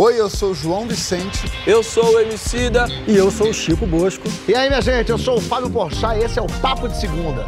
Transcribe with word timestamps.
Oi, 0.00 0.14
eu 0.14 0.30
sou 0.30 0.52
o 0.52 0.54
João 0.54 0.86
Vicente. 0.86 1.50
Eu 1.66 1.82
sou 1.82 2.14
o 2.14 2.20
Emicida. 2.20 2.86
E 3.04 3.16
eu 3.16 3.32
sou 3.32 3.48
o 3.48 3.52
Chico 3.52 3.84
Bosco. 3.84 4.28
E 4.46 4.54
aí, 4.54 4.68
minha 4.68 4.80
gente, 4.80 5.10
eu 5.10 5.18
sou 5.18 5.38
o 5.38 5.40
Fábio 5.40 5.68
Porchat 5.68 6.16
e 6.20 6.22
esse 6.22 6.38
é 6.38 6.42
o 6.42 6.46
Papo 6.62 6.88
de 6.88 7.00
Segunda. 7.00 7.44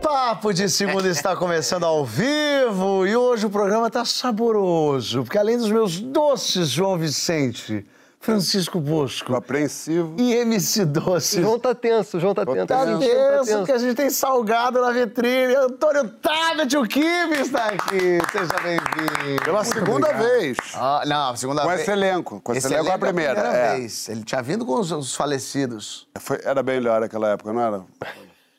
Papo 0.00 0.54
de 0.54 0.70
Segunda 0.70 1.08
está 1.08 1.34
começando 1.34 1.82
ao 1.82 2.04
vivo 2.04 3.04
e 3.04 3.16
hoje 3.16 3.46
o 3.46 3.50
programa 3.50 3.88
está 3.88 4.04
saboroso, 4.04 5.24
porque 5.24 5.38
além 5.38 5.58
dos 5.58 5.68
meus 5.68 5.98
doces 5.98 6.68
João 6.68 6.96
Vicente, 6.96 7.84
Francisco 8.26 8.80
Bosco 8.80 9.34
Apreensivo. 9.36 10.14
e 10.18 10.34
MC 10.34 10.84
Doce. 10.84 11.38
O 11.38 11.42
João 11.42 11.58
tá 11.60 11.74
tenso, 11.74 12.16
o 12.16 12.20
João 12.20 12.34
tá 12.34 12.44
tenso. 12.44 12.66
Tá 12.66 12.84
gente, 12.86 13.06
tenso, 13.08 13.64
que 13.64 13.72
a 13.72 13.78
gente 13.78 13.94
tem 13.94 14.10
salgado 14.10 14.80
na 14.80 14.90
vitrine. 14.90 15.54
Antônio 15.54 16.08
Tabet, 16.08 16.76
o 16.76 16.82
Kibe 16.86 17.34
está 17.40 17.66
aqui. 17.68 18.18
Seja 18.32 18.60
bem-vindo. 18.62 19.42
Pela 19.44 19.62
segunda 19.64 20.12
vez. 20.12 20.56
Ah, 20.74 21.02
não, 21.06 21.30
a 21.30 21.36
segunda 21.36 21.62
Com 21.62 21.68
vez. 21.68 21.80
esse 21.82 21.90
elenco. 21.92 22.40
Com 22.40 22.52
esse, 22.52 22.66
elenco 22.66 22.88
é 22.90 22.92
a 22.94 22.98
primeira. 22.98 23.40
é. 23.40 23.76
vez. 23.76 24.08
Ele 24.08 24.24
tinha 24.24 24.42
vindo 24.42 24.66
com 24.66 24.74
os, 24.80 24.90
os 24.90 25.14
falecidos. 25.14 26.08
Foi- 26.18 26.40
era 26.44 26.62
bem 26.62 26.76
melhor 26.80 27.00
naquela 27.00 27.28
época, 27.30 27.52
não 27.52 27.60
era? 27.60 27.78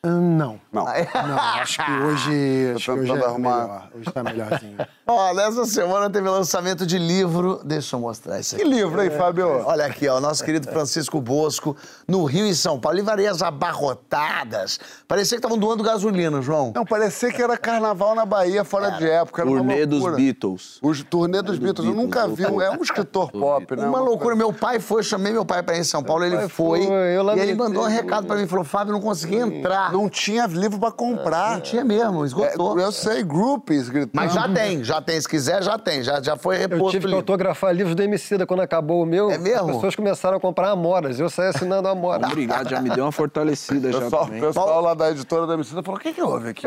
Hum, 0.04 0.36
Não. 0.38 0.60
Não. 0.72 0.84
Não, 0.84 1.38
acho 1.60 1.84
que 1.84 1.90
hoje. 1.92 2.72
Acho 2.76 2.94
que 2.94 3.00
hoje 3.00 3.12
é 3.12 3.24
arrumar. 3.24 3.60
melhor. 3.62 3.88
Hoje 3.94 4.12
tá 4.12 4.22
melhorzinho. 4.22 4.76
Ó, 5.10 5.32
nessa 5.32 5.64
semana 5.64 6.10
teve 6.10 6.28
lançamento 6.28 6.84
de 6.84 6.98
livro. 6.98 7.62
Deixa 7.64 7.96
eu 7.96 8.00
mostrar 8.00 8.38
isso 8.40 8.54
Que 8.56 8.60
aqui. 8.60 8.70
livro, 8.70 9.02
hein, 9.02 9.08
Fábio? 9.08 9.62
Olha 9.64 9.86
aqui, 9.86 10.06
ó, 10.06 10.20
nosso 10.20 10.44
querido 10.44 10.70
Francisco 10.70 11.18
Bosco, 11.18 11.74
no 12.06 12.24
Rio 12.24 12.46
e 12.46 12.54
São 12.54 12.78
Paulo. 12.78 12.98
Livrarias 12.98 13.40
abarrotadas. 13.40 14.78
Parecia 15.08 15.36
que 15.36 15.40
estavam 15.40 15.56
doando 15.56 15.82
gasolina, 15.82 16.42
João. 16.42 16.72
Não, 16.76 16.84
parecia 16.84 17.32
que 17.32 17.40
era 17.42 17.56
carnaval 17.56 18.14
na 18.14 18.26
Bahia, 18.26 18.64
fora 18.64 18.90
de 18.90 19.08
época. 19.08 19.40
Era 19.40 19.50
uma 19.50 19.60
Turnê 19.60 19.86
dos. 19.86 20.14
Beatles. 20.14 20.78
Os 20.82 21.02
turnê 21.02 21.40
dos 21.40 21.58
Beatles. 21.58 21.88
Eu 21.88 21.94
nunca 21.94 22.28
vi. 22.28 22.42
É 22.44 22.70
um 22.70 22.82
escritor 22.82 23.32
pop, 23.32 23.76
né? 23.76 23.86
Uma 23.88 24.00
loucura. 24.00 24.36
Meu 24.36 24.52
pai 24.52 24.78
foi, 24.78 25.02
chamei 25.02 25.32
meu 25.32 25.46
pai 25.46 25.62
pra 25.62 25.74
ir 25.74 25.80
em 25.80 25.84
São 25.84 26.02
Paulo, 26.02 26.22
ele 26.22 26.36
pai 26.36 26.48
foi. 26.50 26.84
foi, 26.86 26.94
e 27.36 27.40
ele 27.40 27.54
mandou 27.54 27.84
um 27.84 27.88
recado 27.88 28.26
pra 28.26 28.36
mim, 28.36 28.46
falou, 28.46 28.62
Fábio, 28.64 28.92
não 28.92 29.00
consegui 29.00 29.36
entrar. 29.36 29.90
Não 29.90 30.06
tinha 30.06 30.44
livro 30.46 30.78
pra 30.78 30.92
comprar. 30.92 31.54
Não 31.54 31.60
tinha 31.62 31.82
mesmo, 31.82 32.22
É, 32.24 32.26
esgotou. 32.26 32.78
eu 32.78 32.92
sei, 32.92 33.22
groupies 33.22 33.88
gritando. 33.88 34.10
Mas 34.12 34.34
já 34.34 34.46
tem, 34.52 34.84
já 34.84 34.97
tem. 35.00 35.20
Se 35.20 35.28
quiser, 35.28 35.62
já 35.62 35.78
tem. 35.78 36.02
Já, 36.02 36.20
já 36.22 36.36
foi 36.36 36.56
Eu 36.56 36.60
reposto 36.60 36.90
tive 36.90 37.06
o 37.06 37.08
que 37.08 37.14
autografar 37.14 37.74
livros 37.74 37.94
do 37.94 38.02
Emicida 38.02 38.46
quando 38.46 38.60
acabou 38.60 39.02
o 39.02 39.06
meu. 39.06 39.30
É 39.30 39.38
mesmo? 39.38 39.70
As 39.70 39.76
pessoas 39.76 39.96
começaram 39.96 40.36
a 40.36 40.40
comprar 40.40 40.70
amoras. 40.70 41.18
Eu 41.18 41.28
saí 41.30 41.48
assinando 41.48 41.88
amora. 41.88 42.26
Obrigado, 42.26 42.68
já 42.68 42.80
me 42.80 42.90
deu 42.90 43.04
uma 43.04 43.12
fortalecida 43.12 43.88
O 43.90 43.92
já 43.92 44.00
pessoal, 44.00 44.24
também. 44.26 44.42
o 44.42 44.46
pessoal 44.46 44.80
lá 44.80 44.94
da 44.94 45.10
editora 45.10 45.46
da 45.46 45.54
Emicida 45.54 45.82
falou: 45.82 45.98
o 45.98 46.02
que, 46.02 46.12
que 46.12 46.22
houve 46.22 46.50
aqui? 46.50 46.66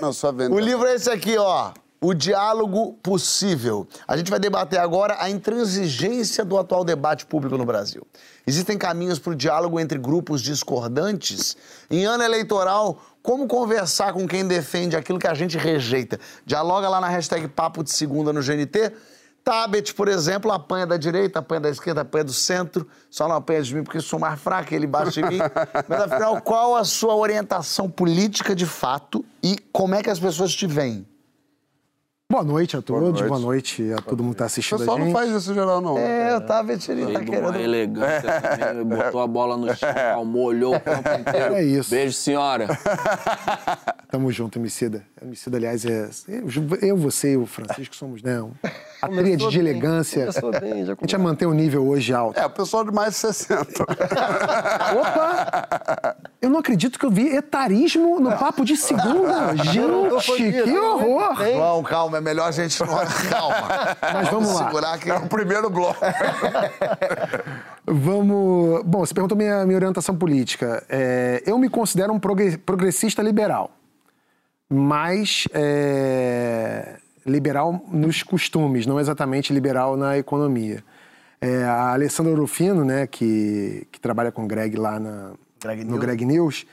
Não, 0.00 0.12
só 0.12 0.32
vendo. 0.32 0.54
O 0.54 0.58
livro 0.58 0.86
é 0.86 0.94
esse 0.94 1.10
aqui, 1.10 1.36
ó. 1.36 1.72
O 2.02 2.14
Diálogo 2.14 2.94
Possível. 3.02 3.86
A 4.08 4.16
gente 4.16 4.30
vai 4.30 4.40
debater 4.40 4.80
agora 4.80 5.18
a 5.20 5.28
intransigência 5.28 6.42
do 6.42 6.56
atual 6.56 6.82
debate 6.82 7.26
público 7.26 7.58
no 7.58 7.64
Brasil. 7.66 8.06
Existem 8.46 8.78
caminhos 8.78 9.18
para 9.18 9.32
o 9.32 9.36
diálogo 9.36 9.78
entre 9.78 9.98
grupos 9.98 10.40
discordantes? 10.40 11.58
Em 11.90 12.06
ano 12.06 12.22
eleitoral, 12.22 12.98
como 13.22 13.46
conversar 13.46 14.12
com 14.12 14.26
quem 14.26 14.46
defende 14.46 14.96
aquilo 14.96 15.18
que 15.18 15.26
a 15.26 15.34
gente 15.34 15.58
rejeita? 15.58 16.18
Dialoga 16.44 16.88
lá 16.88 17.00
na 17.00 17.08
hashtag 17.08 17.48
Papo 17.48 17.84
de 17.84 17.90
Segunda 17.90 18.32
no 18.32 18.40
GNT. 18.40 18.92
Tabet, 19.42 19.94
por 19.94 20.08
exemplo, 20.08 20.52
apanha 20.52 20.86
da 20.86 20.96
direita, 20.96 21.38
apanha 21.38 21.60
da 21.60 21.70
esquerda, 21.70 22.02
apanha 22.02 22.24
do 22.24 22.32
centro. 22.32 22.86
Só 23.10 23.26
não 23.26 23.36
apanha 23.36 23.62
de 23.62 23.74
mim 23.74 23.82
porque 23.82 24.00
sou 24.00 24.18
mais 24.18 24.40
fraco, 24.40 24.74
ele 24.74 24.86
bate 24.86 25.20
em 25.20 25.24
mim. 25.24 25.38
Mas 25.88 26.00
afinal, 26.02 26.40
qual 26.42 26.76
a 26.76 26.84
sua 26.84 27.14
orientação 27.14 27.90
política 27.90 28.54
de 28.54 28.66
fato 28.66 29.24
e 29.42 29.56
como 29.72 29.94
é 29.94 30.02
que 30.02 30.10
as 30.10 30.18
pessoas 30.18 30.54
te 30.54 30.66
veem? 30.66 31.06
Boa 32.30 32.44
noite 32.44 32.76
a 32.76 32.80
todos, 32.82 33.08
noite. 33.10 33.24
boa 33.24 33.40
noite, 33.40 33.92
a 33.92 33.96
todo 34.00 34.22
mundo 34.22 34.34
que 34.34 34.38
tá 34.38 34.44
O 34.44 34.46
assistindo 34.46 34.78
pessoal 34.78 34.96
a 34.96 35.00
gente. 35.00 35.08
não 35.12 35.18
faz 35.20 35.32
isso 35.32 35.52
geral, 35.52 35.80
não. 35.80 35.98
É, 35.98 36.36
o 36.36 36.40
Tabet, 36.40 36.88
ele 36.88 37.12
tá 37.12 37.24
querendo... 37.24 37.48
uma 37.48 37.60
elegância 37.60 38.40
também, 38.56 38.84
botou 38.84 39.20
a 39.20 39.26
bola 39.26 39.56
no 39.56 39.74
chão, 39.74 39.92
calmou, 39.92 40.44
olhou 40.44 40.76
o 40.76 40.80
campo 40.80 41.08
inteiro. 41.08 41.54
É 41.56 41.64
isso. 41.64 41.90
Beijo, 41.90 42.12
senhora. 42.14 42.68
Tamo 44.12 44.30
junto, 44.30 44.60
Emicida. 44.60 45.04
Emicida, 45.20 45.56
aliás, 45.56 45.84
é. 45.84 46.08
Eu, 46.28 46.44
eu, 46.82 46.96
você 46.96 47.32
e 47.32 47.36
o 47.36 47.46
Francisco 47.46 47.96
somos, 47.96 48.22
né? 48.22 48.40
um- 48.40 48.52
A 49.02 49.08
tríade 49.08 49.48
de 49.48 49.58
elegância. 49.58 50.26
começou 50.26 50.50
bem, 50.60 50.84
já 50.84 50.92
a 50.92 50.96
gente 51.00 51.16
vai 51.16 51.20
manter 51.24 51.46
o 51.46 51.52
nível 51.52 51.86
hoje 51.86 52.12
alto. 52.12 52.38
É, 52.38 52.44
o 52.46 52.50
pessoal 52.50 52.84
de 52.84 52.92
mais 52.92 53.10
de 53.14 53.16
60. 53.16 53.82
Opa! 54.98 56.16
Eu 56.42 56.50
não 56.50 56.58
acredito 56.60 56.98
que 56.98 57.04
eu 57.06 57.10
vi 57.10 57.28
etarismo 57.34 58.18
no 58.20 58.32
papo 58.36 58.64
de 58.64 58.76
segunda. 58.76 59.54
Gente, 59.56 60.62
que 60.64 60.78
horror! 60.78 61.36
João, 61.36 61.82
calma, 61.82 62.18
é 62.18 62.20
melhor 62.20 62.48
a 62.48 62.50
gente 62.50 62.78
não... 62.80 62.88
Calma. 63.30 63.96
Mas 64.14 64.28
vamos 64.28 64.52
lá. 64.54 64.66
segurar 64.66 64.98
que... 64.98 65.10
É 65.10 65.14
o 65.16 65.26
primeiro 65.28 65.68
bloco. 65.70 66.00
Vamos. 67.86 68.82
Bom, 68.84 69.00
você 69.00 69.12
perguntou 69.14 69.36
minha, 69.36 69.64
minha 69.66 69.76
orientação 69.76 70.14
política. 70.16 70.84
É, 70.88 71.42
eu 71.46 71.58
me 71.58 71.68
considero 71.68 72.12
um 72.12 72.20
progre- 72.20 72.56
progressista 72.58 73.22
liberal, 73.22 73.70
mas 74.68 75.48
é, 75.52 76.96
liberal 77.26 77.84
nos 77.90 78.22
costumes, 78.22 78.86
não 78.86 78.98
exatamente 78.98 79.52
liberal 79.52 79.96
na 79.96 80.18
economia. 80.18 80.82
É, 81.40 81.64
a 81.64 81.92
Alessandra 81.92 82.34
Rufino, 82.34 82.84
né, 82.84 83.06
que, 83.06 83.86
que 83.90 84.00
trabalha 84.00 84.30
com 84.30 84.44
o 84.44 84.46
Greg 84.46 84.76
lá 84.76 85.00
na, 85.00 85.32
Greg 85.60 85.84
no 85.84 85.92
News. 85.92 86.00
Greg 86.00 86.24
News, 86.24 86.66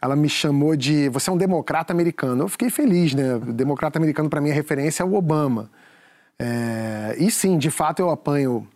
ela 0.00 0.16
me 0.16 0.28
chamou 0.28 0.76
de. 0.76 1.08
Você 1.08 1.30
é 1.30 1.32
um 1.32 1.36
democrata 1.36 1.92
americano. 1.92 2.44
Eu 2.44 2.48
fiquei 2.48 2.70
feliz, 2.70 3.14
né? 3.14 3.36
O 3.36 3.52
democrata 3.52 3.98
americano, 3.98 4.28
para 4.28 4.40
mim, 4.40 4.50
a 4.50 4.54
referência 4.54 5.02
é 5.02 5.06
o 5.06 5.14
Obama. 5.14 5.70
É, 6.38 7.14
e 7.18 7.30
sim, 7.30 7.56
de 7.56 7.70
fato, 7.70 8.00
eu 8.00 8.10
apanho 8.10 8.66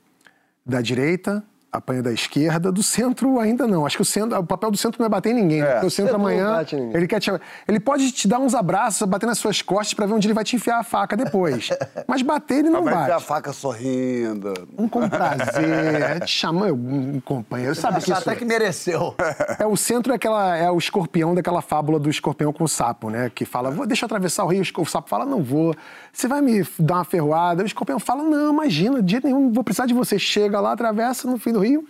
da 0.64 0.80
direita, 0.80 1.42
apanho 1.76 2.02
da 2.02 2.12
esquerda, 2.12 2.70
do 2.72 2.82
centro 2.82 3.38
ainda 3.38 3.66
não. 3.66 3.86
Acho 3.86 3.96
que 3.96 4.02
o, 4.02 4.04
centro, 4.04 4.38
o 4.38 4.44
papel 4.44 4.70
do 4.70 4.76
centro 4.76 5.00
não 5.00 5.06
é 5.06 5.08
bater 5.08 5.30
em 5.30 5.34
ninguém, 5.34 5.60
né? 5.60 5.72
Porque 5.72 5.86
o 5.86 5.90
centro 5.90 6.14
amanhã. 6.16 6.52
bate. 6.52 6.76
Ele, 6.76 7.06
quer 7.06 7.20
te, 7.20 7.30
ele 7.66 7.80
pode 7.80 8.10
te 8.12 8.26
dar 8.28 8.38
uns 8.38 8.54
abraços, 8.54 9.06
bater 9.08 9.26
nas 9.26 9.38
suas 9.38 9.62
costas 9.62 9.94
pra 9.94 10.06
ver 10.06 10.14
onde 10.14 10.26
ele 10.26 10.34
vai 10.34 10.44
te 10.44 10.56
enfiar 10.56 10.78
a 10.78 10.82
faca 10.82 11.16
depois. 11.16 11.68
Mas 12.06 12.22
bater 12.22 12.58
ele 12.58 12.70
não 12.70 12.82
Vai 12.84 12.94
ter 13.06 13.12
a 13.12 13.14
bate. 13.14 13.24
faca 13.26 13.52
sorrindo. 13.52 14.54
Um 14.78 14.88
com 14.88 15.08
prazer, 15.08 16.20
te 16.24 16.30
chama 16.30 16.66
um 16.66 17.20
companheiro. 17.20 17.74
Sabe 17.74 18.00
que 18.00 18.12
até 18.12 18.34
que 18.34 18.44
mereceu. 18.44 19.14
é 19.58 19.66
o 19.66 19.76
centro 19.76 20.12
é 20.12 20.16
aquela 20.16 20.56
é 20.56 20.70
o 20.70 20.78
escorpião 20.78 21.34
daquela 21.34 21.60
fábula 21.62 21.98
do 21.98 22.08
escorpião 22.10 22.52
com 22.52 22.64
o 22.64 22.68
sapo, 22.68 23.10
né? 23.10 23.30
Que 23.34 23.44
fala, 23.44 23.70
vou, 23.70 23.86
deixa 23.86 24.04
eu 24.04 24.06
atravessar 24.06 24.44
o 24.44 24.48
rio. 24.48 24.62
O 24.78 24.86
sapo 24.86 25.08
fala, 25.08 25.24
não 25.24 25.42
vou. 25.42 25.74
Você 26.16 26.26
vai 26.28 26.40
me 26.40 26.66
dar 26.78 26.94
uma 26.94 27.04
ferroada. 27.04 27.62
O 27.62 27.66
escorpião 27.66 28.00
fala, 28.00 28.22
não, 28.22 28.50
imagina, 28.50 29.02
de 29.02 29.10
jeito 29.10 29.26
nenhum, 29.26 29.40
não 29.40 29.52
vou 29.52 29.62
precisar 29.62 29.84
de 29.84 29.92
você. 29.92 30.18
Chega 30.18 30.58
lá, 30.60 30.72
atravessa 30.72 31.30
no 31.30 31.38
fim 31.38 31.52
do 31.52 31.60
rio, 31.60 31.86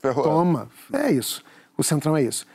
Ferrou. 0.00 0.22
toma. 0.22 0.68
É 0.92 1.10
isso. 1.10 1.42
O 1.76 1.82
centrão 1.82 2.16
é 2.16 2.22
isso. 2.22 2.46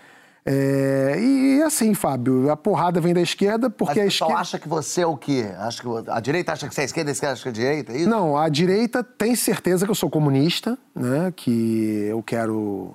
É, 0.46 1.18
e 1.20 1.62
assim, 1.62 1.94
Fábio, 1.94 2.50
a 2.50 2.56
porrada 2.56 3.02
vem 3.02 3.14
da 3.14 3.22
esquerda 3.22 3.68
Mas 3.68 3.78
porque 3.78 4.00
o 4.00 4.04
a 4.04 4.06
pessoal 4.06 4.30
esquerda. 4.30 4.42
acha 4.42 4.60
que 4.60 4.68
você 4.70 5.02
é 5.02 5.08
o 5.08 5.18
quê? 5.18 5.46
Acha 5.58 5.82
que 5.82 5.88
a 6.10 6.20
direita 6.22 6.54
acha 6.54 6.68
que 6.70 6.74
você 6.74 6.82
é 6.82 6.84
a 6.84 6.86
esquerda, 6.86 7.12
a 7.12 7.14
esquerda 7.14 7.34
acha 7.34 7.44
que 7.44 7.48
é 7.50 7.52
a 7.52 7.54
direita, 7.54 7.92
é 7.92 7.98
isso? 7.98 8.10
Não, 8.10 8.38
a 8.38 8.48
direita 8.48 9.04
tem 9.04 9.36
certeza 9.36 9.84
que 9.86 9.92
eu 9.92 9.96
sou 9.96 10.10
comunista, 10.10 10.78
né? 10.96 11.34
Que 11.36 12.08
eu 12.10 12.24
quero 12.24 12.94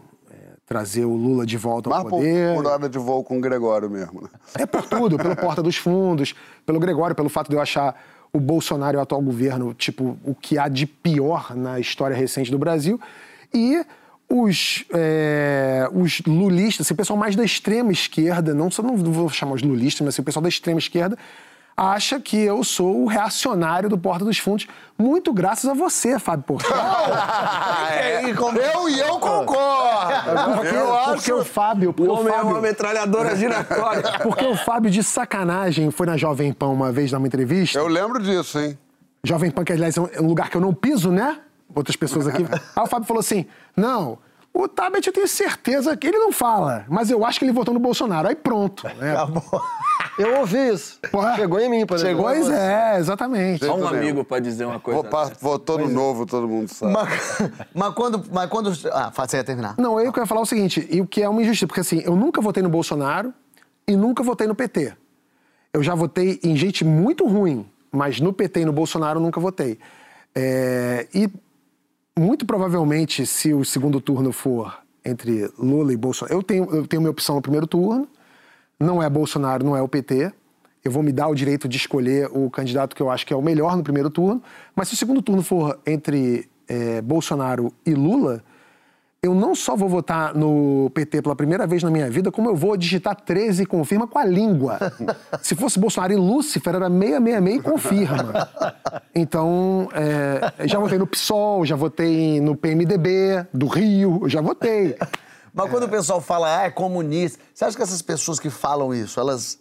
trazer 0.68 1.06
o 1.06 1.14
Lula 1.14 1.46
de 1.46 1.56
volta 1.56 1.88
ao 1.88 1.94
Mas 1.94 2.02
por, 2.02 2.10
poder. 2.10 2.54
por 2.54 2.66
hora 2.66 2.88
de 2.88 2.98
voo 2.98 3.24
com 3.24 3.38
o 3.38 3.40
Gregório 3.40 3.88
mesmo. 3.88 4.22
né? 4.22 4.28
É 4.58 4.66
por 4.66 4.84
tudo, 4.84 5.16
pelo 5.16 5.34
Porta 5.36 5.62
dos 5.62 5.76
Fundos, 5.76 6.34
pelo 6.66 6.78
Gregório, 6.78 7.16
pelo 7.16 7.30
fato 7.30 7.48
de 7.48 7.56
eu 7.56 7.60
achar 7.60 7.98
o 8.30 8.38
Bolsonaro 8.38 8.96
e 8.96 8.98
o 8.98 9.00
atual 9.00 9.22
governo, 9.22 9.72
tipo, 9.72 10.18
o 10.22 10.34
que 10.34 10.58
há 10.58 10.68
de 10.68 10.86
pior 10.86 11.56
na 11.56 11.80
história 11.80 12.14
recente 12.14 12.50
do 12.50 12.58
Brasil. 12.58 13.00
E 13.52 13.82
os, 14.28 14.84
é, 14.92 15.88
os 15.90 16.20
lulistas, 16.26 16.86
assim, 16.86 16.92
o 16.92 16.96
pessoal 16.98 17.18
mais 17.18 17.34
da 17.34 17.42
extrema 17.42 17.90
esquerda, 17.90 18.52
não, 18.52 18.70
só 18.70 18.82
não 18.82 18.94
vou 18.94 19.30
chamar 19.30 19.54
os 19.54 19.62
lulistas, 19.62 20.04
mas 20.04 20.14
assim, 20.14 20.20
o 20.20 20.24
pessoal 20.24 20.42
da 20.42 20.50
extrema 20.50 20.78
esquerda, 20.78 21.16
acha 21.78 22.18
que 22.18 22.36
eu 22.36 22.64
sou 22.64 23.02
o 23.04 23.06
reacionário 23.06 23.88
do 23.88 23.96
Porta 23.96 24.24
dos 24.24 24.36
Fundos, 24.38 24.66
muito 24.98 25.32
graças 25.32 25.70
a 25.70 25.74
você, 25.74 26.18
Fábio 26.18 26.44
Porchat. 26.44 26.72
É, 27.90 28.22
Eu 28.30 28.88
e 28.88 28.98
eu 29.00 29.18
concordo. 29.18 30.12
Porque, 30.56 30.74
eu 30.76 30.86
porque 31.14 31.32
o 31.32 31.38
acho. 31.40 31.44
Fábio, 31.44 31.94
O 31.98 32.10
homem 32.12 32.28
é 32.32 32.36
Fábio, 32.36 32.50
uma 32.50 32.60
metralhadora 32.60 33.36
giratória. 33.36 34.02
porque 34.22 34.44
o 34.44 34.56
Fábio 34.56 34.90
de 34.90 35.02
sacanagem 35.02 35.90
foi 35.90 36.06
na 36.06 36.16
Jovem 36.16 36.52
Pan 36.52 36.68
uma 36.68 36.90
vez 36.92 37.10
dar 37.10 37.18
uma 37.18 37.26
entrevista. 37.26 37.78
Eu 37.78 37.86
lembro 37.86 38.22
disso, 38.22 38.58
hein? 38.58 38.78
Jovem 39.24 39.50
Pan, 39.50 39.64
que 39.64 39.72
aliás 39.72 39.96
é 39.96 40.00
um- 40.00 40.08
é 40.12 40.20
um 40.20 40.26
lugar 40.26 40.50
que 40.50 40.56
eu 40.56 40.60
não 40.60 40.72
piso, 40.74 41.10
né? 41.10 41.38
Outras 41.74 41.96
pessoas 41.96 42.26
aqui. 42.26 42.44
Aí 42.76 42.82
o 42.82 42.86
Fábio 42.86 43.06
falou 43.06 43.20
assim: 43.20 43.46
não. 43.76 44.18
O 44.60 44.66
Tabet 44.66 45.06
eu 45.06 45.12
tenho 45.12 45.28
certeza 45.28 45.96
que 45.96 46.04
ele 46.08 46.18
não 46.18 46.32
fala, 46.32 46.84
mas 46.88 47.12
eu 47.12 47.24
acho 47.24 47.38
que 47.38 47.44
ele 47.44 47.52
votou 47.52 47.72
no 47.72 47.78
Bolsonaro. 47.78 48.26
Aí 48.26 48.34
pronto. 48.34 48.84
Né? 48.98 49.14
Eu 50.18 50.40
ouvi 50.40 50.58
isso. 50.70 50.98
Porra. 51.12 51.36
Chegou 51.36 51.60
em 51.60 51.68
mim, 51.70 51.86
por 51.86 51.96
exemplo. 51.96 52.24
Pois 52.24 52.48
é, 52.50 52.98
exatamente. 52.98 53.64
Só 53.64 53.76
um 53.76 53.86
amigo 53.86 54.24
pra 54.24 54.40
dizer 54.40 54.64
uma 54.64 54.80
coisa. 54.80 55.00
Vou 55.00 55.08
pa- 55.08 55.30
Votou 55.40 55.78
no 55.78 55.88
novo, 55.88 56.26
todo 56.26 56.48
mundo 56.48 56.66
sabe. 56.74 56.92
Mas, 56.92 57.38
mas 57.72 57.94
quando. 57.94 58.24
Mas 58.32 58.50
quando. 58.50 58.72
Ah, 58.92 59.12
você 59.14 59.36
ia 59.36 59.44
terminar. 59.44 59.76
Não, 59.78 60.00
eu 60.00 60.12
quero 60.12 60.26
falar 60.26 60.40
o 60.40 60.46
seguinte, 60.46 60.84
e 60.90 61.00
o 61.00 61.06
que 61.06 61.22
é 61.22 61.28
uma 61.28 61.40
injustiça, 61.40 61.68
porque 61.68 61.80
assim, 61.82 62.02
eu 62.04 62.16
nunca 62.16 62.40
votei 62.40 62.64
no 62.64 62.68
Bolsonaro 62.68 63.32
e 63.86 63.94
nunca 63.96 64.24
votei 64.24 64.48
no 64.48 64.56
PT. 64.56 64.92
Eu 65.72 65.84
já 65.84 65.94
votei 65.94 66.40
em 66.42 66.56
gente 66.56 66.84
muito 66.84 67.24
ruim, 67.24 67.64
mas 67.92 68.18
no 68.18 68.32
PT 68.32 68.60
e 68.62 68.64
no 68.64 68.72
Bolsonaro 68.72 69.20
eu 69.20 69.22
nunca 69.22 69.38
votei. 69.38 69.78
É, 70.34 71.06
e 71.14 71.30
muito 72.18 72.44
provavelmente, 72.44 73.26
se 73.26 73.52
o 73.54 73.64
segundo 73.64 74.00
turno 74.00 74.32
for 74.32 74.78
entre 75.04 75.50
Lula 75.58 75.92
e 75.92 75.96
Bolsonaro, 75.96 76.36
eu 76.36 76.42
tenho, 76.42 76.64
eu 76.74 76.86
tenho 76.86 77.00
minha 77.00 77.10
opção 77.10 77.36
no 77.36 77.42
primeiro 77.42 77.66
turno, 77.66 78.08
não 78.78 79.02
é 79.02 79.08
Bolsonaro, 79.08 79.64
não 79.64 79.76
é 79.76 79.82
o 79.82 79.88
PT. 79.88 80.32
Eu 80.84 80.92
vou 80.92 81.02
me 81.02 81.12
dar 81.12 81.28
o 81.28 81.34
direito 81.34 81.68
de 81.68 81.76
escolher 81.76 82.28
o 82.32 82.48
candidato 82.48 82.94
que 82.94 83.02
eu 83.02 83.10
acho 83.10 83.26
que 83.26 83.32
é 83.32 83.36
o 83.36 83.42
melhor 83.42 83.76
no 83.76 83.82
primeiro 83.82 84.08
turno. 84.08 84.42
Mas 84.74 84.88
se 84.88 84.94
o 84.94 84.96
segundo 84.96 85.20
turno 85.20 85.42
for 85.42 85.78
entre 85.86 86.48
é, 86.68 87.02
Bolsonaro 87.02 87.72
e 87.84 87.94
Lula, 87.94 88.42
eu 89.20 89.34
não 89.34 89.52
só 89.52 89.74
vou 89.74 89.88
votar 89.88 90.32
no 90.32 90.90
PT 90.94 91.22
pela 91.22 91.34
primeira 91.34 91.66
vez 91.66 91.82
na 91.82 91.90
minha 91.90 92.08
vida, 92.08 92.30
como 92.30 92.48
eu 92.48 92.54
vou 92.54 92.76
digitar 92.76 93.16
13 93.16 93.64
e 93.64 93.66
confirma 93.66 94.06
com 94.06 94.16
a 94.16 94.24
língua. 94.24 94.78
Se 95.42 95.56
fosse 95.56 95.78
Bolsonaro 95.78 96.12
e 96.12 96.16
Lúcifer, 96.16 96.76
era 96.76 96.88
666 96.88 97.56
e 97.56 97.62
confirma. 97.62 98.48
Então, 99.12 99.88
é, 99.92 100.68
já 100.68 100.78
votei 100.78 100.98
no 100.98 101.06
PSOL, 101.06 101.66
já 101.66 101.74
votei 101.74 102.40
no 102.40 102.56
PMDB 102.56 103.46
do 103.52 103.66
Rio, 103.66 104.28
já 104.28 104.40
votei. 104.40 104.96
Mas 105.52 105.68
quando 105.68 105.84
o 105.84 105.88
pessoal 105.88 106.20
fala, 106.20 106.60
ah, 106.60 106.64
é 106.66 106.70
comunista, 106.70 107.40
você 107.52 107.64
acha 107.64 107.76
que 107.76 107.82
essas 107.82 108.00
pessoas 108.00 108.38
que 108.38 108.50
falam 108.50 108.94
isso, 108.94 109.18
elas 109.18 109.58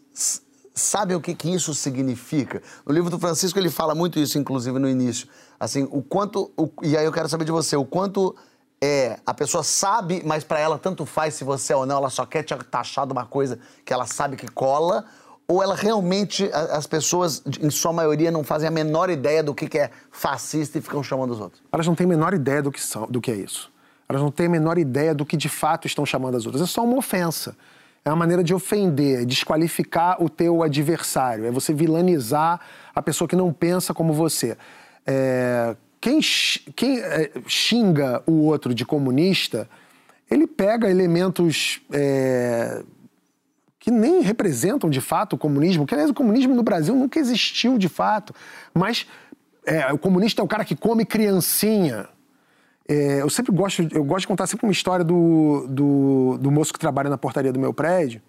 sabem 0.75 1.18
o 1.18 1.19
que, 1.19 1.33
que 1.33 1.50
isso 1.50 1.74
significa? 1.74 2.62
No 2.86 2.94
livro 2.94 3.10
do 3.10 3.18
Francisco 3.18 3.57
ele 3.57 3.71
fala 3.71 3.95
muito 3.95 4.19
isso, 4.19 4.38
inclusive 4.38 4.77
no 4.77 4.88
início. 4.88 5.27
Assim, 5.60 5.88
o 5.89 6.03
quanto. 6.03 6.51
O, 6.56 6.69
e 6.83 6.95
aí 6.95 7.06
eu 7.06 7.12
quero 7.12 7.27
saber 7.27 7.45
de 7.45 7.51
você, 7.51 7.75
o 7.75 7.83
quanto 7.83 8.36
é, 8.81 9.18
a 9.25 9.33
pessoa 9.33 9.63
sabe, 9.63 10.21
mas 10.25 10.44
para 10.44 10.59
ela 10.59 10.77
tanto 10.77 11.06
faz 11.06 11.33
se 11.33 11.44
você 11.44 11.74
é 11.74 11.75
ou 11.75 11.85
não, 11.85 11.97
ela 11.97 12.09
só 12.09 12.25
quer 12.25 12.44
te 12.44 12.56
taxar 12.56 13.06
de 13.06 13.12
uma 13.12 13.25
coisa 13.25 13.59
que 13.83 13.91
ela 13.91 14.06
sabe 14.06 14.35
que 14.35 14.47
cola, 14.47 15.06
ou 15.47 15.63
ela 15.63 15.75
realmente, 15.75 16.50
as 16.53 16.85
pessoas, 16.85 17.41
em 17.62 17.69
sua 17.69 17.94
maioria, 17.94 18.29
não 18.29 18.44
fazem 18.44 18.68
a 18.68 18.71
menor 18.71 19.09
ideia 19.09 19.41
do 19.41 19.56
que 19.56 19.77
é 19.77 19.89
fascista 20.12 20.77
e 20.77 20.81
ficam 20.81 21.01
chamando 21.01 21.31
os 21.31 21.39
outros? 21.39 21.63
Elas 21.71 21.88
não 21.88 21.95
têm 21.95 22.06
a 22.06 22.09
menor 22.09 22.33
ideia 22.33 22.62
do 22.62 22.71
que, 22.71 22.81
são, 22.81 23.07
do 23.07 23.21
que 23.21 23.31
é 23.31 23.35
isso. 23.35 23.71
Elas 24.09 24.21
não 24.21 24.29
têm 24.29 24.47
a 24.47 24.50
menor 24.50 24.77
ideia 24.77 25.15
do 25.15 25.25
que 25.25 25.38
de 25.38 25.47
fato 25.47 25.88
estão 25.88 26.06
chamando 26.06 26.35
as 26.35 26.45
outras. 26.45 26.62
É 26.62 26.65
só 26.65 26.83
uma 26.83 26.97
ofensa. 26.97 27.56
É 28.03 28.09
uma 28.09 28.15
maneira 28.15 28.44
de 28.44 28.53
ofender, 28.53 29.25
desqualificar 29.25 30.21
o 30.21 30.29
teu 30.29 30.63
adversário. 30.63 31.45
É 31.45 31.51
você 31.51 31.74
vilanizar 31.74 32.59
a 32.94 33.01
pessoa 33.01 33.27
que 33.27 33.35
não 33.35 33.51
pensa 33.51 33.94
como 33.94 34.13
você. 34.13 34.57
É, 35.06 35.75
quem, 36.00 36.20
quem 36.76 37.00
é, 37.00 37.32
xinga 37.48 38.22
o 38.26 38.44
outro 38.44 38.74
de 38.74 38.86
comunista, 38.86 39.70
ele 40.30 40.46
pega 40.46 40.90
elementos 40.90 41.82
é, 41.92 42.84
que 43.80 43.92
nem 43.92 44.22
representam 44.22 44.90
de 44.90 45.02
fato 45.02 45.34
o 45.34 45.38
comunismo, 45.38 45.86
que 45.86 45.94
aliás 45.94 46.10
o 46.10 46.14
comunismo 46.14 46.54
no 46.54 46.64
Brasil 46.64 46.96
nunca 46.96 47.20
existiu 47.20 47.78
de 47.78 47.88
fato, 47.88 48.34
mas 48.74 49.08
é, 49.66 49.92
o 49.92 49.98
comunista 49.98 50.42
é 50.42 50.44
o 50.44 50.48
cara 50.48 50.64
que 50.64 50.76
come 50.76 51.06
criancinha. 51.06 52.08
É, 52.88 53.22
eu 53.22 53.30
sempre 53.30 53.52
gosto, 53.52 53.86
eu 53.92 54.04
gosto 54.04 54.22
de 54.22 54.28
contar 54.28 54.48
sempre 54.48 54.66
uma 54.66 54.72
história 54.72 55.04
do, 55.04 55.68
do, 55.70 56.38
do 56.38 56.52
moço 56.52 56.72
que 56.72 56.80
trabalha 56.80 57.10
na 57.10 57.18
portaria 57.18 57.52
do 57.52 57.60
meu 57.60 57.74
prédio, 57.74 58.22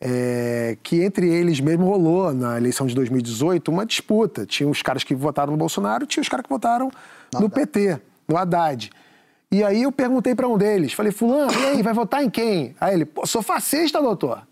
é, 0.00 0.78
que 0.82 1.02
entre 1.02 1.28
eles 1.28 1.60
mesmo 1.60 1.84
rolou 1.84 2.32
na 2.32 2.56
eleição 2.56 2.86
de 2.86 2.94
2018 2.94 3.70
uma 3.70 3.84
disputa. 3.84 4.46
Tinha 4.46 4.68
os 4.68 4.80
caras 4.80 5.04
que 5.04 5.14
votaram 5.14 5.52
no 5.52 5.58
Bolsonaro, 5.58 6.06
tinha 6.06 6.22
os 6.22 6.28
caras 6.28 6.44
que 6.44 6.48
votaram 6.48 6.90
no 7.34 7.50
PT, 7.50 8.00
no 8.26 8.36
Haddad. 8.36 8.90
E 9.52 9.62
aí 9.62 9.82
eu 9.82 9.92
perguntei 9.92 10.34
para 10.34 10.48
um 10.48 10.56
deles, 10.56 10.92
falei, 10.92 11.10
fulano, 11.10 11.52
e 11.52 11.66
aí, 11.66 11.82
vai 11.82 11.92
votar 11.92 12.22
em 12.22 12.30
quem? 12.30 12.74
Aí 12.80 12.94
ele, 12.94 13.04
pô, 13.04 13.26
sou 13.26 13.42
fascista, 13.42 14.00
doutor. 14.00 14.42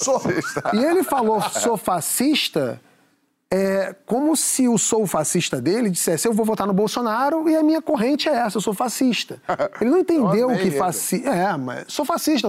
Sou 0.00 0.18
fascista. 0.18 0.70
E 0.72 0.82
ele 0.82 1.02
falou, 1.02 1.42
sou 1.42 1.76
fascista, 1.76 2.80
é 3.50 3.94
como 4.04 4.36
se 4.36 4.68
o 4.68 4.76
sou 4.76 5.06
fascista 5.06 5.60
dele 5.60 5.90
dissesse: 5.90 6.26
eu 6.26 6.32
vou 6.32 6.44
votar 6.44 6.66
no 6.66 6.72
Bolsonaro 6.72 7.48
e 7.48 7.54
a 7.54 7.62
minha 7.62 7.80
corrente 7.80 8.28
é 8.28 8.32
essa, 8.32 8.56
eu 8.56 8.60
sou 8.60 8.74
fascista. 8.74 9.40
Ele 9.80 9.90
não 9.90 9.98
entendeu 9.98 10.48
o 10.48 10.58
que 10.58 10.70
fascista. 10.70 11.28
É, 11.28 11.56
mas 11.56 11.84
sou 11.88 12.04
fascista. 12.04 12.48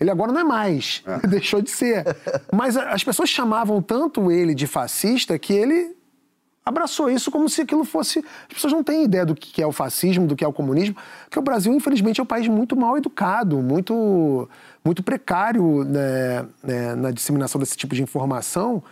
Ele 0.00 0.10
agora 0.10 0.32
não 0.32 0.40
é 0.40 0.44
mais, 0.44 1.02
é. 1.06 1.26
deixou 1.26 1.60
de 1.60 1.70
ser. 1.70 2.04
Mas 2.52 2.76
as 2.76 3.02
pessoas 3.02 3.28
chamavam 3.28 3.82
tanto 3.82 4.30
ele 4.30 4.54
de 4.54 4.66
fascista 4.66 5.38
que 5.38 5.52
ele 5.52 5.96
abraçou 6.64 7.10
isso 7.10 7.30
como 7.30 7.48
se 7.48 7.62
aquilo 7.62 7.84
fosse. 7.84 8.20
As 8.48 8.54
pessoas 8.54 8.72
não 8.72 8.82
têm 8.82 9.04
ideia 9.04 9.26
do 9.26 9.34
que 9.34 9.60
é 9.60 9.66
o 9.66 9.72
fascismo, 9.72 10.26
do 10.26 10.34
que 10.36 10.44
é 10.44 10.48
o 10.48 10.52
comunismo, 10.52 10.96
porque 11.24 11.38
o 11.38 11.42
Brasil, 11.42 11.72
infelizmente, 11.74 12.20
é 12.20 12.22
um 12.22 12.26
país 12.26 12.48
muito 12.48 12.76
mal 12.76 12.96
educado, 12.96 13.58
muito, 13.58 14.48
muito 14.84 15.02
precário 15.02 15.84
né, 15.84 16.46
né, 16.62 16.94
na 16.94 17.10
disseminação 17.10 17.58
desse 17.58 17.76
tipo 17.76 17.94
de 17.94 18.02
informação 18.02 18.82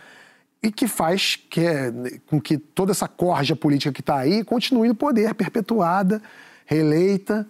e 0.63 0.71
que 0.71 0.87
faz 0.87 1.35
que, 1.35 1.59
é, 1.59 1.91
com 2.25 2.39
que 2.39 2.57
toda 2.57 2.93
essa 2.93 3.07
corja 3.07 3.53
política 3.53 3.91
que 3.91 3.99
está 3.99 4.17
aí 4.17 4.45
continue 4.45 4.87
no 4.87 4.95
poder, 4.95 5.35
perpetuada, 5.35 6.21
reeleita. 6.65 7.45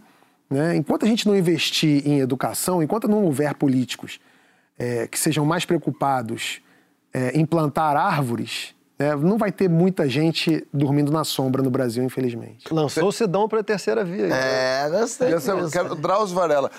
Né? 0.49 0.75
Enquanto 0.75 1.05
a 1.05 1.07
gente 1.07 1.27
não 1.27 1.37
investir 1.37 2.05
em 2.07 2.19
educação, 2.19 2.81
enquanto 2.81 3.07
não 3.07 3.23
houver 3.23 3.53
políticos 3.53 4.19
é, 4.79 5.07
que 5.07 5.19
sejam 5.19 5.45
mais 5.45 5.63
preocupados 5.63 6.59
é, 7.13 7.37
em 7.37 7.45
plantar 7.45 7.95
árvores, 7.95 8.72
é, 8.97 9.15
não 9.15 9.39
vai 9.39 9.51
ter 9.51 9.67
muita 9.67 10.07
gente 10.07 10.65
dormindo 10.71 11.11
na 11.11 11.23
sombra 11.23 11.63
no 11.63 11.71
Brasil, 11.71 12.03
infelizmente. 12.03 12.71
Lançou 12.71 13.07
o 13.07 13.11
Sidão 13.11 13.49
para 13.49 13.61
a 13.61 13.63
terceira 13.63 14.05
via. 14.05 14.27
É, 14.27 14.87
gostei. 14.89 15.29
Quero, 15.71 15.95
Drauzio 15.95 16.35
Varela, 16.35 16.69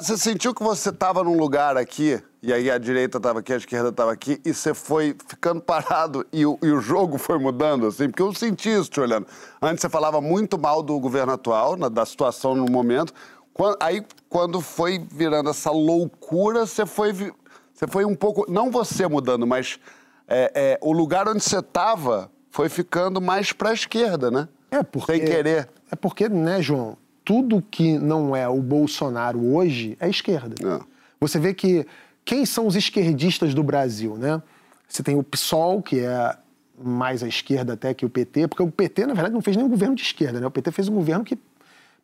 você 0.00 0.16
sentiu 0.16 0.54
que 0.54 0.62
você 0.62 0.90
estava 0.90 1.24
num 1.24 1.36
lugar 1.36 1.76
aqui, 1.76 2.22
e 2.40 2.52
aí 2.52 2.70
a 2.70 2.78
direita 2.78 3.18
estava 3.18 3.40
aqui, 3.40 3.52
a 3.52 3.56
esquerda 3.56 3.88
estava 3.88 4.12
aqui, 4.12 4.40
e 4.44 4.54
você 4.54 4.72
foi 4.72 5.16
ficando 5.26 5.60
parado 5.66 6.24
e 6.32 6.46
o, 6.46 6.56
e 6.62 6.70
o, 6.70 6.80
jogo 6.80 7.18
foi 7.18 7.38
mudando, 7.38 7.88
assim? 7.88 8.08
Porque 8.08 8.22
eu 8.22 8.32
senti 8.32 8.70
isso 8.70 8.88
te 8.88 9.00
olhando. 9.00 9.26
Antes 9.60 9.80
você 9.80 9.88
falava 9.88 10.20
muito 10.20 10.56
mal 10.56 10.84
do 10.84 10.98
governo 11.00 11.32
atual, 11.32 11.76
na, 11.76 11.88
da 11.88 12.06
situação 12.06 12.54
no 12.54 12.70
momento. 12.70 13.12
Quando, 13.52 13.76
aí, 13.80 14.04
quando 14.28 14.60
foi 14.60 15.04
virando 15.10 15.50
essa 15.50 15.72
loucura, 15.72 16.64
você 16.64 16.86
foi, 16.86 17.12
você 17.12 17.86
foi 17.88 18.04
um 18.04 18.14
pouco. 18.14 18.44
Não 18.48 18.70
você 18.70 19.08
mudando, 19.08 19.46
mas 19.46 19.80
é, 20.28 20.52
é, 20.54 20.78
o 20.82 20.92
lugar 20.92 21.28
onde 21.28 21.42
você 21.42 21.58
estava 21.58 22.30
foi 22.50 22.68
ficando 22.68 23.20
mais 23.20 23.52
para 23.52 23.70
a 23.70 23.74
esquerda, 23.74 24.30
né? 24.30 24.48
É 24.70 24.82
porque, 24.82 25.12
Sem 25.12 25.24
querer. 25.24 25.68
É 25.90 25.96
porque, 25.96 26.28
né, 26.28 26.60
João, 26.60 26.96
tudo 27.24 27.62
que 27.62 27.98
não 27.98 28.34
é 28.34 28.48
o 28.48 28.60
Bolsonaro 28.60 29.54
hoje 29.54 29.96
é 30.00 30.08
esquerda. 30.08 30.54
É. 30.66 30.80
Você 31.20 31.38
vê 31.38 31.54
que 31.54 31.86
quem 32.24 32.44
são 32.44 32.66
os 32.66 32.74
esquerdistas 32.74 33.54
do 33.54 33.62
Brasil, 33.62 34.16
né? 34.16 34.42
Você 34.88 35.02
tem 35.02 35.16
o 35.16 35.22
PSOL, 35.22 35.82
que 35.82 36.00
é 36.00 36.36
mais 36.78 37.22
à 37.22 37.28
esquerda 37.28 37.72
até 37.72 37.94
que 37.94 38.04
o 38.04 38.10
PT, 38.10 38.48
porque 38.48 38.62
o 38.62 38.70
PT, 38.70 39.06
na 39.06 39.14
verdade, 39.14 39.34
não 39.34 39.40
fez 39.40 39.56
nenhum 39.56 39.68
governo 39.68 39.94
de 39.94 40.02
esquerda, 40.02 40.40
né? 40.40 40.46
O 40.46 40.50
PT 40.50 40.70
fez 40.72 40.88
um 40.88 40.94
governo 40.94 41.24
que 41.24 41.38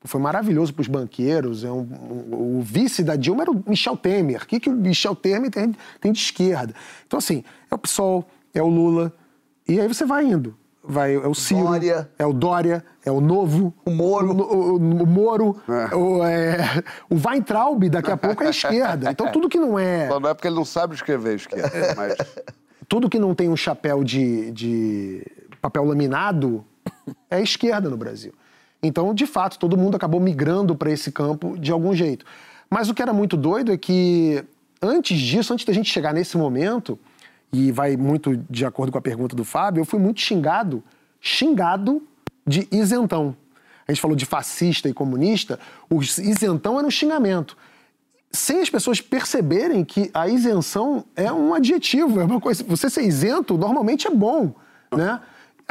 foi 0.05 0.21
maravilhoso 0.21 0.73
para 0.75 0.83
os 0.83 0.89
banqueiros. 0.89 1.65
É 1.65 1.71
um, 1.71 1.81
um, 1.81 2.59
o 2.59 2.63
vice 2.63 3.03
da 3.03 3.17
Dilma 3.17 3.43
era 3.43 3.51
o 3.51 3.65
Michel 3.67 3.97
Temer. 3.97 4.43
O 4.43 4.47
que, 4.47 4.61
que 4.61 4.69
o 4.69 4.73
Michel 4.73 5.15
Temer 5.15 5.51
tem, 5.51 5.75
tem 6.01 6.13
de 6.13 6.19
esquerda? 6.19 6.75
Então, 7.07 7.19
assim, 7.19 7.45
é 7.71 7.75
o 7.75 7.79
PSOL, 7.79 8.29
é 8.55 8.63
o 8.63 8.69
Lula, 8.69 9.13
e 9.69 9.81
aí 9.81 9.89
você 9.89 10.05
vai 10.05 10.25
indo. 10.25 10.57
Vai, 10.85 11.15
é 11.15 11.29
o 11.29 11.35
Ciro, 11.35 11.63
Dória. 11.63 12.11
é 12.19 12.27
o 12.27 12.33
Dória, 12.33 12.85
é 13.05 13.11
o 13.11 13.21
Novo, 13.21 13.73
o 13.85 13.91
Moro, 13.91 14.33
o, 14.33 14.73
o, 14.73 14.77
o 14.77 15.07
Moro, 15.07 15.57
é. 15.69 15.95
O, 15.95 16.25
é, 16.25 16.83
o 17.09 17.15
Weintraub, 17.15 17.89
daqui 17.89 18.11
a 18.11 18.17
pouco 18.17 18.43
é 18.43 18.49
a 18.49 18.51
esquerda. 18.51 19.09
Então 19.09 19.31
tudo 19.31 19.49
que 19.49 19.59
não 19.59 19.79
é... 19.79 20.09
Só 20.09 20.19
não 20.19 20.29
é 20.29 20.35
porque 20.35 20.49
ele 20.49 20.57
não 20.57 20.65
sabe 20.65 20.97
escrever 20.97 21.37
esquerda, 21.37 21.95
mas... 21.97 22.17
Tudo 22.89 23.09
que 23.09 23.19
não 23.19 23.33
tem 23.33 23.49
um 23.49 23.57
chapéu 23.57 24.03
de, 24.03 24.51
de 24.51 25.25
papel 25.61 25.85
laminado 25.85 26.65
é 27.31 27.37
a 27.37 27.41
esquerda 27.41 27.89
no 27.89 27.97
Brasil. 27.97 28.33
Então, 28.83 29.15
de 29.15 29.27
fato, 29.27 29.59
todo 29.59 29.77
mundo 29.77 29.97
acabou 29.97 30.21
migrando 30.21 30.75
para 30.75 30.91
esse 30.91 31.13
campo 31.13 31.57
de 31.59 31.71
algum 31.71 31.95
jeito. 31.95 32.27
Mas 32.69 32.89
o 32.89 32.95
que 32.95 33.03
era 33.03 33.13
muito 33.13 33.37
doido 33.37 33.71
é 33.73 33.77
que, 33.77 34.45
antes 34.81 35.19
disso, 35.21 35.53
antes 35.53 35.65
da 35.65 35.73
gente 35.73 35.91
chegar 35.91 36.13
nesse 36.13 36.37
momento, 36.37 36.99
e 37.53 37.71
vai 37.71 37.97
muito 37.97 38.37
de 38.49 38.65
acordo 38.65 38.91
com 38.91 38.99
a 38.99 39.03
pergunta 39.03 39.37
do 39.37 39.45
Fábio, 39.45 39.83
eu 39.83 39.85
fui 39.85 40.01
muito 40.01 40.21
xingado, 40.21 40.83
xingado 41.21 42.03
de 42.47 42.67
isentão. 42.73 43.37
A 43.87 43.93
gente 43.93 44.01
falou 44.01 44.17
de 44.17 44.25
fascista 44.25 44.89
e 44.89 44.93
comunista, 44.93 45.61
o 45.91 46.03
isentão 46.03 46.79
era 46.79 46.87
um 46.87 46.91
xingamento. 46.91 47.57
Sem 48.31 48.61
as 48.61 48.71
pessoas 48.71 49.01
perceberem 49.01 49.85
que 49.85 50.11
a 50.15 50.27
isenção 50.27 51.05
é 51.15 51.31
um 51.31 51.53
adjetivo, 51.53 52.21
é 52.21 52.25
uma 52.25 52.41
coisa. 52.41 52.65
Você 52.65 52.89
ser 52.89 53.03
isento 53.03 53.59
normalmente 53.59 54.07
é 54.07 54.11
bom, 54.11 54.55
né? 54.91 55.21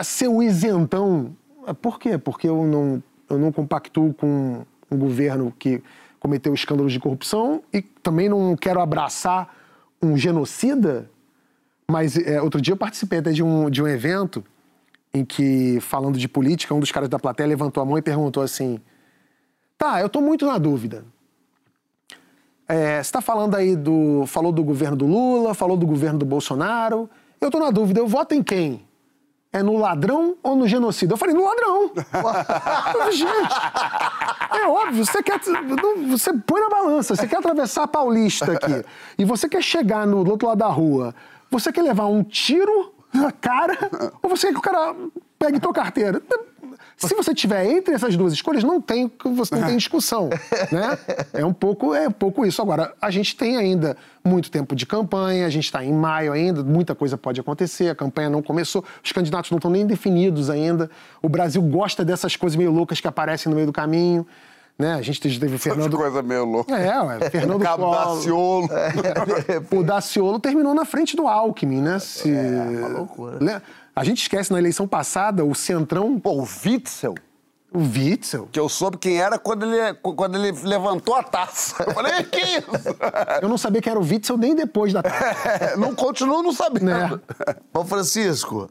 Ser 0.04 0.28
o 0.28 0.44
isentão 0.44 1.36
por 1.82 2.00
quê? 2.00 2.18
Porque 2.18 2.48
eu 2.48 2.66
não, 2.66 3.04
eu 3.30 3.38
não 3.38 3.52
compactuo 3.52 4.14
com 4.14 4.66
um 4.90 4.98
governo 4.98 5.54
que 5.58 5.82
cometeu 6.20 6.54
escândalos 6.54 6.94
de 6.94 7.00
corrupção 7.00 7.64
e 7.74 7.82
também 7.82 8.30
não 8.30 8.56
quero 8.56 8.80
abraçar 8.80 9.56
um 10.02 10.18
genocida. 10.18 11.10
Mas 11.90 12.18
é, 12.18 12.42
outro 12.42 12.62
dia 12.62 12.74
eu 12.74 12.78
participei 12.78 13.20
até 13.20 13.32
de 13.32 13.44
um, 13.44 13.70
de 13.70 13.82
um 13.82 13.88
evento 13.88 14.44
em 15.14 15.26
que, 15.26 15.80
falando 15.82 16.18
de 16.18 16.28
política, 16.28 16.74
um 16.74 16.80
dos 16.80 16.92
caras 16.92 17.10
da 17.10 17.20
plateia 17.20 17.48
levantou 17.48 17.82
a 17.82 17.86
mão 17.86 17.98
e 17.98 18.02
perguntou 18.02 18.42
assim: 18.42 18.80
Tá, 19.78 20.00
eu 20.00 20.08
estou 20.08 20.22
muito 20.22 20.46
na 20.46 20.58
dúvida. 20.58 21.04
É, 22.68 22.96
você 22.96 23.02
está 23.02 23.20
falando 23.20 23.56
aí 23.56 23.76
do. 23.76 24.26
Falou 24.28 24.52
do 24.52 24.64
governo 24.64 24.96
do 24.96 25.06
Lula, 25.06 25.54
falou 25.54 25.76
do 25.76 25.86
governo 25.86 26.20
do 26.20 26.26
Bolsonaro. 26.26 27.10
Eu 27.42 27.48
estou 27.48 27.60
na 27.60 27.72
dúvida, 27.72 28.00
eu 28.00 28.08
voto 28.08 28.36
em 28.36 28.44
quem? 28.44 28.86
É 29.54 29.62
no 29.62 29.78
ladrão 29.78 30.38
ou 30.42 30.56
no 30.56 30.66
genocida? 30.66 31.14
Eu 31.14 31.18
falei, 31.18 31.36
no 31.36 31.44
ladrão. 31.44 31.92
Gente, 33.12 33.54
é 34.52 34.68
óbvio, 34.68 35.06
você 35.06 35.22
quer. 35.22 35.40
Você 36.10 36.32
põe 36.34 36.62
na 36.62 36.70
balança, 36.70 37.16
você 37.16 37.28
quer 37.28 37.38
atravessar 37.38 37.84
a 37.84 37.88
Paulista 37.88 38.54
aqui 38.54 38.86
e 39.18 39.26
você 39.26 39.50
quer 39.50 39.62
chegar 39.62 40.08
no 40.08 40.24
do 40.24 40.32
outro 40.32 40.48
lado 40.48 40.60
da 40.60 40.68
rua, 40.68 41.14
você 41.50 41.72
quer 41.72 41.82
levar 41.82 42.06
um 42.06 42.24
tiro 42.24 42.94
na 43.14 43.32
cara 43.32 43.78
ou 44.24 44.30
você 44.30 44.48
quer 44.48 44.54
que 44.54 44.60
o 44.60 44.62
cara 44.62 44.96
pegue 45.38 45.60
tua 45.60 45.74
carteira? 45.74 46.22
Se 47.08 47.16
você 47.16 47.34
tiver 47.34 47.66
entre 47.66 47.94
essas 47.96 48.16
duas 48.16 48.32
escolhas, 48.32 48.64
não 48.64 48.80
tem, 48.80 49.12
você 49.34 49.56
não 49.56 49.68
tem 49.68 49.78
discussão, 49.78 50.30
né? 50.72 50.98
É 51.34 51.44
um 51.44 51.54
pouco, 51.54 51.96
é 51.96 52.08
um 52.08 52.12
pouco 52.12 52.46
isso. 52.46 52.62
Agora, 52.62 52.94
a 53.02 53.10
gente 53.10 53.36
tem 53.36 53.58
ainda 53.58 53.98
muito 54.24 54.52
tempo 54.52 54.76
de 54.76 54.86
campanha, 54.86 55.48
a 55.48 55.50
gente 55.50 55.66
está 55.66 55.84
em 55.84 55.92
maio 55.94 56.32
ainda, 56.32 56.64
muita 56.64 56.94
coisa 56.94 57.18
pode 57.18 57.40
acontecer, 57.42 57.90
a 57.90 57.96
campanha 57.96 58.30
não 58.30 58.42
começou, 58.42 58.84
os 59.04 59.12
candidatos 59.12 59.50
não 59.50 59.58
estão 59.58 59.72
nem 59.72 59.86
definidos 59.86 60.50
ainda. 60.50 60.90
O 61.22 61.28
Brasil 61.28 61.62
gosta 61.62 62.06
dessas 62.06 62.36
coisas 62.36 62.56
meio 62.56 62.72
loucas 62.72 63.02
que 63.02 63.08
aparecem 63.08 63.50
no 63.50 63.56
meio 63.56 63.68
do 63.68 63.74
caminho. 63.74 64.26
Né? 64.82 64.96
A 64.96 65.02
gente 65.04 65.22
teve 65.40 65.56
o 65.56 65.60
Fernando. 65.60 65.96
coisa 65.96 66.24
meio 66.24 66.44
louca. 66.44 66.76
É, 66.76 67.00
ué, 67.04 67.30
Fernando. 67.30 67.62
Daciolo. 67.62 68.68
O 69.72 69.84
Daciolo 69.84 70.40
terminou 70.40 70.74
na 70.74 70.86
frente 70.86 71.16
do 71.16 71.28
Alckmin, 71.28 71.82
né? 71.82 72.00
Se... 72.00 72.34
É, 72.34 72.80
uma 72.80 72.88
loucura. 72.88 73.38
Né? 73.40 73.62
A 73.96 74.04
gente 74.04 74.24
esquece 74.24 74.52
na 74.52 74.58
eleição 74.58 74.88
passada 74.88 75.46
o 75.46 75.54
Centrão, 75.54 76.20
Pô, 76.20 76.32
o 76.32 76.48
Witzel, 76.66 77.14
o 77.72 77.80
Witzel. 77.80 78.50
que 78.52 78.60
eu 78.60 78.68
soube 78.68 78.98
quem 78.98 79.22
era 79.22 79.38
quando 79.38 79.66
ele, 79.66 79.94
quando 79.94 80.36
ele 80.36 80.52
levantou 80.64 81.14
a 81.16 81.22
taça. 81.22 81.84
Eu 81.86 81.94
falei, 81.94 82.24
que 82.24 82.40
isso? 82.42 82.72
Eu 83.42 83.48
não 83.48 83.58
sabia 83.58 83.82
que 83.82 83.90
era 83.90 84.00
o 84.00 84.04
Witzel 84.04 84.38
nem 84.38 84.56
depois 84.56 84.94
da 84.94 85.04
tarde. 85.04 85.78
não 85.78 85.94
continuo 85.94 86.42
não 86.42 86.52
sabendo. 86.52 86.86
Né? 86.86 87.20
Ô, 87.72 87.86
Francisco, 87.86 88.68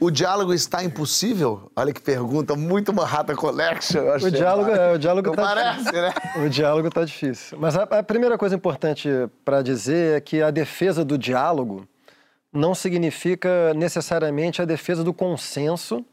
o 0.00 0.10
diálogo 0.10 0.52
está 0.52 0.82
impossível? 0.84 1.70
Olha 1.74 1.92
que 1.92 2.00
pergunta, 2.00 2.54
muito 2.54 2.92
Manhattan 2.92 3.34
Collection. 3.34 4.00
eu 4.02 4.12
achei. 4.14 4.28
O 4.28 4.32
diálogo, 4.32 4.70
é, 4.70 4.92
o 4.94 4.98
diálogo 4.98 5.28
Não 5.28 5.36
tá 5.36 5.42
parece, 5.42 5.92
né? 5.92 6.14
O 6.44 6.48
diálogo 6.48 6.88
está 6.88 7.04
difícil. 7.04 7.58
Mas 7.60 7.76
a, 7.76 7.82
a 7.82 8.02
primeira 8.02 8.36
coisa 8.38 8.54
importante 8.54 9.08
para 9.44 9.62
dizer 9.62 10.18
é 10.18 10.20
que 10.20 10.42
a 10.42 10.50
defesa 10.50 11.04
do 11.04 11.16
diálogo 11.16 11.86
não 12.52 12.74
significa 12.74 13.74
necessariamente 13.74 14.62
a 14.62 14.64
defesa 14.64 15.02
do 15.02 15.12
consenso 15.12 16.04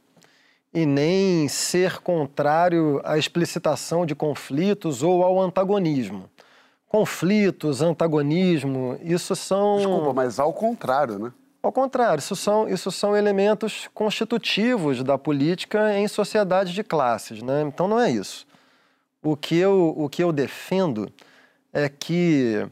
e 0.74 0.86
nem 0.86 1.48
ser 1.48 2.00
contrário 2.00 3.02
à 3.04 3.18
explicitação 3.18 4.06
de 4.06 4.16
conflitos 4.16 5.04
ou 5.04 5.24
ao 5.24 5.40
antagonismo. 5.40 6.30
Conflitos, 6.88 7.82
antagonismo, 7.82 8.98
isso 9.02 9.36
são. 9.36 9.78
Desculpa, 9.78 10.14
mas 10.14 10.40
ao 10.40 10.52
contrário, 10.52 11.20
né? 11.20 11.32
Ao 11.64 11.72
contrário, 11.72 12.20
isso 12.20 12.36
são, 12.36 12.68
isso 12.68 12.92
são 12.92 13.16
elementos 13.16 13.88
constitutivos 13.94 15.04
da 15.04 15.18
política 15.18 15.96
em 15.96 16.08
sociedades 16.08 16.74
de 16.74 16.84
classes. 16.84 17.44
Né? 17.44 17.62
Então 17.62 17.88
não 17.88 18.00
é 18.00 18.10
isso. 18.10 18.48
O 19.22 19.38
que 19.38 19.56
eu, 19.56 19.94
o 19.96 20.10
que 20.10 20.24
eu 20.24 20.32
defendo 20.34 21.12
é 21.72 21.88
que 21.88 22.68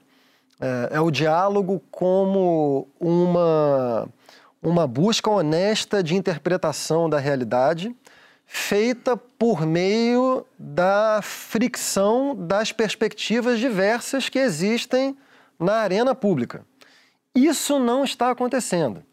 é, 0.60 0.90
é 0.94 1.00
o 1.00 1.12
diálogo 1.12 1.82
como 1.92 2.88
uma, 3.00 4.10
uma 4.62 4.88
busca 4.88 5.30
honesta 5.30 6.02
de 6.02 6.16
interpretação 6.16 7.08
da 7.08 7.20
realidade, 7.20 7.96
feita 8.48 9.16
por 9.16 9.68
meio 9.68 10.44
da 10.58 11.20
fricção 11.22 12.36
das 12.36 12.72
perspectivas 12.72 13.60
diversas 13.60 14.28
que 14.28 14.40
existem 14.40 15.16
na 15.60 15.76
arena 15.76 16.16
pública. 16.16 16.66
Isso 17.36 17.80
não 17.80 18.04
está 18.04 18.32
acontecendo. 18.32 19.04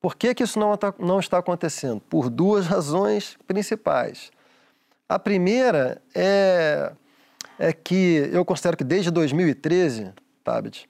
Por 0.00 0.16
que, 0.16 0.34
que 0.34 0.42
isso 0.42 0.58
não, 0.58 0.78
não 0.98 1.18
está 1.18 1.38
acontecendo? 1.38 2.00
Por 2.00 2.30
duas 2.30 2.66
razões 2.68 3.36
principais. 3.46 4.30
A 5.08 5.18
primeira 5.18 6.02
é, 6.14 6.92
é 7.58 7.72
que 7.72 8.28
eu 8.32 8.44
considero 8.44 8.76
que 8.76 8.84
desde 8.84 9.10
2013, 9.10 10.12
Tabit, 10.42 10.88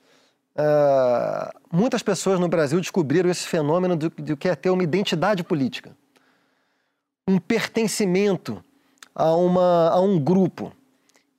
ah, 0.56 1.54
muitas 1.70 2.02
pessoas 2.02 2.40
no 2.40 2.48
Brasil 2.48 2.80
descobriram 2.80 3.30
esse 3.30 3.46
fenômeno 3.46 3.94
do, 3.94 4.08
do 4.08 4.36
que 4.36 4.48
é 4.48 4.54
ter 4.54 4.70
uma 4.70 4.82
identidade 4.82 5.44
política, 5.44 5.94
um 7.28 7.38
pertencimento 7.38 8.64
a, 9.14 9.34
uma, 9.34 9.90
a 9.90 10.00
um 10.00 10.18
grupo. 10.18 10.72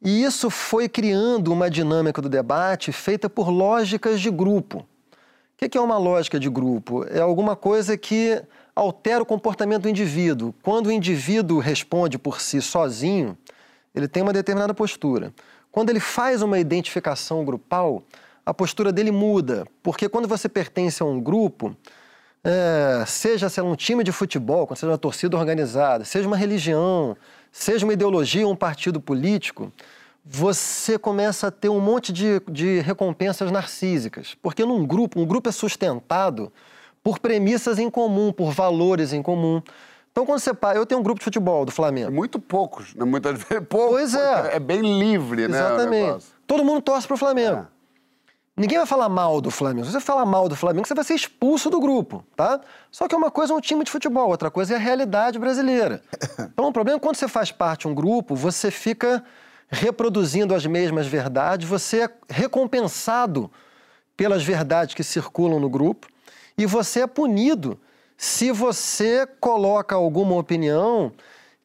E 0.03 0.23
isso 0.23 0.51
foi 0.51 0.87
criando 0.87 1.51
uma 1.51 1.69
dinâmica 1.69 2.21
do 2.21 2.29
debate 2.29 2.91
feita 2.91 3.27
por 3.27 3.49
lógicas 3.49 4.21
de 4.21 4.29
grupo. 4.29 4.87
O 5.59 5.69
que 5.69 5.75
é 5.75 5.81
uma 5.81 5.97
lógica 5.97 6.39
de 6.39 6.51
grupo? 6.51 7.03
É 7.09 7.19
alguma 7.19 7.55
coisa 7.55 7.97
que 7.97 8.39
altera 8.75 9.23
o 9.23 9.25
comportamento 9.25 9.81
do 9.81 9.89
indivíduo. 9.89 10.53
Quando 10.61 10.85
o 10.85 10.91
indivíduo 10.91 11.57
responde 11.57 12.19
por 12.19 12.39
si 12.39 12.61
sozinho, 12.61 13.35
ele 13.95 14.07
tem 14.07 14.21
uma 14.21 14.31
determinada 14.31 14.71
postura. 14.71 15.33
Quando 15.71 15.89
ele 15.89 15.99
faz 15.99 16.43
uma 16.43 16.59
identificação 16.59 17.43
grupal, 17.43 18.03
a 18.45 18.53
postura 18.53 18.91
dele 18.91 19.09
muda, 19.09 19.65
porque 19.81 20.07
quando 20.07 20.27
você 20.27 20.47
pertence 20.47 21.01
a 21.01 21.07
um 21.07 21.19
grupo, 21.19 21.75
é, 22.43 23.03
seja 23.07 23.49
se 23.49 23.59
é 23.59 23.63
um 23.63 23.75
time 23.75 24.03
de 24.03 24.11
futebol, 24.11 24.67
quando 24.67 24.77
seja 24.77 24.91
uma 24.91 24.97
torcida 24.97 25.35
organizada, 25.35 26.05
seja 26.05 26.27
uma 26.27 26.37
religião, 26.37 27.17
seja 27.51 27.83
uma 27.83 27.93
ideologia 27.93 28.45
ou 28.45 28.53
um 28.53 28.55
partido 28.55 29.01
político, 29.01 29.73
você 30.29 30.99
começa 30.99 31.47
a 31.47 31.51
ter 31.51 31.69
um 31.69 31.79
monte 31.79 32.11
de, 32.11 32.41
de 32.49 32.79
recompensas 32.79 33.49
narcísicas. 33.51 34.35
Porque 34.41 34.65
num 34.65 34.85
grupo, 34.85 35.19
um 35.19 35.25
grupo 35.25 35.47
é 35.47 35.51
sustentado 35.51 36.51
por 37.01 37.19
premissas 37.19 37.79
em 37.79 37.89
comum, 37.89 38.33
por 38.33 38.51
valores 38.51 39.13
em 39.13 39.21
comum. 39.21 39.61
Então, 40.11 40.25
quando 40.25 40.39
você. 40.39 40.51
Eu 40.75 40.85
tenho 40.85 40.99
um 40.99 41.03
grupo 41.03 41.19
de 41.19 41.23
futebol 41.23 41.63
do 41.63 41.71
Flamengo. 41.71 42.11
Muito 42.11 42.39
poucos, 42.39 42.93
né? 42.93 43.05
Muitas 43.05 43.37
vezes 43.43 43.65
poucos. 43.69 43.91
Pois 43.91 44.15
é. 44.15 44.55
É 44.55 44.59
bem 44.59 44.81
livre, 44.99 45.47
né? 45.47 45.57
Exatamente. 45.59 46.05
negócio. 46.05 46.31
Todo 46.45 46.65
mundo 46.65 46.81
torce 46.81 47.07
pro 47.07 47.15
Flamengo. 47.15 47.59
É. 47.59 47.77
Ninguém 48.57 48.79
vai 48.79 48.87
falar 48.87 49.07
mal 49.07 49.39
do 49.39 49.51
Flamengo. 49.51 49.85
Se 49.85 49.91
você 49.91 49.99
falar 49.99 50.25
mal 50.25 50.49
do 50.49 50.55
Flamengo, 50.55 50.87
você 50.87 50.95
vai 50.95 51.03
ser 51.03 51.13
expulso 51.13 51.69
do 51.69 51.79
grupo, 51.79 52.25
tá? 52.35 52.59
Só 52.89 53.07
que 53.07 53.15
uma 53.15 53.29
coisa 53.29 53.53
é 53.53 53.55
um 53.55 53.61
time 53.61 53.83
de 53.83 53.91
futebol, 53.91 54.27
outra 54.29 54.49
coisa 54.49 54.73
é 54.73 54.77
a 54.77 54.79
realidade 54.79 55.37
brasileira. 55.37 56.01
Então, 56.57 56.67
o 56.69 56.73
problema 56.73 56.97
é 56.97 56.99
que 56.99 57.05
quando 57.05 57.15
você 57.15 57.27
faz 57.27 57.51
parte 57.51 57.81
de 57.81 57.87
um 57.87 57.93
grupo, 57.93 58.35
você 58.35 58.71
fica 58.71 59.23
reproduzindo 59.69 60.55
as 60.55 60.65
mesmas 60.65 61.07
verdades, 61.07 61.67
você 61.67 62.03
é 62.03 62.09
recompensado 62.29 63.51
pelas 64.15 64.43
verdades 64.43 64.95
que 64.95 65.03
circulam 65.03 65.59
no 65.59 65.69
grupo 65.69 66.07
e 66.57 66.65
você 66.65 67.01
é 67.01 67.07
punido 67.07 67.79
se 68.17 68.51
você 68.51 69.27
coloca 69.39 69.95
alguma 69.95 70.35
opinião 70.35 71.11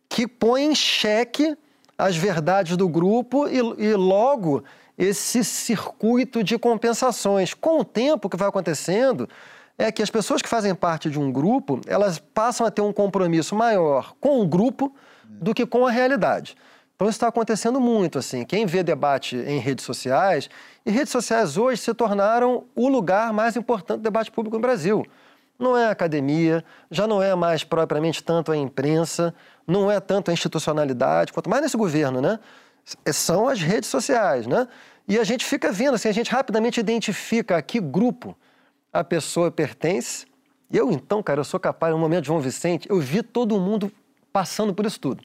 que 0.09 0.27
põe 0.27 0.65
em 0.65 0.75
xeque 0.75 1.57
as 1.97 2.17
verdades 2.17 2.77
do 2.77 2.89
grupo 2.89 3.49
e, 3.49 3.59
e 3.59 3.95
logo 3.95 4.63
esse 4.99 5.43
circuito 5.43 6.45
de 6.45 6.59
compensações. 6.59 7.55
Com 7.55 7.81
o 7.81 7.85
tempo, 7.85 8.27
o 8.27 8.31
que 8.31 8.37
vai 8.37 8.49
acontecendo 8.49 9.29
é 9.79 9.91
que 9.91 10.03
as 10.03 10.11
pessoas 10.11 10.43
que 10.43 10.49
fazem 10.49 10.75
parte 10.75 11.09
de 11.09 11.19
um 11.19 11.33
grupo, 11.33 11.81
elas 11.87 12.19
passam 12.19 12.67
a 12.67 12.71
ter 12.71 12.83
um 12.83 12.93
compromisso 12.93 13.55
maior 13.55 14.15
com 14.21 14.41
o 14.41 14.47
grupo 14.47 14.95
do 15.25 15.55
que 15.55 15.65
com 15.65 15.87
a 15.87 15.91
realidade. 15.91 16.55
Então 17.03 17.11
isso 17.11 17.17
está 17.17 17.27
acontecendo 17.27 17.81
muito, 17.81 18.17
assim. 18.17 18.45
Quem 18.45 18.65
vê 18.65 18.81
debate 18.85 19.35
em 19.35 19.59
redes 19.59 19.85
sociais, 19.85 20.49
e 20.87 20.91
redes 20.93 21.11
sociais 21.11 21.57
hoje 21.57 21.83
se 21.83 21.93
tornaram 21.93 22.63
o 22.77 22.89
lugar 22.89 23.33
mais 23.33 23.57
importante 23.57 23.99
do 23.99 24.05
debate 24.05 24.31
público 24.31 24.57
no 24.57 24.63
Brasil. 24.63 25.05
Não 25.59 25.77
é 25.77 25.87
a 25.87 25.91
academia, 25.91 26.65
já 26.93 27.05
não 27.05 27.21
é 27.21 27.35
mais 27.35 27.65
propriamente 27.65 28.23
tanto 28.23 28.53
a 28.53 28.57
imprensa, 28.57 29.35
não 29.67 29.91
é 29.91 29.99
tanto 29.99 30.31
a 30.31 30.33
institucionalidade, 30.33 31.33
quanto 31.33 31.51
mais 31.51 31.63
nesse 31.63 31.77
governo, 31.77 32.21
né? 32.21 32.39
São 33.13 33.49
as 33.49 33.61
redes 33.61 33.91
sociais, 33.91 34.47
né? 34.47 34.69
E 35.09 35.19
a 35.19 35.25
gente 35.25 35.45
fica 35.45 35.73
vendo, 35.73 35.95
assim, 35.95 36.09
a 36.09 36.13
gente 36.13 36.31
rapidamente 36.31 36.79
identifica 36.79 37.57
a 37.57 37.63
que 37.63 37.81
grupo 37.81 38.39
a 38.93 39.03
pessoa 39.03 39.51
pertence. 39.51 40.25
Eu, 40.73 40.93
então, 40.93 41.21
cara, 41.21 41.41
eu 41.41 41.45
sou 41.45 41.59
capaz, 41.59 41.93
no 41.93 41.99
momento 41.99 42.23
de 42.23 42.27
João 42.29 42.39
Vicente, 42.39 42.89
eu 42.89 43.01
vi 43.01 43.25
todo 43.25 43.59
mundo 43.59 43.91
passando 44.33 44.73
por 44.73 44.87
isso 44.87 45.01
tudo. 45.01 45.25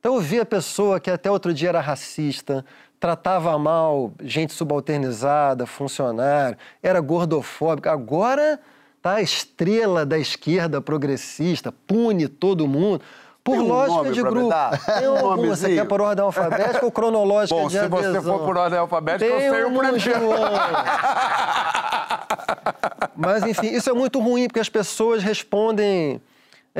Então, 0.00 0.14
eu 0.14 0.20
vi 0.20 0.38
a 0.38 0.46
pessoa 0.46 1.00
que 1.00 1.10
até 1.10 1.30
outro 1.30 1.52
dia 1.52 1.70
era 1.70 1.80
racista, 1.80 2.64
tratava 3.00 3.58
mal 3.58 4.12
gente 4.20 4.52
subalternizada, 4.52 5.66
funcionário, 5.66 6.56
era 6.82 7.00
gordofóbica. 7.00 7.90
Agora 7.92 8.60
tá 9.02 9.14
a 9.14 9.22
estrela 9.22 10.06
da 10.06 10.18
esquerda 10.18 10.80
progressista, 10.80 11.72
pune 11.86 12.28
todo 12.28 12.66
mundo. 12.66 13.00
Por 13.42 13.56
um 13.58 13.66
lógica 13.66 14.12
de 14.12 14.22
grupo. 14.22 14.52
Tem 14.98 15.08
Um 15.08 15.16
alguma, 15.16 15.56
você 15.56 15.74
quer 15.74 15.86
por 15.86 16.00
ordem 16.02 16.22
alfabética 16.22 16.84
ou 16.84 16.92
cronológica 16.92 17.58
Bom, 17.58 17.66
de 17.66 17.78
se 17.78 17.88
você 17.88 18.06
adesão? 18.06 18.38
for 18.38 18.44
por 18.44 18.56
ordem 18.58 18.78
alfabética, 18.78 19.24
eu 19.24 19.38
Tem 19.38 19.50
sei 19.50 19.64
o 19.64 19.78
primeiro. 19.78 20.28
Mas, 23.16 23.42
enfim, 23.44 23.68
isso 23.68 23.88
é 23.88 23.92
muito 23.92 24.20
ruim, 24.20 24.46
porque 24.46 24.60
as 24.60 24.68
pessoas 24.68 25.22
respondem 25.22 26.20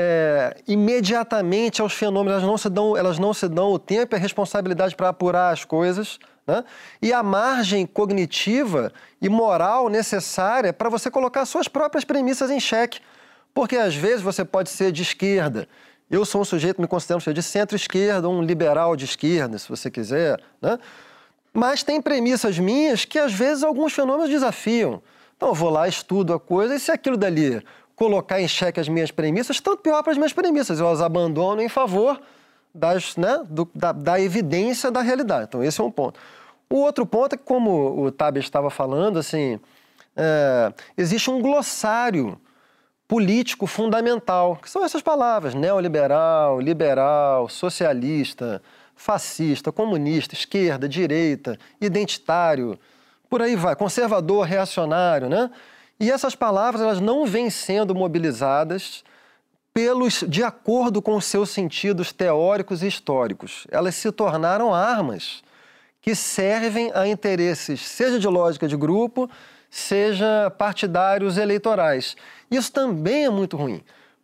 é, 0.01 0.57
imediatamente 0.69 1.83
aos 1.83 1.93
fenômenos, 1.93 2.35
elas 2.35 2.49
não, 2.49 2.57
se 2.57 2.69
dão, 2.69 2.97
elas 2.97 3.19
não 3.19 3.35
se 3.35 3.49
dão 3.49 3.73
o 3.73 3.81
tempo 3.81 4.15
e 4.15 4.17
a 4.17 4.21
responsabilidade 4.21 4.95
para 4.95 5.09
apurar 5.09 5.53
as 5.53 5.65
coisas, 5.65 6.21
né? 6.47 6.63
e 7.03 7.13
a 7.13 7.21
margem 7.21 7.85
cognitiva 7.85 8.93
e 9.21 9.29
moral 9.29 9.89
necessária 9.89 10.73
para 10.73 10.89
você 10.89 11.11
colocar 11.11 11.45
suas 11.47 11.67
próprias 11.67 12.05
premissas 12.05 12.49
em 12.49 12.61
xeque. 12.61 13.01
Porque 13.53 13.77
às 13.77 13.97
vezes 13.97 14.23
você 14.23 14.45
pode 14.45 14.71
ser 14.71 14.93
de 14.93 15.03
esquerda. 15.03 15.69
Eu 16.09 16.25
sou 16.25 16.43
um 16.43 16.45
sujeito, 16.45 16.81
me 16.81 16.87
considero 16.87 17.19
um 17.19 17.21
sujeito 17.21 17.39
de 17.39 17.43
centro-esquerda, 17.43 18.29
um 18.29 18.41
liberal 18.41 18.95
de 18.95 19.05
esquerda, 19.05 19.59
se 19.59 19.69
você 19.69 19.91
quiser, 19.91 20.41
né? 20.63 20.79
Mas 21.53 21.83
tem 21.83 22.01
premissas 22.01 22.57
minhas 22.57 23.05
que 23.05 23.19
às 23.19 23.33
vezes 23.33 23.65
alguns 23.65 23.93
fenômenos 23.93 24.31
desafiam. 24.31 25.03
Então 25.37 25.49
eu 25.49 25.55
vou 25.57 25.71
lá, 25.71 25.89
estudo 25.89 26.33
a 26.33 26.39
coisa, 26.39 26.77
e 26.77 26.79
se 26.79 26.93
aquilo 26.93 27.17
dali 27.17 27.61
colocar 27.99 28.41
em 28.41 28.47
xeque 28.47 28.79
as 28.79 28.89
minhas 28.89 29.11
premissas, 29.11 29.61
tanto 29.61 29.83
pior 29.83 30.05
para 30.05 30.13
as 30.13 30.17
minhas 30.17 30.33
premissas. 30.33 30.79
Eu 30.79 30.89
as 30.89 31.01
abandono 31.01 31.61
em 31.61 31.69
favor 31.69 32.21
das, 32.73 33.17
né, 33.17 33.43
do, 33.51 33.69
da, 33.75 33.91
da, 33.91 34.21
evidência 34.21 34.89
da 34.89 35.03
realidade. 35.03 35.47
Então, 35.49 35.65
esse 35.65 35.81
é 35.81 35.85
um 35.85 35.91
ponto. 35.91 36.21
O 36.71 36.77
outro 36.77 37.05
ponto 37.05 37.35
é 37.35 37.37
que, 37.37 37.43
como 37.43 38.01
o 38.01 38.13
Tabe 38.13 38.39
estava 38.39 38.71
falando, 38.71 39.19
assim, 39.19 39.59
é, 40.17 40.73
existe 40.97 41.29
um 41.29 41.43
glossário 41.43 42.41
político 43.09 43.67
fundamental, 43.67 44.57
que 44.63 44.71
são 44.71 44.85
essas 44.85 45.03
palavras: 45.03 45.53
neoliberal, 45.53 46.61
liberal, 46.61 47.49
socialista, 47.49 48.63
fascista, 48.95 49.73
comunista, 49.73 50.35
esquerda, 50.35 50.89
direita, 50.89 51.59
identitário, 51.81 52.79
por 53.29 53.43
aí 53.43 53.57
vai, 53.57 53.75
conservador, 53.75 54.47
reacionário, 54.47 55.29
né? 55.29 55.51
E 56.01 56.11
essas 56.11 56.35
palavras 56.35 56.83
elas 56.83 57.01
não 57.01 57.27
vêm 57.27 57.51
sendo 57.51 57.95
mobilizadas 57.95 59.03
pelos 59.75 60.25
de 60.27 60.43
acordo 60.43 61.03
com 61.03 61.15
os 61.17 61.25
seus 61.25 61.51
sentidos 61.51 62.13
teóricos 62.13 62.83
e 62.83 62.87
históricos. 62.87 63.67
Elas 63.71 63.95
se 63.95 64.11
tornaram 64.13 64.75
armas 64.75 65.43
que 66.01 66.15
servem 66.15 66.91
a 66.95 67.07
interesses, 67.07 67.81
seja 67.81 68.19
de 68.19 68.29
lógica 68.29 68.69
de 68.69 68.77
grupo, 68.77 69.29
seja 69.71 70.51
partidários 70.57 71.37
eleitorais. 71.37 72.17
Isso 72.51 72.73
também 72.73 73.25
é 73.25 73.31
muito 73.31 73.57
ruim, 73.57 73.83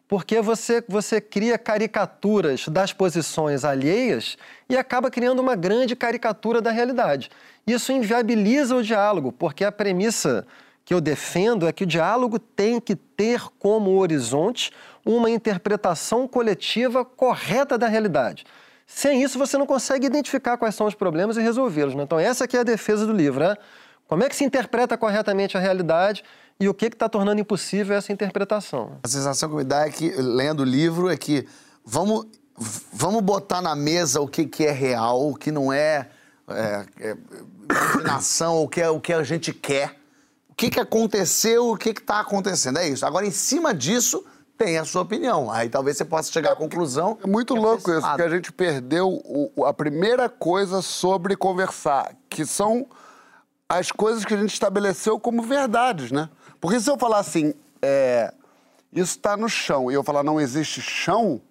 porque 0.09 0.40
você, 0.40 0.83
você 0.88 1.21
cria 1.21 1.59
caricaturas 1.59 2.69
das 2.69 2.93
posições 2.93 3.64
alheias 3.64 4.38
e 4.69 4.76
acaba 4.76 5.11
criando 5.11 5.40
uma 5.40 5.54
grande 5.57 5.95
caricatura 5.95 6.62
da 6.62 6.71
realidade. 6.71 7.31
Isso 7.66 7.93
inviabiliza 7.93 8.76
o 8.76 8.83
diálogo, 8.83 9.33
porque 9.33 9.64
a 9.64 9.73
premissa 9.73 10.47
que 10.85 10.93
eu 10.93 11.00
defendo 11.00 11.67
é 11.67 11.73
que 11.73 11.85
o 11.85 11.87
diálogo 11.87 12.38
tem 12.38 12.79
que 12.79 12.95
ter 12.95 13.41
como 13.59 13.99
horizonte 13.99 14.71
uma 15.05 15.31
interpretação 15.31 16.29
coletiva 16.29 17.05
correta 17.05 17.79
da 17.79 17.87
realidade. 17.87 18.45
Sem 18.87 19.23
isso, 19.23 19.38
você 19.38 19.57
não 19.57 19.67
consegue 19.67 20.07
identificar 20.07 20.59
quais 20.59 20.75
são 20.75 20.87
os 20.87 20.95
problemas 20.95 21.37
e 21.37 21.41
resolvê-los. 21.41 21.95
Né? 21.95 22.03
Então, 22.03 22.19
essa 22.19 22.45
aqui 22.45 22.57
é 22.57 22.61
a 22.61 22.64
defesa 22.64 23.07
do 23.07 23.12
livro. 23.12 23.41
Né? 23.43 23.57
Como 24.07 24.23
é 24.23 24.29
que 24.29 24.37
se 24.37 24.45
interpreta 24.45 24.97
corretamente 24.99 25.57
a 25.57 25.61
realidade 25.61 26.23
e 26.61 26.69
o 26.69 26.75
que 26.75 26.87
está 26.87 27.09
tornando 27.09 27.41
impossível 27.41 27.97
essa 27.97 28.12
interpretação? 28.12 28.99
A 29.03 29.09
sensação 29.09 29.49
que 29.49 29.57
me 29.57 29.64
dá 29.64 29.87
é 29.87 29.91
que, 29.91 30.11
lendo 30.11 30.61
o 30.61 30.64
livro, 30.64 31.09
é 31.09 31.17
que 31.17 31.47
vamos, 31.85 32.26
vamos 32.93 33.23
botar 33.23 33.62
na 33.62 33.75
mesa 33.75 34.21
o 34.21 34.29
que, 34.29 34.45
que 34.45 34.64
é 34.64 34.71
real, 34.71 35.31
o 35.31 35.35
que 35.35 35.50
não 35.50 35.73
é, 35.73 36.09
é, 36.47 36.85
é 37.00 37.17
imaginação, 37.71 38.62
o 38.62 38.69
que, 38.69 38.83
é, 38.83 38.91
o 38.91 39.00
que 39.00 39.14
a 39.14 39.23
gente 39.23 39.53
quer 39.53 40.04
o 40.55 40.57
que, 40.57 40.71
que 40.71 40.79
aconteceu, 40.79 41.71
o 41.71 41.77
que 41.77 41.89
está 41.89 42.21
acontecendo. 42.21 42.79
É 42.79 42.89
isso. 42.89 43.05
Agora, 43.05 43.27
em 43.27 43.33
cima 43.33 43.75
disso, 43.75 44.25
tem 44.57 44.79
a 44.79 44.85
sua 44.85 45.03
opinião. 45.03 45.51
Aí 45.51 45.69
talvez 45.69 45.97
você 45.97 46.05
possa 46.05 46.31
chegar 46.31 46.53
à 46.53 46.57
conclusão. 46.57 47.19
É 47.25 47.27
muito 47.27 47.57
louco 47.57 47.91
isso, 47.91 48.07
porque 48.07 48.23
a 48.23 48.29
gente 48.29 48.53
perdeu 48.53 49.21
o, 49.25 49.65
a 49.65 49.75
primeira 49.75 50.29
coisa 50.29 50.81
sobre 50.81 51.35
conversar, 51.37 52.15
que 52.31 52.47
são 52.47 52.87
as 53.69 53.91
coisas 53.91 54.25
que 54.25 54.33
a 54.33 54.37
gente 54.37 54.53
estabeleceu 54.53 55.19
como 55.19 55.43
verdades, 55.43 56.13
né? 56.13 56.31
Porque 56.61 56.79
se 56.79 56.89
eu 56.89 56.97
falar 56.97 57.19
assim, 57.19 57.53
é, 57.83 58.33
isso 58.93 59.17
está 59.17 59.37
no 59.37 59.49
chão, 59.49 59.91
e 59.91 59.95
eu 59.95 60.05
falar 60.05 60.23
não 60.23 60.41
existe 60.41 60.81
chão, 60.81 61.43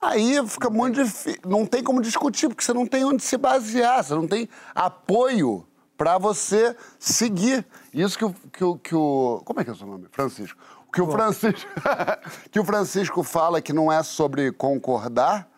aí 0.00 0.40
fica 0.48 0.70
muito 0.70 1.04
difícil. 1.04 1.42
Não 1.46 1.66
tem 1.66 1.82
como 1.82 2.00
discutir, 2.00 2.48
porque 2.48 2.64
você 2.64 2.72
não 2.72 2.86
tem 2.86 3.04
onde 3.04 3.22
se 3.22 3.36
basear, 3.36 4.02
você 4.02 4.14
não 4.14 4.26
tem 4.26 4.48
apoio 4.74 5.66
para 6.02 6.18
você 6.18 6.74
seguir. 6.98 7.64
Isso 7.94 8.18
que 8.18 8.24
o, 8.24 8.34
que, 8.52 8.64
o, 8.64 8.76
que 8.76 8.92
o. 8.92 9.40
Como 9.44 9.60
é 9.60 9.64
que 9.64 9.70
é 9.70 9.72
o 9.72 9.76
seu 9.76 9.86
nome? 9.86 10.08
Francisco. 10.10 10.58
Que 10.92 11.00
o 11.00 11.06
Francisco, 11.06 11.70
que 12.50 12.58
o 12.58 12.64
Francisco 12.64 13.22
fala 13.22 13.62
que 13.62 13.72
não 13.72 13.90
é 13.90 14.02
sobre 14.02 14.50
concordar. 14.50 15.48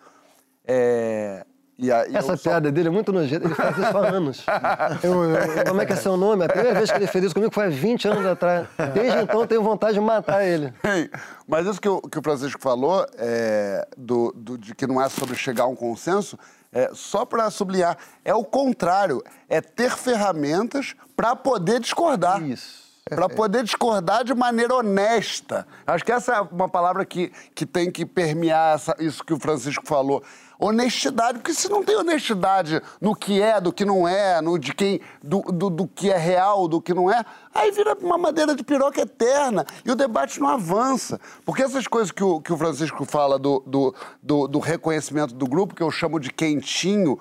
É, 0.66 1.46
e 1.78 1.90
a, 1.90 2.06
e 2.06 2.14
Essa 2.14 2.36
piada 2.36 2.68
só... 2.68 2.72
dele 2.72 2.88
é 2.88 2.90
muito 2.90 3.10
nojenta, 3.10 3.46
ele 3.46 3.54
faz 3.54 3.76
isso 3.78 3.96
há 3.96 4.08
anos. 4.08 4.44
Eu, 5.02 5.24
eu, 5.24 5.64
como 5.66 5.80
é 5.80 5.86
que 5.86 5.92
é 5.92 5.96
seu 5.96 6.16
nome? 6.16 6.44
A 6.44 6.48
primeira 6.48 6.74
vez 6.78 6.90
que 6.90 6.96
ele 6.96 7.06
fez 7.06 7.24
isso 7.24 7.34
comigo 7.34 7.52
foi 7.52 7.64
há 7.64 7.68
20 7.68 8.08
anos 8.08 8.26
atrás. 8.26 8.68
Desde 8.92 9.18
então 9.22 9.40
eu 9.40 9.46
tenho 9.46 9.62
vontade 9.62 9.94
de 9.94 10.00
matar 10.00 10.44
ele. 10.44 10.72
Mas 11.48 11.66
isso 11.66 11.80
que 11.80 11.88
o, 11.88 12.00
que 12.02 12.18
o 12.18 12.22
Francisco 12.22 12.60
falou, 12.60 13.04
é, 13.16 13.86
do, 13.96 14.32
do, 14.36 14.58
de 14.58 14.74
que 14.74 14.86
não 14.86 15.00
é 15.00 15.08
sobre 15.08 15.34
chegar 15.36 15.64
a 15.64 15.66
um 15.66 15.74
consenso, 15.74 16.38
é, 16.74 16.90
só 16.92 17.24
para 17.24 17.48
sublinhar, 17.50 17.96
é 18.24 18.34
o 18.34 18.44
contrário, 18.44 19.22
é 19.48 19.60
ter 19.60 19.92
ferramentas 19.92 20.94
para 21.16 21.36
poder 21.36 21.78
discordar. 21.78 22.42
Isso. 22.42 22.82
Para 23.08 23.28
poder 23.28 23.62
discordar 23.62 24.24
de 24.24 24.34
maneira 24.34 24.74
honesta. 24.74 25.66
Acho 25.86 26.04
que 26.04 26.10
essa 26.10 26.34
é 26.34 26.40
uma 26.40 26.68
palavra 26.68 27.04
que, 27.04 27.30
que 27.54 27.64
tem 27.64 27.90
que 27.90 28.04
permear 28.04 28.74
essa, 28.74 28.96
isso 28.98 29.22
que 29.22 29.32
o 29.32 29.38
Francisco 29.38 29.86
falou 29.86 30.22
honestidade, 30.58 31.38
porque 31.38 31.54
se 31.54 31.68
não 31.68 31.82
tem 31.82 31.96
honestidade 31.96 32.80
no 33.00 33.14
que 33.14 33.40
é, 33.40 33.60
do 33.60 33.72
que 33.72 33.84
não 33.84 34.06
é, 34.06 34.40
no 34.40 34.58
de 34.58 34.74
quem, 34.74 35.00
do, 35.22 35.40
do, 35.42 35.70
do, 35.70 35.86
que 35.86 36.10
é 36.10 36.16
real, 36.16 36.68
do 36.68 36.80
que 36.80 36.94
não 36.94 37.10
é, 37.10 37.24
aí 37.54 37.70
vira 37.70 37.96
uma 38.00 38.18
madeira 38.18 38.54
de 38.54 38.62
piroca 38.62 39.00
eterna 39.00 39.64
e 39.84 39.90
o 39.90 39.96
debate 39.96 40.40
não 40.40 40.48
avança. 40.48 41.20
Porque 41.44 41.62
essas 41.62 41.86
coisas 41.86 42.10
que 42.10 42.22
o, 42.22 42.40
que 42.40 42.52
o 42.52 42.56
Francisco 42.56 43.04
fala 43.04 43.38
do, 43.38 43.62
do, 43.66 43.94
do, 44.22 44.48
do 44.48 44.58
reconhecimento 44.58 45.34
do 45.34 45.46
grupo, 45.46 45.74
que 45.74 45.82
eu 45.82 45.90
chamo 45.90 46.18
de 46.18 46.30
quentinho, 46.30 47.18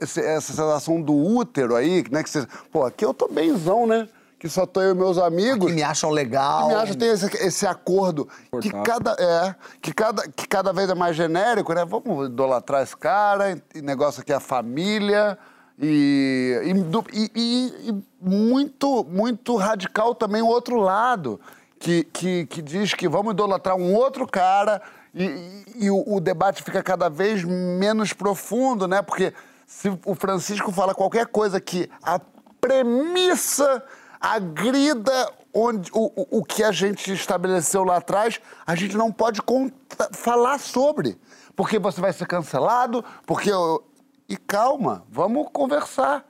essa 0.00 0.40
sensação 0.40 1.00
do 1.00 1.14
útero 1.14 1.74
aí, 1.74 2.04
né? 2.10 2.22
Que 2.22 2.30
você, 2.30 2.46
pô, 2.70 2.84
aqui 2.84 3.04
eu 3.04 3.14
tô 3.14 3.28
benzão, 3.28 3.86
né? 3.86 4.08
Que 4.42 4.48
só 4.48 4.66
tô 4.66 4.82
eu 4.82 4.90
e 4.90 4.94
meus 4.94 5.18
amigos. 5.18 5.68
Que 5.68 5.72
me 5.72 5.84
acham 5.84 6.10
legal. 6.10 6.66
Que 6.66 6.74
me 6.74 6.80
acham, 6.80 6.96
tem 6.96 7.10
esse, 7.10 7.26
esse 7.46 7.64
acordo. 7.64 8.28
Que 8.60 8.72
cada, 8.82 9.12
é, 9.12 9.54
que, 9.80 9.94
cada, 9.94 10.28
que 10.28 10.48
cada 10.48 10.72
vez 10.72 10.90
é 10.90 10.96
mais 10.96 11.14
genérico, 11.14 11.72
né? 11.72 11.84
Vamos 11.84 12.26
idolatrar 12.26 12.82
esse 12.82 12.96
cara, 12.96 13.56
e 13.72 13.80
negócio 13.80 14.20
aqui 14.20 14.32
é 14.32 14.34
a 14.34 14.40
família. 14.40 15.38
E, 15.80 16.60
e, 16.64 17.30
e, 17.36 17.88
e, 17.88 18.02
muito, 18.20 19.04
muito 19.04 19.54
radical 19.54 20.12
também 20.12 20.42
o 20.42 20.48
outro 20.48 20.74
lado, 20.80 21.40
que, 21.78 22.02
que, 22.12 22.44
que 22.46 22.60
diz 22.60 22.94
que 22.94 23.08
vamos 23.08 23.34
idolatrar 23.34 23.76
um 23.76 23.94
outro 23.94 24.26
cara 24.26 24.82
e, 25.14 25.64
e 25.76 25.88
o, 25.88 26.02
o, 26.04 26.20
debate 26.20 26.64
fica 26.64 26.82
cada 26.82 27.08
vez 27.08 27.44
menos 27.44 28.12
profundo, 28.12 28.88
né? 28.88 29.02
Porque 29.02 29.32
se 29.68 29.88
o 30.04 30.16
Francisco 30.16 30.72
fala 30.72 30.96
qualquer 30.96 31.26
coisa 31.26 31.60
que 31.60 31.88
a 32.02 32.20
premissa 32.60 33.84
agrida 34.22 35.32
onde, 35.52 35.90
o, 35.92 36.38
o 36.38 36.44
que 36.44 36.62
a 36.62 36.70
gente 36.70 37.12
estabeleceu 37.12 37.82
lá 37.82 37.96
atrás, 37.96 38.40
a 38.64 38.74
gente 38.74 38.96
não 38.96 39.10
pode 39.10 39.42
conta, 39.42 40.08
falar 40.12 40.58
sobre. 40.58 41.18
Porque 41.56 41.78
você 41.78 42.00
vai 42.00 42.12
ser 42.12 42.26
cancelado, 42.26 43.04
porque. 43.26 43.50
Eu... 43.50 43.84
E 44.28 44.36
calma, 44.36 45.04
vamos 45.10 45.48
conversar. 45.52 46.24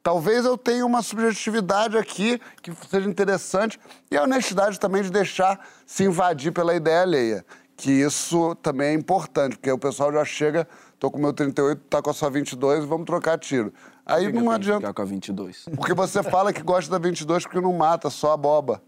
Talvez 0.00 0.44
eu 0.44 0.56
tenha 0.56 0.86
uma 0.86 1.02
subjetividade 1.02 1.98
aqui 1.98 2.40
que 2.62 2.72
seja 2.88 3.08
interessante 3.08 3.80
e 4.10 4.16
a 4.16 4.22
honestidade 4.22 4.78
também 4.78 5.02
de 5.02 5.10
deixar 5.10 5.58
se 5.84 6.04
invadir 6.04 6.52
pela 6.52 6.74
ideia 6.74 7.02
alheia. 7.02 7.46
Que 7.76 7.90
isso 7.90 8.54
também 8.56 8.88
é 8.88 8.92
importante, 8.92 9.56
porque 9.56 9.70
o 9.72 9.78
pessoal 9.78 10.12
já 10.12 10.24
chega, 10.24 10.68
tô 10.98 11.10
com 11.10 11.18
meu 11.18 11.32
38, 11.32 11.80
tá 11.90 12.00
com 12.00 12.10
a 12.10 12.14
sua 12.14 12.30
22, 12.30 12.84
vamos 12.84 13.06
trocar 13.06 13.38
tiro. 13.38 13.72
Aí 14.08 14.32
não 14.32 14.50
adianta. 14.50 14.80
Ficar 14.80 14.94
com 14.94 15.02
a 15.02 15.04
22. 15.04 15.66
Porque 15.76 15.92
você 15.92 16.22
fala 16.22 16.50
que 16.50 16.62
gosta 16.62 16.90
da 16.90 16.98
22 16.98 17.44
porque 17.44 17.60
não 17.60 17.74
mata, 17.74 18.08
só 18.08 18.32
a 18.32 18.36
boba. 18.38 18.82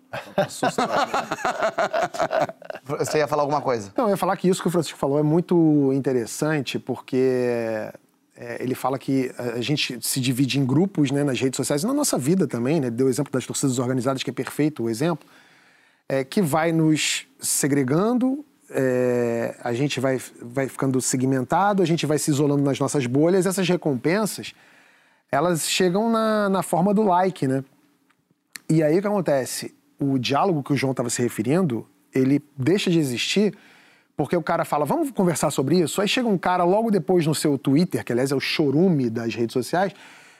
você 2.99 3.19
ia 3.19 3.29
falar 3.29 3.43
alguma 3.43 3.61
coisa? 3.61 3.93
Não, 3.95 4.05
eu 4.05 4.11
ia 4.11 4.17
falar 4.17 4.35
que 4.39 4.49
isso 4.49 4.63
que 4.63 4.69
o 4.69 4.71
Francisco 4.71 4.99
falou 4.99 5.19
é 5.19 5.23
muito 5.23 5.93
interessante 5.93 6.79
porque 6.79 7.93
é, 8.35 8.57
ele 8.61 8.75
fala 8.75 8.99
que 8.99 9.31
a 9.37 9.61
gente 9.61 9.99
se 10.01 10.21
divide 10.21 10.59
em 10.59 10.65
grupos 10.65 11.11
né, 11.11 11.23
nas 11.23 11.39
redes 11.39 11.59
sociais 11.59 11.83
e 11.83 11.87
na 11.87 11.93
nossa 11.93 12.17
vida 12.17 12.47
também, 12.47 12.81
né? 12.81 12.89
Deu 12.89 13.07
o 13.07 13.11
exemplo 13.11 13.31
das 13.31 13.45
torcidas 13.45 13.79
organizadas, 13.79 14.23
que 14.23 14.31
é 14.31 14.33
perfeito 14.33 14.85
o 14.85 14.89
exemplo, 14.89 15.29
é, 16.09 16.25
que 16.25 16.41
vai 16.41 16.73
nos 16.73 17.27
segregando, 17.39 18.43
é, 18.71 19.55
a 19.63 19.75
gente 19.75 20.01
vai, 20.01 20.19
vai 20.41 20.67
ficando 20.67 20.99
segmentado, 21.03 21.83
a 21.83 21.87
gente 21.87 22.07
vai 22.07 22.19
se 22.19 22.31
isolando 22.31 22.63
nas 22.63 22.79
nossas 22.79 23.05
bolhas, 23.05 23.45
essas 23.45 23.69
recompensas 23.69 24.55
elas 25.31 25.69
chegam 25.69 26.11
na, 26.11 26.49
na 26.49 26.63
forma 26.63 26.93
do 26.93 27.03
like, 27.03 27.47
né? 27.47 27.65
E 28.69 28.83
aí 28.83 28.99
o 28.99 29.01
que 29.01 29.07
acontece? 29.07 29.75
O 29.99 30.19
diálogo 30.19 30.63
que 30.63 30.73
o 30.73 30.77
João 30.77 30.93
estava 30.93 31.11
se 31.11 31.23
referindo, 31.23 31.87
ele 32.15 32.43
deixa 32.57 32.91
de 32.91 32.99
existir 32.99 33.57
porque 34.17 34.37
o 34.37 34.43
cara 34.43 34.67
fala, 34.67 34.85
vamos 34.85 35.11
conversar 35.13 35.51
sobre 35.51 35.79
isso? 35.79 35.99
Aí 35.99 36.07
chega 36.07 36.29
um 36.29 36.37
cara 36.37 36.63
logo 36.63 36.91
depois 36.91 37.27
no 37.27 37.35
seu 37.35 37.57
Twitter, 37.57 38.05
que 38.05 38.13
aliás 38.13 38.31
é 38.31 38.35
o 38.35 38.41
chorume 38.41 39.09
das 39.09 39.35
redes 39.35 39.55
sociais, 39.55 39.95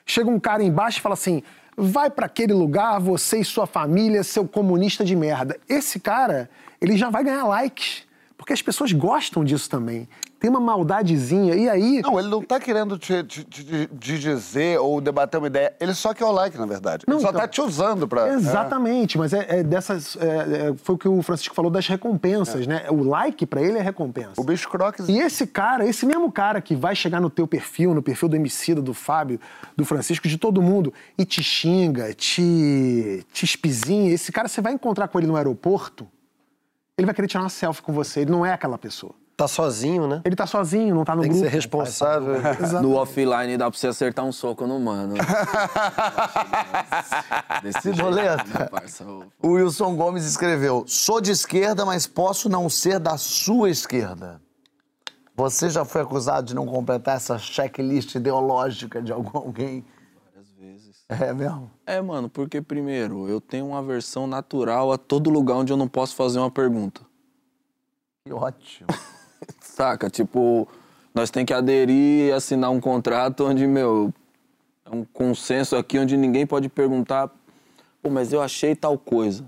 chega 0.05 0.29
um 0.29 0.39
cara 0.39 0.63
embaixo 0.63 0.99
e 0.99 1.01
fala 1.01 1.15
assim, 1.15 1.43
vai 1.75 2.11
para 2.11 2.27
aquele 2.27 2.53
lugar, 2.53 3.01
você 3.01 3.39
e 3.39 3.45
sua 3.45 3.67
família, 3.67 4.23
seu 4.23 4.47
comunista 4.47 5.03
de 5.03 5.17
merda. 5.17 5.59
Esse 5.67 5.99
cara, 5.99 6.51
ele 6.79 6.95
já 6.95 7.09
vai 7.09 7.25
ganhar 7.25 7.45
likes. 7.47 8.05
Porque 8.41 8.55
as 8.55 8.63
pessoas 8.63 8.91
gostam 8.91 9.45
disso 9.45 9.69
também. 9.69 10.09
Tem 10.41 10.49
uma 10.49 10.59
maldadezinha. 10.59 11.55
E 11.55 11.69
aí. 11.69 12.01
Não, 12.01 12.19
ele 12.19 12.29
não 12.29 12.43
tá 12.43 12.59
querendo 12.59 12.97
te, 12.97 13.23
te- 13.23 13.45
te- 13.45 13.87
te 13.87 14.19
dizer 14.19 14.81
ou 14.81 14.99
debater 14.99 15.37
uma 15.39 15.47
ideia. 15.47 15.75
Ele 15.79 15.93
só 15.93 16.15
quer 16.15 16.25
o 16.25 16.33
like, 16.33 16.57
na 16.57 16.65
verdade. 16.65 17.05
Não, 17.07 17.17
ele 17.17 17.23
só 17.23 17.29
então- 17.29 17.41
tá 17.43 17.47
te 17.47 17.61
usando 17.61 18.09
pra. 18.09 18.31
Exatamente, 18.33 19.19
mas 19.19 19.35
é, 19.35 19.59
é 19.59 19.63
dessas. 19.63 20.17
é- 20.17 20.69
é- 20.71 20.75
foi 20.83 20.95
o 20.95 20.99
que 20.99 21.07
o 21.07 21.21
Francisco 21.21 21.55
falou 21.55 21.71
das 21.71 21.87
recompensas, 21.87 22.67
né? 22.67 22.87
O 22.89 23.03
like 23.05 23.45
pra 23.45 23.61
ele 23.61 23.77
é 23.77 23.83
recompensa. 23.83 24.33
É. 24.39 24.41
O 24.41 24.43
bicho 24.45 24.71
croques. 24.71 25.07
E 25.07 25.19
esse 25.19 25.47
cara, 25.47 25.87
esse 25.87 26.07
mesmo 26.07 26.33
cara 26.33 26.63
que 26.63 26.75
vai 26.75 26.97
chegar 26.97 27.21
no 27.21 27.29
teu 27.29 27.47
perfil, 27.47 27.93
no 27.95 28.03
perfil 28.03 28.31
do 28.31 28.37
Emicida, 28.37 28.81
do 28.81 28.95
Fábio, 28.95 29.39
do 29.77 29.85
Francisco, 29.85 30.27
de 30.27 30.39
todo 30.39 30.63
mundo, 30.63 30.95
e 31.19 31.27
te 31.27 31.43
xinga, 31.43 32.15
te, 32.15 33.23
te 33.35 33.45
espizinha, 33.45 34.11
esse 34.15 34.33
cara, 34.33 34.49
você 34.49 34.63
vai 34.63 34.73
encontrar 34.73 35.09
com 35.09 35.19
ele 35.19 35.27
no 35.27 35.37
aeroporto, 35.37 36.09
ele 37.01 37.07
vai 37.07 37.15
querer 37.15 37.27
tirar 37.29 37.43
uma 37.43 37.49
selfie 37.49 37.83
com 37.83 37.93
você. 37.93 38.21
Ele 38.21 38.31
não 38.31 38.45
é 38.47 38.53
aquela 38.53 38.79
pessoa. 38.79 39.13
Tá 39.37 39.49
sozinho, 39.49 40.07
né? 40.07 40.21
Ele 40.23 40.37
tá 40.37 40.47
sozinho, 40.47 40.95
não 40.95 41.03
tá 41.03 41.17
no 41.17 41.23
Tem 41.23 41.31
que 41.31 41.37
grupo. 41.39 41.51
ser 41.51 41.57
responsável. 41.57 42.35
No 42.83 42.95
offline 42.97 43.57
dá 43.57 43.71
pra 43.71 43.79
você 43.79 43.87
acertar 43.87 44.23
um 44.25 44.33
soco 44.33 44.67
no 44.67 44.79
mano. 44.79 45.15
Desse 47.63 47.93
Boleta. 47.93 48.69
parça? 48.71 49.05
O 49.43 49.49
Wilson 49.53 49.97
Gomes 49.97 50.25
escreveu: 50.27 50.85
Sou 50.87 51.21
de 51.21 51.31
esquerda, 51.33 51.85
mas 51.87 52.07
posso 52.07 52.49
não 52.49 52.69
ser 52.69 52.99
da 52.99 53.17
sua 53.17 53.71
esquerda. 53.71 54.41
Você 55.37 55.71
já 55.71 55.85
foi 55.87 56.03
acusado 56.03 56.49
de 56.49 56.55
não 56.55 56.67
completar 56.67 57.17
essa 57.17 57.39
checklist 57.39 58.15
ideológica 58.15 59.01
de 59.01 59.11
algum- 59.13 59.39
alguém? 59.39 59.85
É 61.11 61.35
mesmo? 61.35 61.69
É, 61.85 62.01
mano, 62.01 62.31
porque 62.31 62.63
primeiro, 62.63 63.29
eu 63.29 63.41
tenho 63.41 63.67
uma 63.67 63.81
aversão 63.81 64.29
natural 64.29 64.93
a 64.93 64.97
todo 64.97 65.29
lugar 65.29 65.57
onde 65.57 65.73
eu 65.73 65.77
não 65.77 65.89
posso 65.89 66.15
fazer 66.15 66.39
uma 66.39 66.51
pergunta. 66.51 67.01
Que 68.25 68.33
ótimo. 68.33 68.87
Saca? 69.61 70.09
Tipo, 70.09 70.69
nós 71.13 71.29
tem 71.29 71.45
que 71.45 71.53
aderir 71.53 72.29
e 72.29 72.33
assinar 72.33 72.71
um 72.71 72.81
contrato 72.81 73.45
onde, 73.45 73.67
meu, 73.67 74.15
é 74.85 74.95
um 74.95 75.05
consenso 75.05 75.75
aqui 75.75 75.99
onde 75.99 76.17
ninguém 76.17 76.47
pode 76.47 76.69
perguntar, 76.69 77.29
pô, 78.01 78.09
mas 78.09 78.33
eu 78.33 78.41
achei 78.41 78.77
tal 78.77 78.97
coisa. 78.97 79.45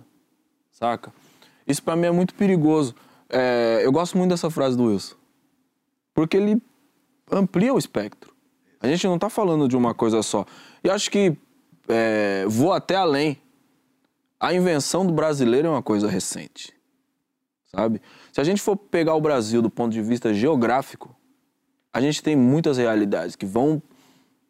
Saca? 0.72 1.12
Isso 1.64 1.80
pra 1.80 1.94
mim 1.94 2.06
é 2.06 2.10
muito 2.10 2.34
perigoso. 2.34 2.92
É, 3.28 3.82
eu 3.84 3.92
gosto 3.92 4.18
muito 4.18 4.30
dessa 4.30 4.50
frase 4.50 4.76
do 4.76 4.86
Wilson. 4.86 5.14
Porque 6.12 6.36
ele 6.36 6.60
amplia 7.30 7.72
o 7.72 7.78
espectro. 7.78 8.34
A 8.80 8.88
gente 8.88 9.06
não 9.06 9.16
tá 9.16 9.30
falando 9.30 9.68
de 9.68 9.76
uma 9.76 9.94
coisa 9.94 10.24
só. 10.24 10.44
E 10.82 10.90
acho 10.90 11.08
que 11.08 11.36
é, 11.92 12.44
vou 12.48 12.72
até 12.72 12.96
além. 12.96 13.38
A 14.40 14.52
invenção 14.52 15.06
do 15.06 15.12
brasileiro 15.12 15.68
é 15.68 15.70
uma 15.70 15.82
coisa 15.82 16.08
recente 16.08 16.74
sabe? 17.74 18.02
Se 18.30 18.40
a 18.40 18.44
gente 18.44 18.60
for 18.60 18.76
pegar 18.76 19.14
o 19.14 19.20
Brasil 19.20 19.62
do 19.62 19.70
ponto 19.70 19.92
de 19.92 20.02
vista 20.02 20.32
geográfico, 20.32 21.16
a 21.92 22.00
gente 22.00 22.22
tem 22.22 22.36
muitas 22.36 22.76
realidades 22.76 23.34
que 23.34 23.46
vão 23.46 23.82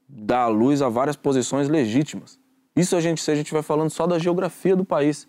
dar 0.09 0.49
luz 0.49 0.83
a 0.83 0.89
várias 0.89 1.17
posições 1.17 1.69
legítimas. 1.69 2.39
Isso 2.75 2.97
a 2.97 3.01
gente, 3.01 3.23
se 3.23 3.31
a 3.31 3.35
gente 3.35 3.53
vai 3.53 3.63
falando 3.63 3.91
só 3.91 4.07
da 4.07 4.19
geografia 4.19 4.75
do 4.75 4.85
país. 4.85 5.27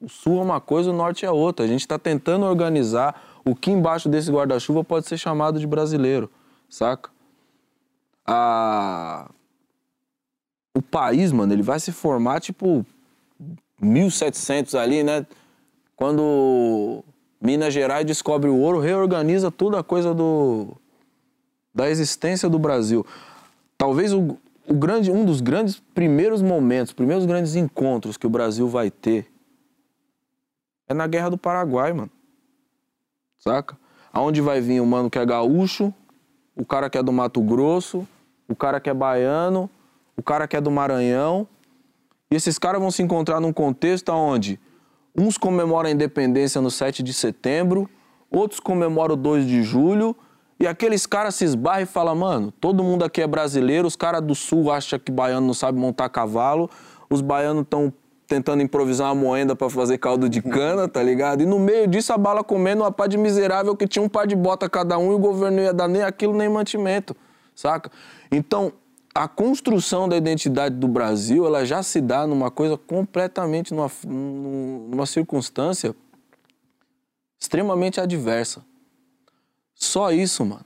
O 0.00 0.08
sul 0.08 0.38
é 0.38 0.42
uma 0.42 0.60
coisa, 0.60 0.90
o 0.90 0.92
norte 0.92 1.24
é 1.24 1.30
outra. 1.30 1.64
A 1.64 1.68
gente 1.68 1.80
está 1.80 1.98
tentando 1.98 2.44
organizar 2.44 3.40
o 3.44 3.54
que 3.54 3.70
embaixo 3.70 4.08
desse 4.08 4.30
guarda-chuva 4.30 4.82
pode 4.82 5.06
ser 5.06 5.16
chamado 5.16 5.58
de 5.58 5.66
brasileiro, 5.66 6.30
saca? 6.68 7.10
A... 8.26 9.30
O 10.74 10.82
país, 10.82 11.32
mano, 11.32 11.52
ele 11.52 11.62
vai 11.62 11.78
se 11.78 11.92
formar 11.92 12.40
tipo 12.40 12.84
1700 13.80 14.74
ali, 14.74 15.02
né? 15.02 15.24
Quando 15.96 17.04
Minas 17.40 17.72
Gerais 17.72 18.04
descobre 18.04 18.50
o 18.50 18.56
ouro, 18.56 18.80
reorganiza 18.80 19.50
toda 19.50 19.78
a 19.78 19.84
coisa 19.84 20.12
do 20.12 20.76
da 21.74 21.90
existência 21.90 22.48
do 22.48 22.58
Brasil. 22.58 23.04
Talvez 23.76 24.12
o, 24.12 24.38
o 24.66 24.74
grande, 24.74 25.10
um 25.10 25.24
dos 25.24 25.40
grandes 25.40 25.82
primeiros 25.94 26.40
momentos, 26.40 26.92
primeiros 26.92 27.26
grandes 27.26 27.56
encontros 27.56 28.16
que 28.16 28.26
o 28.26 28.30
Brasil 28.30 28.68
vai 28.68 28.90
ter 28.90 29.26
é 30.88 30.94
na 30.94 31.06
Guerra 31.06 31.30
do 31.30 31.38
Paraguai, 31.38 31.92
mano. 31.92 32.10
Saca? 33.38 33.76
Aonde 34.12 34.40
vai 34.40 34.60
vir 34.60 34.80
o 34.80 34.86
mano 34.86 35.10
que 35.10 35.18
é 35.18 35.26
gaúcho, 35.26 35.92
o 36.54 36.64
cara 36.64 36.88
que 36.88 36.96
é 36.96 37.02
do 37.02 37.12
Mato 37.12 37.40
Grosso, 37.40 38.06
o 38.48 38.54
cara 38.54 38.78
que 38.80 38.88
é 38.88 38.94
baiano, 38.94 39.68
o 40.16 40.22
cara 40.22 40.46
que 40.46 40.56
é 40.56 40.60
do 40.60 40.70
Maranhão. 40.70 41.46
E 42.30 42.36
esses 42.36 42.58
caras 42.58 42.80
vão 42.80 42.90
se 42.90 43.02
encontrar 43.02 43.40
num 43.40 43.52
contexto 43.52 44.10
onde 44.10 44.58
uns 45.16 45.38
comemoram 45.38 45.88
a 45.88 45.92
independência 45.92 46.60
no 46.60 46.70
7 46.70 47.02
de 47.02 47.12
setembro, 47.12 47.88
outros 48.30 48.58
comemoram 48.58 49.14
o 49.14 49.16
2 49.16 49.46
de 49.46 49.62
julho, 49.62 50.16
e 50.58 50.66
aqueles 50.66 51.06
caras 51.06 51.36
se 51.36 51.44
esbarram 51.44 51.82
e 51.82 51.86
falam, 51.86 52.16
mano, 52.16 52.52
todo 52.52 52.82
mundo 52.82 53.04
aqui 53.04 53.22
é 53.22 53.26
brasileiro, 53.26 53.86
os 53.86 53.96
caras 53.96 54.20
do 54.20 54.34
sul 54.34 54.72
acham 54.72 54.98
que 54.98 55.12
baiano 55.12 55.46
não 55.46 55.54
sabe 55.54 55.78
montar 55.78 56.08
cavalo, 56.08 56.68
os 57.08 57.20
baianos 57.20 57.62
estão 57.62 57.92
tentando 58.26 58.62
improvisar 58.62 59.12
uma 59.12 59.20
moenda 59.20 59.54
pra 59.54 59.68
fazer 59.68 59.98
caldo 59.98 60.28
de 60.28 60.40
cana, 60.40 60.88
tá 60.88 61.02
ligado? 61.02 61.42
E 61.42 61.46
no 61.46 61.58
meio 61.58 61.86
disso 61.86 62.12
a 62.12 62.18
bala 62.18 62.42
comendo 62.42 62.82
uma 62.82 62.90
pá 62.90 63.06
de 63.06 63.18
miserável 63.18 63.76
que 63.76 63.86
tinha 63.86 64.02
um 64.02 64.08
par 64.08 64.26
de 64.26 64.34
bota 64.34 64.68
cada 64.68 64.96
um 64.98 65.12
e 65.12 65.14
o 65.14 65.18
governo 65.18 65.58
não 65.58 65.62
ia 65.62 65.72
dar 65.72 65.86
nem 65.86 66.02
aquilo 66.02 66.34
nem 66.34 66.48
mantimento, 66.48 67.14
saca? 67.54 67.90
Então, 68.32 68.72
a 69.14 69.28
construção 69.28 70.08
da 70.08 70.16
identidade 70.16 70.74
do 70.74 70.88
Brasil, 70.88 71.46
ela 71.46 71.64
já 71.64 71.82
se 71.84 72.00
dá 72.00 72.26
numa 72.26 72.50
coisa 72.50 72.76
completamente, 72.76 73.72
numa, 73.72 73.90
numa 74.04 75.06
circunstância 75.06 75.94
extremamente 77.38 78.00
adversa. 78.00 78.64
Só 79.72 80.10
isso, 80.10 80.44
mano, 80.44 80.64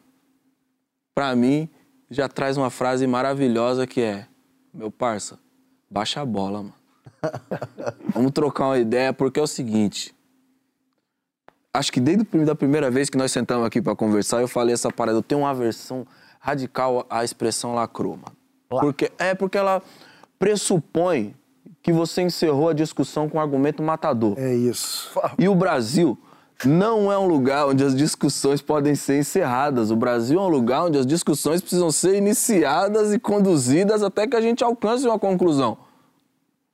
pra 1.15 1.37
mim, 1.37 1.69
já 2.11 2.27
traz 2.27 2.57
uma 2.57 2.71
frase 2.71 3.07
maravilhosa 3.07 3.87
que 3.87 4.01
é: 4.01 4.27
Meu 4.73 4.91
parça, 4.91 5.39
baixa 5.91 6.23
a 6.23 6.25
bola, 6.25 6.63
mano. 6.63 6.75
Vamos 8.15 8.33
trocar 8.33 8.69
uma 8.69 8.79
ideia, 8.79 9.13
porque 9.13 9.39
é 9.39 9.43
o 9.43 9.47
seguinte. 9.47 10.15
Acho 11.75 11.93
que 11.93 12.01
desde 12.01 12.27
a 12.51 12.55
primeira 12.55 12.91
vez 12.91 13.11
que 13.11 13.19
nós 13.19 13.31
sentamos 13.31 13.67
aqui 13.67 13.83
pra 13.83 13.95
conversar, 13.95 14.41
eu 14.41 14.49
falei 14.49 14.73
essa 14.73 14.91
parada. 14.91 15.19
Eu 15.19 15.23
tenho 15.23 15.43
uma 15.43 15.51
aversão 15.51 16.07
radical 16.41 17.07
à 17.11 17.23
expressão 17.23 17.75
lacrou, 17.75 18.17
mano. 18.17 18.38
Porque, 18.69 19.11
é 19.19 19.35
porque 19.35 19.57
ela 19.57 19.83
pressupõe 20.39 21.35
que 21.83 21.93
você 21.93 22.23
encerrou 22.23 22.69
a 22.69 22.73
discussão 22.73 23.29
com 23.29 23.39
um 23.39 23.41
argumento 23.41 23.83
matador. 23.83 24.35
É 24.37 24.55
isso. 24.55 25.11
E 25.39 25.49
o 25.49 25.55
Brasil 25.55 26.19
não 26.67 27.11
é 27.11 27.19
um 27.19 27.27
lugar 27.27 27.67
onde 27.67 27.85
as 27.85 27.95
discussões 27.95 28.61
podem 28.61 28.95
ser 28.95 29.19
encerradas. 29.19 29.91
O 29.91 29.97
Brasil 29.97 30.39
é 30.39 30.43
um 30.43 30.49
lugar 30.49 30.85
onde 30.85 30.99
as 30.99 31.07
discussões 31.07 31.61
precisam 31.61 31.91
ser 31.91 32.17
iniciadas 32.17 33.13
e 33.13 33.19
conduzidas 33.19 34.03
até 34.03 34.27
que 34.27 34.37
a 34.37 34.41
gente 34.41 34.65
alcance 34.65 35.07
uma 35.07 35.19
conclusão. 35.19 35.79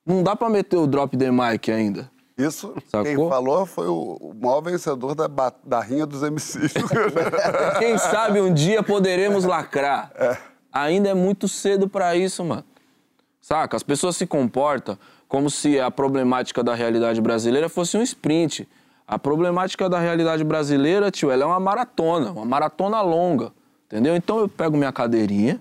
Não 0.07 0.23
dá 0.23 0.35
pra 0.35 0.49
meter 0.49 0.77
o 0.77 0.87
drop 0.87 1.17
the 1.17 1.31
mic 1.31 1.71
ainda. 1.71 2.11
Isso, 2.37 2.75
Sacou? 2.89 3.05
quem 3.05 3.29
falou 3.29 3.65
foi 3.65 3.87
o, 3.87 4.35
maior 4.35 4.61
vencedor 4.61 5.15
da, 5.15 5.29
da 5.65 5.81
rinha 5.81 6.05
dos 6.05 6.23
MCs. 6.23 6.73
Quem 7.79 7.97
sabe 7.97 8.41
um 8.41 8.53
dia 8.53 8.83
poderemos 8.83 9.45
lacrar. 9.45 10.11
Ainda 10.75 11.09
é 11.09 11.15
muito 11.15 11.47
cedo 11.47 11.89
pra 11.89 12.17
isso, 12.17 12.45
mano. 12.45 12.65
Saca? 13.41 13.77
As 13.77 13.85
pessoas 13.85 14.17
se 14.17 14.27
comportam 14.27 14.99
como 15.29 15.49
se 15.49 15.79
a 15.79 15.91
problemática 15.91 16.63
da 16.65 16.75
realidade 16.75 17.21
brasileira 17.21 17.69
fosse 17.69 17.97
um 17.97 18.03
sprint. 18.03 18.69
A 19.07 19.19
problemática 19.19 19.89
da 19.89 20.01
realidade 20.01 20.43
brasileira, 20.43 21.11
tio, 21.11 21.31
ela 21.31 21.45
é 21.45 21.47
uma 21.47 21.61
maratona, 21.61 22.33
uma 22.33 22.45
maratona 22.45 23.01
longa. 23.03 23.53
Entendeu? 23.87 24.17
Então 24.17 24.39
eu 24.41 24.49
pego 24.49 24.77
minha 24.77 24.93
cadeirinha, 24.93 25.61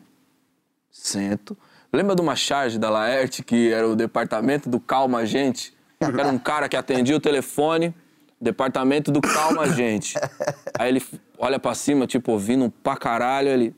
sento. 0.89 1.55
Lembra 1.91 2.15
de 2.15 2.21
uma 2.21 2.35
charge 2.35 2.79
da 2.79 2.89
Laerte, 2.89 3.43
que 3.43 3.71
era 3.71 3.87
o 3.87 3.95
departamento 3.95 4.67
do 4.67 4.79
Calma 4.79 5.25
Gente? 5.25 5.73
Era 5.99 6.29
um 6.29 6.39
cara 6.39 6.67
que 6.67 6.75
atendia 6.75 7.15
o 7.15 7.19
telefone, 7.19 7.93
departamento 8.41 9.11
do 9.11 9.21
Calma 9.21 9.69
Gente. 9.69 10.15
Aí 10.79 10.89
ele 10.89 11.03
olha 11.37 11.59
pra 11.59 11.75
cima, 11.75 12.07
tipo, 12.07 12.31
ouvindo 12.31 12.71
pra 12.81 12.97
caralho, 12.97 13.49
ele. 13.49 13.75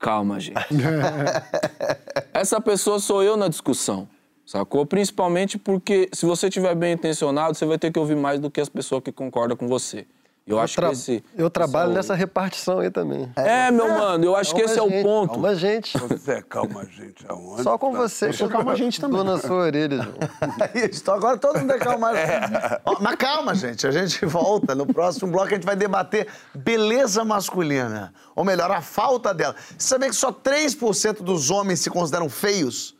Calma, 0.00 0.40
gente. 0.40 0.56
Essa 2.32 2.58
pessoa 2.58 2.98
sou 2.98 3.22
eu 3.22 3.36
na 3.36 3.48
discussão, 3.48 4.08
sacou? 4.46 4.86
Principalmente 4.86 5.58
porque 5.58 6.08
se 6.12 6.24
você 6.24 6.48
estiver 6.48 6.74
bem 6.74 6.94
intencionado, 6.94 7.54
você 7.54 7.66
vai 7.66 7.78
ter 7.78 7.92
que 7.92 7.98
ouvir 7.98 8.16
mais 8.16 8.40
do 8.40 8.50
que 8.50 8.62
as 8.62 8.70
pessoas 8.70 9.02
que 9.02 9.12
concordam 9.12 9.58
com 9.58 9.68
você. 9.68 10.06
Eu, 10.50 10.56
Eu, 10.56 10.62
acho 10.62 10.74
tra- 10.74 10.88
que 10.88 10.92
esse. 10.94 11.24
eu 11.36 11.48
trabalho 11.48 11.84
esse 11.86 11.90
é 11.90 11.92
o- 11.92 11.96
nessa 11.96 12.14
repartição 12.14 12.78
aí 12.80 12.90
também. 12.90 13.30
É, 13.36 13.70
meu 13.70 13.88
mano, 13.88 14.24
eu 14.24 14.34
acho 14.36 14.54
que 14.54 14.60
esse 14.62 14.78
é 14.78 14.82
o 14.82 14.88
gente, 14.88 15.02
ponto. 15.02 15.32
Calma, 15.34 15.54
gente. 15.54 15.96
Você 15.98 16.42
calma, 16.42 16.84
gente, 16.86 17.24
aonde? 17.28 17.62
Só 17.62 17.78
com 17.78 17.92
você. 17.92 18.26
Deixa 18.26 18.44
eu 18.44 18.48
calma 18.48 18.72
a 18.72 18.74
gente 18.76 19.00
também. 19.00 19.18
Tô 19.18 19.24
na 19.24 19.38
sua 19.38 19.56
orelha, 19.56 20.02
João. 20.02 20.14
É 20.74 20.86
isso, 20.90 21.10
agora 21.10 21.36
todo 21.38 21.58
mundo 21.58 21.72
é 21.72 21.78
calma. 21.78 22.10
Ó, 22.84 22.96
Mas 23.00 23.16
calma, 23.16 23.54
gente, 23.54 23.86
a 23.86 23.90
gente 23.90 24.24
volta. 24.26 24.74
No 24.74 24.86
próximo 24.86 25.30
bloco 25.30 25.48
a 25.48 25.54
gente 25.54 25.64
vai 25.64 25.76
debater 25.76 26.26
beleza 26.54 27.24
masculina. 27.24 28.12
Ou 28.34 28.44
melhor, 28.44 28.70
a 28.70 28.80
falta 28.80 29.32
dela. 29.32 29.54
Você 29.78 29.88
sabia 29.88 30.08
que 30.08 30.14
só 30.16 30.32
3% 30.32 31.22
dos 31.22 31.50
homens 31.50 31.80
se 31.80 31.90
consideram 31.90 32.28
feios? 32.28 32.96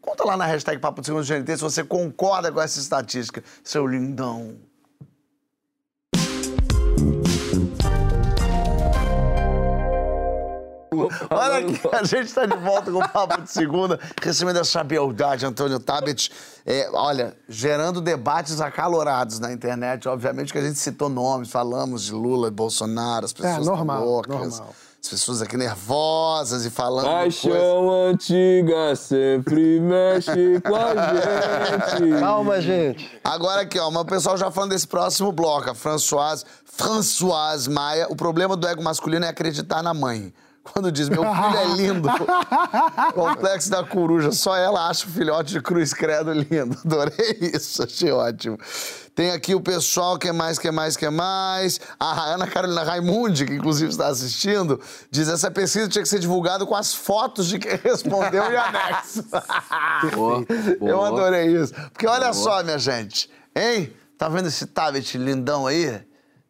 Conta 0.00 0.24
lá 0.24 0.36
na 0.36 0.44
hashtag 0.44 0.78
Papo 0.78 1.00
de 1.00 1.06
Segundo 1.06 1.24
GNT 1.24 1.56
se 1.56 1.62
você 1.62 1.82
concorda 1.82 2.52
com 2.52 2.60
essa 2.60 2.78
estatística, 2.78 3.42
seu 3.62 3.86
lindão. 3.86 4.56
Olha 11.30 11.58
aqui, 11.58 11.80
a 11.92 12.04
gente 12.04 12.26
está 12.26 12.46
de 12.46 12.56
volta 12.56 12.90
com 12.90 12.98
o 12.98 13.08
Papo 13.08 13.42
de 13.42 13.50
Segunda, 13.50 13.98
recebendo 14.22 14.58
essa 14.58 14.82
beldade, 14.82 15.44
Antônio 15.46 15.78
Tabet. 15.78 16.30
É, 16.66 16.88
olha, 16.92 17.36
gerando 17.48 18.00
debates 18.00 18.60
acalorados 18.60 19.38
na 19.38 19.52
internet. 19.52 20.08
Obviamente 20.08 20.52
que 20.52 20.58
a 20.58 20.62
gente 20.62 20.78
citou 20.78 21.08
nomes, 21.08 21.50
falamos 21.50 22.04
de 22.04 22.12
Lula 22.12 22.48
e 22.48 22.50
Bolsonaro, 22.50 23.24
as 23.24 23.32
pessoas 23.32 23.66
tão 23.66 23.76
normal, 23.76 24.04
loucas. 24.04 24.58
normal. 24.58 24.74
As 25.04 25.10
pessoas 25.10 25.42
aqui 25.42 25.54
nervosas 25.58 26.64
e 26.64 26.70
falando. 26.70 27.04
Paixão 27.04 27.90
antiga 28.08 28.96
sempre 28.96 29.78
mexe 29.78 30.62
com 30.62 30.74
a 30.74 30.94
gente. 31.98 32.20
Calma, 32.20 32.58
gente. 32.58 33.20
Agora 33.22 33.60
aqui, 33.60 33.78
ó, 33.78 33.90
mas 33.90 34.02
o 34.02 34.06
pessoal 34.06 34.38
já 34.38 34.50
falando 34.50 34.70
desse 34.70 34.88
próximo 34.88 35.30
bloco, 35.30 35.68
a 35.68 35.74
Françoise, 35.74 36.46
Françoise 36.64 37.68
Maia, 37.68 38.06
o 38.08 38.16
problema 38.16 38.56
do 38.56 38.66
ego 38.66 38.82
masculino 38.82 39.26
é 39.26 39.28
acreditar 39.28 39.82
na 39.82 39.92
mãe. 39.92 40.32
Quando 40.64 40.90
diz, 40.90 41.10
meu 41.10 41.22
filho 41.22 41.56
é 41.58 41.64
lindo. 41.76 42.08
Complexo 43.14 43.70
da 43.70 43.84
coruja, 43.84 44.32
só 44.32 44.56
ela 44.56 44.88
acha 44.88 45.06
o 45.06 45.10
filhote 45.10 45.52
de 45.52 45.60
cruz 45.60 45.92
credo 45.92 46.32
lindo. 46.32 46.76
Adorei 46.84 47.38
isso, 47.54 47.82
achei 47.82 48.10
ótimo. 48.10 48.58
Tem 49.14 49.30
aqui 49.30 49.54
o 49.54 49.60
pessoal, 49.60 50.18
que 50.18 50.32
mais, 50.32 50.58
que 50.58 50.70
mais, 50.72 50.96
que 50.96 51.08
mais? 51.08 51.78
A 52.00 52.32
Ana 52.32 52.46
Carolina 52.48 52.82
Raimundi, 52.82 53.44
que 53.44 53.52
inclusive 53.54 53.90
está 53.90 54.08
assistindo, 54.08 54.80
diz, 55.10 55.28
essa 55.28 55.50
pesquisa 55.50 55.86
tinha 55.88 56.02
que 56.02 56.08
ser 56.08 56.18
divulgada 56.18 56.64
com 56.66 56.74
as 56.74 56.92
fotos 56.94 57.46
de 57.46 57.58
quem 57.58 57.76
respondeu 57.84 58.50
e 58.50 58.56
anexo. 58.56 59.22
Boa, 60.16 60.44
Eu 60.80 60.96
boa. 60.96 61.08
adorei 61.08 61.46
isso. 61.46 61.72
Porque 61.92 62.06
olha 62.08 62.32
só, 62.32 62.62
minha 62.64 62.78
gente, 62.78 63.30
hein? 63.54 63.92
Tá 64.18 64.28
vendo 64.28 64.48
esse 64.48 64.66
tablet 64.66 65.16
lindão 65.18 65.66
aí? 65.66 66.00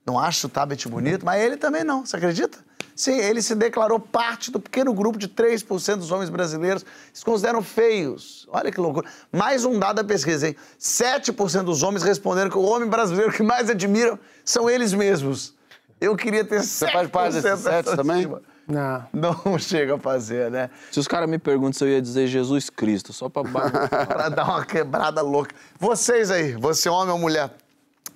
Não 0.06 0.18
acho 0.18 0.46
o 0.46 0.50
tablet 0.50 0.88
bonito, 0.88 1.24
mas 1.24 1.42
ele 1.42 1.56
também 1.56 1.82
não, 1.82 2.06
você 2.06 2.16
acredita? 2.16 2.63
Sim, 2.96 3.18
ele 3.18 3.42
se 3.42 3.54
declarou 3.54 3.98
parte 3.98 4.50
do 4.52 4.60
pequeno 4.60 4.94
grupo 4.94 5.18
de 5.18 5.28
3% 5.28 5.96
dos 5.96 6.12
homens 6.12 6.30
brasileiros 6.30 6.82
que 6.84 7.18
se 7.18 7.24
consideram 7.24 7.60
feios. 7.62 8.46
Olha 8.52 8.70
que 8.70 8.80
loucura. 8.80 9.08
Mais 9.32 9.64
um 9.64 9.78
dado 9.78 9.96
da 9.96 10.04
pesquisa, 10.04 10.48
hein? 10.48 10.56
7% 10.78 11.62
dos 11.64 11.82
homens 11.82 12.02
responderam 12.04 12.50
que 12.50 12.58
o 12.58 12.62
homem 12.62 12.88
brasileiro 12.88 13.32
que 13.32 13.42
mais 13.42 13.68
admiram 13.68 14.18
são 14.44 14.70
eles 14.70 14.92
mesmos. 14.92 15.54
Eu 16.00 16.16
queria 16.16 16.44
ter 16.44 16.60
7% 16.60 16.62
Você 16.62 16.86
faz 16.92 17.10
parte 17.10 17.32
desses 17.40 17.60
sete 17.60 17.84
dessa 17.84 17.96
também? 17.96 18.16
estima. 18.18 18.42
Não. 18.66 19.06
Não 19.12 19.58
chega 19.58 19.96
a 19.96 19.98
fazer, 19.98 20.50
né? 20.50 20.70
Se 20.90 20.98
os 21.00 21.08
caras 21.08 21.28
me 21.28 21.38
perguntam 21.38 21.72
se 21.74 21.84
eu 21.84 21.88
ia 21.88 22.00
dizer 22.00 22.26
Jesus 22.28 22.70
Cristo, 22.70 23.12
só 23.12 23.28
pra 23.28 23.42
pra 24.06 24.28
dar 24.28 24.44
uma 24.44 24.64
quebrada 24.64 25.20
louca. 25.20 25.54
Vocês 25.78 26.30
aí, 26.30 26.52
você 26.52 26.88
homem 26.88 27.12
ou 27.12 27.18
mulher, 27.18 27.50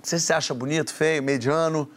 você 0.02 0.18
se 0.18 0.32
acha 0.32 0.54
bonito, 0.54 0.92
feio, 0.94 1.22
mediano? 1.22 1.90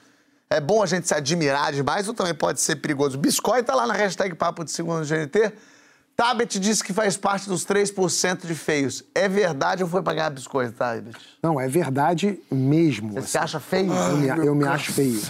É 0.51 0.59
bom 0.59 0.83
a 0.83 0.85
gente 0.85 1.07
se 1.07 1.15
admirar 1.15 1.71
demais 1.71 2.09
ou 2.09 2.13
também 2.13 2.33
pode 2.33 2.59
ser 2.59 2.75
perigoso? 2.75 3.17
Biscoito 3.17 3.67
tá 3.67 3.73
lá 3.73 3.87
na 3.87 3.93
hashtag 3.93 4.35
Papo 4.35 4.65
de 4.65 4.71
Segundo 4.71 5.07
GNT. 5.07 5.53
Tabet 6.13 6.59
disse 6.59 6.83
que 6.83 6.91
faz 6.91 7.15
parte 7.15 7.47
dos 7.47 7.65
3% 7.65 8.45
de 8.45 8.53
feios. 8.53 9.01
É 9.15 9.29
verdade 9.29 9.81
ou 9.81 9.87
foi 9.87 10.03
pra 10.03 10.13
ganhar 10.13 10.29
biscoito, 10.29 10.73
Tabet? 10.73 11.15
Não, 11.41 11.57
é 11.57 11.69
verdade 11.69 12.37
mesmo. 12.51 13.13
Você 13.13 13.27
se 13.27 13.37
acha 13.37 13.61
feio? 13.61 13.93
Eu 13.93 14.17
me, 14.17 14.47
eu 14.47 14.53
me 14.53 14.67
acho 14.67 14.91
feio. 14.91 15.21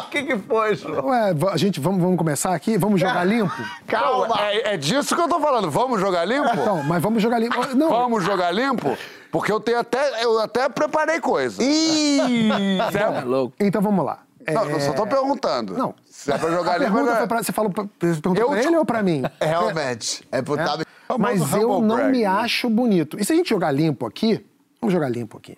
o 0.00 0.02
que 0.10 0.24
que 0.24 0.36
foi, 0.36 0.74
João? 0.74 1.06
Ué, 1.06 1.32
a 1.52 1.56
gente, 1.56 1.78
vamos, 1.78 2.02
vamos 2.02 2.18
começar 2.18 2.52
aqui? 2.52 2.76
Vamos 2.76 3.00
jogar 3.00 3.22
limpo? 3.22 3.54
Calma! 3.86 4.34
É, 4.40 4.74
é 4.74 4.76
disso 4.76 5.14
que 5.14 5.22
eu 5.22 5.28
tô 5.28 5.38
falando. 5.38 5.70
Vamos 5.70 6.00
jogar 6.00 6.24
limpo? 6.24 6.50
Então, 6.52 6.82
mas 6.82 7.00
vamos 7.00 7.22
jogar 7.22 7.38
limpo. 7.38 7.56
Não, 7.76 7.88
Vamos 7.88 8.24
jogar 8.24 8.50
limpo? 8.50 8.98
Porque 9.32 9.50
eu 9.50 9.58
tenho 9.58 9.78
até. 9.80 10.22
Eu 10.22 10.38
até 10.38 10.68
preparei 10.68 11.18
coisa. 11.20 11.60
Ih! 11.60 12.20
É 12.94 13.20
louco. 13.24 13.56
então 13.58 13.82
vamos 13.82 14.04
lá. 14.04 14.22
É, 14.46 14.52
Não, 14.54 14.68
eu 14.68 14.78
só 14.80 14.92
tô 14.92 15.06
perguntando. 15.06 15.76
Não. 15.76 15.94
Se 16.08 16.30
é 16.32 16.36
pra 16.38 16.50
jogar 16.50 16.72
a 16.74 16.78
limpo. 16.78 16.92
pergunta 16.92 17.12
é- 17.14 17.18
foi 17.18 17.26
pra, 17.28 17.42
você 17.42 17.52
falou 17.52 17.70
pra, 17.72 17.84
você 18.00 18.18
Eu 18.36 18.48
pra 18.50 18.60
te- 18.60 18.66
ele 18.66 18.76
ou 18.76 18.84
pra 18.84 19.02
mim? 19.02 19.22
Realmente. 19.40 20.22
É 20.30 20.42
pro 20.42 20.56
Tabet. 20.56 20.86
Mas 21.18 21.40
eu 21.54 21.70
humble 21.70 21.86
não 21.88 21.96
brag, 21.96 22.10
me 22.12 22.18
né? 22.20 22.26
acho 22.26 22.68
bonito. 22.68 23.18
E 23.20 23.24
se 23.24 23.32
a 23.32 23.36
gente 23.36 23.48
jogar 23.48 23.70
limpo 23.72 24.04
aqui, 24.06 24.44
vamos 24.80 24.92
jogar 24.92 25.08
limpo 25.08 25.36
aqui. 25.38 25.56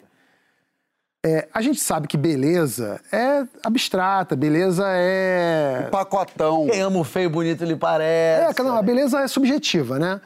É, 1.26 1.48
a 1.54 1.62
gente 1.62 1.80
sabe 1.80 2.06
que 2.06 2.18
beleza 2.18 3.00
é 3.10 3.44
abstrata, 3.62 4.37
beleza 4.37 4.84
é. 4.88 5.88
Pacotão. 5.90 6.66
Quem 6.70 6.82
ama 6.82 6.98
o 6.98 7.04
feio 7.04 7.30
bonito 7.30 7.64
lhe 7.64 7.74
parece. 7.76 8.60
É, 8.60 8.62
não, 8.62 8.76
a 8.76 8.82
beleza 8.82 9.20
é 9.22 9.26
subjetiva, 9.28 9.98
né? 9.98 10.20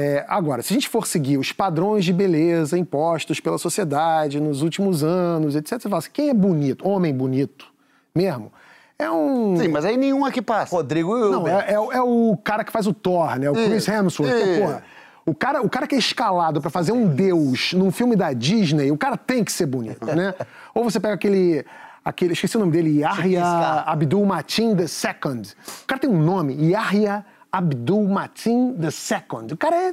É, 0.00 0.24
agora, 0.28 0.62
se 0.62 0.72
a 0.72 0.74
gente 0.74 0.88
for 0.88 1.08
seguir 1.08 1.38
os 1.38 1.50
padrões 1.50 2.04
de 2.04 2.12
beleza 2.12 2.78
impostos 2.78 3.40
pela 3.40 3.58
sociedade 3.58 4.38
nos 4.40 4.62
últimos 4.62 5.02
anos, 5.02 5.56
etc., 5.56 5.72
você 5.80 5.88
fala 5.88 5.98
assim, 5.98 6.10
quem 6.12 6.28
é 6.28 6.34
bonito, 6.34 6.86
homem 6.88 7.12
bonito 7.12 7.66
mesmo, 8.14 8.52
é 8.96 9.10
um... 9.10 9.56
Sim, 9.56 9.66
mas 9.66 9.84
aí 9.84 9.96
nenhum 9.96 10.24
aqui 10.24 10.40
passa. 10.40 10.74
Rodrigo 10.76 11.16
Hilbert. 11.18 11.40
Não, 11.40 11.48
é, 11.48 11.72
é 11.72 11.80
o- 11.80 11.92
é 11.92 12.00
o 12.00 12.36
cara 12.44 12.62
que 12.62 12.70
faz 12.70 12.86
o 12.86 12.94
Thor, 12.94 13.36
né? 13.40 13.50
O 13.50 13.54
Chris 13.54 13.88
Hemsworth. 13.88 14.30
que, 14.30 14.38
isso. 14.38 14.60
porra, 14.60 14.82
o 15.26 15.34
cara, 15.34 15.62
o 15.62 15.68
cara 15.68 15.86
que 15.88 15.96
é 15.96 15.98
escalado 15.98 16.60
pra 16.60 16.70
fazer 16.70 16.92
um 16.92 17.06
deus 17.08 17.72
num 17.72 17.90
filme 17.90 18.14
da 18.14 18.32
Disney, 18.32 18.92
o 18.92 18.96
cara 18.96 19.16
tem 19.16 19.42
que 19.42 19.50
ser 19.50 19.66
bonito, 19.66 20.06
né? 20.06 20.32
Ou 20.74 20.84
você 20.84 21.00
pega 21.00 21.14
aquele... 21.14 21.64
aquele 22.04 22.34
esqueci 22.34 22.56
o 22.56 22.60
nome 22.60 22.70
dele, 22.70 23.00
Yahya 23.00 23.44
Abdul 23.84 24.24
Matin 24.24 24.70
II. 24.70 25.42
O 25.82 25.86
cara 25.88 26.00
tem 26.00 26.08
um 26.08 26.22
nome, 26.22 26.54
Yahya 26.70 27.24
Abdul 27.50 28.06
Matin 28.08 28.76
II. 28.78 29.52
O 29.52 29.56
cara 29.56 29.76
é... 29.76 29.92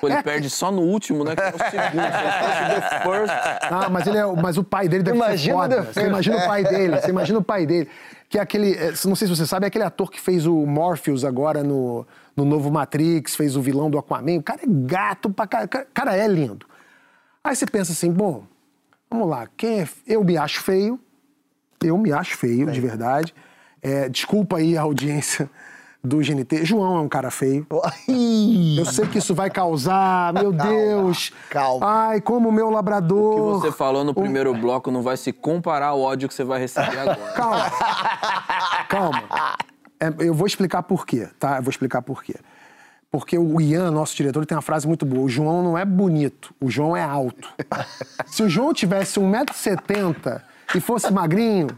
Pô, 0.00 0.08
ele 0.08 0.16
é- 0.16 0.22
perde 0.22 0.48
só 0.48 0.72
no 0.72 0.80
último, 0.82 1.24
né? 1.24 1.36
Que 1.36 1.42
é 1.42 1.48
o 1.48 1.70
segundo. 1.70 3.30
Ah, 3.70 3.88
mas, 3.90 4.06
ele 4.06 4.18
é, 4.18 4.24
mas 4.26 4.56
o 4.58 4.64
pai 4.64 4.88
dele 4.88 5.02
deve 5.02 5.16
Imagina 5.16 5.38
ser 5.38 5.52
foda. 5.52 5.80
o 5.82 5.84
Você 5.94 6.06
imagina 6.06 6.36
o 6.36 6.46
pai 6.46 6.64
dele, 6.64 7.00
você 7.00 7.10
imagina 7.10 7.38
o 7.38 7.44
pai 7.44 7.66
dele. 7.66 7.88
Que 8.28 8.38
é 8.38 8.40
aquele, 8.40 8.74
é, 8.74 8.92
não 9.04 9.16
sei 9.16 9.26
se 9.26 9.34
você 9.36 9.44
sabe, 9.46 9.64
é 9.66 9.68
aquele 9.68 9.84
ator 9.84 10.10
que 10.10 10.20
fez 10.20 10.46
o 10.46 10.54
Morpheus 10.64 11.24
agora 11.24 11.62
no, 11.64 12.06
no 12.36 12.44
novo 12.44 12.70
Matrix, 12.70 13.34
fez 13.34 13.56
o 13.56 13.60
vilão 13.62 13.90
do 13.90 13.98
Aquaman. 13.98 14.38
O 14.38 14.42
cara 14.42 14.60
é 14.62 14.66
gato 14.66 15.30
pra 15.30 15.46
cara. 15.46 15.66
Cara, 15.66 16.16
é 16.16 16.26
lindo. 16.28 16.64
Aí 17.42 17.56
você 17.56 17.66
pensa 17.66 17.92
assim, 17.92 18.10
bom, 18.12 18.44
vamos 19.10 19.28
lá, 19.28 19.48
quem 19.56 19.80
é. 19.80 19.88
Eu 20.06 20.22
me 20.22 20.36
acho 20.36 20.62
feio. 20.62 20.98
Eu 21.82 21.96
me 21.98 22.12
acho 22.12 22.36
feio, 22.36 22.70
de 22.70 22.80
verdade. 22.80 23.34
É, 23.82 24.08
desculpa 24.08 24.58
aí 24.58 24.76
a 24.76 24.82
audiência 24.82 25.48
do 26.02 26.18
GNT. 26.18 26.64
João 26.64 26.96
é 26.96 27.00
um 27.00 27.08
cara 27.08 27.30
feio. 27.30 27.66
Eu 28.78 28.84
sei 28.86 29.06
que 29.06 29.18
isso 29.18 29.34
vai 29.34 29.50
causar, 29.50 30.32
meu 30.32 30.52
Deus. 30.52 31.32
calma. 31.50 31.86
Ai, 31.86 32.20
como 32.20 32.48
o 32.48 32.52
meu 32.52 32.70
labrador. 32.70 33.56
O 33.56 33.60
que 33.60 33.66
você 33.66 33.72
falou 33.72 34.02
no 34.02 34.14
primeiro 34.14 34.54
bloco 34.54 34.90
não 34.90 35.02
vai 35.02 35.16
se 35.16 35.32
comparar 35.32 35.88
ao 35.88 36.00
ódio 36.00 36.28
que 36.28 36.34
você 36.34 36.44
vai 36.44 36.58
receber 36.58 36.98
agora. 36.98 37.16
Calma. 37.34 37.70
Calma. 38.88 39.22
É, 39.98 40.12
eu 40.20 40.32
vou 40.32 40.46
explicar 40.46 40.82
por 40.82 41.04
quê, 41.06 41.28
tá? 41.38 41.58
Eu 41.58 41.62
vou 41.62 41.70
explicar 41.70 42.00
por 42.00 42.22
quê. 42.22 42.34
Porque 43.10 43.36
o 43.36 43.60
Ian, 43.60 43.90
nosso 43.90 44.16
diretor, 44.16 44.38
ele 44.38 44.46
tem 44.46 44.56
uma 44.56 44.62
frase 44.62 44.86
muito 44.86 45.04
boa. 45.04 45.22
O 45.24 45.28
João 45.28 45.62
não 45.62 45.76
é 45.76 45.84
bonito, 45.84 46.54
o 46.60 46.70
João 46.70 46.96
é 46.96 47.02
alto. 47.02 47.48
Se 48.26 48.42
o 48.42 48.48
João 48.48 48.72
tivesse 48.72 49.18
1,70m 49.18 50.40
e 50.74 50.80
fosse 50.80 51.12
magrinho 51.12 51.68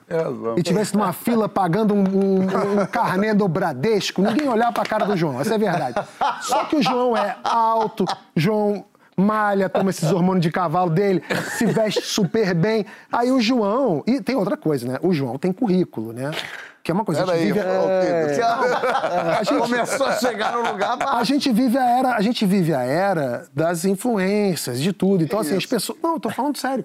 e 0.57 0.63
tivesse 0.63 0.95
numa 0.95 1.13
fila 1.13 1.49
pagando 1.49 1.95
um, 1.95 1.99
um, 2.05 2.81
um 2.83 2.87
carnê 2.87 3.33
do 3.35 3.47
Bradesco, 3.49 4.21
ninguém 4.23 4.49
olhar 4.49 4.73
pra 4.73 4.85
cara 4.85 5.05
do 5.05 5.17
João. 5.17 5.41
Essa 5.41 5.53
é 5.53 5.55
a 5.55 5.59
verdade. 5.59 6.01
Só 6.43 6.65
que 6.65 6.77
o 6.77 6.83
João 6.83 7.17
é 7.17 7.37
alto, 7.45 8.05
João 8.37 8.85
malha, 9.17 9.69
toma 9.69 9.91
esses 9.91 10.11
hormônios 10.11 10.43
de 10.43 10.51
cavalo 10.51 10.91
dele, 10.91 11.23
se 11.57 11.67
veste 11.67 12.01
super 12.03 12.55
bem. 12.55 12.87
Aí 13.13 13.31
o 13.31 13.41
João. 13.41 14.03
E 14.07 14.21
tem 14.21 14.35
outra 14.35 14.57
coisa, 14.57 14.89
né? 14.89 14.99
O 15.03 15.13
João 15.13 15.37
tem 15.39 15.53
currículo, 15.53 16.13
né? 16.13 16.31
Que 16.83 16.91
é 16.91 16.95
uma 16.95 17.05
coisa. 17.05 17.23
a 17.23 17.37
gente 17.37 17.53
vive- 17.53 17.61
ô, 17.61 17.65
Pedro. 18.01 19.59
Começou 19.59 20.07
a 20.07 20.13
chegar 20.17 20.53
no 20.53 20.73
lugar 20.73 20.97
pra... 20.97 21.13
a 21.13 21.25
gente 21.25 21.53
vive 21.53 21.79
a 21.79 21.85
era, 21.89 22.17
a 22.17 22.21
gente 22.21 22.45
vive 22.45 22.75
a 22.75 22.83
era 22.83 23.47
das 23.55 23.85
influências, 23.85 24.81
de 24.81 24.93
tudo. 24.93 25.23
Então, 25.23 25.39
assim, 25.39 25.57
as 25.57 25.67
pessoas. 25.67 25.99
Não, 26.03 26.15
eu 26.15 26.21
tô 26.21 26.31
falando 26.31 26.57
sério. 26.59 26.85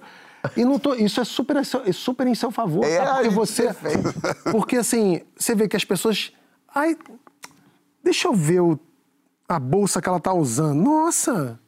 E 0.56 0.64
não 0.64 0.78
tô, 0.78 0.94
isso 0.94 1.20
é 1.20 1.24
super, 1.24 1.64
seu- 1.64 1.82
é 1.84 1.92
super 1.92 2.26
em 2.26 2.34
seu 2.34 2.50
favor. 2.50 2.84
É, 2.84 2.96
sabe? 2.98 3.10
Porque 3.24 3.28
você. 3.34 3.68
Porque 4.50 4.76
assim, 4.76 5.20
você 5.36 5.54
vê 5.54 5.68
que 5.68 5.76
as 5.76 5.84
pessoas. 5.84 6.32
Ai, 6.74 6.96
deixa 8.02 8.28
eu 8.28 8.32
ver 8.34 8.60
o- 8.60 8.78
a 9.48 9.58
bolsa 9.58 10.00
que 10.00 10.08
ela 10.08 10.20
tá 10.20 10.32
usando. 10.32 10.80
Nossa! 10.82 11.58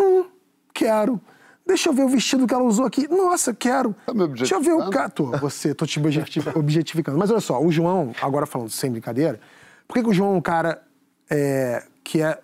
Hum, 0.00 0.24
quero. 0.72 1.20
Deixa 1.66 1.88
eu 1.88 1.92
ver 1.92 2.02
o 2.04 2.08
vestido 2.08 2.46
que 2.46 2.54
ela 2.54 2.64
usou 2.64 2.84
aqui. 2.86 3.06
Nossa, 3.06 3.54
quero. 3.54 3.94
Tá 4.06 4.12
me 4.14 4.26
Deixa 4.28 4.54
eu 4.54 4.60
ver 4.60 4.72
o 4.72 4.88
gato. 4.90 5.26
Você, 5.40 5.74
tô 5.74 5.86
te 5.86 6.00
objeti- 6.00 6.40
objetificando. 6.56 7.16
Mas 7.18 7.30
olha 7.30 7.40
só, 7.40 7.62
o 7.62 7.70
João, 7.70 8.12
agora 8.20 8.46
falando 8.46 8.70
sem 8.70 8.90
brincadeira, 8.90 9.38
por 9.86 9.94
que, 9.94 10.02
que 10.02 10.08
o 10.08 10.12
João 10.14 10.34
é 10.34 10.36
um 10.38 10.40
cara 10.40 10.82
é, 11.28 11.84
que 12.02 12.20
é 12.22 12.40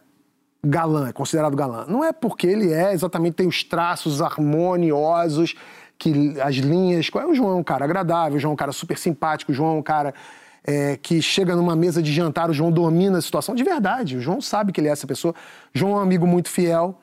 galã, 0.68 1.08
é 1.08 1.12
considerado 1.12 1.56
galã? 1.56 1.84
Não 1.88 2.04
é 2.04 2.12
porque 2.12 2.46
ele 2.46 2.72
é 2.72 2.92
exatamente, 2.92 3.34
tem 3.34 3.46
os 3.46 3.64
traços 3.64 4.20
harmoniosos, 4.20 5.54
que 5.98 6.38
as 6.40 6.56
linhas. 6.56 7.08
O 7.28 7.34
João 7.34 7.52
é 7.52 7.54
um 7.54 7.64
cara 7.64 7.84
agradável, 7.84 8.36
o 8.36 8.40
João 8.40 8.52
é 8.52 8.54
um 8.54 8.56
cara 8.56 8.72
super 8.72 8.98
simpático, 8.98 9.52
o 9.52 9.54
João 9.54 9.76
é 9.76 9.78
um 9.78 9.82
cara. 9.82 10.12
é, 10.66 10.98
que 11.00 11.22
chega 11.22 11.54
numa 11.54 11.76
mesa 11.76 12.02
de 12.02 12.12
jantar, 12.12 12.50
o 12.50 12.52
João 12.52 12.72
domina 12.72 13.18
a 13.18 13.22
situação 13.22 13.54
de 13.54 13.62
verdade. 13.62 14.16
O 14.16 14.20
João 14.20 14.40
sabe 14.40 14.72
que 14.72 14.80
ele 14.80 14.88
é 14.88 14.90
essa 14.90 15.06
pessoa. 15.06 15.32
O 15.74 15.78
João 15.78 15.92
é 15.92 15.94
um 15.96 16.00
amigo 16.00 16.26
muito 16.26 16.48
fiel. 16.48 16.98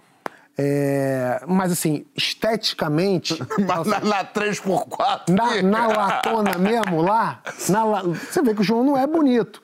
é, 0.58 1.42
mas 1.48 1.72
assim, 1.72 2.06
esteticamente. 2.16 3.40
Mas 3.66 3.88
na, 3.88 4.00
na 4.02 4.26
3x4. 4.26 5.30
Na, 5.30 5.62
na 5.62 5.88
latona 5.88 6.58
mesmo, 6.60 7.02
lá, 7.02 7.42
na 7.70 8.04
você 8.04 8.42
vê 8.42 8.54
que 8.54 8.62
o 8.62 8.64
João 8.64 8.84
não 8.84 8.98
é 8.98 9.08
bonito. 9.08 9.63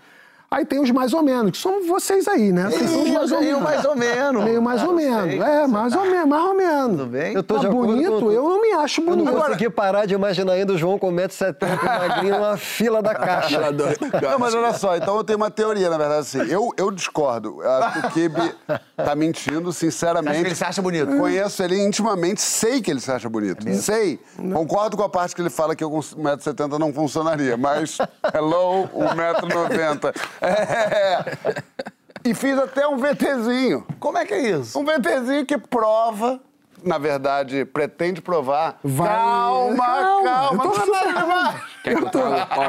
Aí 0.51 0.65
tem 0.65 0.79
os 0.79 0.89
mais 0.89 1.13
ou 1.13 1.21
menos, 1.21 1.51
que 1.51 1.57
são 1.59 1.85
vocês 1.87 2.27
aí, 2.27 2.51
né? 2.51 2.71
Vocês 2.71 2.89
são 2.89 3.03
os 3.03 3.09
mais 3.11 3.31
ou 3.31 3.39
Meio 3.39 3.51
menos. 3.59 3.63
mais 3.69 3.85
ou 3.85 3.95
menos. 3.95 4.43
Meio 4.43 4.61
mais 4.63 4.83
ou 4.83 4.93
menos. 4.93 5.45
É, 5.45 5.67
mais 5.67 5.95
ou 5.95 6.05
menos, 6.05 6.25
mais 6.27 6.43
ou 6.43 6.55
menos. 6.55 6.89
Tudo 6.97 7.05
bem? 7.05 7.33
Eu 7.35 7.43
tô 7.43 7.59
Tá 7.59 7.69
bonito? 7.69 8.19
com- 8.19 8.31
Eu 8.31 8.49
não 8.49 8.59
me 8.59 8.71
acho 8.73 8.99
Eu 9.01 9.05
não 9.15 9.25
bonito. 9.25 9.31
consegui 9.45 9.69
parar 9.69 10.07
de 10.07 10.15
imaginar 10.15 10.53
ainda 10.53 10.73
o 10.73 10.77
João 10.77 10.97
com 10.97 11.11
1,70m 11.11 11.83
magrinho 11.85 12.35
numa 12.35 12.57
fila 12.57 12.99
da 12.99 13.13
caixa. 13.13 13.71
Doida. 13.71 13.95
Não, 14.23 14.39
mas 14.39 14.55
olha 14.55 14.73
só, 14.73 14.97
então 14.97 15.15
eu 15.17 15.23
tenho 15.23 15.37
uma 15.37 15.51
teoria, 15.51 15.87
na 15.87 15.97
verdade, 15.99 16.21
assim. 16.21 16.39
Eu, 16.51 16.71
eu 16.77 16.89
discordo. 16.89 17.61
Acho 17.61 18.01
que 18.01 18.07
o 18.07 18.09
Kibe 18.11 18.55
tá 18.97 19.13
mentindo, 19.15 19.71
sinceramente. 19.71 20.31
Acha 20.31 20.41
que 20.41 20.47
ele 20.47 20.55
se 20.55 20.63
acha 20.63 20.81
bonito? 20.81 21.15
Conheço 21.15 21.61
ele 21.61 21.79
intimamente, 21.79 22.41
sei 22.41 22.81
que 22.81 22.89
ele 22.89 22.99
se 22.99 23.11
acha 23.11 23.29
bonito. 23.29 23.63
sei. 23.75 24.19
Concordo 24.51 24.97
com 24.97 25.03
a 25.03 25.09
parte 25.09 25.35
que 25.35 25.41
ele 25.43 25.51
fala 25.51 25.75
que 25.75 25.83
eu 25.83 25.91
com 25.91 25.99
1,70m 25.99 26.79
não 26.79 26.91
funcionaria, 26.91 27.55
mas 27.55 27.99
hello, 28.33 28.89
1,90m. 28.95 30.11
É. 30.41 31.61
E 32.23 32.33
fiz 32.33 32.57
até 32.57 32.87
um 32.87 32.97
VTzinho. 32.97 33.85
Como 33.99 34.17
é 34.17 34.25
que 34.25 34.33
é 34.33 34.49
isso? 34.51 34.77
Um 34.77 34.83
VTzinho 34.85 35.45
que 35.45 35.57
prova, 35.57 36.39
na 36.83 36.97
verdade, 36.97 37.63
pretende 37.65 38.21
provar. 38.21 38.77
Vai- 38.83 39.07
Calma, 39.07 39.85
Calma, 39.85 40.23
calma, 40.23 40.63
eu 40.63 40.69
tô 40.69 40.73
super 40.79 41.13
que 41.83 41.89
eu 41.89 41.97
o 41.97 42.01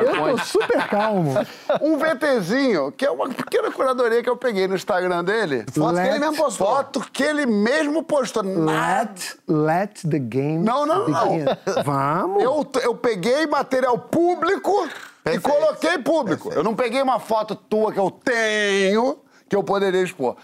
Eu 0.02 0.36
tô 0.36 0.38
super 0.44 0.88
calmo. 0.88 1.34
Um 1.80 1.96
VTzinho, 1.98 2.92
que 2.92 3.04
é 3.04 3.10
uma 3.10 3.28
pequena 3.28 3.70
curadoria 3.72 4.22
que 4.22 4.30
eu 4.30 4.36
peguei 4.36 4.68
no 4.68 4.76
Instagram 4.76 5.24
dele. 5.24 5.64
Foto 5.72 5.94
que 5.94 6.00
ele 6.00 6.10
Let- 6.10 6.20
mesmo 6.20 6.36
postou. 6.36 6.66
Foto 6.68 7.00
que 7.12 7.22
ele 7.22 7.46
mesmo 7.46 8.02
postou. 8.04 8.42
Let, 8.44 9.36
let 9.48 10.00
the 10.08 10.18
game 10.18 10.58
Não, 10.64 10.86
não, 10.86 11.08
não. 11.08 11.28
Vamos. 11.84 12.42
Eu, 12.42 12.66
eu 12.82 12.94
peguei 12.94 13.46
material 13.46 13.98
público 13.98 14.88
e 15.34 15.40
coloquei 15.40 15.98
público. 15.98 16.52
Eu 16.52 16.62
não 16.62 16.74
peguei 16.74 17.02
uma 17.02 17.18
foto 17.18 17.54
tua 17.54 17.92
que 17.92 17.98
eu 17.98 18.10
tenho, 18.10 19.18
que 19.48 19.56
eu 19.56 19.62
poderia 19.62 20.02
expor. 20.02 20.36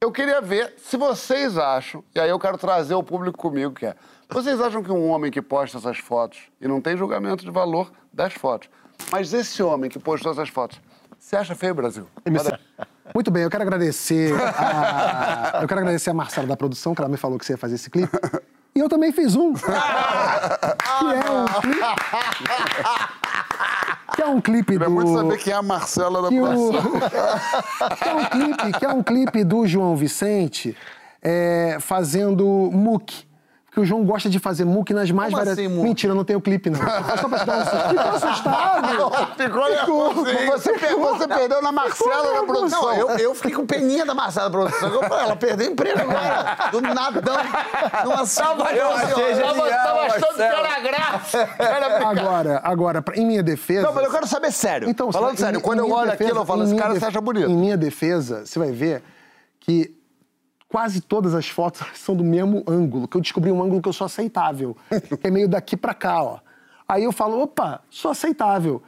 Eu 0.00 0.12
queria 0.12 0.40
ver 0.40 0.74
se 0.76 0.96
vocês 0.96 1.56
acham, 1.56 2.04
e 2.14 2.20
aí 2.20 2.28
eu 2.28 2.38
quero 2.38 2.58
trazer 2.58 2.94
o 2.94 3.02
público 3.02 3.38
comigo, 3.38 3.72
que 3.72 3.86
é. 3.86 3.94
Vocês 4.28 4.60
acham 4.60 4.82
que 4.82 4.92
um 4.92 5.08
homem 5.08 5.30
que 5.30 5.40
posta 5.40 5.78
essas 5.78 5.98
fotos, 5.98 6.38
e 6.60 6.68
não 6.68 6.80
tem 6.80 6.96
julgamento 6.96 7.44
de 7.44 7.50
valor 7.50 7.90
das 8.12 8.34
fotos, 8.34 8.68
mas 9.10 9.32
esse 9.32 9.62
homem 9.62 9.88
que 9.88 9.98
postou 9.98 10.32
essas 10.32 10.48
fotos, 10.48 10.80
você 11.18 11.36
acha 11.36 11.54
feio, 11.54 11.74
Brasil? 11.74 12.06
Muito 13.14 13.30
bem, 13.30 13.44
eu 13.44 13.50
quero 13.50 13.62
agradecer 13.62 14.34
a, 14.34 15.60
eu 15.62 15.68
quero 15.68 15.80
agradecer 15.80 16.10
a 16.10 16.14
Marcela 16.14 16.46
da 16.46 16.56
produção, 16.56 16.94
que 16.94 17.00
ela 17.00 17.08
me 17.08 17.16
falou 17.16 17.38
que 17.38 17.46
você 17.46 17.54
ia 17.54 17.58
fazer 17.58 17.76
esse 17.76 17.88
clipe. 17.88 18.12
E 18.74 18.78
eu 18.78 18.90
também 18.90 19.10
fiz 19.10 19.34
um. 19.34 19.54
que 19.54 19.64
é 19.64 21.30
um 21.30 21.46
clipe. 21.62 21.80
Que 24.16 24.22
é 24.22 24.26
um 24.26 24.40
clipe 24.40 24.78
do. 24.78 24.90
muito 24.90 25.12
saber 25.14 25.38
quem 25.38 25.52
é 25.52 25.56
a 25.56 25.62
Marcela 25.62 26.22
da 26.22 26.28
que, 26.28 26.40
o- 26.40 26.72
que 27.96 28.08
é 28.08 28.14
um 28.14 28.24
clipe, 28.24 28.78
que 28.78 28.84
é 28.84 28.88
um 28.88 29.02
clipe 29.02 29.44
do 29.44 29.66
João 29.66 29.94
Vicente 29.94 30.76
é, 31.22 31.76
fazendo 31.80 32.44
muque. 32.72 33.24
Porque 33.76 33.84
o 33.84 33.84
João 33.84 34.04
gosta 34.06 34.30
de 34.30 34.38
fazer 34.38 34.64
muque 34.64 34.94
nas 34.94 35.10
mais 35.10 35.28
Como 35.34 35.36
várias. 35.44 35.58
assim, 35.58 35.68
muque? 35.68 35.82
Mentira, 35.86 36.14
não 36.14 36.24
tem 36.24 36.34
o 36.34 36.40
clipe, 36.40 36.70
não. 36.70 36.78
Foi 36.80 36.88
só 37.20 37.28
pra 37.28 37.38
te 37.40 37.44
dar 37.44 37.58
um 37.58 37.64
susto. 37.66 37.88
Ficou 37.90 38.08
assustado. 38.08 39.34
Ficou 39.36 39.68
nervoso. 39.68 40.24
Você, 40.46 40.72
você 40.96 41.28
perdeu 41.28 41.60
na 41.60 41.70
Marcela 41.72 42.40
da 42.40 42.42
produção. 42.46 42.80
Não, 42.80 42.94
eu, 42.94 43.08
eu 43.18 43.34
fiquei 43.34 43.50
com 43.52 43.66
peninha 43.66 44.06
da 44.06 44.14
Marcela 44.14 44.48
da 44.48 44.58
produção. 44.58 44.88
Eu 44.94 45.02
falei, 45.02 45.24
ela 45.26 45.36
perdeu 45.36 45.70
emprego 45.70 46.00
agora. 46.00 46.70
Do 46.72 46.80
nadão. 46.80 47.36
Numa 48.06 48.24
salva 48.24 48.72
Eu 48.72 48.90
achei 48.92 49.34
genial, 49.34 49.54
Marcelo. 49.56 50.40
era 50.40 50.80
graça. 50.80 51.48
Agora, 52.08 52.60
agora, 52.64 53.02
pra- 53.02 53.14
em 53.16 53.26
minha 53.26 53.42
defesa. 53.42 53.82
Não, 53.88 53.92
mas 53.92 54.04
eu 54.04 54.10
quero 54.10 54.26
saber 54.26 54.52
sério. 54.52 54.88
Então, 54.88 55.12
Falando 55.12 55.36
sério, 55.38 55.58
em 55.58 55.60
quando 55.62 55.80
eu 55.80 55.90
olho 55.90 56.12
defesa- 56.12 56.24
aquilo, 56.30 56.40
eu 56.40 56.46
falo, 56.46 56.64
esse 56.64 56.74
cara 56.76 56.94
def- 56.94 57.02
se 57.02 57.08
acha 57.08 57.20
bonito. 57.20 57.50
Em 57.50 57.54
minha 57.54 57.76
defesa, 57.76 58.46
você 58.46 58.58
vai 58.58 58.72
ver 58.72 59.02
que 59.60 59.94
quase 60.76 61.00
todas 61.00 61.34
as 61.34 61.48
fotos 61.48 61.86
são 61.96 62.14
do 62.14 62.22
mesmo 62.22 62.62
ângulo, 62.68 63.08
que 63.08 63.16
eu 63.16 63.20
descobri 63.22 63.50
um 63.50 63.62
ângulo 63.62 63.80
que 63.80 63.88
eu 63.88 63.94
sou 63.94 64.04
aceitável, 64.04 64.76
que 65.22 65.26
é 65.26 65.30
meio 65.30 65.48
daqui 65.48 65.74
pra 65.74 65.94
cá, 65.94 66.22
ó. 66.22 66.38
Aí 66.86 67.02
eu 67.02 67.12
falo, 67.12 67.40
opa, 67.40 67.80
sou 67.88 68.10
aceitável. 68.10 68.82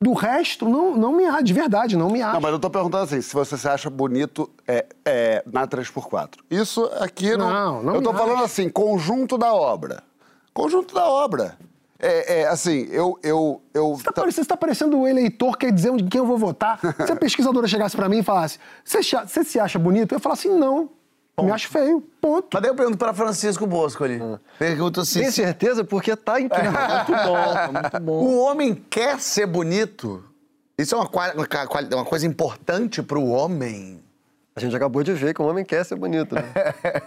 Do 0.00 0.12
resto, 0.12 0.68
não, 0.68 0.96
não 0.96 1.16
me 1.16 1.26
acho, 1.26 1.42
de 1.42 1.52
verdade, 1.52 1.96
não 1.96 2.08
me 2.08 2.22
acho. 2.22 2.34
Não, 2.34 2.40
mas 2.40 2.52
eu 2.52 2.60
tô 2.60 2.70
perguntando 2.70 3.02
assim, 3.02 3.20
se 3.20 3.34
você 3.34 3.58
se 3.58 3.68
acha 3.68 3.90
bonito 3.90 4.48
é, 4.68 4.86
é, 5.04 5.42
na 5.44 5.66
3x4. 5.66 6.34
Isso 6.48 6.84
aqui 7.00 7.36
não... 7.36 7.50
Não, 7.50 7.82
não 7.82 7.94
Eu 7.96 8.02
tô 8.02 8.14
falando 8.14 8.44
assim, 8.44 8.68
conjunto 8.68 9.36
da 9.36 9.52
obra. 9.52 10.04
Conjunto 10.54 10.94
da 10.94 11.08
obra. 11.08 11.56
É, 11.98 12.42
é, 12.42 12.46
assim, 12.46 12.86
eu... 12.90 13.18
eu, 13.20 13.60
eu 13.74 13.96
Você 13.96 14.04
tá, 14.04 14.12
parecendo, 14.12 14.44
você 14.44 14.48
tá 14.48 14.56
parecendo 14.56 14.98
o 14.98 15.08
eleitor 15.08 15.58
que 15.58 15.66
quer 15.66 15.72
dizer 15.72 15.90
onde- 15.90 16.04
quem 16.04 16.20
eu 16.20 16.26
vou 16.26 16.38
votar. 16.38 16.78
Se 17.04 17.10
a 17.10 17.16
pesquisadora 17.16 17.66
chegasse 17.66 17.96
pra 17.96 18.08
mim 18.08 18.18
e 18.18 18.22
falasse, 18.22 18.60
você 18.84 19.44
se 19.44 19.58
acha 19.58 19.78
bonito? 19.78 20.12
Eu 20.12 20.16
ia 20.16 20.20
falar 20.20 20.34
assim, 20.34 20.56
não, 20.56 20.88
me 21.38 21.50
acho 21.50 21.68
feio, 21.68 22.00
ponto. 22.20 22.48
Mas 22.52 22.62
daí 22.62 22.70
eu 22.70 22.74
pergunto 22.74 22.98
pra 22.98 23.14
Francisco 23.14 23.66
Bosco 23.66 24.04
ali. 24.04 24.20
Pergunto 24.58 25.00
assim: 25.00 25.20
Tem 25.20 25.30
certeza? 25.30 25.82
Porque 25.84 26.14
tá 26.14 26.40
incrível. 26.40 26.72
Muito 27.08 27.12
bom, 27.12 27.54
tá 27.54 27.70
muito 27.72 28.00
bom. 28.00 28.12
o 28.12 28.38
homem 28.42 28.74
quer 28.74 29.18
ser 29.18 29.46
bonito? 29.46 30.22
Isso 30.76 30.94
é 30.94 30.98
uma, 30.98 31.10
uma 31.94 32.04
coisa 32.04 32.26
importante 32.26 33.02
pro 33.02 33.24
homem? 33.24 34.02
A 34.54 34.60
gente 34.60 34.76
acabou 34.76 35.02
de 35.02 35.12
ver 35.14 35.32
que 35.34 35.40
o 35.40 35.46
homem 35.46 35.64
quer 35.64 35.84
ser 35.84 35.96
bonito, 35.96 36.34
né? 36.34 36.44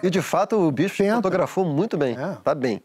E 0.02 0.10
de 0.10 0.22
fato 0.22 0.56
o 0.58 0.72
bicho 0.72 0.98
Tenta. 0.98 1.16
fotografou 1.18 1.64
muito 1.64 1.96
bem. 1.98 2.18
É. 2.18 2.38
Tá 2.44 2.56
bem. 2.56 2.82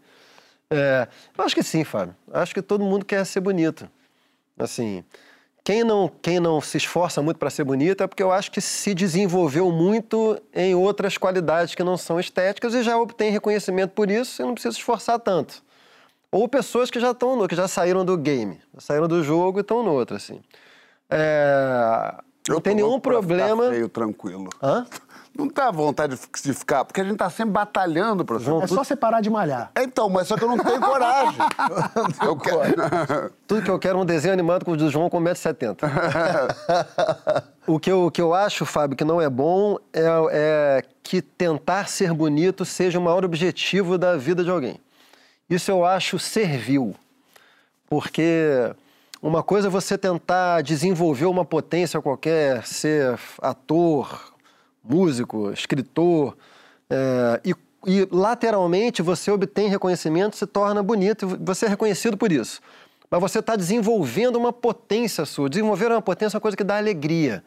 É, 0.71 1.09
eu 1.37 1.45
acho 1.45 1.55
que 1.55 1.63
sim, 1.63 1.83
Fábio. 1.85 2.15
Acho 2.33 2.53
que 2.55 2.61
todo 2.61 2.85
mundo 2.85 3.05
quer 3.05 3.25
ser 3.25 3.41
bonito. 3.41 3.89
Assim, 4.59 5.03
quem 5.63 5.85
não, 5.85 6.11
quem 6.23 6.41
não 6.41 6.61
se 6.61 6.79
esforça 6.79 7.21
muito 7.21 7.39
para 7.39 7.51
ser 7.51 7.65
bonito 7.65 8.03
é 8.03 8.07
porque 8.07 8.23
eu 8.23 8.33
acho 8.33 8.51
que 8.51 8.61
se 8.61 8.95
desenvolveu 8.95 9.71
muito 9.71 10.41
em 10.55 10.75
outras 10.75 11.19
qualidades 11.19 11.75
que 11.75 11.85
não 11.85 11.97
são 11.97 12.19
estéticas 12.19 12.75
e 12.75 12.83
já 12.83 12.97
obtém 12.99 13.31
reconhecimento 13.31 13.91
por 13.91 14.11
isso 14.11 14.41
e 14.41 14.45
não 14.45 14.55
precisa 14.55 14.73
se 14.73 14.79
esforçar 14.79 15.19
tanto. 15.19 15.63
Ou 16.33 16.49
pessoas 16.49 16.91
que 16.91 17.01
já 17.01 17.11
estão 17.11 17.37
no, 17.37 17.49
que 17.49 17.57
já 17.57 17.69
saíram 17.69 18.05
do 18.05 18.17
game, 18.17 18.61
saíram 18.79 19.09
do 19.09 19.23
jogo 19.23 19.59
e 19.59 19.63
estão 19.63 19.83
no 19.83 19.93
outro, 19.93 20.17
assim. 20.17 20.41
É, 21.11 22.15
eu 22.49 22.55
não 22.55 22.57
tô 22.57 22.61
tem 22.63 22.75
nenhum 22.77 23.01
problema. 23.01 23.69
Feio, 23.71 23.89
tranquilo. 23.89 24.49
Hã? 24.63 24.87
Não 25.37 25.49
tá 25.49 25.71
vontade 25.71 26.15
de 26.15 26.21
fi- 26.21 26.29
de 26.43 26.53
ficar, 26.53 26.85
porque 26.85 27.01
a 27.01 27.05
gente 27.05 27.17
tá 27.17 27.31
sempre 27.31 27.53
batalhando 27.53 28.25
pra 28.25 28.37
É 28.37 28.67
só 28.67 28.85
você 28.85 28.95
parar 28.97 29.21
de 29.21 29.31
malhar. 29.31 29.71
Então, 29.79 30.09
mas 30.09 30.27
só 30.29 30.37
que 30.37 30.45
eu 30.45 30.49
não 30.49 30.59
tenho 30.59 30.81
coragem. 30.81 31.39
eu 32.23 32.37
quero... 32.37 33.33
Tudo 33.47 33.63
que 33.63 33.71
eu 33.71 33.79
quero 33.79 33.99
é 33.99 34.03
um 34.03 34.05
desenho 34.05 34.35
animado 34.35 34.65
com 34.65 34.73
o 34.73 34.77
do 34.77 34.91
João 34.91 35.09
com 35.09 35.21
1,70m. 35.21 35.77
o, 37.67 37.79
que 37.81 37.91
eu, 37.91 38.07
o 38.07 38.11
que 38.11 38.21
eu 38.21 38.35
acho, 38.35 38.67
Fábio, 38.67 38.97
que 38.97 39.05
não 39.05 39.21
é 39.21 39.29
bom 39.31 39.79
é, 39.93 40.03
é 40.33 40.83
que 41.03 41.23
tentar 41.23 41.89
ser 41.89 42.13
bonito 42.13 42.65
seja 42.65 42.99
o 42.99 43.03
maior 43.03 43.25
objetivo 43.25 43.97
da 43.97 44.17
vida 44.17 44.45
de 44.45 44.51
alguém. 44.51 44.79
Isso 45.49 45.71
eu 45.71 45.85
acho 45.85 46.19
servil. 46.19 46.95
Porque 47.89 48.73
uma 49.21 49.43
coisa 49.43 49.67
é 49.69 49.71
você 49.71 49.99
tentar 49.99 50.63
desenvolver 50.63 51.27
uma 51.27 51.45
potência 51.45 52.01
qualquer, 52.01 52.65
ser 52.65 53.19
ator, 53.43 54.30
músico, 54.83 55.51
escritor, 55.53 56.37
é, 56.89 57.41
e, 57.45 57.55
e 57.87 58.09
lateralmente 58.11 59.03
você 59.03 59.31
obtém 59.31 59.69
reconhecimento, 59.69 60.37
se 60.37 60.47
torna 60.47 60.83
bonito, 60.83 61.27
você 61.41 61.67
é 61.67 61.69
reconhecido 61.69 62.17
por 62.17 62.33
isso. 62.33 62.61
Mas 63.11 63.21
você 63.21 63.41
está 63.41 63.57
desenvolvendo 63.57 64.37
uma 64.37 64.53
potência 64.53 65.25
sua. 65.25 65.51
Desenvolver 65.51 65.91
uma 65.91 66.03
potência 66.03 66.37
é 66.37 66.39
uma 66.39 66.41
coisa 66.41 66.57
que 66.57 66.63
dá 66.63 66.77
alegria. 66.77 67.43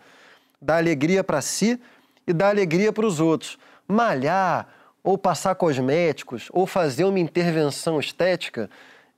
Dá 0.61 0.77
alegria 0.77 1.23
para 1.23 1.41
si 1.41 1.79
e 2.27 2.33
dá 2.33 2.49
alegria 2.49 2.91
para 2.91 3.05
os 3.05 3.19
outros. 3.19 3.57
Malhar, 3.87 4.67
ou 5.03 5.17
passar 5.17 5.55
cosméticos, 5.55 6.47
ou 6.51 6.65
fazer 6.65 7.05
uma 7.05 7.19
intervenção 7.19 7.99
estética, 7.99 8.69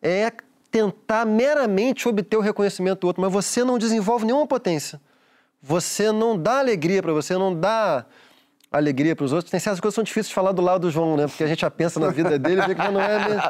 é 0.02 0.32
tentar 0.72 1.26
meramente 1.26 2.08
obter 2.08 2.38
o 2.38 2.42
reconhecimento 2.42 3.02
do 3.02 3.08
outro, 3.08 3.22
mas 3.22 3.32
você 3.32 3.64
não 3.64 3.78
desenvolve 3.78 4.26
nenhuma 4.26 4.48
potência. 4.48 5.00
Você 5.68 6.12
não 6.12 6.38
dá 6.38 6.60
alegria 6.60 7.02
para 7.02 7.12
você, 7.12 7.36
não 7.36 7.54
dá 7.60 8.06
alegria 8.72 9.16
para 9.16 9.26
os 9.26 9.34
outros. 9.34 9.50
Tem 9.50 9.60
certas 9.60 9.80
coisas 9.80 9.94
que 9.94 9.96
são 9.96 10.04
difíceis 10.04 10.28
de 10.28 10.36
falar 10.36 10.52
do 10.52 10.62
lado 10.62 10.82
do 10.82 10.92
João, 10.92 11.18
né? 11.18 11.26
Porque 11.28 11.44
a 11.44 11.48
gente 11.48 11.62
já 11.62 11.72
pensa 11.72 12.00
na 12.00 12.10
vida 12.10 12.38
dele 12.38 12.62
e 12.62 12.68
vê 12.68 12.76
que 12.76 12.88
não 12.92 13.02
é 13.02 13.28
mesmo. 13.28 13.42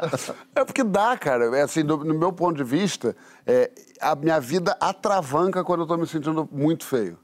É 0.54 0.64
porque 0.64 0.82
dá, 0.82 1.14
cara. 1.18 1.54
É 1.54 1.60
assim, 1.60 1.84
do- 1.84 2.02
no, 2.04 2.14
meu 2.18 2.32
ponto 2.32 2.56
de 2.56 2.64
vista, 2.64 3.14
é, 3.46 3.70
a 4.00 4.14
minha 4.16 4.40
vida 4.40 4.74
atravanca 4.80 5.62
quando 5.62 5.80
eu 5.82 5.86
tô 5.86 5.94
me 5.98 6.06
sentindo 6.06 6.48
muito 6.50 6.86
feio. 6.86 7.18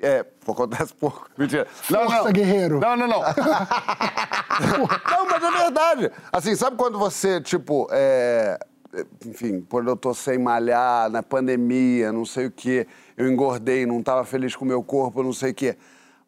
É, 0.00 0.24
acontece 0.48 0.94
pouco. 0.94 1.28
Mentira. 1.36 1.66
Não, 1.90 2.06
Força, 2.06 2.24
não. 2.24 2.32
guerreiro. 2.32 2.80
Não, 2.80 2.96
não, 2.96 3.06
não. 3.06 3.20
não, 5.10 5.26
mas 5.30 5.42
é 5.42 5.50
verdade. 5.58 6.10
Assim, 6.32 6.54
sabe 6.56 6.76
quando 6.76 6.98
você, 6.98 7.38
tipo, 7.40 7.86
é, 7.90 8.58
enfim, 9.26 9.64
quando 9.68 9.88
eu 9.88 9.96
tô 9.96 10.14
sem 10.14 10.38
malhar, 10.38 11.10
na 11.10 11.22
pandemia, 11.22 12.10
não 12.12 12.24
sei 12.24 12.46
o 12.46 12.50
quê, 12.50 12.86
eu 13.16 13.30
engordei, 13.30 13.84
não 13.86 14.02
tava 14.02 14.24
feliz 14.24 14.56
com 14.56 14.64
o 14.64 14.68
meu 14.68 14.82
corpo, 14.82 15.22
não 15.22 15.32
sei 15.32 15.50
o 15.50 15.54
quê. 15.54 15.76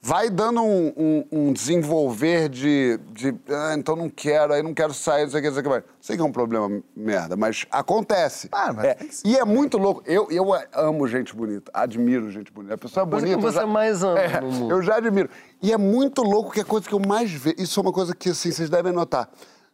vai 0.03 0.31
dando 0.31 0.63
um, 0.63 0.93
um- 0.97 1.25
um 1.31 1.53
desenvolver 1.53 2.49
de, 2.49 2.99
de 3.13 3.35
ah, 3.51 3.75
então 3.77 3.95
não 3.95 4.09
quero, 4.09 4.55
aí 4.55 4.63
não 4.63 4.73
quero 4.73 4.95
sair, 4.95 5.25
não 5.25 5.31
sei 5.31 5.41
o 5.41 5.43
que, 5.43 5.49
não 5.49 5.55
sei 5.55 5.61
o 5.61 5.65
que 5.65 5.69
mais. 5.69 5.85
Sei 6.01 6.17
que 6.17 6.23
é 6.23 6.25
um 6.25 6.33
problema 6.33 6.83
merda, 6.97 7.37
mas 7.37 7.67
acontece. 7.71 8.49
Ah, 8.51 8.73
mas 8.73 8.85
É, 8.87 8.97
e 9.27 9.37
é 9.37 9.45
muito 9.45 9.77
louco. 9.77 10.03
Eu, 10.07 10.27
eu 10.31 10.47
amo 10.73 11.07
gente 11.07 11.35
bonita, 11.37 11.71
admiro 11.75 12.31
gente 12.31 12.51
bonita. 12.51 12.75
A 12.77 12.79
pessoa 12.79 13.05
é 13.05 13.07
que 13.07 13.11
bonita. 13.11 13.33
eu 13.33 13.41
você 13.41 13.65
mais 13.67 14.03
ama 14.03 14.19
É, 14.19 14.41
no 14.41 14.51
mundo. 14.51 14.73
Eu 14.75 14.81
já 14.83 14.97
admiro. 14.97 15.29
E 15.63 15.71
é 15.71 15.77
muito 15.77 16.23
louco 16.23 16.51
que 16.51 16.61
a 16.61 16.65
coisa 16.65 16.89
que 16.89 16.95
eu 16.95 17.01
mais 17.07 17.31
vejo. 17.31 17.57
Isso 17.59 17.79
é 17.79 17.83
uma 17.83 17.93
coisa 17.93 18.15
que 18.17 18.31
assim, 18.31 18.51
vocês 18.51 18.71
devem 18.71 18.93
notar. 18.95 19.29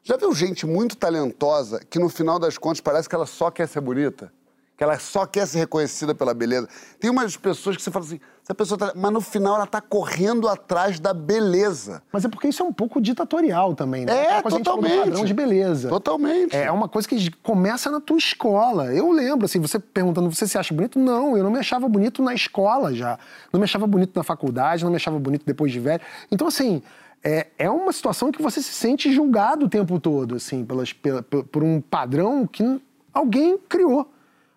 Já 0.07 0.17
viu 0.17 0.33
gente 0.33 0.65
muito 0.65 0.97
talentosa 0.97 1.81
que 1.91 1.99
no 1.99 2.09
final 2.09 2.39
das 2.39 2.57
contas 2.57 2.81
parece 2.81 3.09
que 3.09 3.15
ela 3.17 3.27
só 3.27 3.51
quer 3.51 3.67
ser 3.67 3.81
bonita? 3.81 4.33
Que 4.77 4.85
ela 4.85 4.97
só 5.01 5.27
quer 5.27 5.49
ser 5.49 5.59
reconhecida 5.59 6.15
pela 6.15 6.33
beleza. 6.33 6.69
Tem 7.01 7.11
umas 7.11 7.37
pessoas 7.37 7.77
que 7.77 7.83
você 7.83 7.91
fala 7.91 8.05
assim, 8.05 8.21
essa 8.41 8.55
pessoa 8.55 8.79
tá... 8.79 8.93
Mas 8.95 9.13
no 9.13 9.21
final 9.21 9.57
ela 9.57 9.67
tá 9.67 9.81
correndo 9.81 10.49
atrás 10.49 11.01
da 11.01 11.13
beleza. 11.13 12.05
Mas 12.13 12.25
é 12.25 12.29
porque 12.29 12.47
isso 12.47 12.63
é 12.63 12.67
um 12.67 12.73
pouco 12.73 13.01
ditatorial 13.01 13.75
também, 13.75 14.07
né? 14.07 14.13
É, 14.13 14.35
gente 14.35 14.43
falou 14.45 14.59
do 14.61 14.65
totalmente. 14.65 14.97
padrão 14.97 15.25
de 15.25 15.35
beleza. 15.35 15.89
Totalmente. 15.89 16.55
É 16.55 16.71
uma 16.71 16.89
coisa 16.89 17.09
que 17.09 17.29
começa 17.43 17.91
na 17.91 18.01
tua 18.01 18.17
escola. 18.17 18.95
Eu 18.95 19.11
lembro, 19.11 19.47
assim, 19.47 19.59
você 19.59 19.81
perguntando, 19.81 20.33
você 20.33 20.47
se 20.47 20.57
acha 20.57 20.73
bonito? 20.73 21.01
Não, 21.01 21.37
eu 21.37 21.43
não 21.43 21.51
me 21.51 21.59
achava 21.59 21.89
bonito 21.89 22.23
na 22.23 22.33
escola 22.33 22.95
já. 22.95 23.19
Não 23.53 23.59
me 23.59 23.65
achava 23.65 23.89
bonito 23.89 24.13
na 24.15 24.23
faculdade, 24.23 24.85
não 24.85 24.91
me 24.93 24.99
achava 24.99 25.19
bonito 25.19 25.45
depois 25.45 25.73
de 25.73 25.81
velho. 25.81 26.01
Então, 26.31 26.47
assim, 26.47 26.81
é, 27.27 27.49
é 27.59 27.68
uma 27.68 27.93
situação 27.93 28.31
que 28.31 28.41
você 28.41 28.62
se 28.62 28.72
sente 28.72 29.12
julgado 29.12 29.66
o 29.66 29.68
tempo 29.68 29.99
todo, 29.99 30.37
assim, 30.37 30.64
pelas, 30.64 30.93
pela- 30.93 31.24
por 31.24 31.64
um 31.64 31.81
padrão 31.81 32.47
que 32.47 32.81
alguém 33.12 33.59
criou. 33.68 34.09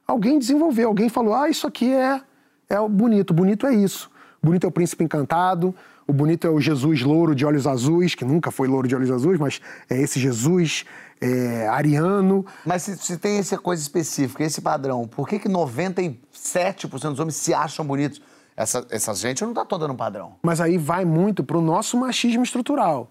Alguém 0.05 0.37
desenvolveu, 0.37 0.89
alguém 0.89 1.09
falou, 1.09 1.33
ah, 1.33 1.49
isso 1.49 1.65
aqui 1.65 1.91
é, 1.91 2.21
é 2.69 2.87
bonito, 2.87 3.33
bonito 3.33 3.65
é 3.65 3.73
isso. 3.73 4.11
Bonito 4.41 4.65
é 4.65 4.67
o 4.67 4.71
príncipe 4.71 5.03
encantado, 5.03 5.73
o 6.05 6.13
bonito 6.13 6.45
é 6.45 6.49
o 6.51 6.61
Jesus 6.61 7.01
louro 7.01 7.33
de 7.33 7.43
olhos 7.43 7.65
azuis, 7.65 8.13
que 8.13 8.23
nunca 8.23 8.51
foi 8.51 8.67
louro 8.67 8.87
de 8.87 8.95
olhos 8.95 9.09
azuis, 9.09 9.39
mas 9.39 9.59
é 9.89 9.99
esse 9.99 10.19
Jesus 10.19 10.85
é, 11.19 11.67
ariano. 11.67 12.45
Mas 12.63 12.83
se, 12.83 12.95
se 12.97 13.17
tem 13.17 13.39
essa 13.39 13.57
coisa 13.57 13.81
específica, 13.81 14.43
esse 14.43 14.61
padrão, 14.61 15.07
por 15.07 15.27
que, 15.27 15.39
que 15.39 15.49
97% 15.49 17.09
dos 17.09 17.19
homens 17.19 17.35
se 17.35 17.51
acham 17.51 17.83
bonitos? 17.83 18.21
Essa, 18.59 18.85
essa 18.91 19.13
gente 19.13 19.41
não 19.45 19.53
tá 19.53 19.63
toda 19.63 19.87
no 19.87 19.95
padrão. 19.95 20.33
Mas 20.43 20.59
aí 20.59 20.77
vai 20.77 21.05
muito 21.05 21.45
pro 21.45 21.61
nosso 21.61 21.97
machismo 21.97 22.43
estrutural. 22.43 23.09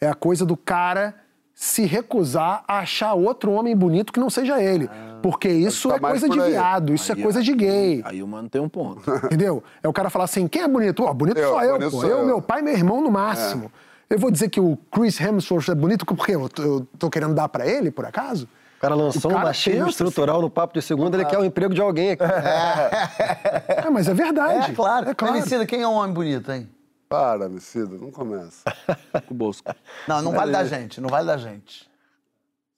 É 0.00 0.08
a 0.08 0.14
coisa 0.14 0.44
do 0.44 0.56
cara 0.56 1.14
se 1.54 1.84
recusar 1.84 2.64
a 2.66 2.80
achar 2.80 3.14
outro 3.14 3.52
homem 3.52 3.76
bonito 3.76 4.12
que 4.12 4.18
não 4.18 4.28
seja 4.28 4.60
ele. 4.60 4.90
Porque 5.22 5.48
isso 5.48 5.88
tá 5.88 5.96
é 5.96 6.00
mais 6.00 6.20
coisa 6.20 6.28
de 6.28 6.50
viado, 6.50 6.92
isso 6.92 7.12
Aí, 7.12 7.20
é 7.20 7.22
coisa 7.22 7.40
de 7.40 7.54
gay. 7.54 8.02
Aí 8.04 8.20
o 8.20 8.26
mano 8.26 8.48
tem 8.48 8.60
um 8.60 8.68
ponto. 8.68 9.08
Entendeu? 9.26 9.62
É 9.80 9.86
o 9.86 9.92
cara 9.92 10.10
falar 10.10 10.24
assim: 10.24 10.48
quem 10.48 10.62
é 10.62 10.68
bonito? 10.68 11.04
Ó, 11.04 11.14
bonito 11.14 11.38
Eu, 11.38 11.50
sou 11.50 11.62
eu, 11.62 11.72
bonito 11.74 11.90
pô. 11.92 12.00
sou 12.00 12.10
Eu, 12.10 12.18
eu. 12.18 12.26
meu 12.26 12.42
pai 12.42 12.58
e 12.58 12.62
meu 12.64 12.74
irmão 12.74 13.00
no 13.00 13.10
máximo. 13.10 13.70
Eu 14.10 14.18
vou 14.18 14.32
dizer 14.32 14.48
que 14.48 14.58
o 14.58 14.76
Chris 14.90 15.20
Hemsworth 15.20 15.68
é 15.68 15.76
bonito 15.76 16.04
porque 16.04 16.34
eu 16.34 16.48
tô, 16.48 16.62
eu 16.62 16.88
tô 16.98 17.08
querendo 17.08 17.34
dar 17.34 17.48
pra 17.48 17.64
ele, 17.64 17.92
por 17.92 18.04
acaso? 18.04 18.48
O 18.78 18.80
cara 18.80 18.94
lançou 18.94 19.30
O 19.30 19.34
cara 19.34 19.44
um 19.44 19.48
machismo 19.48 19.88
estrutural 19.88 20.40
no 20.40 20.48
papo 20.48 20.72
de 20.74 20.80
segunda, 20.82 21.16
ele 21.16 21.24
quer 21.24 21.36
o 21.38 21.44
emprego 21.44 21.74
de 21.74 21.80
alguém 21.80 22.12
aqui. 22.12 22.22
É, 22.24 23.90
mas 23.90 24.06
é 24.06 24.14
verdade. 24.14 24.70
É 24.70 24.74
claro. 24.74 25.10
É 25.10 25.14
claro. 25.14 25.36
Emicida, 25.36 25.66
quem 25.66 25.82
é 25.82 25.88
um 25.88 25.94
homem 25.94 26.14
bonito, 26.14 26.50
hein? 26.52 26.70
Para, 27.08 27.48
Messida, 27.48 27.96
não 27.96 28.10
começa. 28.12 28.62
O 29.28 29.34
Bosco. 29.34 29.68
Não, 30.06 30.22
não 30.22 30.32
vale 30.32 30.52
da 30.52 30.64
gente, 30.64 31.00
não 31.00 31.08
vale 31.08 31.26
da 31.26 31.36
gente. 31.36 31.90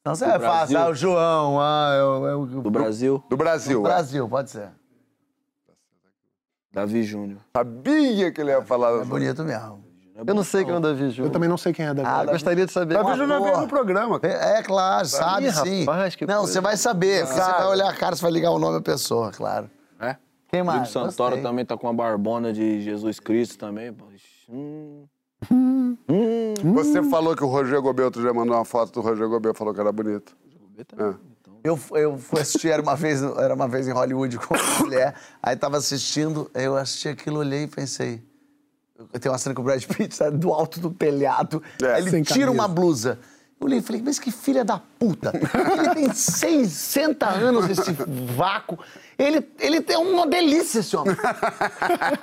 Não 0.05 0.15
você 0.15 0.25
Do 0.25 0.31
vai 0.31 0.41
falar, 0.41 0.57
Brasil? 0.57 0.79
ah, 0.79 0.89
o 0.89 0.95
João, 0.95 1.61
ah, 1.61 1.91
eu, 1.99 2.25
eu, 2.25 2.29
eu, 2.53 2.63
Do 2.63 2.71
Brasil, 2.71 3.23
Do 3.29 3.37
Brasil. 3.37 3.81
é. 3.81 3.83
Brasil, 3.83 4.29
pode 4.29 4.51
ser. 4.51 4.71
Davi 6.73 7.03
Júnior. 7.03 7.41
Sabia 7.55 8.33
que 8.33 8.41
ele 8.41 8.51
ia 8.53 8.63
falar 8.63 9.03
É 9.03 9.05
bonito 9.05 9.43
mesmo. 9.45 9.85
Eu 10.27 10.35
não 10.35 10.45
sei 10.45 10.65
quem 10.65 10.75
é 10.75 10.77
o 10.77 10.81
Davi 10.81 11.11
Júnior. 11.11 11.27
Eu 11.27 11.31
também 11.31 11.49
não 11.49 11.57
sei 11.57 11.73
quem 11.73 11.87
é 11.87 11.95
Davi. 11.95 12.09
Ah, 12.09 12.25
Eu 12.25 12.33
gostaria 12.33 12.67
de 12.67 12.73
saber. 12.73 12.95
Davi 12.95 13.17
Júnior 13.17 13.43
veio 13.43 13.61
no 13.61 13.69
programa. 13.69 14.19
cara. 14.21 14.33
É, 14.35 14.59
é 14.59 14.63
claro, 14.63 15.07
sabe 15.07 15.47
Ih, 15.47 15.53
sim. 15.53 15.81
rapaz, 15.85 16.15
que 16.15 16.27
não, 16.27 16.39
coisa. 16.39 16.53
você 16.53 16.61
vai 16.61 16.77
saber, 16.77 17.27
porque 17.27 17.41
você 17.41 17.51
vai 17.53 17.67
olhar 17.67 17.89
a 17.89 17.95
cara, 17.95 18.15
você 18.17 18.23
vai 18.23 18.31
ligar 18.33 18.51
o 18.51 18.59
nome 18.59 18.75
da 18.75 18.81
pessoa, 18.83 19.31
claro. 19.31 19.71
É? 20.01 20.17
Quem 20.49 20.63
mais? 20.63 20.91
Felipe 20.91 20.93
Santoro 21.11 21.31
Gostei. 21.37 21.43
também 21.43 21.65
tá 21.65 21.77
com 21.77 21.89
a 21.89 21.93
barbona 21.93 22.53
de 22.53 22.81
Jesus 22.81 23.21
Cristo 23.21 23.59
também. 23.59 23.93
pô. 23.93 24.07
Ixi, 24.15 25.09
Hum. 25.51 25.97
Você 26.75 27.03
falou 27.05 27.35
que 27.35 27.43
o 27.43 27.47
Roger 27.47 27.81
Gobelto 27.81 28.21
já 28.21 28.33
mandou 28.33 28.55
uma 28.57 28.65
foto 28.65 28.93
do 28.93 29.01
Roger 29.01 29.29
Gobelto, 29.29 29.59
falou 29.59 29.73
que 29.73 29.81
era 29.81 29.91
bonito. 29.91 30.37
É. 30.99 31.15
Eu, 31.63 31.79
eu 31.93 32.19
fui 32.19 32.41
assistir, 32.41 32.69
era 32.71 32.81
uma, 32.83 32.97
vez, 32.97 33.23
era 33.23 33.55
uma 33.55 33.69
vez 33.69 33.87
em 33.87 33.93
Hollywood 33.93 34.39
com 34.39 34.55
uma 34.55 34.79
mulher, 34.81 35.15
aí 35.43 35.55
tava 35.57 35.77
assistindo, 35.77 36.51
eu 36.55 36.77
assisti 36.77 37.09
aquilo, 37.09 37.39
olhei 37.41 37.65
e 37.65 37.67
pensei. 37.67 38.23
Tem 39.21 39.31
uma 39.31 39.39
cena 39.39 39.55
com 39.55 39.63
o 39.63 39.65
Brad 39.65 39.83
Pitt, 39.85 40.15
sabe, 40.15 40.37
do 40.37 40.53
alto 40.53 40.79
do 40.81 40.91
telhado, 40.91 41.63
É, 41.83 41.99
ele 41.99 42.11
tira 42.23 42.25
camisa. 42.47 42.51
uma 42.51 42.69
blusa. 42.69 43.19
Eu 43.61 43.67
olhei 43.67 43.79
e 43.79 43.83
falei, 43.83 44.01
mas 44.03 44.19
que 44.19 44.31
filha 44.31 44.65
da 44.65 44.79
puta! 44.99 45.33
Ele 45.35 45.95
tem 45.95 46.13
60 46.15 47.27
anos, 47.29 47.69
esse 47.69 47.93
vácuo. 48.35 48.79
Ele, 49.19 49.47
ele 49.59 49.83
tem 49.83 49.99
uma 49.99 50.27
delícia, 50.27 50.81
esse 50.81 50.97
homem. 50.97 51.15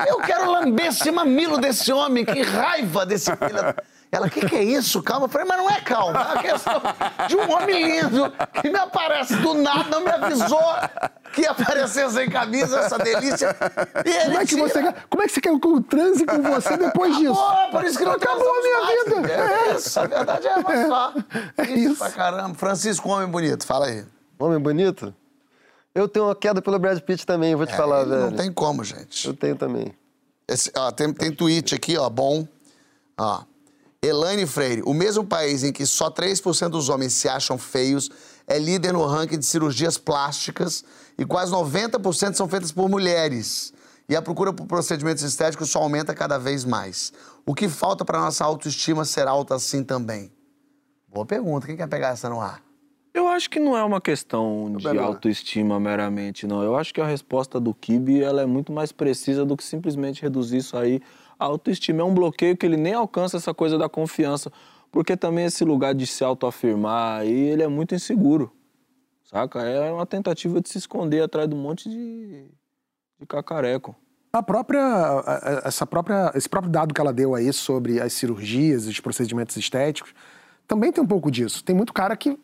Eu 0.08 0.18
quero 0.22 0.50
lamber 0.52 0.88
esse 0.88 1.12
mamilo 1.12 1.60
desse 1.60 1.92
homem, 1.94 2.26
que 2.26 2.42
raiva 2.42 3.06
desse 3.06 3.30
filho. 3.36 3.76
Ela, 4.12 4.28
o 4.28 4.30
que, 4.30 4.45
que 4.47 4.55
é 4.55 4.64
isso? 4.64 5.03
Calma. 5.03 5.26
Eu 5.26 5.30
falei, 5.30 5.45
mas 5.47 5.58
não 5.58 5.70
é 5.70 5.82
calma. 5.82 6.20
É 6.22 6.38
a 6.38 6.41
questão 6.41 6.82
de 7.28 7.36
um 7.36 7.51
homem 7.51 7.84
lindo 8.01 8.32
que 8.62 8.70
me 8.70 8.80
aparece 8.80 9.36
do 9.38 9.53
nada, 9.55 9.89
não 9.89 10.01
me 10.01 10.10
avisou 10.10 10.62
que 11.34 11.41
ia 11.41 11.51
aparecer 11.51 12.10
sem 12.10 12.30
camisa, 12.30 12.80
essa 12.80 12.97
delícia. 12.97 13.55
E 14.05 14.10
ele 14.10 14.24
Como 14.26 14.38
é 14.38 14.45
que 14.45 14.55
tira. 14.55 14.62
você, 14.70 14.93
como 15.10 15.24
é 15.24 15.26
que 15.28 15.34
você 15.34 15.41
quer 15.41 15.60
que 15.60 15.68
eu 15.68 15.82
transe 15.84 16.26
com 16.26 16.41
você 16.41 16.78
depois 16.78 17.18
disso? 17.18 17.34
Pô, 17.36 17.70
por 17.72 17.84
isso 17.84 17.97
que 17.97 18.05
não 18.05 18.14
Acabou 18.14 18.49
a 18.49 18.62
minha 18.62 18.80
mais. 18.82 19.03
vida. 19.05 19.34
É 19.34 19.76
isso, 19.76 19.99
a 19.99 20.05
verdade 20.08 20.47
é 20.47 20.55
uma 20.55 20.88
só. 20.88 21.14
É 21.58 21.64
isso. 21.64 21.89
isso. 21.91 21.97
pra 21.97 22.10
caramba. 22.12 22.53
Francisco, 22.55 23.10
homem 23.10 23.28
bonito, 23.28 23.66
fala 23.66 23.88
aí. 23.88 24.05
Homem 24.39 24.58
bonito? 24.60 25.14
Eu 25.93 26.08
tenho 26.08 26.26
uma 26.28 26.36
queda 26.36 26.62
pelo 26.62 26.80
Brad 26.80 26.99
Pitt 27.01 27.26
também, 27.26 27.55
vou 27.55 27.66
te 27.66 27.76
falar, 27.76 27.97
É, 27.99 28.01
Ele 28.03 28.10
velho. 28.12 28.22
Não 28.22 28.38
tem 28.38 28.53
como, 28.53 28.84
gente. 28.84 29.28
Eu 29.28 29.34
tenho 29.34 29.55
também. 29.58 29.93
Esse- 30.47 30.72
ó, 30.78 30.91
tem, 30.91 31.12
tem 31.12 31.32
tweet 31.32 31.76
aqui, 31.76 31.97
ó, 31.97 32.10
bom. 32.10 32.47
Ó. 33.20 33.41
Elaine 34.02 34.45
Freire, 34.45 34.84
o 34.86 34.93
mesmo 34.93 35.26
país 35.26 35.64
em 35.64 35.72
que 35.72 35.86
só 35.86 36.12
3% 36.12 36.70
dos 36.70 36.88
homens 36.89 37.14
se 37.14 37.28
acham 37.28 37.58
feios 37.58 38.10
é 38.45 38.60
líder 38.60 38.93
no 38.93 39.06
ranking 39.06 39.39
de 39.39 39.45
cirurgias 39.45 39.98
plásticas 39.98 40.86
e 41.18 41.26
quase 41.26 41.52
90% 41.52 42.36
são 42.36 42.48
feitas 42.48 42.72
por 42.72 42.88
mulheres. 42.88 43.74
E 44.08 44.16
a 44.16 44.22
procura 44.22 44.54
por 44.54 44.66
procedimentos 44.68 45.24
estéticos 45.24 45.70
só 45.70 45.80
aumenta 45.80 46.14
cada 46.14 46.38
vez 46.38 46.64
mais. 46.64 47.12
O 47.45 47.54
que 47.54 47.68
falta 47.68 48.06
para 48.06 48.22
nossa 48.22 48.45
autoestima 48.45 49.04
ser 49.04 49.28
alta 49.28 49.56
assim 49.56 49.84
também? 49.84 50.32
Boa 51.10 51.26
pergunta. 51.26 51.66
Quem 51.66 51.76
quer 51.76 51.88
pegar 51.88 52.10
essa 52.10 52.30
no 52.30 52.39
ar? 52.39 52.62
Eu 53.14 53.28
acho 53.28 53.50
que 53.50 53.60
não 53.60 53.76
é 53.76 53.84
uma 53.84 54.00
questão 54.00 54.72
de 54.78 54.88
autoestima 55.00 55.80
meramente, 55.80 56.45
não. 56.45 56.62
Eu 56.62 56.76
acho 56.76 56.93
que 56.93 57.02
a 57.02 57.06
resposta 57.06 57.60
do 57.60 57.74
Kibe 57.74 58.22
ela 58.22 58.43
é 58.43 58.45
muito 58.45 58.72
mais 58.72 58.91
precisa 58.91 59.43
do 59.43 59.58
que 59.58 59.64
simplesmente 59.64 60.22
reduzir 60.22 60.58
isso 60.58 60.78
aí. 60.78 61.02
A 61.40 61.46
autoestima 61.46 62.02
é 62.02 62.04
um 62.04 62.14
bloqueio 62.14 62.58
que 62.58 62.66
ele 62.66 62.78
nem 62.78 62.94
alcança 62.94 63.38
essa 63.38 63.54
coisa 63.54 63.78
da 63.78 63.88
confiança. 63.88 64.52
Porque 64.92 65.18
também 65.18 65.46
esse 65.46 65.64
lugar 65.64 65.94
de 65.94 66.08
se 66.08 66.24
autoafirmar 66.24 67.22
aí, 67.22 67.32
ele 67.32 67.64
é 67.64 67.68
muito 67.68 67.94
inseguro. 67.94 68.52
Saca? 69.24 69.62
É 69.62 69.92
uma 69.92 70.06
tentativa 70.06 70.62
de 70.62 70.70
se 70.70 70.78
esconder 70.78 71.22
atrás 71.22 71.50
de 71.50 71.54
um 71.54 71.60
monte 71.60 71.90
de, 71.90 72.46
de 73.20 73.26
cacareco. 73.28 73.96
A 74.32 74.42
própria, 74.42 74.82
essa 75.64 75.86
própria, 75.86 76.32
esse 76.36 76.48
próprio 76.48 76.72
dado 76.72 76.94
que 76.94 77.02
ela 77.02 77.12
deu 77.12 77.36
aí 77.36 77.52
sobre 77.52 78.00
as 78.00 78.14
cirurgias, 78.14 78.86
os 78.88 79.00
procedimentos 79.00 79.58
estéticos, 79.58 80.14
também 80.68 80.92
tem 80.92 81.04
um 81.04 81.08
pouco 81.08 81.30
disso. 81.30 81.64
Tem 81.64 81.76
muito 81.76 81.92
cara 81.92 82.16
que 82.16 82.38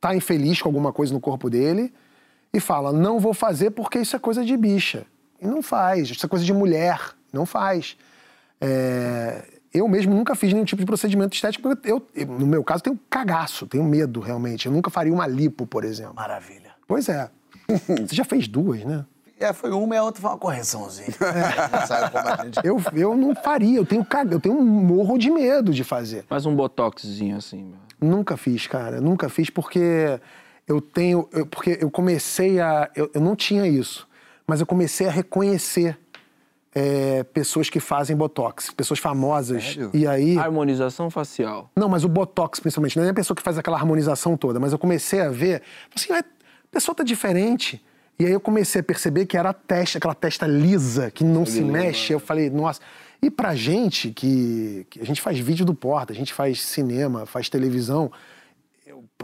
tá 0.00 0.14
infeliz 0.14 0.60
com 0.60 0.68
alguma 0.68 0.92
coisa 0.92 1.12
no 1.12 1.20
corpo 1.20 1.50
dele 1.50 1.92
e 2.52 2.60
fala, 2.60 2.92
não 2.92 3.20
vou 3.20 3.34
fazer 3.34 3.70
porque 3.70 3.98
isso 3.98 4.16
é 4.16 4.18
coisa 4.18 4.44
de 4.44 4.56
bicha. 4.56 5.06
E 5.40 5.46
não 5.46 5.62
faz, 5.62 6.10
isso 6.10 6.24
é 6.24 6.28
coisa 6.28 6.44
de 6.44 6.52
mulher, 6.52 7.00
não 7.32 7.46
faz. 7.46 7.96
É, 8.60 9.44
eu 9.72 9.86
mesmo 9.88 10.14
nunca 10.14 10.34
fiz 10.34 10.52
nenhum 10.52 10.64
tipo 10.64 10.80
de 10.80 10.86
procedimento 10.86 11.34
estético, 11.34 11.68
porque 11.68 11.90
eu, 11.90 12.06
eu, 12.14 12.26
no 12.26 12.46
meu 12.46 12.64
caso, 12.64 12.82
tenho 12.82 12.98
cagaço, 13.08 13.66
tenho 13.66 13.84
medo 13.84 14.20
realmente. 14.20 14.66
Eu 14.66 14.72
nunca 14.72 14.90
faria 14.90 15.12
uma 15.12 15.26
lipo, 15.26 15.66
por 15.66 15.84
exemplo. 15.84 16.14
Maravilha. 16.16 16.70
Pois 16.86 17.08
é. 17.08 17.30
Você 18.06 18.14
já 18.16 18.24
fez 18.24 18.48
duas, 18.48 18.84
né? 18.84 19.04
É, 19.40 19.52
foi 19.52 19.70
uma 19.70 19.94
e 19.94 19.98
a 19.98 20.02
outra 20.02 20.20
foi 20.20 20.30
uma 20.30 20.38
correçãozinha. 20.38 21.12
Sabe 21.86 22.10
como 22.10 22.28
a 22.28 22.44
gente... 22.44 22.58
Eu, 22.64 22.82
eu 22.94 23.16
não 23.16 23.36
faria, 23.36 23.78
eu 23.78 23.86
tenho, 23.86 24.04
eu 24.32 24.40
tenho 24.40 24.58
um 24.58 24.64
morro 24.64 25.16
de 25.16 25.30
medo 25.30 25.72
de 25.72 25.84
fazer. 25.84 26.24
Faz 26.28 26.44
um 26.44 26.54
botoxzinho 26.56 27.36
assim, 27.36 27.62
meu. 27.64 27.78
Nunca 28.00 28.36
fiz, 28.36 28.66
cara. 28.66 29.00
Nunca 29.00 29.28
fiz 29.28 29.48
porque 29.50 30.18
eu 30.66 30.80
tenho. 30.80 31.28
eu- 31.32 31.46
porque 31.46 31.78
eu 31.80 31.90
comecei 31.90 32.60
a. 32.60 32.88
Eu, 32.96 33.10
eu 33.14 33.20
não 33.20 33.34
tinha 33.36 33.66
isso. 33.66 34.08
Mas 34.46 34.60
eu 34.60 34.66
comecei 34.66 35.06
a 35.06 35.10
reconhecer 35.10 35.98
é, 36.78 37.24
pessoas 37.24 37.68
que 37.68 37.80
fazem 37.80 38.16
botox, 38.16 38.70
pessoas 38.70 39.00
famosas. 39.00 39.76
E 39.92 40.06
aí. 40.06 40.38
Harmonização 40.38 41.10
facial. 41.10 41.70
Não, 41.76 41.88
mas 41.88 42.04
o 42.04 42.08
botox, 42.08 42.60
principalmente, 42.60 42.96
não 42.96 43.04
é 43.04 43.10
a 43.10 43.14
pessoa 43.14 43.36
que 43.36 43.42
faz 43.42 43.58
aquela 43.58 43.76
harmonização 43.76 44.36
toda, 44.36 44.60
mas 44.60 44.72
eu 44.72 44.78
comecei 44.78 45.20
a 45.20 45.28
ver, 45.28 45.62
assim, 45.94 46.12
"Ué, 46.12 46.20
a 46.20 46.24
pessoa 46.70 46.94
tá 46.94 47.02
diferente. 47.02 47.82
E 48.18 48.26
aí 48.26 48.32
eu 48.32 48.40
comecei 48.40 48.80
a 48.80 48.84
perceber 48.84 49.26
que 49.26 49.36
era 49.36 49.50
a 49.50 49.52
testa, 49.52 49.98
aquela 49.98 50.14
testa 50.14 50.46
lisa, 50.46 51.10
que 51.10 51.22
não 51.22 51.46
se 51.46 51.60
mexe. 51.60 52.12
Eu 52.12 52.18
falei, 52.18 52.50
nossa. 52.50 52.80
E 53.22 53.30
pra 53.30 53.54
gente, 53.54 54.10
que, 54.10 54.86
que 54.90 55.00
a 55.00 55.04
gente 55.04 55.20
faz 55.20 55.38
vídeo 55.38 55.64
do 55.64 55.74
Porta, 55.74 56.12
a 56.12 56.16
gente 56.16 56.32
faz 56.34 56.60
cinema, 56.62 57.26
faz 57.26 57.48
televisão, 57.48 58.10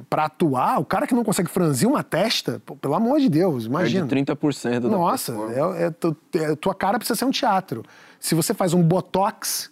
eu- 0.04 0.06
pra 0.08 0.26
atuar, 0.26 0.78
o 0.80 0.84
cara 0.84 1.06
que 1.06 1.14
não 1.14 1.24
consegue 1.24 1.48
franzir 1.50 1.88
uma 1.88 2.02
testa, 2.02 2.60
pô, 2.64 2.76
pelo 2.76 2.94
amor 2.94 3.18
de 3.20 3.28
Deus, 3.28 3.64
imagina. 3.66 4.06
Perde 4.06 4.24
30% 4.24 4.80
da 4.82 4.88
Nossa, 4.88 5.32
é, 5.78 5.84
é 5.86 5.90
tu- 5.90 6.16
é- 6.34 6.54
tua 6.56 6.74
cara 6.74 6.98
precisa 6.98 7.18
ser 7.18 7.24
um 7.24 7.30
teatro. 7.30 7.82
Se 8.20 8.34
você 8.34 8.54
faz 8.54 8.72
um 8.74 8.82
botox, 8.82 9.70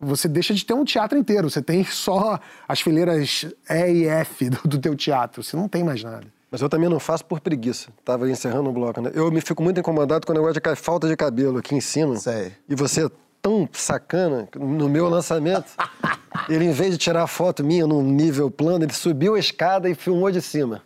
você 0.00 0.28
deixa 0.28 0.52
de 0.54 0.64
ter 0.64 0.74
um 0.74 0.84
teatro 0.84 1.16
inteiro. 1.18 1.48
Você 1.50 1.62
tem 1.62 1.84
só 1.84 2.38
as 2.68 2.80
fileiras 2.80 3.46
E 3.70 3.92
e 3.92 4.06
F 4.06 4.50
do, 4.50 4.68
do 4.68 4.78
teu 4.78 4.94
teatro. 4.94 5.42
Você 5.42 5.56
não 5.56 5.68
tem 5.68 5.82
mais 5.84 6.02
nada. 6.02 6.26
Mas 6.50 6.60
eu 6.62 6.68
também 6.68 6.88
não 6.88 7.00
faço 7.00 7.24
por 7.24 7.40
preguiça. 7.40 7.88
Tava 8.04 8.30
encerrando 8.30 8.70
o 8.70 8.72
bloco, 8.72 9.00
né? 9.00 9.10
Eu 9.12 9.28
me 9.30 9.40
fico 9.40 9.60
muito 9.62 9.80
incomodado 9.80 10.24
com 10.24 10.32
o 10.32 10.36
negócio 10.36 10.60
de 10.60 10.76
falta 10.76 11.08
de 11.08 11.16
cabelo 11.16 11.58
aqui 11.58 11.74
em 11.74 11.80
cima. 11.80 12.14
Sei. 12.16 12.52
E 12.68 12.76
você 12.76 13.06
é 13.06 13.10
tão 13.42 13.68
sacana, 13.72 14.48
que 14.50 14.56
no 14.58 14.88
meu 14.88 15.08
lançamento, 15.08 15.72
ele, 16.48 16.64
em 16.66 16.72
vez 16.72 16.92
de 16.92 16.98
tirar 16.98 17.22
a 17.22 17.26
foto 17.26 17.62
minha 17.64 17.86
num 17.86 18.02
nível 18.02 18.50
plano, 18.50 18.84
ele 18.84 18.92
subiu 18.92 19.34
a 19.34 19.38
escada 19.38 19.88
e 19.88 19.94
filmou 19.94 20.30
de 20.30 20.40
cima. 20.40 20.82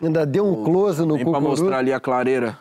Ainda 0.00 0.26
deu 0.26 0.44
um 0.44 0.64
close 0.64 1.00
no 1.04 1.14
Nem 1.16 1.24
pra 1.24 1.34
cucuru. 1.34 1.48
mostrar 1.50 1.78
ali 1.78 1.92
a 1.92 2.00
clareira. 2.00 2.58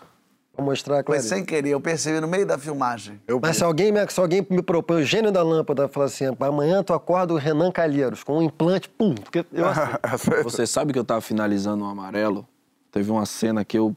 Pra 0.53 0.63
mostrar 0.65 0.95
a 0.95 0.97
Foi 0.97 1.03
clareza. 1.05 1.29
sem 1.29 1.45
querer, 1.45 1.69
eu 1.69 1.79
percebi 1.81 2.19
no 2.19 2.27
meio 2.27 2.45
da 2.45 2.57
filmagem. 2.57 3.19
Mas 3.41 3.57
se 3.57 3.63
alguém, 3.63 3.91
me, 3.91 4.05
se 4.09 4.19
alguém 4.19 4.45
me 4.49 4.61
propõe 4.61 5.01
o 5.01 5.05
gênio 5.05 5.31
da 5.31 5.41
lâmpada, 5.41 5.87
falar 5.87 6.07
assim, 6.07 6.25
amanhã 6.39 6.83
tu 6.83 6.93
acorda 6.93 7.33
o 7.33 7.37
Renan 7.37 7.71
Calheiros 7.71 8.23
com 8.23 8.37
um 8.37 8.41
implante, 8.41 8.89
pum, 8.89 9.15
porque 9.15 9.45
eu 9.53 9.65
aceito. 9.67 9.99
Você 10.43 10.67
sabe 10.67 10.91
que 10.93 10.99
eu 10.99 11.05
tava 11.05 11.21
finalizando 11.21 11.83
o 11.85 11.87
amarelo? 11.87 12.45
Teve 12.91 13.09
uma 13.09 13.25
cena 13.25 13.63
que 13.63 13.77
eu. 13.77 13.95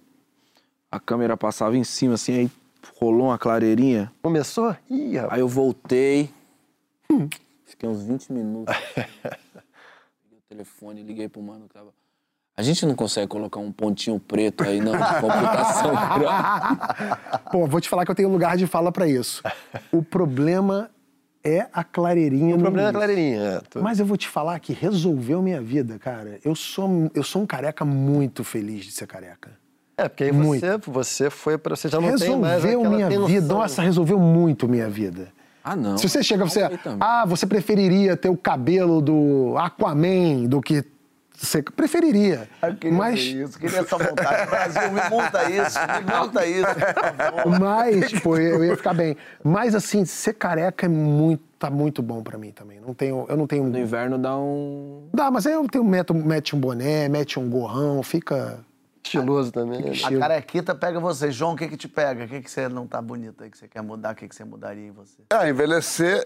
A 0.91 1.01
câmera 1.01 1.37
passava 1.37 1.77
em 1.77 1.83
cima, 1.83 2.15
assim, 2.15 2.39
aí 2.39 2.51
rolou 3.01 3.27
uma 3.27 3.37
clareirinha. 3.39 4.13
Começou? 4.23 4.77
Ih, 4.89 5.17
rapaz. 5.17 5.33
Aí 5.35 5.41
eu 5.41 5.49
voltei. 5.49 6.31
Fiquei 7.75 7.89
uns 7.89 8.03
20 8.05 8.33
minutos. 8.33 8.73
Peguei 8.95 10.39
o 10.39 10.43
telefone, 10.49 11.03
liguei 11.03 11.29
pro 11.29 11.43
mano 11.43 11.67
que 11.67 11.75
tava. 11.75 11.93
A 12.57 12.63
gente 12.63 12.87
não 12.87 12.95
consegue 12.95 13.27
colocar 13.27 13.59
um 13.59 13.73
pontinho 13.73 14.21
preto 14.21 14.63
aí, 14.63 14.79
não, 14.81 14.93
de 14.93 15.21
computação. 15.21 15.91
Pô, 17.51 17.67
vou 17.67 17.81
te 17.81 17.89
falar 17.89 18.05
que 18.05 18.13
eu 18.13 18.15
tenho 18.15 18.29
lugar 18.29 18.57
de 18.57 18.65
fala 18.69 18.93
pra 18.93 19.09
isso. 19.09 19.43
O 19.91 20.05
problema 20.05 20.89
é 21.43 21.67
a 21.73 21.83
clareirinha 21.83 22.55
O 22.55 22.59
no 22.59 22.63
problema 22.63 22.87
é 22.87 22.91
a 22.91 22.93
início. 22.93 22.99
clareirinha. 23.01 23.41
É, 23.41 23.61
tu- 23.69 23.83
Mas 23.83 23.99
eu 23.99 24.07
vou 24.07 24.17
te 24.17 24.29
falar 24.29 24.61
que 24.61 24.73
resolveu 24.73 25.43
minha 25.43 25.61
vida, 25.61 25.99
cara. 25.99 26.39
Eu 26.45 26.55
sou, 26.55 27.11
eu 27.13 27.25
sou 27.25 27.43
um 27.43 27.47
careca 27.47 27.85
muito 27.85 28.45
feliz 28.45 28.85
de 28.85 28.93
ser 28.93 29.09
careca. 29.09 29.59
É, 29.97 30.09
porque 30.09 30.23
aí 30.25 30.33
Muito. 30.33 30.61
você, 30.61 30.77
você 30.79 31.31
foi 31.31 31.59
para 31.59 31.75
Você 31.75 31.89
já 31.89 32.01
não 32.01 32.15
tem 32.17 32.39
mais 32.39 32.63
resolveu 32.63 32.89
minha 32.91 33.09
tensão. 33.09 33.27
vida. 33.27 33.47
Nossa, 33.47 33.83
resolveu 33.83 34.19
muito 34.19 34.69
minha 34.69 34.89
vida. 34.89 35.33
Ah, 35.65 35.75
não. 35.75 35.97
Se 35.97 36.07
você 36.07 36.23
chega, 36.23 36.45
você. 36.45 36.69
Também. 36.79 36.99
Ah, 37.01 37.25
você 37.25 37.47
preferiria 37.47 38.15
ter 38.19 38.29
o 38.29 38.37
cabelo 38.37 39.01
do 39.01 39.55
Aquaman 39.57 40.45
do 40.47 40.61
que. 40.61 40.85
Você 41.37 41.63
preferiria. 41.63 42.49
Eu 42.63 42.77
queria 42.77 42.97
Mas. 42.97 43.25
ver 43.25 43.45
isso, 43.45 43.59
queria 43.59 43.79
essa 43.81 43.97
vontade. 43.97 44.49
Brasil, 44.49 44.93
me 44.93 45.11
monta 45.11 45.51
isso, 45.51 45.79
me 45.81 46.13
monta 46.13 46.47
isso, 46.47 46.67
por 46.67 47.45
favor. 47.45 47.61
Mas, 47.61 48.21
pô, 48.21 48.37
eu 48.37 48.65
ia 48.65 48.77
ficar 48.77 48.95
bem. 48.95 49.17
Mas, 49.43 49.75
assim, 49.75 50.05
ser 50.05 50.35
careca 50.35 50.87
é 50.87 50.89
muito, 50.89 51.43
tá 51.59 51.71
muito 51.71 52.03
bom 52.03 52.23
pra 52.23 52.39
mim 52.39 52.53
também. 52.53 52.79
Não 52.81 52.95
tenho, 52.95 53.27
eu 53.29 53.37
não 53.37 53.47
tenho. 53.47 53.65
No 53.65 53.79
inverno 53.79 54.17
dá 54.17 54.37
um. 54.37 55.09
Dá, 55.13 55.31
mas 55.31 55.47
aí 55.47 55.55
eu 55.55 55.67
tenho, 55.67 55.83
meto, 55.85 56.15
mete 56.15 56.55
um 56.55 56.61
boné, 56.61 57.09
mete 57.09 57.39
um 57.41 57.49
gorrão, 57.49 58.03
fica. 58.03 58.61
Estiloso 59.05 59.53
também. 59.53 59.83
né? 59.83 59.93
A 60.03 60.19
carequita 60.19 60.75
pega 60.75 60.99
você. 60.99 61.31
João, 61.31 61.53
o 61.53 61.57
que 61.57 61.69
que 61.69 61.77
te 61.77 61.87
pega? 61.87 62.25
O 62.25 62.29
que 62.29 62.41
que 62.41 62.51
você 62.51 62.69
não 62.69 62.87
tá 62.87 63.03
bonito 63.03 63.45
aí, 63.45 63.51
que 63.51 63.59
você 63.59 63.69
quer 63.69 63.83
mudar? 63.83 64.13
O 64.13 64.17
que 64.17 64.27
que 64.27 64.35
você 64.35 64.45
mudaria 64.45 64.87
em 64.87 64.91
você? 64.93 65.23
Ah, 65.31 65.47
envelhecer, 65.49 66.25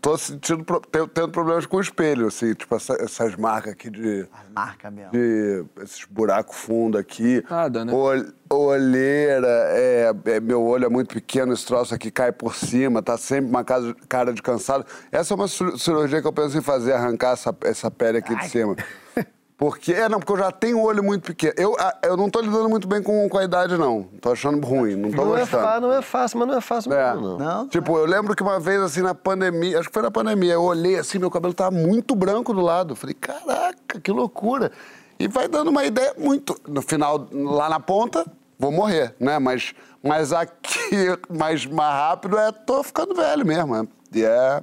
tô- 0.00 0.16
sentindo, 0.16 0.64
tendo 1.12 1.28
problemas 1.30 1.66
com 1.66 1.78
o 1.78 1.80
espelho, 1.80 2.28
assim, 2.28 2.54
tipo 2.54 2.74
essa- 2.76 2.94
essas 3.00 3.34
marcas 3.34 3.72
aqui 3.72 3.90
de, 3.90 4.28
As 4.32 4.48
marcas 4.54 4.92
mesmo. 4.92 5.10
de 5.10 5.64
esses 5.82 6.04
buracos 6.04 6.56
fundos 6.56 7.00
aqui. 7.00 7.44
Nada, 7.50 7.84
né? 7.84 7.92
Ol- 7.92 8.32
olheira, 8.50 9.48
é, 9.72 10.12
é, 10.26 10.40
meu 10.40 10.62
olho 10.62 10.84
é 10.84 10.88
muito 10.88 11.12
pequeno, 11.14 11.52
esse 11.52 11.66
troço 11.66 11.92
aqui 11.94 12.10
cai 12.10 12.30
por 12.30 12.54
cima, 12.54 13.02
tá 13.02 13.16
sempre 13.18 13.50
uma 13.50 13.64
casa- 13.64 13.94
cara 14.08 14.32
de 14.32 14.40
cansado. 14.42 14.86
Essa 15.10 15.32
é 15.32 15.36
uma 15.36 15.48
cir- 15.48 15.76
cirurgia 15.78 16.20
que 16.20 16.26
eu 16.28 16.32
penso 16.32 16.56
em 16.56 16.62
fazer, 16.62 16.92
arrancar 16.92 17.32
essa, 17.32 17.54
essa 17.64 17.90
pele 17.90 18.18
aqui 18.18 18.34
de 18.36 18.48
cima. 18.48 18.76
Porque, 19.62 19.92
é, 19.92 20.08
não, 20.08 20.18
porque 20.18 20.32
eu 20.32 20.38
já 20.38 20.50
tenho 20.50 20.76
o 20.80 20.82
olho 20.82 21.04
muito 21.04 21.22
pequeno. 21.22 21.54
Eu, 21.56 21.76
eu 22.02 22.16
não 22.16 22.28
tô 22.28 22.40
lidando 22.40 22.68
muito 22.68 22.88
bem 22.88 23.00
com, 23.00 23.28
com 23.28 23.38
a 23.38 23.44
idade, 23.44 23.76
não. 23.78 24.02
Tô 24.20 24.32
achando 24.32 24.66
ruim, 24.66 24.96
não 24.96 25.08
tô 25.12 25.24
Não 25.24 25.36
é, 25.36 25.40
gostando. 25.42 25.62
fa- 25.62 25.80
não 25.80 25.92
é 25.92 26.02
fácil, 26.02 26.38
mas 26.40 26.48
não 26.48 26.56
é 26.56 26.60
fácil 26.60 26.92
É. 26.92 27.12
mesmo, 27.12 27.28
não. 27.28 27.38
Não? 27.38 27.68
Tipo, 27.68 27.96
eu 27.96 28.04
lembro 28.04 28.34
que 28.34 28.42
uma 28.42 28.58
vez, 28.58 28.82
assim, 28.82 29.02
na 29.02 29.14
pandemia, 29.14 29.78
acho 29.78 29.86
que 29.86 29.94
foi 29.94 30.02
na 30.02 30.10
pandemia, 30.10 30.54
eu 30.54 30.62
olhei 30.64 30.98
assim, 30.98 31.16
meu 31.20 31.30
cabelo 31.30 31.54
tava 31.54 31.70
muito 31.70 32.16
branco 32.16 32.52
do 32.52 32.60
lado. 32.60 32.90
Eu 32.94 32.96
Falei, 32.96 33.14
caraca, 33.14 34.00
que 34.00 34.10
loucura. 34.10 34.72
E 35.16 35.28
vai 35.28 35.46
dando 35.46 35.68
uma 35.68 35.84
ideia 35.84 36.12
muito. 36.18 36.56
No 36.66 36.82
final, 36.82 37.28
lá 37.32 37.68
na 37.68 37.78
ponta, 37.78 38.26
vou 38.58 38.72
morrer, 38.72 39.14
né? 39.20 39.38
Mas, 39.38 39.74
mas 40.02 40.32
aqui, 40.32 40.80
mais, 41.30 41.64
mais 41.66 41.94
rápido, 41.94 42.36
é 42.36 42.50
tô 42.50 42.82
ficando 42.82 43.14
velho 43.14 43.46
mesmo. 43.46 43.80
né? 43.80 43.86
E 44.12 44.24
é. 44.24 44.60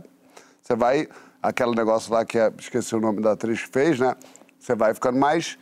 Você 0.61 0.75
vai. 0.75 1.07
Aquele 1.41 1.71
negócio 1.73 2.11
lá 2.11 2.25
que 2.25 2.37
é, 2.37 2.51
esqueci 2.59 2.93
o 2.93 2.99
nome 2.99 3.21
da 3.21 3.31
atriz 3.31 3.61
fez, 3.61 3.97
né? 3.97 4.13
Você 4.59 4.75
vai 4.75 4.93
ficando 4.93 5.17
mais. 5.17 5.57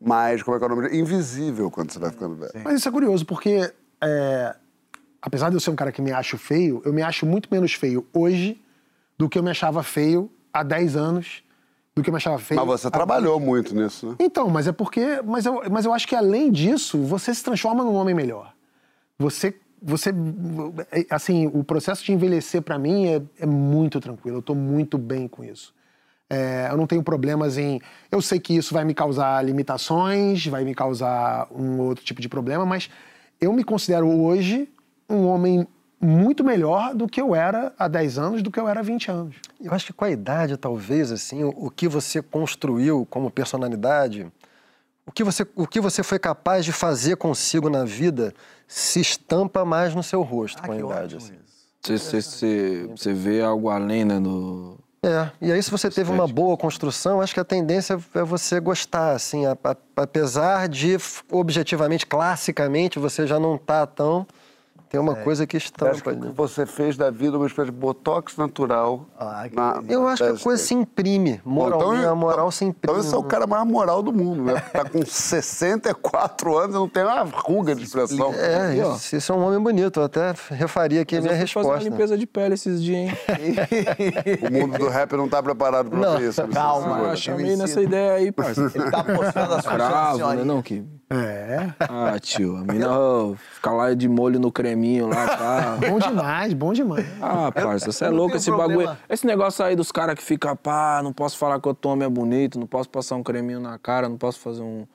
Mais, 0.00 0.44
como 0.44 0.56
é 0.56 0.60
que 0.60 0.64
é 0.64 0.68
o 0.68 0.76
nome? 0.76 0.96
Invisível 0.96 1.70
quando 1.72 1.90
você 1.90 1.98
vai 1.98 2.10
ficando 2.10 2.36
velho. 2.36 2.52
Mas 2.62 2.78
isso 2.78 2.88
é 2.88 2.92
curioso, 2.92 3.26
porque 3.26 3.72
é, 4.00 4.54
apesar 5.20 5.50
de 5.50 5.56
eu 5.56 5.60
ser 5.60 5.70
um 5.70 5.76
cara 5.76 5.90
que 5.90 6.00
me 6.00 6.12
acho 6.12 6.38
feio, 6.38 6.80
eu 6.84 6.92
me 6.92 7.02
acho 7.02 7.26
muito 7.26 7.48
menos 7.50 7.74
feio 7.74 8.06
hoje 8.12 8.62
do 9.16 9.28
que 9.28 9.36
eu 9.38 9.42
me 9.42 9.50
achava 9.50 9.82
feio 9.82 10.30
há 10.52 10.62
10 10.62 10.96
anos, 10.96 11.42
do 11.94 12.02
que 12.02 12.10
eu 12.10 12.12
me 12.12 12.18
achava 12.18 12.38
feio. 12.38 12.64
Mas 12.64 12.80
você 12.80 12.90
trabalhou 12.90 13.40
muito 13.40 13.74
nisso, 13.74 14.10
né? 14.10 14.16
Então, 14.20 14.48
mas 14.48 14.68
é 14.68 14.72
porque. 14.72 15.20
Mas 15.24 15.44
eu, 15.44 15.62
mas 15.70 15.84
eu 15.84 15.92
acho 15.92 16.06
que 16.06 16.14
além 16.14 16.50
disso, 16.50 16.98
você 17.02 17.34
se 17.34 17.42
transforma 17.42 17.82
num 17.82 17.94
homem 17.94 18.14
melhor. 18.14 18.54
Você. 19.18 19.58
Você. 19.82 20.12
Assim, 21.10 21.50
o 21.52 21.64
processo 21.64 22.04
de 22.04 22.12
envelhecer 22.12 22.62
pra 22.62 22.78
mim 22.78 23.06
é, 23.08 23.22
é 23.40 23.46
muito 23.46 24.00
tranquilo. 24.00 24.38
Eu 24.38 24.42
tô 24.42 24.54
muito 24.54 24.96
bem 24.96 25.26
com 25.26 25.42
isso. 25.42 25.74
É, 26.30 26.68
eu 26.70 26.76
não 26.76 26.86
tenho 26.86 27.02
problemas 27.02 27.56
em. 27.56 27.80
Eu 28.10 28.20
sei 28.20 28.38
que 28.38 28.54
isso 28.54 28.74
vai 28.74 28.84
me 28.84 28.94
causar 28.94 29.42
limitações, 29.44 30.46
vai 30.46 30.64
me 30.64 30.74
causar 30.74 31.48
um 31.50 31.80
outro 31.80 32.04
tipo 32.04 32.20
de 32.20 32.28
problema, 32.28 32.66
mas 32.66 32.90
eu 33.40 33.52
me 33.52 33.64
considero 33.64 34.06
hoje 34.08 34.68
um 35.08 35.26
homem 35.26 35.66
muito 36.00 36.44
melhor 36.44 36.94
do 36.94 37.08
que 37.08 37.20
eu 37.20 37.34
era 37.34 37.72
há 37.78 37.88
10 37.88 38.18
anos, 38.18 38.42
do 38.42 38.50
que 38.50 38.60
eu 38.60 38.68
era 38.68 38.80
há 38.80 38.82
20 38.82 39.10
anos. 39.10 39.36
Eu 39.60 39.72
acho 39.72 39.86
que 39.86 39.92
com 39.92 40.04
a 40.04 40.10
idade, 40.10 40.56
talvez, 40.56 41.10
assim, 41.10 41.42
o, 41.42 41.48
o 41.48 41.70
que 41.70 41.88
você 41.88 42.22
construiu 42.22 43.06
como 43.10 43.30
personalidade, 43.30 44.30
o 45.06 45.10
que, 45.10 45.24
você, 45.24 45.46
o 45.56 45.66
que 45.66 45.80
você 45.80 46.02
foi 46.02 46.18
capaz 46.18 46.64
de 46.64 46.72
fazer 46.72 47.16
consigo 47.16 47.68
na 47.70 47.84
vida 47.84 48.34
se 48.66 49.00
estampa 49.00 49.64
mais 49.64 49.94
no 49.94 50.02
seu 50.02 50.22
rosto 50.22 50.60
Ah, 50.62 50.66
com 50.66 50.72
a 50.72 50.76
idade. 50.78 51.16
assim. 51.16 51.32
Você, 51.80 51.98
você, 51.98 52.20
você, 52.20 52.86
você 52.90 53.12
vê 53.14 53.40
algo 53.40 53.70
além, 53.70 54.04
né? 54.04 54.20
Do... 54.20 54.78
É, 55.02 55.30
e 55.40 55.52
aí 55.52 55.62
se 55.62 55.70
você 55.70 55.88
teve 55.88 56.10
uma 56.10 56.26
boa 56.26 56.56
construção, 56.56 57.20
acho 57.20 57.32
que 57.32 57.38
a 57.38 57.44
tendência 57.44 57.98
é 58.14 58.22
você 58.22 58.58
gostar, 58.58 59.12
assim, 59.12 59.46
a- 59.46 59.56
a- 59.62 59.76
apesar 59.96 60.68
de 60.68 60.96
objetivamente, 61.30 62.04
classicamente, 62.04 62.98
você 62.98 63.26
já 63.26 63.38
não 63.38 63.56
tá 63.56 63.86
tão... 63.86 64.26
Tem 64.90 64.98
uma 64.98 65.14
coisa 65.16 65.46
que 65.46 65.56
Eu 65.56 65.58
acho 65.58 65.66
estampa 65.66 65.92
que 65.92 65.98
o 66.00 66.02
que 66.02 66.26
ali. 66.26 66.32
você 66.34 66.64
fez 66.64 66.96
da 66.96 67.10
vida 67.10 67.36
uma 67.36 67.46
espécie 67.46 67.70
de 67.70 67.76
botox 67.76 68.36
natural. 68.38 69.06
Ah, 69.18 69.46
que 69.48 69.54
na- 69.54 69.82
Eu 69.88 70.08
acho 70.08 70.24
que 70.24 70.30
a 70.30 70.36
coisa 70.38 70.62
se 70.62 70.72
imprime, 70.74 71.40
moral, 71.44 71.78
Bom, 71.80 71.94
então- 71.94 72.10
a 72.10 72.14
moral 72.14 72.50
se 72.50 72.64
imprime. 72.64 72.78
Então 72.96 72.98
esse 73.06 73.14
é 73.14 73.18
o 73.18 73.22
cara 73.22 73.46
mais 73.46 73.66
moral 73.66 74.02
do 74.02 74.12
mundo, 74.12 74.44
né? 74.44 74.54
Tá 74.72 74.84
com 74.88 75.00
64 75.04 76.56
anos 76.56 76.74
e 76.74 76.78
não 76.78 76.88
tem 76.88 77.02
uma 77.04 77.22
ruga 77.22 77.74
de 77.74 77.84
expressão. 77.84 78.32
É, 78.32 78.68
Aqui, 78.80 78.96
isso, 78.96 79.16
isso 79.16 79.32
é 79.32 79.34
um 79.34 79.46
homem 79.46 79.60
bonito. 79.60 80.00
Eu 80.00 80.04
até 80.04 80.32
refaria 80.50 81.02
aqui 81.02 81.16
a 81.16 81.18
Mas 81.20 81.24
minha 81.30 81.34
eu 81.42 81.46
fui 81.46 81.54
fazer 81.54 81.66
uma 81.66 81.74
resposta. 81.74 81.90
limpeza 81.90 82.16
de 82.18 82.26
pele 82.26 82.54
esses 82.54 82.82
dias, 82.82 83.10
hein? 83.10 83.12
O 84.48 84.52
mundo 84.52 84.78
do 84.78 84.88
rap 84.88 85.12
não 85.16 85.28
tá 85.28 85.42
preparado 85.42 85.90
pra 85.90 85.98
Não, 85.98 86.12
ouvir 86.14 86.28
isso. 86.30 86.46
calma. 86.48 87.10
Ah, 87.12 87.16
chamei 87.16 87.56
nessa 87.56 87.80
ideia 87.82 88.12
aí, 88.14 88.32
parceiro. 88.32 88.72
Ele 88.74 88.90
tá 88.90 89.04
postando 89.04 89.54
as 89.54 89.66
Cravo, 89.66 90.18
né? 90.18 90.24
coisas 90.24 90.46
Não, 90.46 90.62
que... 90.62 90.84
É. 91.10 91.72
Ah, 91.80 92.18
tio, 92.20 92.56
a 92.56 92.60
mina 92.70 92.90
ó, 92.90 93.34
fica 93.34 93.70
lá 93.70 93.94
de 93.94 94.06
molho 94.08 94.38
no 94.38 94.52
creminho 94.52 95.06
lá, 95.06 95.26
tá? 95.26 95.78
Bom 95.88 95.98
demais, 95.98 96.52
bom 96.52 96.72
demais. 96.72 97.06
Ah, 97.20 97.50
parça, 97.50 97.90
você 97.90 98.04
é 98.04 98.08
eu 98.08 98.12
louco 98.14 98.36
esse 98.36 98.50
problema. 98.50 98.82
bagulho. 98.82 98.98
Esse 99.08 99.26
negócio 99.26 99.64
aí 99.64 99.74
dos 99.74 99.90
caras 99.90 100.14
que 100.14 100.22
fica, 100.22 100.54
pá, 100.54 101.00
não 101.02 101.12
posso 101.12 101.38
falar 101.38 101.60
que 101.60 101.68
o 101.68 101.72
Tom 101.72 102.02
é 102.02 102.08
bonito, 102.08 102.60
não 102.60 102.66
posso 102.66 102.90
passar 102.90 103.16
um 103.16 103.22
creminho 103.22 103.58
na 103.60 103.78
cara, 103.78 104.06
não 104.06 104.18
posso 104.18 104.38
fazer 104.38 104.62
um, 104.62 104.86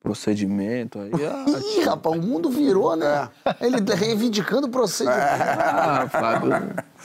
procedimento 0.00 0.98
aí. 0.98 1.10
Ah, 1.14 1.44
Ih, 1.76 1.84
rapaz, 1.84 2.16
o 2.16 2.22
mundo 2.26 2.48
virou, 2.48 2.96
né? 2.96 3.28
Ele 3.60 3.76
reivindicando 3.94 4.66
o 4.66 4.70
procedimento. 4.70 5.20
ah, 5.20 6.08
Fábio. 6.10 6.50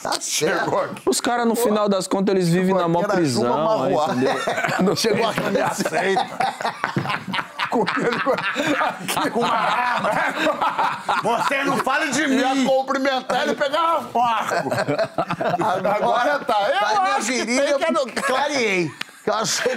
Tá 0.02 0.14
certo. 0.20 1.02
Os 1.06 1.20
caras, 1.20 1.46
no 1.46 1.56
final 1.56 1.90
das 1.90 2.08
contas, 2.08 2.34
eles 2.34 2.48
vivem 2.48 2.74
na 2.74 2.88
mó 2.88 3.00
Aquela 3.00 3.16
prisão, 3.16 3.82
aí? 3.82 3.94
Chegou 4.96 5.26
a 5.28 5.52
me 5.52 5.62
aceita. 5.62 6.26
com 9.34 9.40
uma 9.40 9.50
arma. 9.50 10.10
Você 11.24 11.64
não 11.64 11.78
fale 11.78 12.12
de 12.12 12.22
Ia 12.26 12.56
mim! 12.56 12.66
cumprimentar 12.66 13.42
ele 13.44 13.52
e 13.52 13.56
pegar 13.56 14.00
um 14.00 14.06
porco. 14.06 14.70
Agora 15.96 16.40
tá. 16.40 16.56
Eu 16.70 16.80
Tá 16.80 17.16
acho 17.18 17.26
que 17.28 17.32
virilha, 17.46 17.66
tem 17.66 17.78
que 17.78 17.84
ado- 17.86 18.10
eu 18.16 18.24
clareei. 18.24 18.92
Eu 19.26 19.34
achei 19.34 19.72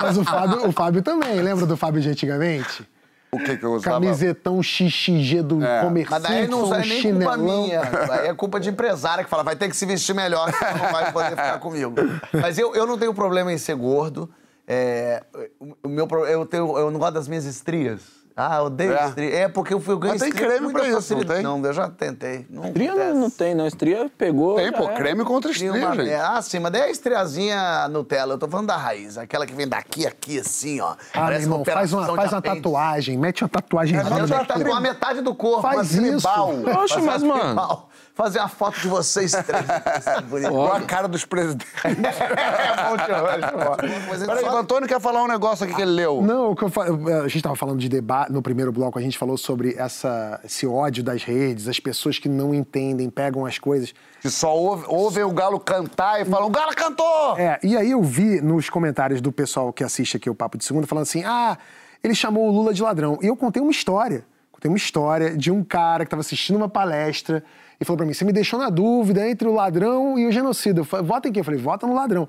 Mas 0.00 0.16
o 0.16 0.24
Fábio, 0.24 0.66
o 0.68 0.72
Fábio 0.72 1.02
também, 1.02 1.40
lembra 1.40 1.66
do 1.66 1.76
Fábio 1.76 2.00
de 2.00 2.08
antigamente? 2.08 2.88
O 3.32 3.38
que 3.38 3.56
que 3.56 3.64
eu 3.64 3.74
usava? 3.74 3.94
Camisetão 4.00 4.60
XXG 4.60 5.42
do 5.42 5.64
É. 5.64 5.82
comerciante, 5.82 6.10
Mas 6.10 6.22
daí 6.22 6.48
não 6.48 6.64
um 6.68 6.74
é 6.74 6.78
nem 6.78 6.88
culpa 6.88 7.00
chinelão. 7.00 7.38
minha. 7.38 7.80
Aí 8.10 8.26
é 8.28 8.34
culpa 8.34 8.58
de 8.58 8.70
empresária 8.70 9.22
que 9.22 9.30
fala, 9.30 9.44
vai 9.44 9.54
ter 9.54 9.68
que 9.68 9.76
se 9.76 9.86
vestir 9.86 10.14
melhor, 10.14 10.50
senão 10.52 10.78
não 10.78 10.90
vai 10.92 11.12
poder 11.12 11.30
ficar 11.30 11.58
comigo. 11.60 11.94
Mas 12.32 12.58
eu, 12.58 12.74
eu 12.74 12.86
não 12.86 12.98
tenho 12.98 13.14
problema 13.14 13.52
em 13.52 13.58
ser 13.58 13.76
gordo. 13.76 14.28
É, 14.72 15.24
o- 15.58 15.88
meu, 15.88 16.06
eu, 16.28 16.46
tenho, 16.46 16.78
eu 16.78 16.90
não 16.92 17.00
gosto 17.00 17.14
das 17.14 17.26
minhas 17.26 17.44
estrias. 17.44 18.20
Ah, 18.36 18.58
eu 18.58 18.64
odeio 18.66 18.92
É. 18.94 19.08
estria. 19.08 19.34
É 19.40 19.48
porque 19.48 19.74
eu 19.74 19.80
fui 19.80 19.92
eu 19.92 19.98
ganhei 19.98 20.16
Mas 20.16 20.22
tem 20.22 20.32
creme 20.32 20.72
pra 20.72 20.88
isso, 20.88 21.14
não 21.16 21.24
tem? 21.24 21.42
Não, 21.42 21.62
eu 21.62 21.72
já 21.74 21.90
tentei. 21.90 22.46
Não 22.48 22.66
Estria 22.68 22.94
desce. 22.94 23.12
não, 23.18 23.28
tem, 23.30 23.54
não. 23.54 23.66
Estria 23.66 24.10
pegou. 24.16 24.54
Tem, 24.56 24.72
pô, 24.72 24.88
creme 24.90 25.24
contra 25.24 25.50
Estria 25.50 25.72
uma- 25.72 25.94
gente. 25.96 26.08
é, 26.08 26.20
ah, 26.20 26.40
sim, 26.40 26.58
mas 26.60 26.72
daí 26.72 26.82
é 26.82 26.84
a 26.84 26.90
estriazinha 26.90 27.88
Nutella. 27.88 28.34
Eu 28.34 28.38
tô 28.38 28.48
falando 28.48 28.68
da 28.68 28.76
raiz. 28.76 29.18
Aquela 29.18 29.44
que 29.44 29.52
vem 29.52 29.68
daqui, 29.68 30.06
aqui, 30.06 30.38
assim, 30.38 30.80
ó. 30.80 30.94
Ah, 31.12 31.26
meu 31.26 31.40
irmão, 31.40 31.64
faz 31.64 31.92
uma, 31.92 32.06
faz 32.16 32.32
uma 32.32 32.40
tatuagem, 32.40 33.18
mete 33.18 33.42
uma 33.42 33.48
tatuagem 33.50 33.98
Eu 33.98 34.26
já 34.26 34.44
tatuar 34.44 34.76
a 34.76 34.80
metade 34.80 35.20
do 35.20 35.34
corpo. 35.34 35.62
Faz 35.62 35.92
isso. 35.92 36.00
tribal. 36.00 36.50
Oxe, 36.82 36.94
Fazer 36.94 37.06
mas, 37.06 37.22
uma 37.22 37.34
mano. 37.36 37.46
tribal. 37.48 37.89
Fazer 38.14 38.38
uma 38.40 38.48
foto 38.48 38.78
de 38.80 38.88
vocês 38.88 39.32
três. 39.32 39.64
É. 40.06 40.18
Igual 40.46 40.72
a 40.72 40.80
cara 40.82 41.08
dos 41.08 41.24
presidentes. 41.24 41.66
É 41.80 42.88
bom 42.88 42.96
demais, 42.96 44.08
Mas 44.08 44.22
Peraí, 44.24 44.44
o 44.44 44.56
Antônio 44.56 44.88
quer 44.88 45.00
falar 45.00 45.22
um 45.22 45.28
negócio 45.28 45.64
aqui 45.64 45.74
que 45.74 45.80
ele 45.80 45.92
leu. 45.92 46.20
Não, 46.22 46.50
o 46.50 46.56
que 46.56 46.64
eu 46.64 46.68
fa- 46.68 46.84
a 46.84 47.22
gente 47.28 47.36
estava 47.36 47.56
falando 47.56 47.78
de 47.78 47.88
debate, 47.88 48.32
no 48.32 48.42
primeiro 48.42 48.72
bloco 48.72 48.98
a 48.98 49.02
gente 49.02 49.16
falou 49.16 49.36
sobre 49.38 49.74
essa, 49.78 50.40
esse 50.44 50.66
ódio 50.66 51.02
das 51.02 51.22
redes, 51.24 51.68
as 51.68 51.80
pessoas 51.80 52.18
que 52.18 52.28
não 52.28 52.54
entendem, 52.54 53.08
pegam 53.08 53.46
as 53.46 53.58
coisas. 53.58 53.94
Que 54.20 54.28
só 54.28 54.54
ouve, 54.56 54.84
ouvem 54.88 55.24
o 55.24 55.30
Galo 55.30 55.58
cantar 55.58 56.20
e 56.20 56.24
falam, 56.24 56.48
o 56.48 56.50
Galo 56.50 56.74
cantou! 56.74 57.36
É, 57.38 57.58
e 57.62 57.76
aí 57.76 57.90
eu 57.92 58.02
vi 58.02 58.40
nos 58.40 58.68
comentários 58.68 59.20
do 59.20 59.32
pessoal 59.32 59.72
que 59.72 59.82
assiste 59.84 60.16
aqui 60.16 60.28
o 60.28 60.34
Papo 60.34 60.58
de 60.58 60.64
Segunda 60.64 60.86
falando 60.86 61.02
assim: 61.04 61.22
ah, 61.24 61.56
ele 62.02 62.14
chamou 62.14 62.48
o 62.48 62.50
Lula 62.50 62.74
de 62.74 62.82
ladrão. 62.82 63.18
E 63.22 63.26
eu 63.26 63.36
contei 63.36 63.62
uma 63.62 63.70
história. 63.72 64.24
Contei 64.52 64.70
uma 64.70 64.76
história 64.76 65.36
de 65.36 65.50
um 65.50 65.64
cara 65.64 66.04
que 66.04 66.08
estava 66.08 66.20
assistindo 66.20 66.56
uma 66.56 66.68
palestra 66.68 67.42
e 67.80 67.84
falou 67.84 67.96
pra 67.96 68.06
mim: 68.06 68.12
você 68.12 68.24
me 68.24 68.32
deixou 68.32 68.58
na 68.58 68.68
dúvida 68.68 69.28
entre 69.28 69.48
o 69.48 69.54
ladrão 69.54 70.18
e 70.18 70.26
o 70.26 70.32
genocida. 70.32 70.80
Eu 70.80 70.84
falei, 70.84 71.06
vota 71.06 71.28
em 71.28 71.32
quem? 71.32 71.40
Eu 71.40 71.44
falei, 71.44 71.60
vota 71.60 71.86
no 71.86 71.94
ladrão. 71.94 72.28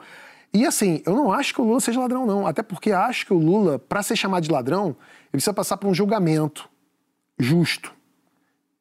E 0.53 0.65
assim, 0.65 1.01
eu 1.05 1.15
não 1.15 1.31
acho 1.31 1.53
que 1.53 1.61
o 1.61 1.63
Lula 1.63 1.79
seja 1.79 1.99
ladrão, 1.99 2.25
não. 2.25 2.45
Até 2.45 2.61
porque 2.61 2.91
acho 2.91 3.25
que 3.25 3.33
o 3.33 3.37
Lula, 3.37 3.79
pra 3.79 4.03
ser 4.03 4.15
chamado 4.15 4.43
de 4.43 4.51
ladrão, 4.51 4.87
ele 4.87 5.33
precisa 5.33 5.53
passar 5.53 5.77
por 5.77 5.87
um 5.87 5.93
julgamento 5.93 6.69
justo, 7.39 7.93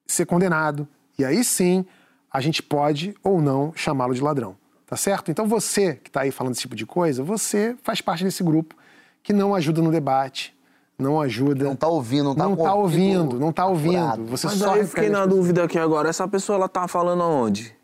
ser 0.06 0.26
condenado. 0.26 0.86
E 1.18 1.24
aí 1.24 1.44
sim, 1.44 1.84
a 2.32 2.40
gente 2.40 2.62
pode 2.62 3.14
ou 3.22 3.40
não 3.40 3.72
chamá-lo 3.74 4.14
de 4.14 4.20
ladrão. 4.20 4.56
Tá 4.86 4.96
certo? 4.96 5.30
Então 5.30 5.46
você 5.46 5.94
que 5.94 6.10
tá 6.10 6.22
aí 6.22 6.32
falando 6.32 6.54
esse 6.54 6.62
tipo 6.62 6.74
de 6.74 6.84
coisa, 6.84 7.22
você 7.22 7.76
faz 7.82 8.00
parte 8.00 8.24
desse 8.24 8.42
grupo 8.42 8.74
que 9.22 9.32
não 9.32 9.54
ajuda 9.54 9.80
no 9.80 9.92
debate, 9.92 10.56
não 11.00 11.20
ajuda. 11.20 11.64
Não 11.64 11.76
tá 11.76 11.88
ouvindo, 11.88 12.24
não 12.24 12.34
tá 12.34 12.48
Não 12.48 12.56
tá 12.56 12.74
ouvindo, 12.74 13.38
não 13.38 13.52
tá 13.52 13.66
ouvindo. 13.66 14.26
Você 14.26 14.46
Mas 14.46 14.58
só 14.58 14.74
aí 14.74 14.80
eu 14.80 14.86
fiquei 14.86 15.08
na 15.08 15.26
dúvida 15.26 15.64
aqui 15.64 15.78
agora. 15.78 16.08
Essa 16.08 16.26
pessoa, 16.28 16.56
ela 16.56 16.68
tá 16.68 16.86
falando 16.86 17.22
aonde? 17.22 17.74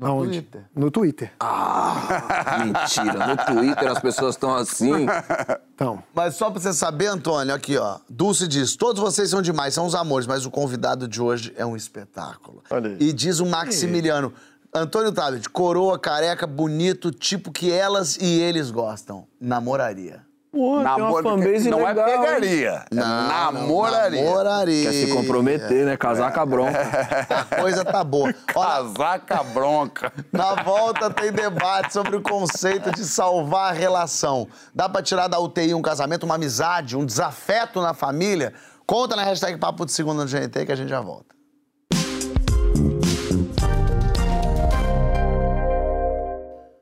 Aonde? 0.00 0.40
Twitter. 0.42 0.64
No 0.74 0.90
Twitter. 0.90 1.32
Ah, 1.38 2.64
mentira. 2.64 3.26
No 3.26 3.36
Twitter 3.36 3.90
as 3.90 4.00
pessoas 4.00 4.34
estão 4.34 4.54
assim. 4.54 5.06
Então, 5.74 6.02
Mas 6.14 6.34
só 6.34 6.50
pra 6.50 6.60
você 6.60 6.72
saber, 6.72 7.06
Antônio, 7.06 7.54
aqui, 7.54 7.76
ó. 7.76 7.98
Dulce 8.08 8.48
diz: 8.48 8.74
todos 8.74 9.00
vocês 9.00 9.30
são 9.30 9.40
demais, 9.40 9.74
são 9.74 9.86
os 9.86 9.94
amores, 9.94 10.26
mas 10.26 10.44
o 10.44 10.50
convidado 10.50 11.06
de 11.06 11.20
hoje 11.22 11.52
é 11.56 11.64
um 11.64 11.76
espetáculo. 11.76 12.62
Olha 12.70 12.90
aí. 12.90 12.96
E 13.00 13.12
diz 13.12 13.38
o 13.38 13.46
Maximiliano: 13.46 14.32
Antônio 14.74 15.12
Tablet, 15.12 15.48
coroa, 15.50 15.98
careca, 15.98 16.46
bonito, 16.46 17.10
tipo 17.12 17.52
que 17.52 17.70
elas 17.70 18.16
e 18.16 18.40
eles 18.40 18.70
gostam. 18.70 19.26
Namoraria. 19.40 20.22
Pô, 20.52 20.58
tem 20.58 20.80
uma 20.80 20.82
Namoro- 20.84 21.22
fanbase 21.22 21.70
não 21.70 21.82
legal, 21.82 22.06
é 22.06 22.18
pegaria, 22.18 22.84
é 22.90 22.94
namoraria. 22.94 24.22
Namoraria. 24.22 24.90
Quer 24.90 24.92
se 24.92 25.12
comprometer, 25.14 25.86
né? 25.86 25.96
Casar 25.96 26.30
com 26.30 26.40
a 26.40 26.44
bronca. 26.44 26.78
A 27.30 27.56
coisa 27.62 27.82
tá 27.86 28.04
boa. 28.04 28.34
Olha, 28.54 28.92
Casaca 28.92 29.42
bronca. 29.44 30.12
Na 30.30 30.62
volta 30.62 31.08
tem 31.08 31.32
debate 31.32 31.94
sobre 31.94 32.16
o 32.16 32.20
conceito 32.20 32.90
de 32.92 33.02
salvar 33.02 33.70
a 33.70 33.72
relação. 33.72 34.46
Dá 34.74 34.90
pra 34.90 35.00
tirar 35.02 35.26
da 35.26 35.40
UTI 35.40 35.72
um 35.72 35.80
casamento, 35.80 36.24
uma 36.24 36.34
amizade, 36.34 36.98
um 36.98 37.06
desafeto 37.06 37.80
na 37.80 37.94
família? 37.94 38.52
Conta 38.86 39.16
na 39.16 39.24
hashtag 39.24 39.56
Papo 39.58 39.86
de 39.86 39.92
Segunda 39.92 40.22
no 40.22 40.28
GNT 40.28 40.66
que 40.66 40.72
a 40.72 40.76
gente 40.76 40.90
já 40.90 41.00
volta. 41.00 41.34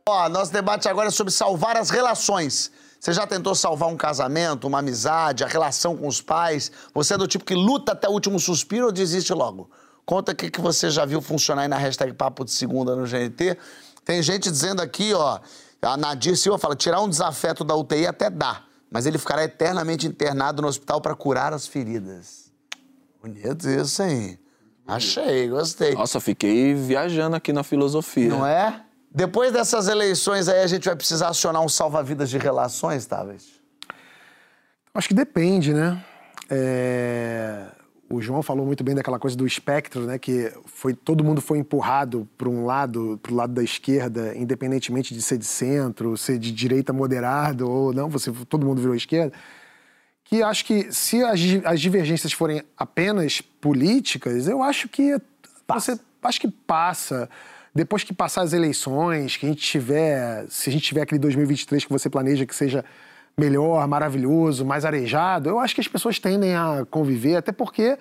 Ó, 0.09 0.29
nosso 0.29 0.53
debate 0.53 0.89
agora 0.89 1.09
é 1.09 1.11
sobre 1.11 1.33
salvar 1.33 1.77
as 1.77 1.91
relações. 1.91 2.71
Você 3.01 3.15
já 3.15 3.27
tentou 3.27 3.55
salvar 3.55 3.89
um 3.89 3.97
casamento, 3.97 4.67
uma 4.67 4.81
amizade, 4.81 5.43
a 5.43 5.47
relação 5.47 5.97
com 5.97 6.07
os 6.07 6.21
pais? 6.21 6.71
Você 6.93 7.15
é 7.15 7.17
do 7.17 7.27
tipo 7.27 7.47
que 7.47 7.55
luta 7.55 7.93
até 7.93 8.07
o 8.07 8.13
último 8.13 8.39
suspiro 8.39 8.87
ou 8.87 8.93
desiste 8.93 9.33
logo? 9.33 9.71
Conta 10.05 10.33
o 10.33 10.35
que 10.35 10.51
que 10.51 10.61
você 10.61 10.91
já 10.91 11.07
viu 11.07 11.23
funcionar 11.23 11.63
aí 11.63 11.69
na 11.69 11.79
hashtag 11.79 12.13
Papo 12.13 12.45
de 12.45 12.51
Segunda 12.51 12.95
no 12.95 13.07
GNT. 13.07 13.57
Tem 14.05 14.23
gente 14.23 14.51
dizendo 14.51 14.83
aqui, 14.83 15.15
ó, 15.15 15.41
a 15.81 15.97
Nadir 15.97 16.37
Silva 16.37 16.59
fala, 16.59 16.77
tirar 16.77 17.01
um 17.01 17.09
desafeto 17.09 17.65
da 17.65 17.75
UTI 17.75 18.07
até 18.07 18.29
dá, 18.29 18.65
mas 18.91 19.07
ele 19.07 19.17
ficará 19.17 19.45
eternamente 19.45 20.07
internado 20.07 20.61
no 20.61 20.69
hospital 20.69 21.01
para 21.01 21.15
curar 21.15 21.55
as 21.55 21.67
feridas. 21.67 22.53
Bonito 23.23 23.67
isso, 23.67 24.03
hein? 24.03 24.39
Achei, 24.87 25.49
gostei. 25.49 25.95
Nossa, 25.95 26.21
fiquei 26.21 26.75
viajando 26.75 27.37
aqui 27.37 27.51
na 27.51 27.63
filosofia. 27.63 28.29
Não 28.29 28.45
é? 28.47 28.85
Depois 29.13 29.53
dessas 29.53 29.89
eleições 29.89 30.49
aí, 30.49 30.63
a 30.63 30.67
gente 30.69 30.85
vai 30.85 30.95
precisar 30.95 31.29
acionar 31.29 31.63
um 31.63 31.69
salva-vidas 31.69 32.31
de 32.31 32.39
relações, 32.39 33.07
talvez? 33.07 33.61
acho 34.95 35.09
que 35.09 35.15
depende, 35.15 35.73
né? 35.73 36.05
É, 36.49 37.67
O 38.09 38.21
João 38.21 38.43
falou 38.43 38.67
muito 38.67 38.83
bem 38.83 38.95
daquela 38.95 39.19
coisa 39.19 39.37
do 39.37 39.47
espectro, 39.47 40.03
né? 40.03 40.19
Que 40.19 40.53
foi, 40.67 40.95
todo 40.95 41.25
mundo 41.25 41.41
foi 41.41 41.59
empurrado 41.59 42.29
para 42.39 42.49
um 42.49 42.65
lado, 42.65 43.19
para 43.23 43.33
o 43.33 43.35
lado 43.35 43.53
da 43.53 43.63
esquerda, 43.63 44.37
independentemente 44.37 45.15
de 45.15 45.23
ser 45.23 45.39
de 45.39 45.45
centro, 45.45 46.17
ser 46.17 46.39
de 46.39 46.53
direita 46.53 46.93
moderado 46.93 47.69
ou 47.69 47.93
não, 47.93 48.09
você, 48.09 48.33
todo 48.49 48.67
mundo 48.67 48.81
virou 48.81 48.95
esquerda. 48.95 49.33
Que 50.25 50.43
acho 50.43 50.65
que 50.65 50.93
se 50.93 51.23
as, 51.25 51.41
as 51.65 51.81
divergências 51.81 52.33
forem 52.33 52.63
apenas 52.77 53.41
políticas, 53.41 54.47
eu 54.47 54.63
acho 54.63 54.89
que 54.89 55.21
você 55.69 55.99
acho 56.23 56.41
que 56.41 56.49
passa. 56.49 57.29
Depois 57.81 58.05
que 58.05 58.13
passar 58.13 58.43
as 58.43 58.53
eleições, 58.53 59.39
que 59.39 59.47
a 59.47 59.49
gente 59.49 59.63
tiver, 59.63 60.45
se 60.51 60.69
a 60.69 60.73
gente 60.73 60.83
tiver 60.83 61.01
aquele 61.01 61.19
2023 61.19 61.87
que 61.87 61.91
você 61.91 62.11
planeja 62.11 62.45
que 62.45 62.55
seja 62.55 62.85
melhor, 63.39 63.89
maravilhoso, 63.89 64.67
mais 64.67 64.85
arejado, 64.85 65.49
eu 65.49 65.59
acho 65.59 65.75
que 65.75 65.81
as 65.81 65.89
pessoas 65.89 66.19
tendem 66.19 66.55
a 66.55 66.87
conviver, 66.91 67.37
até 67.37 67.53
porque 67.53 67.97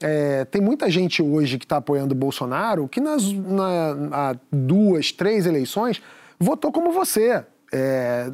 é, 0.00 0.44
tem 0.44 0.62
muita 0.62 0.88
gente 0.88 1.20
hoje 1.20 1.58
que 1.58 1.64
está 1.64 1.78
apoiando 1.78 2.14
o 2.14 2.16
Bolsonaro 2.16 2.86
que 2.86 3.00
nas 3.00 3.24
na, 3.32 4.36
duas, 4.52 5.10
três 5.10 5.46
eleições 5.46 6.00
votou 6.38 6.70
como 6.70 6.92
você. 6.92 7.44
É, 7.72 8.30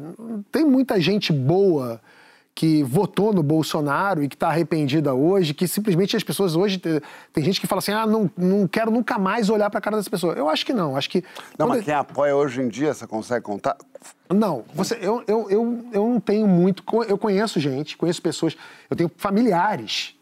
tem 0.51 0.63
muita 0.63 1.01
gente 1.01 1.33
boa 1.33 1.99
que 2.57 2.81
votou 2.83 3.33
no 3.33 3.43
Bolsonaro 3.43 4.23
e 4.23 4.29
que 4.29 4.35
está 4.35 4.47
arrependida 4.47 5.13
hoje, 5.13 5.53
que 5.53 5.67
simplesmente 5.67 6.15
as 6.15 6.23
pessoas 6.23 6.55
hoje. 6.55 6.77
te- 6.77 7.01
Tem 7.33 7.43
gente 7.43 7.59
que 7.59 7.67
fala 7.67 7.79
assim: 7.79 7.91
ah, 7.91 8.07
não, 8.07 8.31
não 8.37 8.65
quero 8.65 8.89
nunca 8.89 9.19
mais 9.19 9.49
olhar 9.49 9.69
para 9.69 9.79
a 9.79 9.81
cara 9.81 9.97
dessa 9.97 10.09
pessoa. 10.09 10.33
Eu 10.35 10.47
acho 10.47 10.65
que 10.65 10.71
não. 10.71 10.95
Acho 10.95 11.09
que. 11.09 11.21
Não, 11.59 11.67
mas 11.67 11.83
quem 11.83 11.93
apoia 11.93 12.33
hoje 12.33 12.61
em 12.61 12.69
dia, 12.69 12.93
você 12.93 13.05
consegue 13.05 13.43
contar? 13.43 13.75
não, 14.33 14.63
você, 14.73 14.97
eu, 15.01 15.21
eu, 15.27 15.49
eu, 15.49 15.85
eu 15.91 16.07
não 16.09 16.19
tenho 16.21 16.47
muito. 16.47 16.81
Eu 17.09 17.17
conheço 17.17 17.59
gente, 17.59 17.97
conheço 17.97 18.21
pessoas, 18.21 18.55
eu 18.89 18.95
tenho 18.95 19.11
familiares 19.17 20.15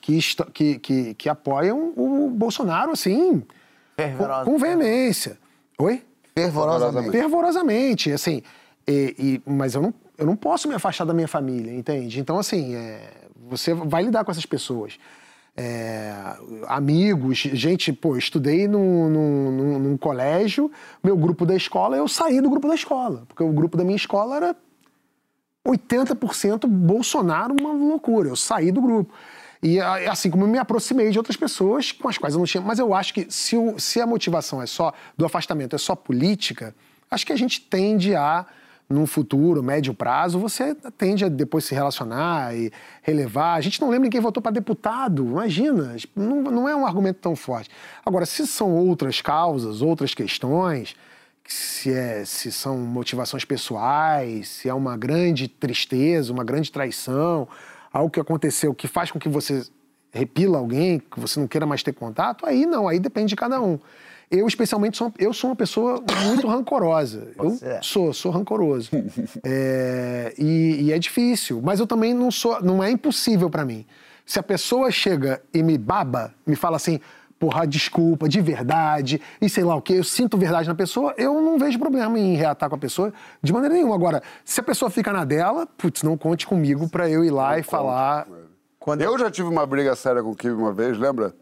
que, 0.00 0.18
que, 0.54 0.78
que, 0.78 1.14
que 1.14 1.28
apoiam 1.28 1.92
o 1.94 2.30
Bolsonaro, 2.30 2.92
assim, 2.92 3.42
com, 4.44 4.52
com 4.52 4.58
veemência. 4.58 5.36
Oi? 5.78 6.02
Fervorosamente. 6.34 7.10
Fervorosamente, 7.10 8.12
assim. 8.12 8.42
e- 8.88 9.14
e- 9.18 9.42
mas 9.50 9.74
eu 9.74 9.82
não, 9.82 9.94
eu 10.18 10.26
não 10.26 10.36
posso 10.36 10.68
me 10.68 10.74
afastar 10.74 11.04
da 11.04 11.12
minha 11.14 11.28
família, 11.28 11.72
entende? 11.74 12.20
Então, 12.20 12.38
assim, 12.38 12.74
é, 12.74 13.10
você 13.48 13.74
vai 13.74 14.02
lidar 14.02 14.24
com 14.24 14.30
essas 14.30 14.46
pessoas. 14.46 14.98
É, 15.56 16.12
amigos, 16.68 17.38
gente, 17.38 17.90
pô, 17.92 18.14
eu 18.14 18.18
estudei 18.18 18.68
num, 18.68 19.08
num, 19.08 19.78
num- 19.78 19.96
colégio, 19.96 20.70
meu 21.02 21.16
grupo 21.16 21.46
da 21.46 21.56
escola, 21.56 21.96
eu 21.96 22.06
saí 22.06 22.42
do 22.42 22.50
grupo 22.50 22.68
da 22.68 22.74
escola, 22.74 23.24
porque 23.26 23.42
o 23.42 23.50
grupo 23.52 23.74
da 23.76 23.82
minha 23.82 23.96
escola 23.96 24.36
era 24.36 24.56
80% 25.66 26.66
Bolsonaro, 26.66 27.54
uma 27.58 27.72
loucura. 27.72 28.28
Eu 28.28 28.36
saí 28.36 28.70
do 28.70 28.80
grupo. 28.80 29.12
E 29.62 29.80
assim 29.80 30.30
como 30.30 30.44
eu 30.44 30.48
me 30.48 30.58
aproximei 30.58 31.10
de 31.10 31.18
outras 31.18 31.36
pessoas 31.36 31.90
com 31.90 32.08
as 32.08 32.18
quais 32.18 32.34
eu 32.34 32.38
não 32.38 32.46
tinha. 32.46 32.60
Mas 32.62 32.78
eu 32.78 32.94
acho 32.94 33.12
que 33.14 33.26
se, 33.30 33.56
o- 33.56 33.78
se 33.80 34.00
a 34.00 34.06
motivação 34.06 34.62
é 34.62 34.66
só 34.66 34.92
do 35.16 35.24
afastamento, 35.24 35.74
é 35.74 35.78
só 35.78 35.96
política, 35.96 36.74
acho 37.10 37.26
que 37.26 37.32
a 37.32 37.36
gente 37.36 37.60
tende 37.62 38.14
a 38.14 38.46
num 38.88 39.06
futuro, 39.06 39.62
médio 39.62 39.92
prazo, 39.92 40.38
você 40.38 40.74
tende 40.96 41.24
a 41.24 41.28
depois 41.28 41.64
se 41.64 41.74
relacionar 41.74 42.54
e 42.54 42.70
relevar. 43.02 43.54
A 43.54 43.60
gente 43.60 43.80
não 43.80 43.90
lembra 43.90 44.08
quem 44.08 44.20
votou 44.20 44.42
para 44.42 44.52
deputado, 44.52 45.24
imagina, 45.24 45.96
não, 46.14 46.42
não 46.42 46.68
é 46.68 46.76
um 46.76 46.86
argumento 46.86 47.18
tão 47.20 47.34
forte. 47.34 47.68
Agora, 48.04 48.24
se 48.24 48.46
são 48.46 48.72
outras 48.72 49.20
causas, 49.20 49.82
outras 49.82 50.14
questões, 50.14 50.94
se, 51.44 51.92
é, 51.92 52.24
se 52.24 52.52
são 52.52 52.78
motivações 52.78 53.44
pessoais, 53.44 54.48
se 54.48 54.68
é 54.68 54.74
uma 54.74 54.96
grande 54.96 55.48
tristeza, 55.48 56.32
uma 56.32 56.44
grande 56.44 56.70
traição, 56.70 57.48
algo 57.92 58.10
que 58.10 58.20
aconteceu 58.20 58.74
que 58.74 58.86
faz 58.86 59.10
com 59.10 59.18
que 59.18 59.28
você 59.28 59.66
repila 60.12 60.58
alguém, 60.58 60.98
que 60.98 61.20
você 61.20 61.38
não 61.38 61.46
queira 61.46 61.66
mais 61.66 61.82
ter 61.82 61.92
contato, 61.92 62.46
aí 62.46 62.66
não, 62.66 62.88
aí 62.88 62.98
depende 62.98 63.30
de 63.30 63.36
cada 63.36 63.60
um. 63.60 63.78
Eu, 64.30 64.46
especialmente, 64.46 64.96
sou, 64.96 65.12
eu 65.18 65.32
sou 65.32 65.50
uma 65.50 65.56
pessoa 65.56 66.02
muito 66.24 66.48
rancorosa. 66.48 67.28
Eu 67.38 67.58
é. 67.62 67.80
sou, 67.82 68.12
sou 68.12 68.32
rancoroso. 68.32 68.90
É, 69.44 70.34
e, 70.36 70.86
e 70.86 70.92
é 70.92 70.98
difícil, 70.98 71.60
mas 71.62 71.78
eu 71.78 71.86
também 71.86 72.12
não 72.12 72.30
sou, 72.30 72.60
não 72.62 72.82
é 72.82 72.90
impossível 72.90 73.48
para 73.48 73.64
mim. 73.64 73.86
Se 74.24 74.38
a 74.38 74.42
pessoa 74.42 74.90
chega 74.90 75.40
e 75.54 75.62
me 75.62 75.78
baba, 75.78 76.34
me 76.44 76.56
fala 76.56 76.76
assim, 76.76 77.00
porra, 77.38 77.66
desculpa, 77.66 78.28
de 78.28 78.40
verdade, 78.40 79.20
e 79.40 79.48
sei 79.48 79.62
lá 79.62 79.76
o 79.76 79.82
quê, 79.82 79.94
eu 79.94 80.04
sinto 80.04 80.36
verdade 80.36 80.68
na 80.68 80.74
pessoa, 80.74 81.14
eu 81.16 81.40
não 81.40 81.58
vejo 81.58 81.78
problema 81.78 82.18
em 82.18 82.34
reatar 82.34 82.68
com 82.68 82.74
a 82.74 82.78
pessoa 82.78 83.12
de 83.42 83.52
maneira 83.52 83.74
nenhuma. 83.74 83.94
Agora, 83.94 84.22
se 84.44 84.58
a 84.60 84.62
pessoa 84.62 84.90
fica 84.90 85.12
na 85.12 85.24
dela, 85.24 85.66
putz, 85.78 86.02
não 86.02 86.16
conte 86.16 86.46
comigo 86.46 86.88
pra 86.88 87.08
eu 87.08 87.24
ir 87.24 87.30
lá 87.30 87.58
e 87.58 87.62
falar. 87.62 88.26
Quando 88.78 89.02
eu 89.02 89.18
já 89.18 89.30
tive 89.30 89.48
uma 89.48 89.66
briga 89.66 89.94
séria 89.94 90.22
com 90.22 90.30
o 90.30 90.36
Kibe 90.36 90.54
uma 90.54 90.72
vez, 90.72 90.98
lembra? 90.98 91.34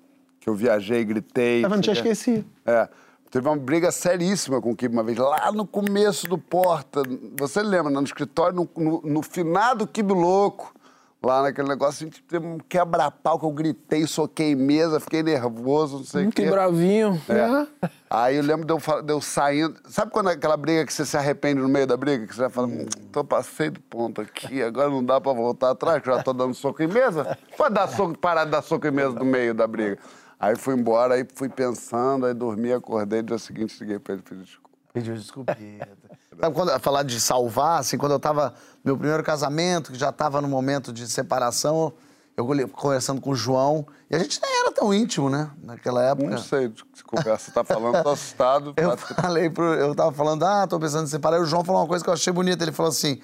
Que 0.45 0.51
eu 0.51 0.55
viajei, 0.55 1.03
gritei. 1.07 1.63
Vendo? 1.63 1.71
Já 1.71 1.77
não 1.77 1.83
sei 1.83 1.93
o 1.95 2.03
quê. 2.03 2.09
esqueci. 2.11 2.47
É. 2.67 2.87
Teve 3.31 3.49
uma 3.49 3.57
briga 3.57 3.91
seríssima 3.91 4.61
com 4.61 4.73
o 4.73 4.77
Kibe 4.77 4.95
uma 4.95 5.03
vez, 5.03 5.17
lá 5.17 5.51
no 5.51 5.67
começo 5.67 6.29
do 6.29 6.37
Porta. 6.37 7.03
Você 7.39 7.63
lembra, 7.63 7.91
né? 7.91 7.99
no 7.99 8.05
escritório, 8.05 8.55
no, 8.55 8.69
no, 8.77 9.01
no 9.03 9.23
finado 9.23 9.87
Kibe 9.87 10.13
Louco. 10.13 10.75
Lá 11.23 11.41
naquele 11.41 11.67
negócio, 11.67 12.07
a 12.07 12.11
gente 12.11 12.23
teve 12.23 12.47
um 12.47 12.59
quebra-pau 12.59 13.39
que 13.39 13.47
eu 13.47 13.51
gritei, 13.51 14.07
soquei 14.07 14.55
mesa, 14.55 15.01
fiquei 15.01 15.23
nervoso, 15.23 15.97
não 15.97 16.05
sei 16.05 16.27
o 16.27 16.31
Que 16.31 16.43
quê. 16.43 16.51
bravinho. 16.51 17.19
É. 17.27 17.89
Aí 18.11 18.37
eu 18.37 18.43
lembro 18.43 18.67
de 18.67 18.73
eu, 18.75 19.03
de 19.03 19.11
eu 19.11 19.21
saindo. 19.23 19.75
Sabe 19.89 20.13
quando 20.13 20.29
é 20.29 20.35
aquela 20.35 20.59
briga 20.59 20.85
que 20.85 20.93
você 20.93 21.07
se 21.07 21.17
arrepende 21.17 21.63
no 21.63 21.69
meio 21.69 21.87
da 21.87 21.97
briga? 21.97 22.27
Que 22.27 22.37
você 22.37 22.51
fala, 22.51 22.67
hum, 22.67 22.85
tô 23.11 23.25
passei 23.25 23.71
do 23.71 23.81
ponto 23.81 24.21
aqui, 24.21 24.63
agora 24.63 24.91
não 24.91 25.03
dá 25.03 25.19
pra 25.19 25.33
voltar 25.33 25.71
atrás, 25.71 26.03
que 26.03 26.11
eu 26.11 26.15
já 26.15 26.23
tô 26.23 26.35
dando 26.35 26.53
soco 26.53 26.83
em 26.83 26.87
mesa. 26.89 27.39
Pode 27.57 27.75
dar 27.75 27.89
soco, 27.89 28.19
parar 28.19 28.45
de 28.45 28.51
dar 28.51 28.61
soco 28.63 28.87
em 28.87 28.91
mesa 28.91 29.11
no 29.19 29.25
meio 29.25 29.55
da 29.55 29.67
briga. 29.67 29.99
Aí 30.39 30.57
fui 30.57 30.75
embora, 30.75 31.15
aí 31.15 31.27
fui 31.35 31.49
pensando, 31.49 32.27
aí 32.27 32.35
dormi, 32.35 32.73
acordei, 32.73 33.23
no 33.23 33.29
dia 33.29 33.39
seguinte 33.39 33.77
liguei 33.81 33.99
pra 33.99 34.15
ele 34.15 34.23
e 34.25 34.29
pedi 34.29 34.43
desculpa. 34.43 34.79
Pediu 34.93 35.15
desculpa. 35.15 35.57
Sabe 36.41 36.55
quando 36.55 36.79
falar 36.81 37.03
de 37.05 37.21
salvar, 37.21 37.81
assim, 37.81 37.97
quando 37.97 38.13
eu 38.13 38.21
tava 38.21 38.51
no 38.83 38.91
meu 38.91 38.97
primeiro 38.99 39.23
casamento, 39.23 39.93
que 39.93 39.99
já 39.99 40.11
tava 40.11 40.41
no 40.41 40.49
momento 40.49 40.93
de 40.93 41.07
separação, 41.09 41.93
eu 42.37 42.45
conversando 42.71 43.21
com 43.21 43.31
o 43.31 43.37
João, 43.37 43.87
e 44.11 44.17
a 44.17 44.19
gente 44.19 44.41
nem 44.43 44.61
era 44.61 44.73
tão 44.73 44.93
íntimo, 44.93 45.31
né? 45.31 45.51
Naquela 45.63 46.03
época. 46.03 46.29
Não 46.29 46.39
sei 46.39 46.69
de 46.69 46.85
que 46.85 47.05
conversa 47.05 47.47
você 47.47 47.53
tá 47.53 47.63
falando, 47.63 48.03
tô 48.03 48.11
assustado. 48.11 48.75
Eu 48.77 48.97
falei 48.97 49.49
pro. 49.49 49.73
Eu 49.75 49.95
tava 49.95 50.11
falando, 50.11 50.43
ah, 50.43 50.67
tô 50.67 50.81
pensando 50.81 51.05
em 51.05 51.09
separar. 51.09 51.39
E 51.39 51.41
o 51.41 51.47
João 51.47 51.63
falou 51.63 51.81
uma 51.81 51.87
coisa 51.87 52.03
que 52.03 52.11
eu 52.11 52.15
achei 52.15 52.33
bonita. 52.33 52.65
Ele 52.65 52.73
falou 52.73 52.91
assim: 52.91 53.21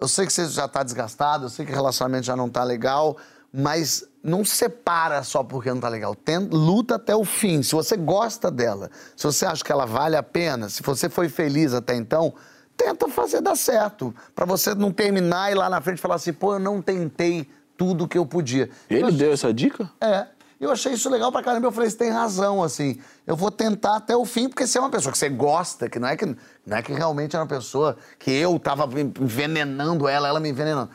eu 0.00 0.06
sei 0.06 0.26
que 0.26 0.32
você 0.32 0.46
já 0.46 0.68
tá 0.68 0.82
desgastado, 0.82 1.46
eu 1.46 1.48
sei 1.48 1.66
que 1.66 1.72
o 1.72 1.74
relacionamento 1.74 2.24
já 2.24 2.36
não 2.36 2.48
tá 2.48 2.62
legal, 2.62 3.16
mas 3.52 4.04
não 4.28 4.44
separa 4.44 5.22
só 5.22 5.42
porque 5.42 5.70
não 5.70 5.80
tá 5.80 5.88
legal. 5.88 6.14
Tenta, 6.14 6.54
luta 6.54 6.96
até 6.96 7.14
o 7.14 7.24
fim. 7.24 7.62
Se 7.62 7.74
você 7.74 7.96
gosta 7.96 8.50
dela, 8.50 8.90
se 9.16 9.24
você 9.24 9.46
acha 9.46 9.64
que 9.64 9.72
ela 9.72 9.86
vale 9.86 10.16
a 10.16 10.22
pena, 10.22 10.68
se 10.68 10.82
você 10.82 11.08
foi 11.08 11.28
feliz 11.28 11.74
até 11.74 11.94
então, 11.94 12.34
tenta 12.76 13.08
fazer 13.08 13.40
dar 13.40 13.56
certo. 13.56 14.14
Pra 14.34 14.46
você 14.46 14.74
não 14.74 14.92
terminar 14.92 15.50
e 15.50 15.54
lá 15.54 15.68
na 15.68 15.80
frente 15.80 16.00
falar 16.00 16.16
assim, 16.16 16.32
pô, 16.32 16.54
eu 16.54 16.58
não 16.58 16.80
tentei 16.80 17.48
tudo 17.76 18.08
que 18.08 18.18
eu 18.18 18.26
podia. 18.26 18.70
Ele 18.90 19.12
deu 19.12 19.32
essa 19.32 19.52
dica? 19.52 19.90
É. 20.00 20.26
Eu 20.60 20.72
achei 20.72 20.92
isso 20.92 21.08
legal 21.08 21.30
pra 21.30 21.42
caramba. 21.42 21.68
Eu 21.68 21.72
falei, 21.72 21.88
você 21.88 21.96
tem 21.96 22.10
razão, 22.10 22.62
assim. 22.62 22.98
Eu 23.24 23.36
vou 23.36 23.50
tentar 23.50 23.96
até 23.96 24.16
o 24.16 24.24
fim, 24.24 24.48
porque 24.48 24.66
você 24.66 24.76
é 24.76 24.80
uma 24.80 24.90
pessoa 24.90 25.12
que 25.12 25.18
você 25.18 25.28
gosta, 25.28 25.88
que 25.88 26.00
não 26.00 26.08
é 26.08 26.16
que, 26.16 26.26
não 26.26 26.76
é 26.76 26.82
que 26.82 26.92
realmente 26.92 27.36
é 27.36 27.38
uma 27.38 27.46
pessoa 27.46 27.96
que 28.18 28.32
eu 28.32 28.58
tava 28.58 28.88
envenenando 29.20 30.08
ela, 30.08 30.26
ela 30.26 30.40
me 30.40 30.48
envenenando. 30.48 30.90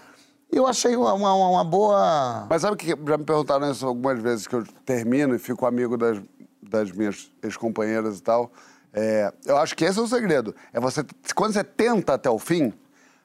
Eu 0.53 0.67
achei 0.67 0.95
uma, 0.95 1.13
uma, 1.13 1.33
uma 1.33 1.63
boa. 1.63 2.45
Mas 2.49 2.61
sabe 2.61 2.77
que 2.77 2.87
já 2.87 3.17
me 3.17 3.23
perguntaram 3.23 3.69
isso 3.71 3.85
algumas 3.85 4.21
vezes 4.21 4.47
que 4.47 4.55
eu 4.55 4.63
termino 4.85 5.35
e 5.35 5.39
fico 5.39 5.65
amigo 5.65 5.97
das, 5.97 6.21
das 6.61 6.91
minhas 6.91 7.31
ex-companheiras 7.41 8.19
e 8.19 8.21
tal. 8.21 8.51
É, 8.93 9.33
eu 9.45 9.57
acho 9.57 9.75
que 9.75 9.83
esse 9.83 9.97
é 9.97 10.01
o 10.01 10.07
segredo. 10.07 10.55
É 10.71 10.79
você, 10.79 11.03
quando 11.33 11.53
você 11.53 11.63
tenta 11.63 12.13
até 12.13 12.29
o 12.29 12.37
fim, 12.37 12.71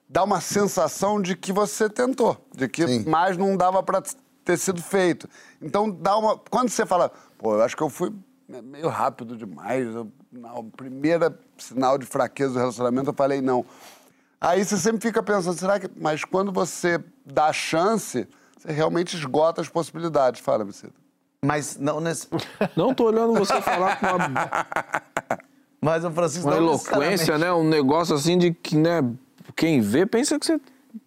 dá 0.08 0.24
uma 0.24 0.40
sensação 0.40 1.20
de 1.20 1.36
que 1.36 1.52
você 1.52 1.90
tentou, 1.90 2.36
de 2.54 2.66
que 2.68 2.86
Sim. 2.86 3.04
mais 3.08 3.36
não 3.36 3.56
dava 3.56 3.82
pra 3.82 4.02
ter 4.44 4.56
sido 4.56 4.82
feito. 4.82 5.28
Então 5.60 5.90
dá 5.90 6.16
uma. 6.16 6.38
Quando 6.38 6.70
você 6.70 6.86
fala, 6.86 7.12
pô, 7.36 7.54
eu 7.54 7.62
acho 7.62 7.76
que 7.76 7.82
eu 7.82 7.90
fui 7.90 8.10
meio 8.48 8.88
rápido 8.88 9.36
demais. 9.36 9.86
Eu, 9.86 10.10
na 10.32 10.50
primeira 10.74 11.38
sinal 11.58 11.98
de 11.98 12.06
fraqueza 12.06 12.54
do 12.54 12.58
relacionamento, 12.58 13.10
eu 13.10 13.14
falei 13.14 13.42
não. 13.42 13.64
Aí 14.40 14.64
você 14.64 14.76
sempre 14.76 15.00
fica 15.00 15.22
pensando, 15.22 15.58
será 15.58 15.80
que. 15.80 15.90
Mas 15.96 16.24
quando 16.24 16.52
você 16.52 17.02
dá 17.24 17.46
a 17.46 17.52
chance, 17.52 18.26
você 18.56 18.72
realmente 18.72 19.16
esgota 19.16 19.60
as 19.60 19.68
possibilidades. 19.68 20.40
Fala, 20.40 20.64
Micida. 20.64 20.92
Mas 21.44 21.76
não 21.76 22.00
nesse. 22.00 22.26
Não 22.76 22.92
tô 22.92 23.04
olhando 23.04 23.32
você 23.34 23.60
falar 23.62 23.96
com 24.00 24.06
uma, 24.06 24.66
Mas 25.80 26.04
o 26.04 26.10
Francisco 26.10 26.48
uma 26.48 26.56
não 26.56 26.62
eloquência, 26.62 27.38
né? 27.38 27.52
Um 27.52 27.68
negócio 27.68 28.14
assim 28.14 28.36
de 28.36 28.52
que, 28.52 28.76
né? 28.76 29.04
Quem 29.54 29.80
vê 29.80 30.04
pensa 30.04 30.38
que 30.38 30.46
você 30.46 30.60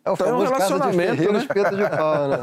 É 0.03 0.09
o 0.09 0.13
um 0.13 0.15
famoso 0.15 0.51
casa 0.51 0.65
de 0.65 0.73
relacionamento, 0.73 1.11
ferreiro, 1.11 1.33
né? 1.33 1.39
espeto 1.39 1.75
de 1.75 1.89
pau, 1.89 2.27
né? 2.27 2.37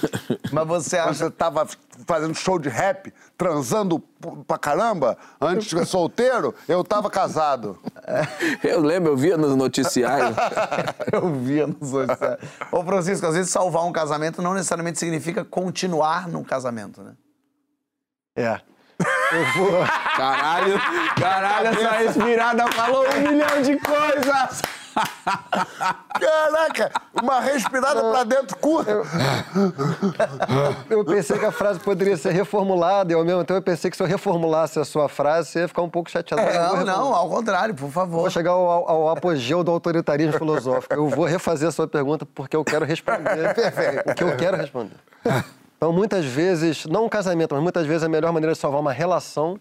Mas 0.52 0.66
você 0.66 0.98
acha. 0.98 1.14
você 1.14 1.30
tava 1.30 1.66
fazendo 2.06 2.34
show 2.34 2.58
de 2.58 2.68
rap, 2.68 3.12
transando 3.36 3.98
pra 4.46 4.58
caramba, 4.58 5.16
antes 5.40 5.68
de 5.68 5.78
ser 5.78 5.86
solteiro, 5.86 6.54
eu 6.68 6.82
tava 6.84 7.10
casado. 7.10 7.78
Eu 8.62 8.80
lembro, 8.80 9.12
eu 9.12 9.16
via 9.16 9.36
nos 9.36 9.54
noticiários. 9.56 10.36
Eu 11.12 11.32
via 11.34 11.66
nos 11.66 11.92
é. 11.94 12.38
Ô, 12.70 12.82
Francisco, 12.82 13.26
às 13.26 13.34
vezes 13.34 13.50
salvar 13.50 13.84
um 13.84 13.92
casamento 13.92 14.42
não 14.42 14.54
necessariamente 14.54 14.98
significa 14.98 15.44
continuar 15.44 16.28
num 16.28 16.44
casamento, 16.44 17.02
né? 17.02 17.12
É. 18.36 18.60
Eu 19.32 19.44
vou. 19.56 19.84
Caralho, 20.16 20.80
caralho, 21.20 21.68
essa 21.68 21.90
respirada 21.90 22.66
falou 22.72 23.04
um 23.06 23.20
milhão 23.20 23.62
de 23.62 23.76
coisas. 23.76 24.62
Caraca, 26.20 26.90
uma 27.22 27.40
respirada 27.40 28.00
pra 28.10 28.24
dentro 28.24 28.56
curta. 28.58 29.02
Eu 30.90 31.04
pensei 31.04 31.38
que 31.38 31.44
a 31.44 31.52
frase 31.52 31.78
poderia 31.80 32.16
ser 32.16 32.32
reformulada 32.32 33.12
e 33.12 33.14
ao 33.14 33.24
mesmo 33.24 33.40
tempo 33.44 33.58
eu 33.58 33.62
pensei 33.62 33.90
que 33.90 33.96
se 33.96 34.02
eu 34.02 34.06
reformulasse 34.06 34.78
a 34.78 34.84
sua 34.84 35.08
frase, 35.08 35.50
você 35.50 35.60
ia 35.60 35.68
ficar 35.68 35.82
um 35.82 35.90
pouco 35.90 36.10
chateado. 36.10 36.42
Eu 36.42 36.76
vou 36.76 36.84
Não, 36.84 36.86
não, 36.86 37.14
ao 37.14 37.28
contrário, 37.28 37.74
por 37.74 37.90
favor. 37.90 38.20
Vou 38.22 38.30
chegar 38.30 38.50
ao, 38.52 38.66
ao- 38.70 38.88
ao 38.90 39.08
apogeu 39.10 39.62
do 39.62 39.70
autoritarismo 39.70 40.32
filosófico. 40.38 40.94
Eu 40.94 41.08
vou 41.08 41.24
refazer 41.24 41.68
a 41.68 41.72
sua 41.72 41.86
pergunta 41.86 42.26
porque 42.26 42.56
eu 42.56 42.64
quero 42.64 42.84
responder 42.84 43.54
o 44.06 44.14
que 44.14 44.24
eu 44.24 44.36
quero 44.36 44.56
responder. 44.56 44.94
Então, 45.76 45.92
muitas 45.92 46.24
vezes, 46.24 46.86
não 46.86 47.04
um 47.04 47.08
casamento, 47.08 47.54
mas 47.54 47.62
muitas 47.62 47.86
vezes 47.86 48.02
a 48.02 48.08
melhor 48.08 48.32
maneira 48.32 48.52
de 48.52 48.58
salvar 48.58 48.80
uma 48.80 48.92
relação 48.92 49.60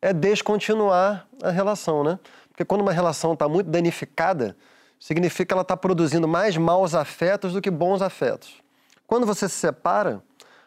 é 0.00 0.12
descontinuar 0.12 1.26
a 1.42 1.50
relação, 1.50 2.04
né? 2.04 2.18
Porque 2.54 2.64
quando 2.64 2.82
uma 2.82 2.92
relação 2.92 3.32
está 3.32 3.48
muito 3.48 3.68
danificada, 3.68 4.56
significa 5.00 5.46
que 5.46 5.52
ela 5.52 5.62
está 5.62 5.76
produzindo 5.76 6.28
mais 6.28 6.56
maus 6.56 6.94
afetos 6.94 7.52
do 7.52 7.60
que 7.60 7.68
bons 7.68 8.00
afetos. 8.00 8.62
Quando 9.08 9.26
você 9.26 9.48
se 9.48 9.56
separa, 9.56 10.22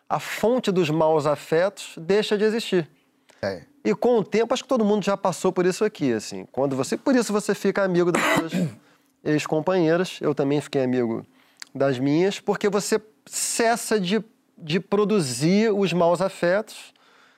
a 0.10 0.20
fonte 0.20 0.70
dos 0.70 0.90
maus 0.90 1.26
afetos 1.26 1.94
deixa 1.98 2.38
de 2.38 2.44
existir. 2.44 2.90
É. 3.42 3.64
E 3.86 3.96
com 3.96 4.18
o 4.18 4.24
tempo, 4.24 4.54
acho 4.54 4.64
que 4.64 4.70
todo 4.70 4.84
mundo 4.84 5.06
já 5.06 5.16
passou 5.16 5.54
por 5.54 5.66
isso 5.66 5.86
aqui, 5.86 6.12
assim. 6.12 6.46
Quando 6.52 6.76
você, 6.76 6.98
por 6.98 7.16
isso 7.16 7.32
você 7.32 7.56
fica 7.56 7.84
amigo 7.84 8.12
das 8.12 8.22
suas 8.22 8.52
ex-companheiras. 9.24 10.20
Eu 10.20 10.36
também 10.36 10.60
fiquei 10.60 10.84
amigo 10.84 11.26
das 11.74 11.98
minhas, 11.98 12.38
porque 12.38 12.68
você 12.68 13.02
cessa 13.26 13.98
de, 13.98 14.22
de 14.58 14.82
produzir 14.82 15.74
os 15.74 15.94
maus 15.94 16.20
afetos. 16.20 16.94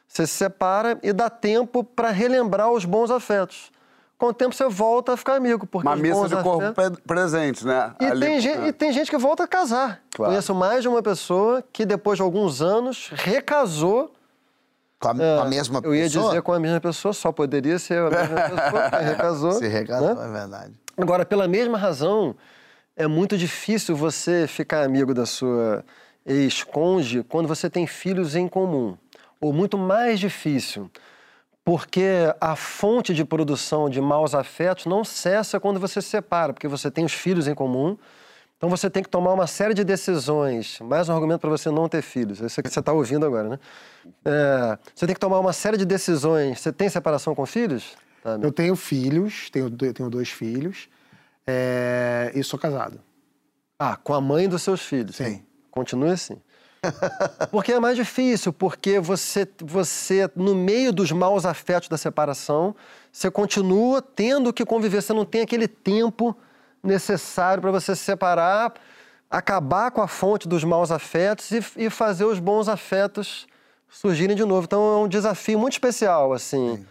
Você 0.08 0.26
se 0.26 0.34
separa 0.34 0.98
e 1.04 1.14
dá 1.14 1.30
tempo 1.30 1.84
para 1.84 2.10
relembrar 2.10 2.72
os 2.72 2.84
bons 2.84 3.12
afetos. 3.12 3.72
Com 4.20 4.28
o 4.28 4.34
tempo 4.34 4.54
você 4.54 4.68
volta 4.68 5.14
a 5.14 5.18
ficar 5.18 5.36
amigo, 5.36 5.66
porque 5.66 5.88
Uma 5.88 5.96
missa 5.96 6.28
de 6.28 6.36
corpo 6.44 6.62
afetos... 6.66 7.00
pre- 7.00 7.04
presente, 7.08 7.66
né? 7.66 7.94
E, 8.02 8.06
Ali- 8.06 8.20
tem 8.28 8.40
gente, 8.42 8.58
é. 8.60 8.68
e 8.68 8.74
tem 8.74 8.92
gente 8.92 9.10
que 9.10 9.18
volta 9.18 9.46
a 9.46 9.48
casar. 9.48 10.02
Claro. 10.14 10.32
Conheço 10.34 10.54
mais 10.54 10.82
de 10.82 10.90
uma 10.90 11.02
pessoa 11.02 11.64
que 11.72 11.86
depois 11.86 12.18
de 12.18 12.22
alguns 12.22 12.62
anos 12.62 13.10
recasou 13.14 14.14
Com 15.00 15.08
a, 15.08 15.12
é, 15.12 15.16
com 15.38 15.42
a 15.42 15.46
mesma 15.46 15.80
Eu 15.86 15.96
ia 15.96 16.04
pessoa? 16.04 16.28
dizer 16.30 16.42
com 16.42 16.52
a 16.52 16.60
mesma 16.60 16.82
pessoa, 16.82 17.14
só 17.14 17.32
poderia 17.32 17.80
ser 17.80 18.00
a 18.02 18.10
mesma 18.10 18.42
pessoa 18.42 18.90
que 18.92 18.96
recasou. 19.06 19.52
Se 19.54 19.68
recasou, 19.70 20.16
né? 20.16 20.26
é 20.28 20.32
verdade. 20.32 20.74
Agora, 20.98 21.26
pela 21.26 21.48
mesma 21.48 21.78
razão, 21.78 22.36
é 22.98 23.08
muito 23.08 23.38
difícil 23.38 23.96
você 23.96 24.46
ficar 24.48 24.84
amigo 24.84 25.14
da 25.14 25.26
sua 25.26 25.82
ex-cônjuge 26.26 27.24
quando 27.24 27.48
você 27.48 27.70
tem 27.70 27.88
filhos 27.88 28.36
em 28.36 28.48
comum. 28.50 28.98
Ou 29.40 29.54
muito 29.54 29.78
mais 29.78 30.20
difícil 30.20 30.92
Porque 31.64 32.34
a 32.40 32.56
fonte 32.56 33.14
de 33.14 33.24
produção 33.24 33.90
de 33.90 34.02
maus 34.02 34.34
afetos 34.34 34.86
não 34.86 35.04
cessa 35.04 35.60
quando 35.60 35.80
você 35.80 36.02
se 36.02 36.10
separa, 36.10 36.54
porque 36.54 36.68
você 36.68 36.90
tem 36.90 37.06
os 37.06 37.14
filhos 37.14 37.48
em 37.48 37.54
comum. 37.54 37.98
Então 38.58 38.70
você 38.70 38.90
tem 38.90 39.02
que 39.02 39.10
tomar 39.10 39.34
uma 39.34 39.48
série 39.48 39.74
de 39.74 39.86
decisões. 39.86 40.80
Mais 40.82 41.08
um 41.08 41.14
argumento 41.14 41.40
para 41.40 41.50
você 41.50 41.72
não 41.72 41.88
ter 41.88 42.02
filhos. 42.02 42.42
Isso 42.42 42.62
que 42.62 42.70
você 42.70 42.80
está 42.80 42.92
ouvindo 42.92 43.26
agora, 43.26 43.50
né? 43.50 43.60
É, 44.26 44.78
você 44.94 45.06
tem 45.06 45.14
que 45.14 45.20
tomar 45.20 45.40
uma 45.40 45.54
série 45.54 45.78
de 45.78 45.86
decisões. 45.86 46.60
Você 46.60 46.74
tem 46.74 46.90
separação 46.90 47.34
com 47.34 47.46
filhos? 47.46 47.96
Tá, 48.22 48.38
Eu 48.42 48.52
tenho 48.52 48.76
filhos, 48.76 49.50
tenho, 49.50 49.70
tenho 49.70 50.10
dois 50.10 50.30
filhos, 50.30 50.90
é, 51.48 52.32
e 52.36 52.44
sou 52.44 52.60
casado. 52.60 53.00
Ah, 53.80 53.96
com 53.96 54.14
a 54.14 54.20
mãe 54.20 54.50
dos 54.50 54.62
seus 54.62 54.82
filhos. 54.82 55.16
Sim. 55.16 55.42
Continue 55.72 56.10
assim. 56.10 56.42
Porque 57.52 57.74
é 57.74 57.80
mais 57.80 57.96
difícil, 57.96 58.54
porque 58.54 59.00
você, 59.00 59.48
você, 59.62 60.30
no 60.36 60.56
meio 60.56 60.94
dos 60.94 61.12
maus 61.12 61.46
afetos 61.46 61.90
da 61.90 61.98
separação, 61.98 62.76
você 63.12 63.30
continua 63.30 64.02
tendo 64.02 64.54
que 64.54 64.66
conviver, 64.66 65.02
você 65.02 65.14
não 65.14 65.26
tem 65.26 65.42
aquele 65.42 65.68
tempo 65.68 66.36
necessário 66.84 67.62
para 67.62 67.72
você 67.72 67.96
se 67.96 68.04
separar, 68.04 68.74
acabar 69.30 69.92
com 69.92 70.02
a 70.02 70.08
fonte 70.08 70.48
dos 70.48 70.64
maus 70.64 70.92
afetos 70.92 71.52
e, 71.52 71.64
e 71.76 71.90
fazer 71.90 72.26
os 72.26 72.40
bons 72.40 72.68
afetos 72.70 73.46
surgirem 73.90 74.36
de 74.36 74.46
novo. 74.46 74.64
Então 74.66 74.80
é 74.80 75.04
um 75.04 75.08
desafio 75.08 75.60
muito 75.60 75.74
especial, 75.74 76.32
assim. 76.32 76.86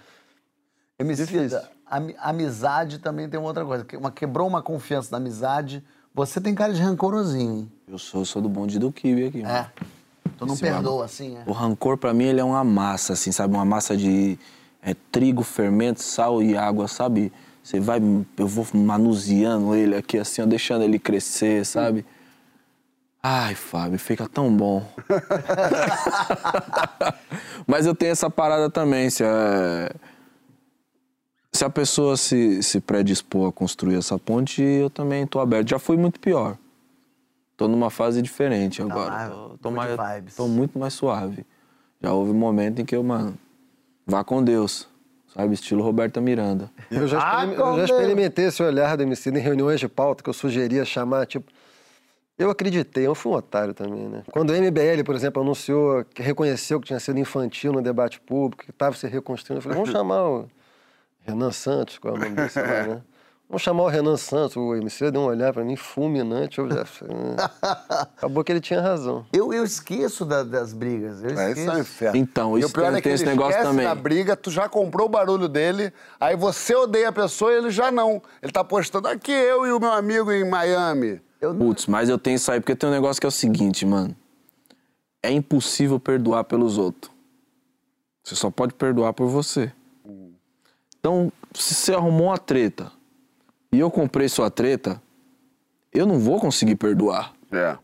Emicida, 0.99 1.71
ami- 1.87 2.17
amizade 2.19 2.99
também 2.99 3.29
tem 3.29 3.39
uma 3.39 3.49
outra 3.49 3.65
coisa. 3.65 3.85
que 3.85 3.97
Uma, 3.97 4.11
quebrou 4.11 4.47
uma 4.47 4.63
confiança 4.63 5.09
na 5.13 5.17
amizade. 5.19 5.83
Você 6.13 6.41
tem 6.41 6.55
cara 6.55 6.73
de 6.73 6.83
rancorosinho, 6.83 7.53
hein? 7.53 7.73
Eu 7.91 7.99
sou, 7.99 8.25
sou 8.25 8.43
do 8.43 8.49
bonde 8.49 8.79
do 8.79 8.93
kiwi 8.93 9.27
aqui, 9.27 9.43
mano. 9.43 9.55
É. 9.55 9.71
Tu 10.37 10.47
não 10.47 10.55
Sim, 10.55 10.63
perdoa 10.63 11.05
assim, 11.07 11.37
é? 11.37 11.43
O 11.47 11.53
rancor, 11.53 11.97
pra 11.97 12.13
mim, 12.13 12.25
ele 12.25 12.41
é 12.41 12.45
uma 12.45 12.63
massa, 12.63 13.15
assim, 13.15 13.33
sabe? 13.33 13.55
Uma 13.55 13.65
massa 13.65 13.97
de 13.97 14.39
é, 14.83 14.95
trigo, 15.11 15.43
fermento, 15.43 16.03
sal 16.03 16.43
e 16.43 16.57
água, 16.57 16.87
sabe? 16.87 17.33
Você 17.63 17.81
vai, 17.81 18.01
eu 18.37 18.47
vou 18.47 18.67
manuseando 18.73 19.75
ele 19.75 19.97
aqui, 19.97 20.19
assim, 20.19 20.43
ó, 20.43 20.47
deixando 20.47 20.85
ele 20.85 20.99
crescer, 20.99 21.65
sabe? 21.65 22.05
Ai, 23.23 23.55
Fábio, 23.55 23.99
fica 23.99 24.29
tão 24.29 24.55
bom. 24.55 24.87
Mas 27.67 27.85
eu 27.85 27.95
tenho 27.95 28.13
essa 28.13 28.31
parada 28.31 28.71
também, 28.71 29.11
se 29.11 29.25
a, 29.25 29.91
se 31.53 31.65
a 31.65 31.71
pessoa 31.71 32.17
se, 32.17 32.63
se 32.63 32.81
predispor 32.81 33.49
a 33.49 33.53
construir 33.53 33.97
essa 33.97 34.19
ponte, 34.19 34.63
eu 34.63 34.89
também 34.89 35.27
tô 35.27 35.41
aberto. 35.41 35.71
Já 35.71 35.79
fui 35.79 35.97
muito 35.97 36.21
pior. 36.21 36.57
Tô 37.59 37.67
numa 37.67 37.91
fase 37.91 38.23
diferente 38.23 38.81
agora. 38.81 39.11
mais- 39.11 39.31
tô, 39.33 39.59
tô 39.61 39.71
mais, 39.73 39.91
vibes. 40.15 40.37
tô 40.37 40.47
muito 40.47 40.79
mais 40.79 40.95
suave. 40.95 41.45
Já 42.01 42.13
houve 42.13 42.31
um 42.31 42.35
momento 42.35 42.81
em 42.81 42.85
que 42.85 42.95
eu, 42.95 43.03
mano, 43.03 43.37
vá 44.07 44.23
com 44.23 44.43
Deus. 44.43 44.89
Sabe? 45.35 45.55
Estilo 45.55 45.83
Roberta 45.83 46.21
Miranda. 46.21 46.71
Eu 46.89 47.07
já, 47.09 47.19
Ah, 47.21 47.45
experim- 47.45 47.61
eu 47.61 47.77
já 47.79 47.85
experimentei 47.85 48.45
esse 48.47 48.63
olhar 48.63 48.97
do 48.97 49.03
MC 49.03 49.31
em 49.31 49.39
reuniões 49.39 49.81
de 49.81 49.89
pauta 49.89 50.23
que 50.23 50.31
eu 50.31 50.33
sugeria 50.33 50.85
chamar, 50.85 51.27
tipo. 51.27 51.51
Eu 52.39 52.49
acreditei, 52.51 53.05
eu 53.05 53.15
fui 53.17 53.33
um 53.33 53.35
otário 53.35 53.75
também, 53.75 54.09
né? 54.09 54.23
Quando 54.31 54.51
o 54.51 54.55
MBL, 54.55 55.03
por 55.05 55.17
exemplo, 55.17 55.43
anunciou, 55.43 56.05
que 56.05 56.23
reconheceu 56.23 56.81
que 56.81 56.87
tinha 56.87 57.01
sido 57.01 57.19
infantil 57.19 57.73
no 57.73 57.83
debate 57.83 58.21
público, 58.21 58.63
que 58.65 58.71
estava 58.71 58.95
se 58.95 59.09
reconstruindo, 59.09 59.59
eu 59.59 59.63
falei, 59.63 59.77
vamos 59.77 59.91
chamar 59.99 60.23
o 60.23 60.49
Renan 61.27 61.51
Santos, 61.51 61.99
qual 61.99 62.15
é 62.15 62.17
o 62.17 62.21
nome 62.21 62.37
desse 62.37 62.61
lá, 62.61 62.87
né? 62.87 63.03
Vamos 63.49 63.63
chamar 63.63 63.85
o 63.85 63.89
Renan 63.89 64.19
Santos, 64.19 64.57
o 64.57 64.75
MC 64.75 65.11
deu 65.11 65.23
um 65.23 65.25
olhar 65.25 65.55
pra 65.55 65.65
mim 65.65 65.75
fulminante, 65.75 66.59
eu 66.59 66.69
já... 66.71 66.85
Acabou 68.19 68.45
que 68.45 68.53
ele 68.53 68.61
tinha 68.61 68.79
razão. 68.83 69.25
Eu, 69.33 69.55
eu 69.55 69.65
esqueço 69.65 70.27
da- 70.27 70.43
das 70.43 70.75
brigas. 70.75 71.23
Eu 71.25 71.31
É, 71.31 71.33
esqueço. 71.51 71.61
isso 71.63 71.71
é 71.71 71.75
um 71.75 71.79
inferno. 71.81 72.17
Então, 72.19 72.57
e 72.59 72.61
isso 72.61 72.69
o 72.69 72.73
pior 72.75 72.89
tem- 72.89 72.93
é 72.93 72.97
que 72.97 73.03
tem 73.05 73.13
ele 73.13 73.23
esse 73.23 73.25
negócio 73.25 73.63
também. 73.63 73.87
na 73.87 73.95
briga, 73.95 74.37
tu 74.37 74.51
já 74.51 74.69
comprou 74.69 75.07
o 75.07 75.09
barulho 75.09 75.49
dele, 75.49 75.91
aí 76.21 76.37
você 76.37 76.75
odeia 76.75 77.09
a 77.09 77.13
pessoa 77.13 77.51
e 77.51 77.57
ele 77.57 77.71
já 77.71 77.91
não. 77.91 78.21
Ele 78.43 78.53
tá 78.53 78.63
postando 78.63 79.09
aqui 79.09 79.33
eu 79.33 79.67
e 79.67 79.73
o 79.73 79.81
meu 79.81 79.93
amigo 79.93 80.31
em 80.31 80.45
Miami. 80.47 81.19
Eu 81.41 81.55
não- 81.55 81.69
Putz, 81.69 81.87
mas 81.87 82.11
eu 82.11 82.19
tenho 82.19 82.37
isso 82.37 82.53
aí, 82.53 82.61
porque 82.61 82.77
tem 82.77 82.87
um 82.91 82.93
negócio 82.93 83.19
que 83.19 83.27
é 83.27 83.29
o 83.29 83.33
seguinte, 83.33 83.87
mano. 83.87 84.15
É 85.23 85.31
impossível 85.31 85.99
perdoar 85.99 86.45
pelos 86.45 86.77
outros. 86.77 87.11
Você 88.23 88.37
só 88.37 88.51
pode 88.51 88.75
perdoar 88.75 89.15
por 89.15 89.27
você. 89.27 89.73
Então, 91.01 91.33
se 91.55 91.75
você 91.75 91.95
arrumou 91.95 92.27
uma 92.27 92.37
treta 92.37 92.93
e 93.73 93.79
eu 93.81 93.91
comprei 93.91 94.29
sua 94.29 94.51
treta, 94.51 95.01
eu 95.93 96.07
não 96.07 96.19
vou 96.19 96.41
conseguir 96.41 96.77
perdoar. 96.77 97.33
É. 97.53 97.77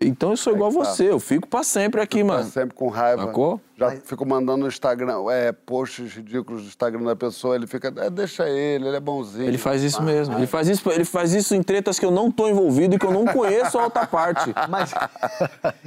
Então 0.00 0.30
eu 0.32 0.36
sou 0.36 0.52
igual 0.52 0.70
que 0.70 0.78
tá. 0.78 0.84
você, 0.84 1.08
eu 1.08 1.20
fico 1.20 1.46
pra 1.48 1.62
sempre 1.62 2.00
aqui, 2.00 2.18
Tá 2.18 2.24
mano. 2.24 2.50
sempre 2.50 2.74
com 2.74 2.88
raiva. 2.88 3.26
Sacou? 3.26 3.60
Já 3.76 3.92
fico 3.92 4.26
mandando 4.26 4.58
no 4.58 4.66
Instagram, 4.68 5.24
é, 5.30 5.52
posts 5.52 6.12
ridículos 6.14 6.62
do 6.62 6.68
Instagram 6.68 7.02
da 7.04 7.16
pessoa, 7.16 7.54
ele 7.54 7.66
fica, 7.66 7.92
é, 7.96 8.10
deixa 8.10 8.46
ele, 8.48 8.88
ele 8.88 8.96
é 8.96 9.00
bonzinho. 9.00 9.46
Ele 9.46 9.56
faz 9.56 9.82
isso 9.82 10.00
Ah, 10.00 10.02
mesmo. 10.02 10.34
Ele 10.36 10.46
faz 10.48 10.68
isso, 10.68 10.90
ele 10.90 11.04
faz 11.04 11.32
isso 11.32 11.54
em 11.54 11.62
tretas 11.62 11.98
que 11.98 12.04
eu 12.04 12.10
não 12.10 12.30
tô 12.30 12.48
envolvido 12.48 12.96
e 12.96 12.98
que 12.98 13.06
eu 13.06 13.12
não 13.12 13.24
conheço 13.24 13.78
a 13.78 13.84
outra 13.84 14.04
parte. 14.06 14.52
Mas. 14.68 14.92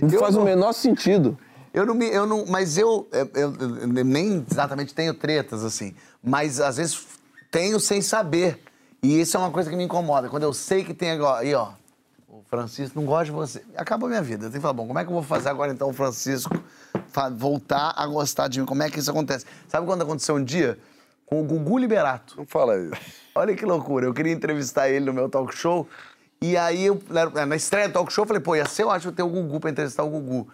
Não 0.01 0.19
faz 0.19 0.35
o 0.35 0.39
não- 0.39 0.45
menor 0.45 0.73
sentido. 0.73 1.37
Eu 1.73 1.85
não 1.85 1.93
me. 1.93 2.07
Eu 2.07 2.25
não, 2.25 2.43
mas 2.47 2.75
eu, 2.77 3.07
eu, 3.11 3.29
eu- 3.35 3.53
eu 3.81 3.87
nem 4.03 4.43
exatamente 4.49 4.95
tenho 4.95 5.13
tretas, 5.13 5.63
assim. 5.63 5.93
Mas 6.23 6.59
às 6.59 6.77
vezes 6.77 7.05
tenho 7.51 7.79
sem 7.79 8.01
saber. 8.01 8.59
E 9.07 9.21
isso 9.21 9.37
é 9.37 9.39
uma 9.39 9.51
coisa 9.51 9.69
que 9.69 9.75
me 9.77 9.85
incomoda. 9.85 10.27
Quando 10.27 10.43
eu 10.43 10.51
sei 10.51 10.83
que 10.83 10.93
tem 10.93 11.11
agora. 11.11 11.39
Aí, 11.39 11.55
ó. 11.55 11.69
O 12.27 12.43
Francisco 12.49 12.99
não 12.99 13.07
gosta 13.07 13.23
de 13.23 13.31
você. 13.31 13.63
Acabou 13.77 14.07
a 14.07 14.09
minha 14.09 14.21
vida. 14.21 14.47
Eu 14.47 14.49
tenho 14.49 14.59
que 14.59 14.61
falar, 14.61 14.73
bom, 14.73 14.85
como 14.85 14.99
é 14.99 15.03
que 15.05 15.09
eu 15.09 15.13
vou 15.13 15.23
fazer 15.23 15.47
agora 15.47 15.71
então 15.71 15.89
o 15.89 15.93
Francisco 15.93 16.61
voltar 17.37 17.93
a 17.95 18.05
gostar 18.05 18.49
de 18.49 18.59
mim? 18.59 18.65
Como 18.65 18.83
é 18.83 18.89
que 18.89 18.99
isso 18.99 19.09
acontece? 19.09 19.45
Sabe 19.69 19.85
quando 19.85 20.01
aconteceu 20.01 20.35
um 20.35 20.43
dia? 20.43 20.77
Com 21.25 21.41
o 21.41 21.45
Gugu 21.45 21.77
Liberato. 21.77 22.35
Não 22.35 22.45
fala 22.45 22.77
isso. 22.77 22.95
Olha 23.33 23.55
que 23.55 23.65
loucura. 23.65 24.05
Eu 24.05 24.13
queria 24.13 24.33
entrevistar 24.33 24.89
ele 24.89 25.05
no 25.05 25.13
meu 25.13 25.29
talk 25.29 25.55
show. 25.55 25.87
E 26.41 26.57
aí, 26.57 26.87
eu, 26.87 27.01
na 27.47 27.55
estreia 27.55 27.87
do 27.87 27.93
talk 27.93 28.11
show, 28.11 28.25
eu 28.25 28.27
falei, 28.27 28.41
pô, 28.41 28.57
ia 28.57 28.65
ser 28.65 28.83
ótimo 28.83 29.13
ter 29.13 29.23
o 29.23 29.29
Gugu 29.29 29.61
pra 29.61 29.69
entrevistar 29.69 30.03
o 30.03 30.09
Gugu. 30.09 30.49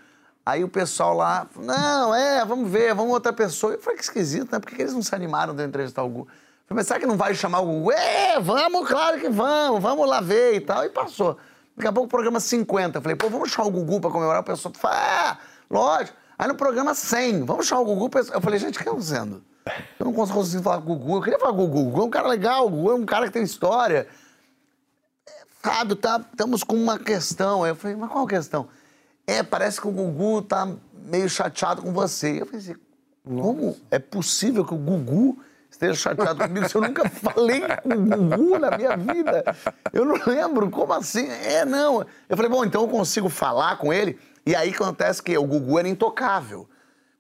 Aí 0.46 0.64
o 0.64 0.70
pessoal 0.70 1.16
lá, 1.16 1.48
não, 1.56 2.14
é, 2.14 2.46
vamos 2.46 2.70
ver, 2.70 2.94
vamos 2.94 3.14
outra 3.14 3.34
pessoa. 3.34 3.74
Eu 3.74 3.82
falei, 3.82 3.98
que 3.98 4.04
esquisito, 4.04 4.52
né? 4.52 4.60
Por 4.60 4.70
que 4.70 4.80
eles 4.80 4.94
não 4.94 5.02
se 5.02 5.16
animaram 5.16 5.56
de 5.56 5.64
eu 5.64 5.68
entrevistar 5.68 6.04
o 6.04 6.10
Gugu? 6.10 6.28
Mas 6.70 6.88
será 6.88 7.00
que 7.00 7.06
não 7.06 7.18
vai 7.18 7.36
chamar 7.36 7.62
o 7.62 7.66
Gugu? 7.66 7.92
É, 7.92 8.40
vamos, 8.40 8.88
claro 8.88 9.20
que 9.20 9.30
vamos, 9.30 9.82
vamos 9.82 10.08
lá 10.08 10.22
ver 10.22 10.56
e 10.56 10.62
tal. 10.62 10.84
E 10.84 10.90
passou. 10.90 11.38
Daqui 11.76 11.88
a 11.88 11.92
pouco 11.92 12.08
o 12.08 12.10
programa 12.10 12.40
50. 12.40 12.98
Eu 12.98 13.02
falei, 13.02 13.16
pô, 13.16 13.30
vamos 13.30 13.52
chamar 13.52 13.68
o 13.68 13.72
Gugu 13.72 14.02
pra 14.02 14.10
comemorar. 14.10 14.42
O 14.42 14.46
pessoal 14.46 14.74
falou, 14.76 14.98
ah, 14.98 15.38
lógico. 15.70 16.18
Aí 16.38 16.48
no 16.48 16.56
programa 16.56 16.94
100, 16.96 17.46
vamos 17.46 17.68
chamar 17.68 17.82
o 17.82 17.86
Gugu. 17.86 18.10
Eu 18.34 18.42
falei, 18.42 18.60
gente, 18.60 18.80
o 18.80 18.84
que 18.84 18.90
eu 18.90 18.98
dizendo? 18.98 19.44
Eu 20.00 20.06
não 20.06 20.14
consigo 20.14 20.40
conseguir 20.40 20.64
falar 20.64 20.82
com 20.82 20.92
o 20.92 20.96
Gugu. 20.96 21.18
Eu 21.18 21.22
queria 21.22 21.40
falar 21.40 21.54
com 21.54 21.64
o 21.64 21.68
Gugu. 21.68 21.80
O 21.80 21.86
Gugu 21.86 22.02
é 22.02 22.06
um 22.06 22.10
cara 22.10 22.28
legal, 22.28 22.66
o 22.66 22.70
Gugu 22.70 22.92
é 22.92 22.96
um 22.96 23.06
cara 23.06 23.28
que 23.28 23.34
tem 23.34 23.44
história. 23.44 24.08
Fábio, 25.62 25.96
tá, 25.96 26.20
estamos 26.32 26.64
com 26.64 26.76
uma 26.76 27.00
questão. 27.00 27.64
Aí 27.64 27.72
eu 27.72 27.76
falei, 27.76 27.96
mas 27.96 28.10
qual 28.10 28.26
a 28.26 28.28
questão? 28.28 28.68
É, 29.26 29.42
parece 29.42 29.80
que 29.80 29.88
o 29.88 29.92
Gugu 29.92 30.42
tá 30.42 30.68
meio 30.94 31.30
chateado 31.30 31.82
com 31.82 31.94
você. 31.94 32.42
Eu 32.42 32.46
falei 32.46 32.62
assim, 32.62 32.76
como 33.24 33.78
é 33.90 34.00
possível 34.00 34.66
que 34.66 34.74
o 34.74 34.78
Gugu 34.78 35.40
esteja 35.74 35.94
chateado 35.96 36.40
comigo 36.44 36.70
se 36.70 36.76
eu 36.76 36.82
nunca 36.82 37.10
falei 37.10 37.62
com 37.62 37.90
o 37.94 38.06
Gugu 38.06 38.60
na 38.60 38.78
minha 38.78 38.96
vida? 38.96 39.56
Eu 39.92 40.06
não 40.06 40.16
lembro, 40.26 40.70
como 40.70 40.94
assim? 40.94 41.28
É, 41.30 41.66
não. 41.66 42.06
Eu 42.30 42.36
falei, 42.38 42.50
bom, 42.52 42.64
então 42.64 42.82
eu 42.84 42.88
consigo 42.88 43.28
falar 43.30 43.78
com 43.78 43.92
ele. 43.92 44.18
E 44.46 44.56
aí 44.56 44.70
acontece 44.70 45.22
que 45.22 45.38
o 45.38 45.44
Gugu 45.46 45.80
era 45.80 45.88
intocável. 45.88 46.68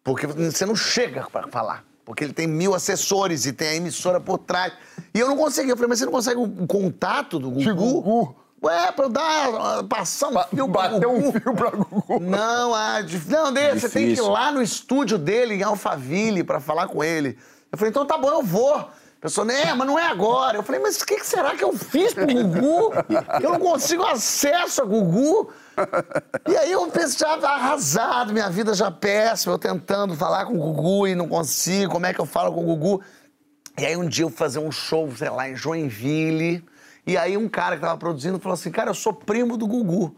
Porque 0.03 0.27
você 0.27 0.65
não 0.65 0.75
chega 0.75 1.27
para 1.31 1.47
falar. 1.47 1.83
Porque 2.05 2.23
ele 2.23 2.33
tem 2.33 2.45
mil 2.47 2.75
assessores 2.75 3.45
e 3.45 3.53
tem 3.53 3.69
a 3.69 3.75
emissora 3.75 4.19
por 4.19 4.37
trás. 4.37 4.73
E 5.13 5.19
eu 5.19 5.27
não 5.27 5.37
consegui. 5.37 5.69
Eu 5.69 5.77
falei, 5.77 5.89
mas 5.89 5.99
você 5.99 6.05
não 6.05 6.11
consegue 6.11 6.37
o 6.39 6.67
contato 6.67 7.39
do 7.39 7.49
Gugu? 7.49 7.61
De 7.63 7.71
Gugu? 7.71 8.35
Ué, 8.61 8.91
pra 8.93 9.05
eu 9.05 9.09
dar, 9.09 9.83
passar 9.89 10.29
um 10.29 10.41
fio 10.55 10.69
pra 10.69 10.89
Bater 10.89 11.05
um 11.07 11.19
Gugu. 11.21 11.39
fio 11.39 11.53
pra 11.53 11.69
Gugu. 11.69 12.19
Não, 12.21 12.73
ah, 12.73 13.01
dif- 13.01 13.29
não, 13.29 13.51
deixa, 13.53 13.79
você 13.79 13.89
tem 13.89 14.13
que 14.13 14.19
ir 14.19 14.21
lá 14.21 14.51
no 14.53 14.61
estúdio 14.61 15.17
dele, 15.17 15.55
em 15.55 15.63
Alphaville, 15.63 16.43
pra 16.45 16.59
falar 16.61 16.87
com 16.87 17.03
ele. 17.03 17.37
Eu 17.73 17.77
falei, 17.79 17.89
então 17.89 18.05
tá 18.05 18.19
bom, 18.19 18.29
eu 18.29 18.43
vou. 18.43 18.75
A 18.75 18.91
pessoa, 19.19 19.43
né, 19.43 19.73
mas 19.73 19.87
não 19.87 19.97
é 19.97 20.05
agora. 20.05 20.57
Eu 20.57 20.63
falei, 20.63 20.79
mas 20.79 21.01
o 21.01 21.05
que, 21.07 21.15
que 21.15 21.25
será 21.25 21.55
que 21.55 21.63
eu 21.63 21.73
fiz 21.73 22.13
pro 22.13 22.27
Gugu? 22.27 22.93
Eu 23.41 23.53
não 23.53 23.59
consigo 23.59 24.03
acesso 24.03 24.83
a 24.83 24.85
Gugu. 24.85 25.49
E 26.47 26.55
aí 26.55 26.71
eu 26.71 26.85
pensei, 26.91 27.17
já 27.17 27.33
arrasado, 27.49 28.31
minha 28.31 28.47
vida 28.47 28.75
já 28.75 28.91
péssima, 28.91 29.55
eu 29.55 29.57
tentando 29.57 30.15
falar 30.15 30.45
com 30.45 30.53
o 30.53 30.59
Gugu 30.59 31.07
e 31.07 31.15
não 31.15 31.27
consigo, 31.27 31.93
como 31.93 32.05
é 32.05 32.13
que 32.13 32.21
eu 32.21 32.27
falo 32.27 32.53
com 32.53 32.61
o 32.61 32.75
Gugu? 32.75 33.01
E 33.79 33.83
aí 33.87 33.97
um 33.97 34.07
dia 34.07 34.25
eu 34.25 34.29
fui 34.29 34.37
fazer 34.37 34.59
um 34.59 34.71
show, 34.71 35.09
sei 35.15 35.31
lá, 35.31 35.49
em 35.49 35.55
Joinville, 35.55 36.63
e 37.07 37.17
aí 37.17 37.35
um 37.35 37.49
cara 37.49 37.75
que 37.75 37.81
tava 37.81 37.97
produzindo 37.97 38.39
falou 38.39 38.53
assim, 38.53 38.69
cara, 38.69 38.91
eu 38.91 38.93
sou 38.93 39.13
primo 39.13 39.57
do 39.57 39.65
Gugu. 39.65 40.15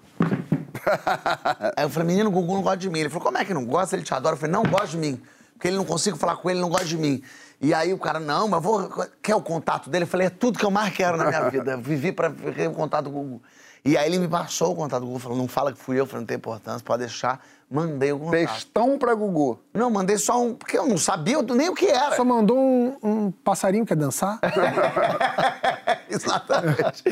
Aí 1.75 1.83
eu 1.83 1.89
falei, 1.89 2.09
menino, 2.09 2.29
o 2.29 2.31
Gugu 2.31 2.53
não 2.53 2.61
gosta 2.61 2.77
de 2.77 2.89
mim. 2.91 2.99
Ele 2.99 3.09
falou, 3.09 3.23
como 3.23 3.37
é 3.39 3.45
que 3.45 3.55
não 3.55 3.65
gosta? 3.65 3.95
Ele 3.95 4.03
te 4.03 4.13
adora. 4.13 4.35
Eu 4.35 4.39
falei, 4.39 4.51
não 4.51 4.61
gosta 4.63 4.89
de 4.89 4.97
mim. 4.97 5.19
Porque 5.53 5.67
ele 5.67 5.77
não 5.77 5.85
consigo 5.85 6.17
falar 6.17 6.35
com 6.35 6.49
ele, 6.49 6.59
ele 6.59 6.63
não 6.63 6.69
gosta 6.69 6.85
de 6.85 6.97
mim. 6.97 7.23
E 7.61 7.73
aí 7.73 7.93
o 7.93 7.97
cara, 7.97 8.19
não, 8.19 8.47
mas 8.47 8.61
vou. 8.61 8.89
Quer 9.21 9.35
o 9.35 9.41
contato 9.41 9.89
dele? 9.89 10.03
Eu 10.03 10.07
falei, 10.07 10.27
é 10.27 10.29
tudo 10.29 10.59
que 10.59 10.65
eu 10.65 10.71
mais 10.71 10.93
quero 10.93 11.17
na 11.17 11.25
minha 11.25 11.47
vida. 11.49 11.71
Eu 11.71 11.81
vivi 11.81 12.11
pra 12.11 12.29
ter 12.29 12.67
o 12.67 12.73
contato 12.73 13.05
do 13.05 13.11
Gugu. 13.11 13.41
E 13.83 13.95
aí 13.97 14.07
ele 14.07 14.17
me 14.17 14.27
passou 14.27 14.73
o 14.73 14.75
contato 14.75 15.01
do 15.01 15.07
Gugu, 15.07 15.19
falou, 15.19 15.37
não 15.37 15.47
fala 15.47 15.71
que 15.71 15.77
fui 15.77 15.99
eu, 15.99 16.07
falei, 16.07 16.21
não 16.21 16.25
tem 16.25 16.37
importância, 16.37 16.83
pode 16.83 17.01
deixar. 17.01 17.39
Mandei 17.69 18.11
o 18.11 18.19
contato. 18.19 18.31
Textão 18.31 18.97
pra 18.97 19.13
Gugu. 19.13 19.59
Não, 19.73 19.89
mandei 19.89 20.17
só 20.17 20.41
um, 20.41 20.53
porque 20.53 20.77
eu 20.77 20.87
não 20.87 20.97
sabia 20.97 21.41
nem 21.41 21.69
o 21.69 21.75
que 21.75 21.85
era. 21.85 22.15
Só 22.15 22.23
mandou 22.23 22.57
um, 22.57 22.97
um 23.03 23.31
passarinho 23.31 23.85
que 23.85 23.89
quer 23.89 23.99
dançar? 23.99 24.39
Exatamente. 26.09 27.03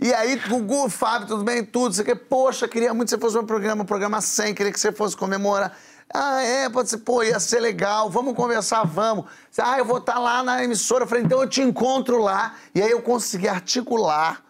e 0.00 0.14
aí, 0.14 0.36
Gugu, 0.48 0.88
Fábio, 0.88 1.28
tudo 1.28 1.44
bem? 1.44 1.64
Tudo. 1.64 1.94
Você 1.94 2.04
quer, 2.04 2.16
poxa, 2.16 2.68
queria 2.68 2.94
muito 2.94 3.08
que 3.08 3.14
você 3.14 3.20
fosse 3.20 3.36
no 3.36 3.44
programa, 3.44 3.84
programa 3.84 4.20
100, 4.20 4.54
queria 4.54 4.72
que 4.72 4.80
você 4.80 4.92
fosse 4.92 5.16
comemorar. 5.16 5.76
Ah, 6.12 6.40
é, 6.42 6.68
pode 6.68 6.88
ser, 6.88 6.98
pô, 6.98 7.22
ia 7.22 7.38
ser 7.40 7.60
legal, 7.60 8.08
vamos 8.08 8.34
conversar, 8.34 8.84
vamos. 8.84 9.26
Ah, 9.58 9.78
eu 9.78 9.84
vou 9.84 9.98
estar 9.98 10.18
lá 10.18 10.42
na 10.42 10.62
emissora. 10.62 11.04
Eu 11.04 11.08
falei, 11.08 11.24
então 11.24 11.40
eu 11.40 11.48
te 11.48 11.60
encontro 11.60 12.18
lá. 12.18 12.56
E 12.74 12.80
aí 12.80 12.90
eu 12.90 13.02
consegui 13.02 13.48
articular. 13.48 14.42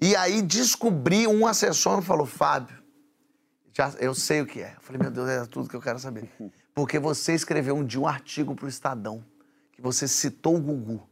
E 0.00 0.14
aí 0.14 0.42
descobri, 0.42 1.26
um 1.26 1.46
assessor 1.46 1.96
me 1.98 2.02
falou, 2.02 2.26
Fábio, 2.26 2.76
já, 3.72 3.92
eu 3.98 4.14
sei 4.14 4.42
o 4.42 4.46
que 4.46 4.60
é. 4.60 4.74
Eu 4.76 4.80
falei, 4.80 5.00
meu 5.00 5.10
Deus, 5.10 5.28
é 5.28 5.44
tudo 5.46 5.68
que 5.68 5.76
eu 5.76 5.80
quero 5.80 5.98
saber. 5.98 6.30
Porque 6.74 6.98
você 6.98 7.34
escreveu 7.34 7.74
um 7.74 7.84
dia 7.84 8.00
um 8.00 8.06
artigo 8.06 8.54
pro 8.54 8.68
Estadão, 8.68 9.24
que 9.72 9.80
você 9.80 10.06
citou 10.06 10.56
o 10.56 10.60
Gugu. 10.60 11.08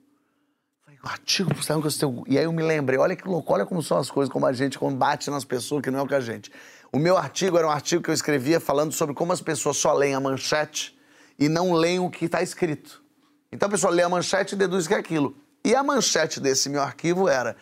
Falei, 0.85 0.99
o 1.03 1.09
artigo 1.09 1.49
pro 1.49 1.61
Estadão 1.61 1.81
que 1.81 1.87
eu 1.87 1.91
citei 1.91 2.09
o 2.09 2.13
Gugu. 2.13 2.27
E 2.29 2.39
aí 2.39 2.45
eu 2.45 2.53
me 2.53 2.63
lembrei, 2.63 2.99
olha 2.99 3.17
que 3.17 3.27
louco, 3.27 3.51
olha 3.53 3.65
como 3.65 3.83
são 3.83 3.97
as 3.97 4.11
coisas, 4.11 4.31
como 4.31 4.45
a 4.45 4.53
gente 4.53 4.79
combate 4.79 5.31
nas 5.31 5.45
pessoas 5.45 5.83
que 5.83 5.91
não 5.91 6.01
é 6.01 6.03
o 6.03 6.07
que 6.07 6.15
a 6.15 6.21
gente. 6.21 6.53
O 6.95 6.99
meu 7.01 7.17
artigo 7.17 7.59
era 7.59 7.67
um 7.67 7.71
artigo 7.71 8.01
que 8.01 8.09
eu 8.09 8.15
escrevia 8.15 8.61
falando 8.61 8.93
sobre 8.93 9.17
como 9.17 9.33
as 9.33 9.41
pessoas 9.41 9.79
só 9.79 9.93
leem 9.93 10.15
a 10.15 10.21
manchete 10.21 10.97
e 11.37 11.49
não 11.49 11.73
leem 11.73 11.99
o 11.99 12.09
que 12.09 12.27
está 12.27 12.41
escrito. 12.41 13.03
Então 13.51 13.67
a 13.67 13.71
pessoa 13.71 13.93
lê 13.93 14.05
a 14.05 14.09
manchete 14.09 14.55
e 14.55 14.57
deduz 14.57 14.87
que 14.87 14.95
é 14.95 14.99
aquilo. 14.99 15.37
E 15.65 15.75
a 15.75 15.83
manchete 15.83 16.39
desse 16.39 16.69
meu 16.69 16.81
arquivo 16.81 17.29
era: 17.29 17.57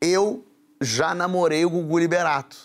Eu 0.00 0.44
já 0.80 1.14
namorei 1.14 1.64
o 1.64 1.70
Gugu 1.70 1.96
Liberato. 1.96 2.56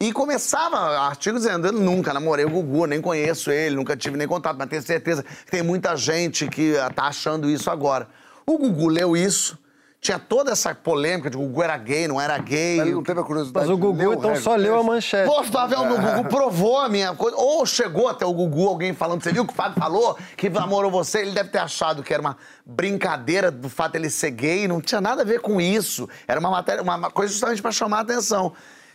E 0.00 0.10
começava 0.10 0.74
o 0.74 1.02
artigo 1.02 1.36
dizendo: 1.36 1.66
Eu 1.66 1.72
nunca 1.72 2.14
namorei 2.14 2.46
o 2.46 2.50
Gugu, 2.50 2.86
nem 2.86 3.02
conheço 3.02 3.50
ele, 3.50 3.76
nunca 3.76 3.94
tive 3.94 4.16
nem 4.16 4.26
contato, 4.26 4.56
mas 4.56 4.70
tenho 4.70 4.82
certeza 4.82 5.22
que 5.22 5.50
tem 5.50 5.62
muita 5.62 5.94
gente 5.96 6.48
que 6.48 6.70
está 6.70 7.08
achando 7.08 7.50
isso 7.50 7.70
agora. 7.70 8.08
O 8.46 8.56
Gugu 8.56 8.88
leu 8.88 9.14
isso, 9.14 9.58
tinha 10.06 10.18
toda 10.18 10.52
essa 10.52 10.74
polêmica 10.74 11.28
de 11.28 11.36
o 11.36 11.40
Gugu 11.40 11.62
era 11.62 11.76
gay, 11.76 12.06
não 12.06 12.20
era 12.20 12.38
gay. 12.38 12.80
Ele 12.80 12.92
não 12.92 13.02
teve 13.02 13.20
a 13.20 13.24
curiosidade 13.24 13.66
Mas 13.66 13.74
o 13.74 13.76
de 13.76 13.82
Gugu 13.82 14.12
então 14.14 14.30
resto 14.30 14.44
só 14.44 14.54
leu 14.54 14.78
a 14.78 14.82
manchete. 14.82 15.28
Pô, 15.28 15.42
tá 15.44 15.66
vendo? 15.66 15.94
O 15.94 16.00
Gugu 16.00 16.28
provou 16.28 16.78
a 16.78 16.88
minha 16.88 17.14
coisa. 17.14 17.36
Ou 17.36 17.66
chegou 17.66 18.08
até 18.08 18.24
o 18.24 18.32
Gugu 18.32 18.68
alguém 18.68 18.94
falando, 18.94 19.22
você 19.22 19.32
viu 19.32 19.44
que 19.44 19.52
o 19.52 19.56
Fábio 19.56 19.78
falou 19.78 20.16
que 20.36 20.48
namorou 20.48 20.90
você? 20.90 21.22
Ele 21.22 21.32
deve 21.32 21.50
ter 21.50 21.58
achado 21.58 22.02
que 22.02 22.14
era 22.14 22.20
uma 22.20 22.36
brincadeira 22.64 23.50
do 23.50 23.68
fato 23.68 23.92
dele 23.92 24.08
ser 24.08 24.30
gay, 24.30 24.68
não 24.68 24.80
tinha 24.80 25.00
nada 25.00 25.22
a 25.22 25.24
ver 25.24 25.40
com 25.40 25.60
isso. 25.60 26.08
Era 26.28 26.38
uma 26.38 26.50
matéria, 26.50 26.82
uma 26.82 27.10
coisa 27.10 27.32
justamente 27.32 27.60
para 27.60 27.72
chamar 27.72 27.98
a 27.98 28.02
atenção. 28.02 28.52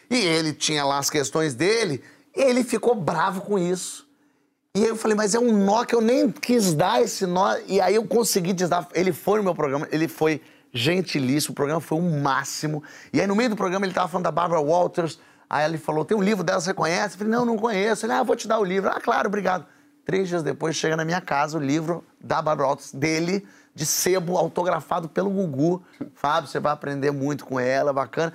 E 0.10 0.16
ele 0.16 0.54
tinha 0.54 0.86
lá 0.86 0.98
as 0.98 1.10
questões 1.10 1.54
dele, 1.54 2.02
e 2.36 2.42
ele 2.42 2.64
ficou 2.64 2.96
bravo 2.96 3.42
com 3.42 3.60
isso. 3.60 4.08
E 4.74 4.84
aí 4.84 4.88
eu 4.88 4.96
falei, 4.96 5.18
mas 5.18 5.36
é 5.36 5.40
um 5.40 5.52
nó 5.52 5.84
que 5.84 5.94
eu 5.94 6.00
nem 6.00 6.32
quis 6.32 6.74
dar 6.74 7.02
esse 7.02 7.26
nó. 7.26 7.58
E 7.68 7.82
aí 7.82 7.96
eu 7.96 8.06
consegui 8.06 8.54
desdar. 8.54 8.88
Ele 8.94 9.12
foi 9.12 9.40
no 9.40 9.44
meu 9.44 9.54
programa, 9.54 9.86
ele 9.92 10.08
foi 10.08 10.42
gentilíssimo, 10.74 11.52
o 11.54 11.56
programa 11.56 11.82
foi 11.82 11.98
um 11.98 12.22
máximo. 12.22 12.84
E 13.12 13.20
aí 13.20 13.28
no 13.28 13.36
meio 13.36 13.50
do 13.50 13.56
programa 13.56 13.86
ele 13.86 13.94
tava 13.94 14.08
falando 14.08 14.26
da 14.26 14.32
Barbara 14.32 14.62
Walters. 14.62 15.20
Aí 15.50 15.66
ele 15.66 15.78
falou, 15.78 16.06
tem 16.06 16.16
um 16.16 16.22
livro 16.22 16.44
dela, 16.44 16.62
você 16.62 16.74
conhece? 16.74 17.16
Eu 17.16 17.20
falei, 17.20 17.34
não, 17.34 17.46
não 17.46 17.58
conheço. 17.58 18.06
Ele, 18.06 18.14
ah, 18.14 18.24
vou 18.24 18.36
te 18.36 18.48
dar 18.48 18.60
o 18.60 18.64
livro. 18.64 18.90
Ah, 18.90 19.02
claro, 19.02 19.28
obrigado. 19.28 19.66
Três 20.06 20.30
dias 20.30 20.42
depois 20.42 20.76
chega 20.76 20.96
na 20.96 21.04
minha 21.04 21.22
casa 21.22 21.58
o 21.58 21.62
livro 21.62 22.04
da 22.20 22.42
Barbara 22.42 22.70
Walters, 22.70 22.92
dele, 22.94 23.46
de 23.76 23.86
sebo, 23.86 24.38
autografado 24.38 25.10
pelo 25.10 25.30
Gugu. 25.30 25.84
Fábio, 26.16 26.50
você 26.50 26.60
vai 26.60 26.72
aprender 26.72 27.12
muito 27.12 27.46
com 27.46 27.60
ela, 27.60 27.92
bacana. 27.92 28.34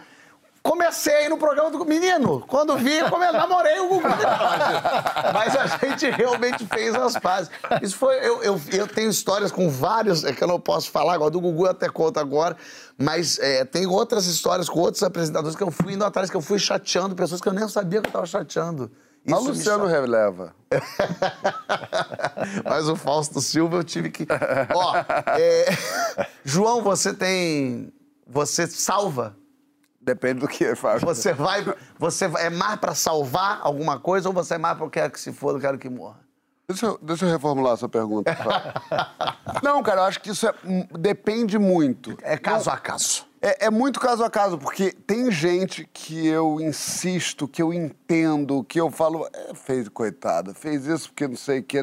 Comecei 0.67 1.29
no 1.29 1.39
programa 1.39 1.71
do 1.71 1.85
menino. 1.85 2.41
Quando 2.49 2.77
vi, 2.77 2.99
eu 2.99 3.09
come- 3.09 3.31
namorei 3.31 3.79
o 3.79 3.89
Gugu. 3.89 4.03
Mas 5.33 5.55
a 5.55 5.67
gente 5.79 6.11
realmente 6.11 6.67
fez 6.67 6.93
as 6.95 7.17
pazes. 7.17 7.51
Isso 7.81 7.97
foi. 7.97 8.17
Eu, 8.17 8.43
eu, 8.43 8.61
eu 8.73 8.89
tenho 8.89 9.09
histórias 9.09 9.53
com 9.53 9.71
vários, 9.71 10.25
é 10.25 10.33
que 10.33 10.43
eu 10.43 10.49
não 10.49 10.59
posso 10.59 10.91
falar 10.91 11.15
agora, 11.15 11.31
do 11.31 11.41
Gugu 11.41 11.67
eu 11.67 11.71
até 11.71 11.89
conto 11.89 12.19
agora, 12.19 12.57
mas 12.99 13.39
é, 13.39 13.65
tem 13.65 13.87
outras 13.87 14.27
histórias 14.27 14.69
com 14.69 14.81
outros 14.81 15.03
apresentadores 15.05 15.57
que 15.57 15.63
eu 15.63 15.71
fui 15.71 15.93
indo 15.93 16.05
atrás, 16.05 16.29
que 16.31 16.37
eu 16.37 16.41
fui 16.43 16.59
chateando 16.59 17.15
pessoas 17.15 17.41
que 17.41 17.49
eu 17.49 17.53
nem 17.53 17.69
sabia 17.69 18.01
que 18.01 18.07
eu 18.07 18.11
estava 18.11 18.27
chateando. 18.27 18.91
Isso 19.25 19.37
o 19.37 19.43
me 19.43 19.49
Luciano 19.49 19.87
releva. 19.87 20.55
Mas 22.65 22.89
o 22.89 22.97
Fausto 22.97 23.41
Silva 23.41 23.77
eu 23.77 23.85
tive 23.85 24.11
que. 24.11 24.27
Ó, 24.75 24.97
é, 25.39 25.67
João, 26.45 26.83
você 26.83 27.13
tem. 27.15 27.93
Você 28.29 28.67
salva 28.67 29.37
Depende 30.07 30.39
do 30.39 30.47
que, 30.47 30.73
Fábio. 30.77 31.05
Você 31.05 31.33
vai. 31.33 31.65
Você 31.99 32.27
é 32.39 32.49
mais 32.49 32.79
pra 32.79 32.95
salvar 32.95 33.59
alguma 33.61 33.99
coisa 33.99 34.29
ou 34.29 34.33
você 34.33 34.55
é 34.55 34.59
mais 34.59 34.77
pra 34.77 34.87
eu 34.87 34.91
quero 34.91 35.11
que 35.13 35.19
se 35.19 35.33
foda, 35.33 35.59
eu 35.59 35.61
quero 35.61 35.77
que 35.79 35.89
morra? 35.91 36.21
Deixa 36.69 36.87
eu, 36.87 36.99
deixa 37.03 37.27
eu 37.27 37.31
reformular 37.31 37.73
a 37.73 37.77
sua 37.77 37.89
pergunta. 37.89 38.33
Fábio. 38.35 38.73
Não, 39.65 39.83
cara, 39.83 40.03
eu 40.03 40.05
acho 40.05 40.21
que 40.21 40.31
isso 40.31 40.47
é- 40.49 40.55
hum, 40.65 40.87
depende 40.99 41.59
muito. 41.59 42.17
É 42.23 42.37
caso 42.39 42.71
a 42.71 42.77
caso. 42.77 43.27
É, 43.43 43.67
é 43.67 43.71
muito 43.71 43.99
caso 43.99 44.23
a 44.25 44.31
caso, 44.31 44.57
porque 44.59 44.93
tem 44.93 45.29
gente 45.31 45.89
que 45.93 46.27
eu 46.29 46.61
insisto, 46.61 47.47
que 47.49 47.61
eu 47.61 47.73
entendo, 47.75 48.63
que 48.65 48.81
eu 48.81 48.91
falo, 48.93 49.29
é, 49.33 49.55
fez 49.55 49.89
coitada, 49.89 50.55
fez 50.55 50.87
isso 50.87 51.09
porque 51.09 51.27
não 51.27 51.37
sei 51.37 51.59
o 51.59 51.63
que. 51.65 51.79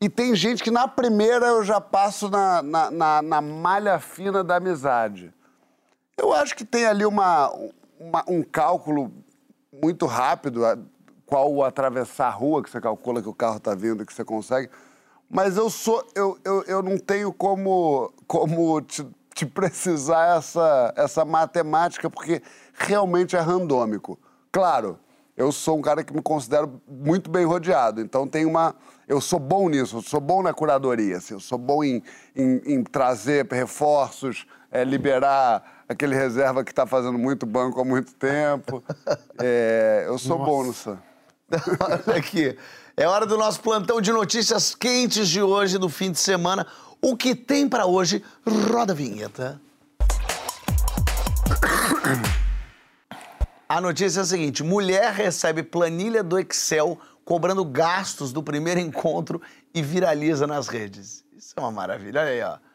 E 0.00 0.08
tem 0.08 0.34
gente 0.34 0.62
que 0.62 0.70
na 0.70 0.88
primeira 0.88 1.46
eu 1.46 1.62
já 1.62 1.78
passo 1.80 2.28
na, 2.30 2.62
na, 2.62 2.90
na- 2.90 3.22
na 3.22 3.40
malha 3.42 3.98
fina 3.98 4.42
da 4.42 4.56
amizade. 4.56 5.32
Eu 6.16 6.32
acho 6.32 6.54
que 6.56 6.64
tem 6.64 6.86
ali 6.86 7.04
uma, 7.04 7.50
uma- 7.98 8.24
um 8.28 8.42
cálculo 8.42 9.12
muito 9.72 10.06
rápido, 10.06 10.62
qual 11.26 11.52
o 11.52 11.64
atravessar 11.64 12.26
a 12.26 12.30
rua, 12.30 12.62
que 12.62 12.70
você 12.70 12.80
calcula 12.80 13.22
que 13.22 13.28
o 13.28 13.34
carro 13.34 13.56
está 13.56 13.74
vindo, 13.74 14.04
que 14.04 14.12
você 14.12 14.24
consegue. 14.24 14.68
Mas 15.30 15.56
eu 15.56 15.70
sou. 15.70 16.06
Eu, 16.14 16.38
eu, 16.44 16.62
eu 16.64 16.82
não 16.82 16.98
tenho 16.98 17.32
como, 17.32 18.12
como 18.26 18.80
te, 18.82 19.06
te 19.34 19.46
precisar 19.46 20.36
essa, 20.36 20.92
essa 20.94 21.24
matemática, 21.24 22.10
porque 22.10 22.42
realmente 22.74 23.34
é 23.34 23.40
randômico. 23.40 24.18
Claro, 24.50 24.98
eu 25.34 25.50
sou 25.50 25.78
um 25.78 25.80
cara 25.82 26.04
que 26.04 26.12
me 26.12 26.20
considero 26.20 26.82
muito 26.86 27.30
bem 27.30 27.46
rodeado, 27.46 28.02
então 28.02 28.28
tem 28.28 28.44
uma. 28.44 28.74
Eu 29.08 29.22
sou 29.22 29.38
bom 29.38 29.70
nisso, 29.70 29.96
eu 29.96 30.02
sou 30.02 30.20
bom 30.20 30.42
na 30.42 30.52
curadoria, 30.52 31.16
assim, 31.16 31.32
eu 31.34 31.40
sou 31.40 31.56
bom 31.58 31.82
em, 31.82 32.02
em, 32.36 32.60
em 32.74 32.84
trazer 32.84 33.46
reforços, 33.50 34.46
é, 34.70 34.84
liberar 34.84 35.81
aquele 35.92 36.14
reserva 36.14 36.64
que 36.64 36.72
está 36.72 36.86
fazendo 36.86 37.18
muito 37.18 37.46
banco 37.46 37.80
há 37.80 37.84
muito 37.84 38.12
tempo. 38.14 38.82
É, 39.44 40.04
eu 40.06 40.18
sou 40.18 40.38
bom 40.38 40.62
nisso. 40.62 40.96
Olha 41.80 42.16
aqui. 42.16 42.56
É 42.96 43.08
hora 43.08 43.26
do 43.26 43.36
nosso 43.36 43.60
plantão 43.60 44.00
de 44.00 44.12
notícias 44.12 44.72
quentes 44.72 45.28
de 45.28 45.42
hoje, 45.42 45.78
do 45.78 45.88
fim 45.88 46.12
de 46.12 46.18
semana. 46.18 46.64
O 47.00 47.16
que 47.16 47.34
tem 47.34 47.68
pra 47.68 47.86
hoje? 47.86 48.22
Roda 48.70 48.92
a 48.92 48.94
vinheta. 48.94 49.60
A 53.68 53.80
notícia 53.80 54.20
é 54.20 54.22
a 54.22 54.26
seguinte: 54.26 54.62
mulher 54.62 55.12
recebe 55.12 55.62
planilha 55.62 56.22
do 56.22 56.38
Excel 56.38 57.00
cobrando 57.24 57.64
gastos 57.64 58.32
do 58.32 58.42
primeiro 58.42 58.78
encontro 58.78 59.40
e 59.74 59.82
viraliza 59.82 60.46
nas 60.46 60.68
redes. 60.68 61.24
Isso 61.36 61.54
é 61.56 61.60
uma 61.60 61.72
maravilha. 61.72 62.20
Olha 62.20 62.30
aí, 62.30 62.42
ó. 62.42 62.71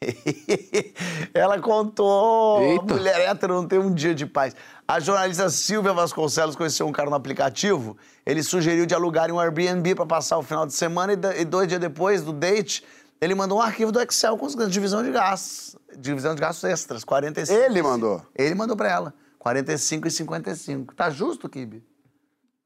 Ela 1.32 1.60
contou. 1.60 2.62
Eita. 2.62 2.94
Mulher 2.94 3.20
hétero 3.20 3.54
não 3.54 3.66
tem 3.66 3.78
um 3.78 3.92
dia 3.92 4.14
de 4.14 4.26
paz. 4.26 4.54
A 4.86 5.00
jornalista 5.00 5.48
Silvia 5.50 5.92
Vasconcelos 5.92 6.54
conheceu 6.54 6.86
um 6.86 6.92
cara 6.92 7.10
no 7.10 7.16
aplicativo. 7.16 7.96
Ele 8.24 8.42
sugeriu 8.42 8.86
de 8.86 8.94
alugar 8.94 9.30
um 9.30 9.40
Airbnb 9.40 9.94
para 9.94 10.06
passar 10.06 10.38
o 10.38 10.42
final 10.42 10.66
de 10.66 10.74
semana 10.74 11.12
e, 11.12 11.44
dois 11.44 11.68
dias 11.68 11.80
depois 11.80 12.22
do 12.22 12.32
date, 12.32 12.84
ele 13.20 13.34
mandou 13.34 13.58
um 13.58 13.62
arquivo 13.62 13.90
do 13.90 14.00
Excel 14.00 14.36
com 14.36 14.46
a 14.46 14.66
divisão 14.66 15.02
de 15.02 15.10
gastos. 15.10 15.76
Divisão 15.98 16.34
de 16.34 16.40
gastos 16.40 16.64
extras, 16.64 17.04
45. 17.04 17.58
Ele 17.58 17.82
mandou? 17.82 18.22
Ele 18.34 18.54
mandou 18.54 18.76
para 18.76 18.90
ela. 18.90 19.14
45 19.38 20.08
e 20.08 20.10
55. 20.10 20.94
Tá 20.94 21.08
justo, 21.08 21.48
Kibe? 21.48 21.82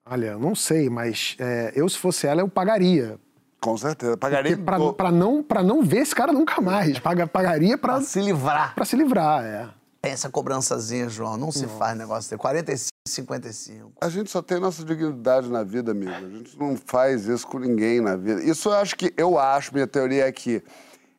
Olha, 0.04 0.36
não 0.36 0.54
sei, 0.54 0.90
mas 0.90 1.36
é, 1.38 1.72
eu, 1.76 1.88
se 1.88 1.96
fosse 1.98 2.26
ela, 2.26 2.40
eu 2.40 2.48
pagaria. 2.48 3.18
Com 3.60 3.76
certeza. 3.76 4.16
Pagaria. 4.16 4.56
Pra, 4.56 4.78
do- 4.78 4.92
pra 4.94 5.10
não, 5.12 5.42
pra 5.42 5.62
não 5.62 5.82
ver 5.82 5.98
esse 5.98 6.14
cara 6.14 6.32
nunca 6.32 6.60
mais. 6.60 6.98
Paga, 6.98 7.26
pagaria 7.26 7.76
pra, 7.76 7.94
Pra 7.94 8.02
se 8.02 8.20
livrar. 8.20 8.74
pra 8.74 8.84
se 8.84 8.96
livrar, 8.96 9.44
é. 9.44 9.68
Tem 10.02 10.12
essa 10.12 10.30
cobrançazinha, 10.30 11.10
João. 11.10 11.36
Não 11.36 11.52
se 11.52 11.66
faz 11.66 11.96
negócio 11.98 12.30
desse. 12.30 12.38
45 12.38 12.88
e 13.06 13.10
55. 13.10 13.92
A 14.00 14.08
gente 14.08 14.30
só 14.30 14.40
tem 14.40 14.58
nossa 14.58 14.82
dignidade 14.82 15.50
na 15.50 15.62
vida, 15.62 15.90
amigo. 15.92 16.10
A 16.10 16.20
gente 16.20 16.58
não 16.58 16.74
faz 16.86 17.26
isso 17.26 17.46
com 17.46 17.58
ninguém 17.58 18.00
na 18.00 18.16
vida. 18.16 18.42
Isso 18.42 18.70
eu 18.70 18.74
acho 18.74 18.96
que, 18.96 19.12
eu 19.14 19.38
acho, 19.38 19.74
minha 19.74 19.86
teoria 19.86 20.26
é 20.26 20.32
que 20.32 20.62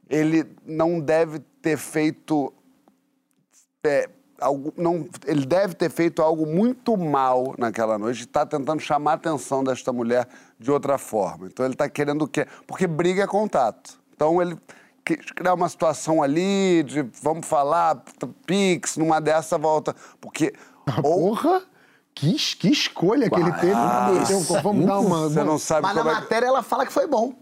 ele 0.10 0.46
não 0.66 1.00
deve 1.00 1.38
ter 1.62 1.78
feito. 1.78 2.52
é, 3.86 4.10
algo, 4.40 4.74
não, 4.76 5.08
ele 5.28 5.46
deve 5.46 5.76
ter 5.76 5.92
feito 5.92 6.20
algo 6.24 6.48
muito 6.48 6.98
mal 6.98 7.54
naquela 7.60 8.00
noite 8.00 8.22
e 8.22 8.24
está 8.24 8.44
tentando 8.48 8.80
chamar 8.82 9.12
a 9.12 9.14
atenção 9.14 9.64
desta 9.64 9.94
mulher 9.94 10.28
de 10.62 10.72
outra 10.72 10.98
forma. 10.98 11.48
Então 11.48 11.66
ele 11.66 11.74
está 11.74 11.90
querendo 11.90 12.22
o 12.24 12.28
quê? 12.28 12.48
Porque 12.68 12.86
briga 12.88 13.24
é 13.24 13.28
contato. 13.28 14.00
Então 14.14 14.42
ele 14.42 14.56
que- 15.04 15.18
criar 15.18 15.54
uma 15.56 15.68
situação 15.68 16.22
ali 16.22 16.84
de 16.84 17.02
vamos 17.22 17.48
falar, 17.48 18.04
Pix, 18.46 18.98
numa 18.98 19.20
dessa 19.20 19.58
volta. 19.58 19.96
Porque 20.20 20.54
Porra! 21.02 21.64
Que, 22.14 22.34
que 22.58 22.70
escolha 22.70 23.30
que 23.30 23.40
ele 23.40 23.52
teve. 23.54 23.72
Então, 23.72 24.62
vamos 24.62 24.86
dar 24.86 25.00
uma. 25.00 25.30
Você 25.30 25.44
não 25.44 25.58
sabe 25.58 25.84
Mas 25.84 25.96
na 25.96 26.02
é 26.02 26.14
matéria 26.14 26.46
ela 26.48 26.62
fala 26.62 26.86
que 26.86 26.92
foi 26.92 27.08
bom. 27.08 27.34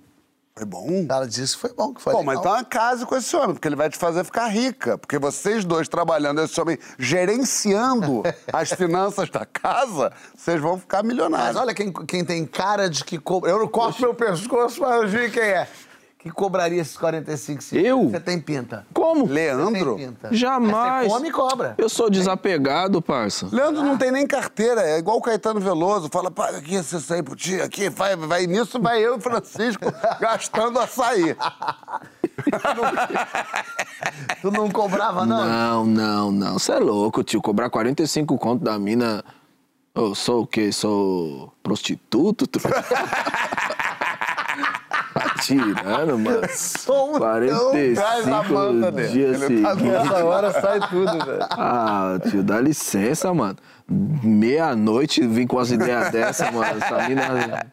Foi 0.60 0.66
bom? 0.66 1.06
Ela 1.10 1.26
disse 1.26 1.54
que 1.54 1.62
foi 1.62 1.74
bom, 1.74 1.94
que 1.94 2.02
foi 2.02 2.12
Pô, 2.12 2.22
mas 2.22 2.38
então 2.38 2.62
case 2.66 3.06
com 3.06 3.16
esse 3.16 3.34
homem, 3.34 3.54
porque 3.54 3.66
ele 3.66 3.78
vai 3.78 3.90
te 3.90 3.98
fazer 3.98 4.26
ficar 4.26 4.48
rica. 4.50 4.98
Porque 4.98 5.18
vocês 5.18 5.64
dois 5.64 5.88
trabalhando, 5.88 6.42
esse 6.42 6.60
homem 6.60 6.78
gerenciando 6.98 8.24
as 8.52 8.70
finanças 8.74 9.30
da 9.30 9.46
casa, 9.46 10.12
vocês 10.36 10.60
vão 10.60 10.78
ficar 10.78 11.02
milionários. 11.02 11.56
Mas 11.56 11.56
olha 11.56 11.74
quem, 11.74 11.94
quem 11.94 12.26
tem 12.26 12.46
cara 12.46 12.90
de 12.90 13.06
que. 13.06 13.16
Eu 13.16 13.60
não 13.60 13.68
corto 13.70 14.02
meu 14.02 14.14
pescoço, 14.14 14.82
mas 14.82 15.02
eu 15.02 15.08
vi 15.08 15.32
quem 15.32 15.44
é. 15.44 15.68
Que 16.20 16.30
cobraria 16.30 16.82
esses 16.82 16.98
45 16.98 17.64
segundos. 17.64 17.90
Eu? 17.90 18.10
Você 18.10 18.20
tem 18.20 18.42
pinta. 18.42 18.86
Como? 18.94 19.26
Leandro? 19.26 19.96
Tem 19.96 20.08
pinta. 20.08 20.28
Jamais. 20.34 21.08
Você 21.08 21.14
come 21.16 21.30
e 21.30 21.32
cobra. 21.32 21.76
Eu 21.78 21.88
sou 21.88 22.10
desapegado, 22.10 23.02
parça. 23.02 23.48
Leandro 23.50 23.82
não 23.84 23.98
tem 23.98 24.12
nem 24.12 24.28
carteira, 24.28 24.82
é 24.82 24.98
igual 24.98 25.16
o 25.16 25.22
Caetano 25.22 25.62
Veloso. 25.62 26.10
Fala, 26.12 26.30
paga 26.30 26.58
aqui, 26.58 26.76
você 26.76 27.00
sai 27.00 27.24
pro 27.24 27.38
tio, 27.38 27.64
aqui, 27.64 27.88
vai, 27.88 28.18
vai 28.18 28.46
nisso, 28.48 28.82
vai 28.82 29.02
eu 29.02 29.18
e 29.18 29.22
Francisco 29.22 29.86
gastando 30.20 30.78
açaí. 30.80 31.38
Tu 34.42 34.52
não 34.52 34.70
cobrava, 34.70 35.26
não? 35.26 35.46
Não, 35.46 35.86
não, 35.86 36.32
não. 36.34 36.60
Você 36.60 36.74
é 36.74 36.80
louco, 36.80 37.24
tio. 37.24 37.42
Cobrar 37.42 37.70
45 37.70 38.38
conto 38.38 38.62
da 38.62 38.78
mina. 38.78 39.24
Eu 39.96 40.14
sou 40.14 40.44
o 40.44 40.48
quê? 40.48 40.70
Sou 40.74 41.54
prostituto? 41.64 42.46
Tu... 45.20 45.30
tá 45.30 45.36
tirando, 45.42 46.20
mano. 46.20 46.42
Manta 46.42 46.48
45 47.18 48.92
dele. 48.92 49.08
dias 49.10 49.40
seguidos. 49.40 49.82
Nessa 49.82 50.26
hora 50.26 50.52
sai 50.52 50.80
tudo, 50.90 51.26
velho. 51.26 51.46
Ah, 51.52 52.20
tio, 52.30 52.44
dá 52.44 52.60
licença, 52.60 53.34
mano. 53.34 53.58
Meia-noite 53.90 55.26
vim 55.26 55.48
com 55.48 55.58
as 55.58 55.72
ideias 55.72 56.10
dessa, 56.14 56.52
mano. 56.52 56.80
Essa 56.80 57.08
mina. 57.08 57.66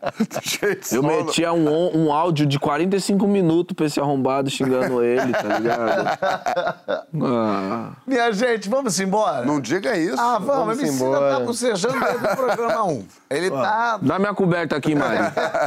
Eu 0.91 1.03
metia 1.03 1.53
um, 1.53 2.07
um 2.07 2.13
áudio 2.13 2.47
de 2.47 2.59
45 2.59 3.27
minutos 3.29 3.75
pra 3.75 3.87
esse 3.87 4.01
arrombado 4.01 4.49
xingando 4.49 5.03
ele, 5.03 5.33
tá 5.33 5.59
ligado? 5.59 7.07
Ah. 7.19 7.93
Minha 8.07 8.31
gente, 8.33 8.69
vamos 8.69 9.01
embora? 9.01 9.45
Não 9.45 9.59
diga 9.61 9.97
isso. 9.97 10.21
Ah, 10.21 10.39
vamos, 10.39 10.77
Vamos 10.77 10.79
MC 10.81 10.95
embora. 10.95 11.39
tá 11.39 11.41
bocejando 11.41 11.99
desde 11.99 12.27
o 12.27 12.37
programa 12.37 12.85
1. 12.85 13.07
Ele 13.31 13.51
tá. 13.51 13.99
Dá 14.03 14.19
minha 14.19 14.35
coberta 14.35 14.77
aqui, 14.77 14.95
Mari. 14.95 15.19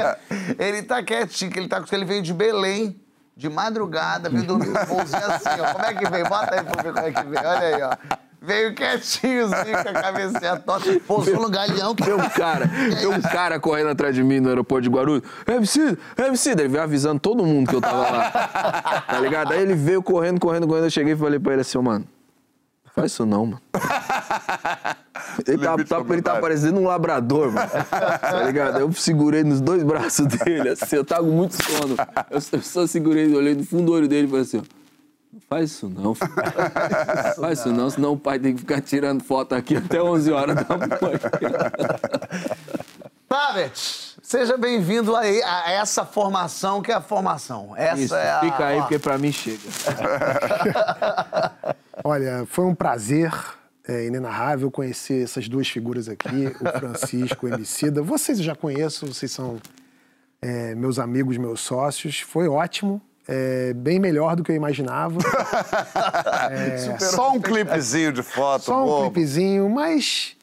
ele 0.59 0.83
tá 0.83 1.01
quietinho, 1.01 1.51
que 1.51 1.59
ele 1.59 1.67
tá 1.67 1.83
ele 1.91 2.05
veio 2.05 2.21
de 2.21 2.33
Belém. 2.33 3.01
De 3.35 3.49
madrugada, 3.49 4.29
veio 4.29 4.43
dormir 4.43 4.69
um 4.69 4.85
voozinho 4.85 5.25
assim, 5.25 5.61
ó. 5.61 5.73
Como 5.73 5.85
é 5.85 5.93
que 5.93 6.09
veio? 6.09 6.27
Bota 6.27 6.55
aí 6.55 6.63
pra 6.63 6.83
ver 6.83 6.93
como 6.93 7.07
é 7.07 7.11
que 7.11 7.23
veio. 7.23 7.47
Olha 7.47 7.59
aí, 7.59 7.81
ó. 7.83 8.19
Veio 8.41 8.73
quietinhozinho 8.73 9.83
com 9.83 9.89
a 9.89 10.01
cabecinha 10.01 10.55
torta. 10.57 10.99
Pousou 11.05 11.35
no 11.41 11.49
galeão 11.49 11.93
que 11.93 12.03
Tem 12.03 12.13
um 12.13 12.29
cara, 12.29 12.69
tem 12.97 13.07
um 13.07 13.21
cara 13.21 13.59
correndo 13.59 13.89
atrás 13.89 14.15
de 14.15 14.23
mim 14.23 14.39
no 14.39 14.47
aeroporto 14.49 14.83
de 14.83 14.89
Guarulhos. 14.89 15.23
MC, 15.45 15.97
MC, 16.17 16.51
ele 16.51 16.67
veio 16.69 16.81
avisando 16.83 17.19
todo 17.19 17.45
mundo 17.45 17.67
que 17.69 17.75
eu 17.75 17.81
tava 17.81 17.97
lá. 18.09 19.01
Tá 19.05 19.19
ligado? 19.19 19.51
Aí 19.51 19.61
ele 19.61 19.75
veio 19.75 20.01
correndo, 20.01 20.39
correndo, 20.39 20.65
correndo. 20.67 20.85
Eu 20.85 20.89
cheguei 20.89 21.13
e 21.13 21.17
falei 21.17 21.37
pra 21.37 21.51
ele 21.53 21.61
assim, 21.61 21.77
ô, 21.77 21.81
mano, 21.81 22.05
não 22.85 22.91
faz 22.93 23.11
isso 23.11 23.25
não, 23.25 23.45
mano. 23.45 23.61
Ele 25.45 25.57
tá, 25.57 25.75
tá- 25.83 26.05
ele 26.09 26.21
tá 26.21 26.35
parecendo 26.39 26.79
um 26.79 26.85
labrador, 26.85 27.51
mano. 27.51 27.69
Tá 27.89 28.43
ligado? 28.45 28.75
Aí 28.77 28.81
eu 28.81 28.91
segurei 28.93 29.43
nos 29.43 29.59
dois 29.61 29.83
braços 29.83 30.25
dele, 30.27 30.69
assim, 30.69 30.95
eu 30.95 31.03
tava 31.03 31.23
com 31.23 31.31
muito 31.31 31.55
sono. 31.61 31.95
Eu, 32.31 32.39
só- 32.41 32.55
eu 32.57 32.61
só 32.63 32.87
segurei, 32.87 33.33
olhei 33.35 33.53
no 33.55 33.65
fundo 33.65 33.83
do 33.87 33.91
olho 33.93 34.07
dele 34.07 34.27
e 34.27 34.29
falei 34.29 34.43
assim, 34.43 34.59
ó. 34.59 34.78
Não 35.39 35.47
faz 35.47 35.71
isso 35.71 35.89
não, 35.89 36.13
filho. 36.13 36.29
Faz 37.39 37.59
isso 37.59 37.71
não, 37.71 37.89
senão 37.89 38.13
o 38.13 38.19
pai 38.19 38.37
tem 38.37 38.53
que 38.53 38.59
ficar 38.59 38.81
tirando 38.81 39.23
foto 39.23 39.55
aqui 39.55 39.77
até 39.77 40.01
11 40.01 40.31
horas 40.31 40.55
da 40.55 40.77
manhã. 40.77 40.97
Pavet, 43.27 44.17
seja 44.21 44.57
bem-vindo 44.57 45.15
a, 45.15 45.21
a 45.21 45.71
essa 45.71 46.03
formação 46.03 46.81
que 46.81 46.91
é 46.91 46.95
a 46.95 47.01
formação. 47.01 47.73
Essa 47.77 48.01
Isso, 48.01 48.15
é 48.15 48.31
a. 48.31 48.39
fica 48.39 48.65
aí 48.65 48.79
ó, 48.79 48.81
porque 48.81 48.99
pra 48.99 49.17
mim 49.17 49.31
chega. 49.31 49.59
Olha, 52.03 52.45
foi 52.47 52.65
um 52.65 52.73
prazer 52.73 53.31
é, 53.87 54.07
inenarrável 54.07 54.69
conhecer 54.71 55.23
essas 55.23 55.47
duas 55.47 55.67
figuras 55.69 56.09
aqui, 56.09 56.47
o 56.59 56.79
Francisco 56.79 57.47
e 57.47 57.51
o 57.51 57.53
Emicida. 57.53 58.01
Vocês 58.01 58.39
eu 58.39 58.43
já 58.45 58.55
conheço, 58.55 59.05
vocês 59.05 59.31
são 59.31 59.59
é, 60.41 60.73
meus 60.75 60.97
amigos, 60.99 61.37
meus 61.37 61.61
sócios. 61.61 62.19
Foi 62.19 62.47
ótimo, 62.47 63.01
é, 63.31 63.73
bem 63.73 63.99
melhor 63.99 64.35
do 64.35 64.43
que 64.43 64.51
eu 64.51 64.55
imaginava. 64.55 65.19
Só 66.99 67.31
um 67.31 67.39
clipezinho 67.39 68.11
de 68.11 68.23
foto. 68.23 68.65
Só 68.65 68.81
um 68.81 68.85
bobo. 68.85 69.11
clipezinho, 69.11 69.69
mas, 69.69 70.35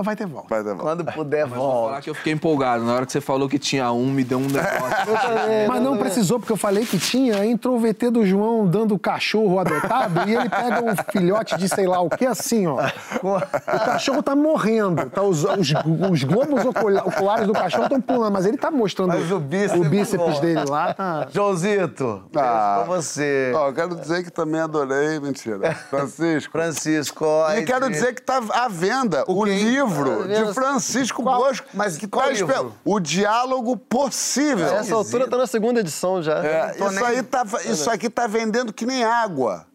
mas 0.00 0.06
vai 0.06 0.16
ter 0.16 0.26
volta. 0.26 0.48
Vai 0.48 0.62
dar 0.64 0.74
volta. 0.74 0.82
Quando 0.82 1.04
puder, 1.12 1.46
Vou 1.46 1.58
volta. 1.58 1.88
falar 1.88 2.00
que 2.02 2.10
eu 2.10 2.14
fiquei 2.14 2.32
empolgado. 2.32 2.84
Na 2.84 2.94
hora 2.94 3.06
que 3.06 3.12
você 3.12 3.20
falou 3.20 3.48
que 3.48 3.58
tinha 3.58 3.90
um, 3.92 4.06
me 4.10 4.24
deu 4.24 4.38
um 4.38 4.46
negócio. 4.46 4.70
Mas 5.68 5.82
não 5.82 5.96
precisou, 5.96 6.38
porque 6.38 6.52
eu 6.52 6.56
falei 6.56 6.84
que 6.86 6.98
tinha. 6.98 7.44
Entrou 7.44 7.76
o 7.76 7.80
VT 7.80 8.10
do 8.10 8.24
João 8.26 8.66
dando 8.66 8.98
cachorro 8.98 9.58
adotado 9.58 10.28
e 10.28 10.34
ele 10.34 10.48
pega 10.48 10.82
um 10.84 10.94
filhote 11.12 11.56
de 11.56 11.68
sei 11.68 11.86
lá 11.86 12.00
o 12.00 12.08
que 12.10 12.26
assim, 12.26 12.66
ó. 12.66 12.76
O 13.22 13.84
cachorro 13.84 14.22
tá 14.22 14.34
morrendo. 14.34 15.08
Tá, 15.10 15.22
os, 15.22 15.44
os, 15.44 15.72
os 16.10 16.24
globos 16.24 16.64
ocula- 16.64 17.02
oculares 17.06 17.46
do 17.46 17.52
cachorro 17.52 17.84
estão 17.84 18.00
pulando, 18.00 18.32
mas 18.32 18.46
ele 18.46 18.56
tá 18.56 18.70
mostrando 18.70 19.08
Mas 19.08 19.30
o 19.30 19.38
bíceps 19.38 19.88
bíceps 19.88 20.34
não. 20.34 20.40
dele 20.40 20.64
lá. 20.68 20.94
Tá... 20.94 21.26
Joãozito, 21.30 22.22
Ah. 22.36 22.82
pra 22.86 22.96
você. 22.96 23.52
Ó, 23.54 23.68
eu 23.68 23.72
quero 23.74 23.94
dizer 23.96 24.24
que 24.24 24.30
também 24.30 24.60
adorei, 24.60 25.18
mentira. 25.20 25.74
Francisco. 25.90 26.52
Francisco, 26.52 27.24
E 27.56 27.62
quero 27.64 27.90
dizer 27.90 28.14
que 28.14 28.22
tá 28.22 28.40
à 28.50 28.68
venda 28.68 29.24
o, 29.26 29.44
quê? 29.44 29.50
livro 29.54 29.89
Vendo? 29.90 30.46
de 30.46 30.54
Francisco 30.54 31.22
Qual- 31.22 31.38
Bosco. 31.40 31.66
mas 31.74 31.96
que 31.96 32.06
Tá 32.06 32.16
qual 32.18 32.30
livro? 32.30 32.74
O 32.84 32.98
Diálogo 33.00 33.76
Possível. 33.76 34.66
Essa 34.74 34.94
altura 34.94 35.28
tá 35.28 35.36
na 35.36 35.46
segunda 35.46 35.80
edição 35.80 36.22
já. 36.22 36.44
É, 36.44 36.72
isso, 36.76 36.90
nem- 36.90 37.04
aí 37.04 37.22
tá, 37.22 37.44
isso 37.64 37.90
aqui 37.90 38.08
tá 38.10 38.26
vendendo 38.26 38.72
que 38.72 38.84
nem 38.86 39.04
água. 39.04 39.66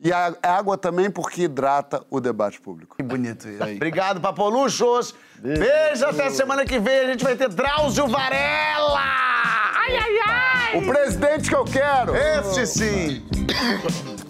E 0.00 0.12
a, 0.12 0.34
a 0.42 0.56
água 0.58 0.76
também 0.76 1.10
porque 1.10 1.42
hidrata 1.44 2.02
o 2.10 2.20
debate 2.20 2.60
público. 2.60 2.96
Que 2.96 3.02
bonito 3.02 3.48
isso. 3.48 3.62
Obrigado, 3.62 4.20
Papoluchos. 4.20 5.14
Beijo, 5.38 6.04
até 6.06 6.28
semana 6.30 6.64
que 6.66 6.78
vem. 6.78 6.98
A 7.00 7.06
gente 7.06 7.24
vai 7.24 7.36
ter 7.36 7.48
Drauzio 7.48 8.06
Varela. 8.06 8.98
Ai, 9.00 9.96
ai, 9.96 10.18
ai. 10.26 10.78
O 10.78 10.86
presidente 10.86 11.48
que 11.48 11.54
eu 11.56 11.64
quero! 11.64 12.14
Este 12.16 12.66
sim. 12.66 13.24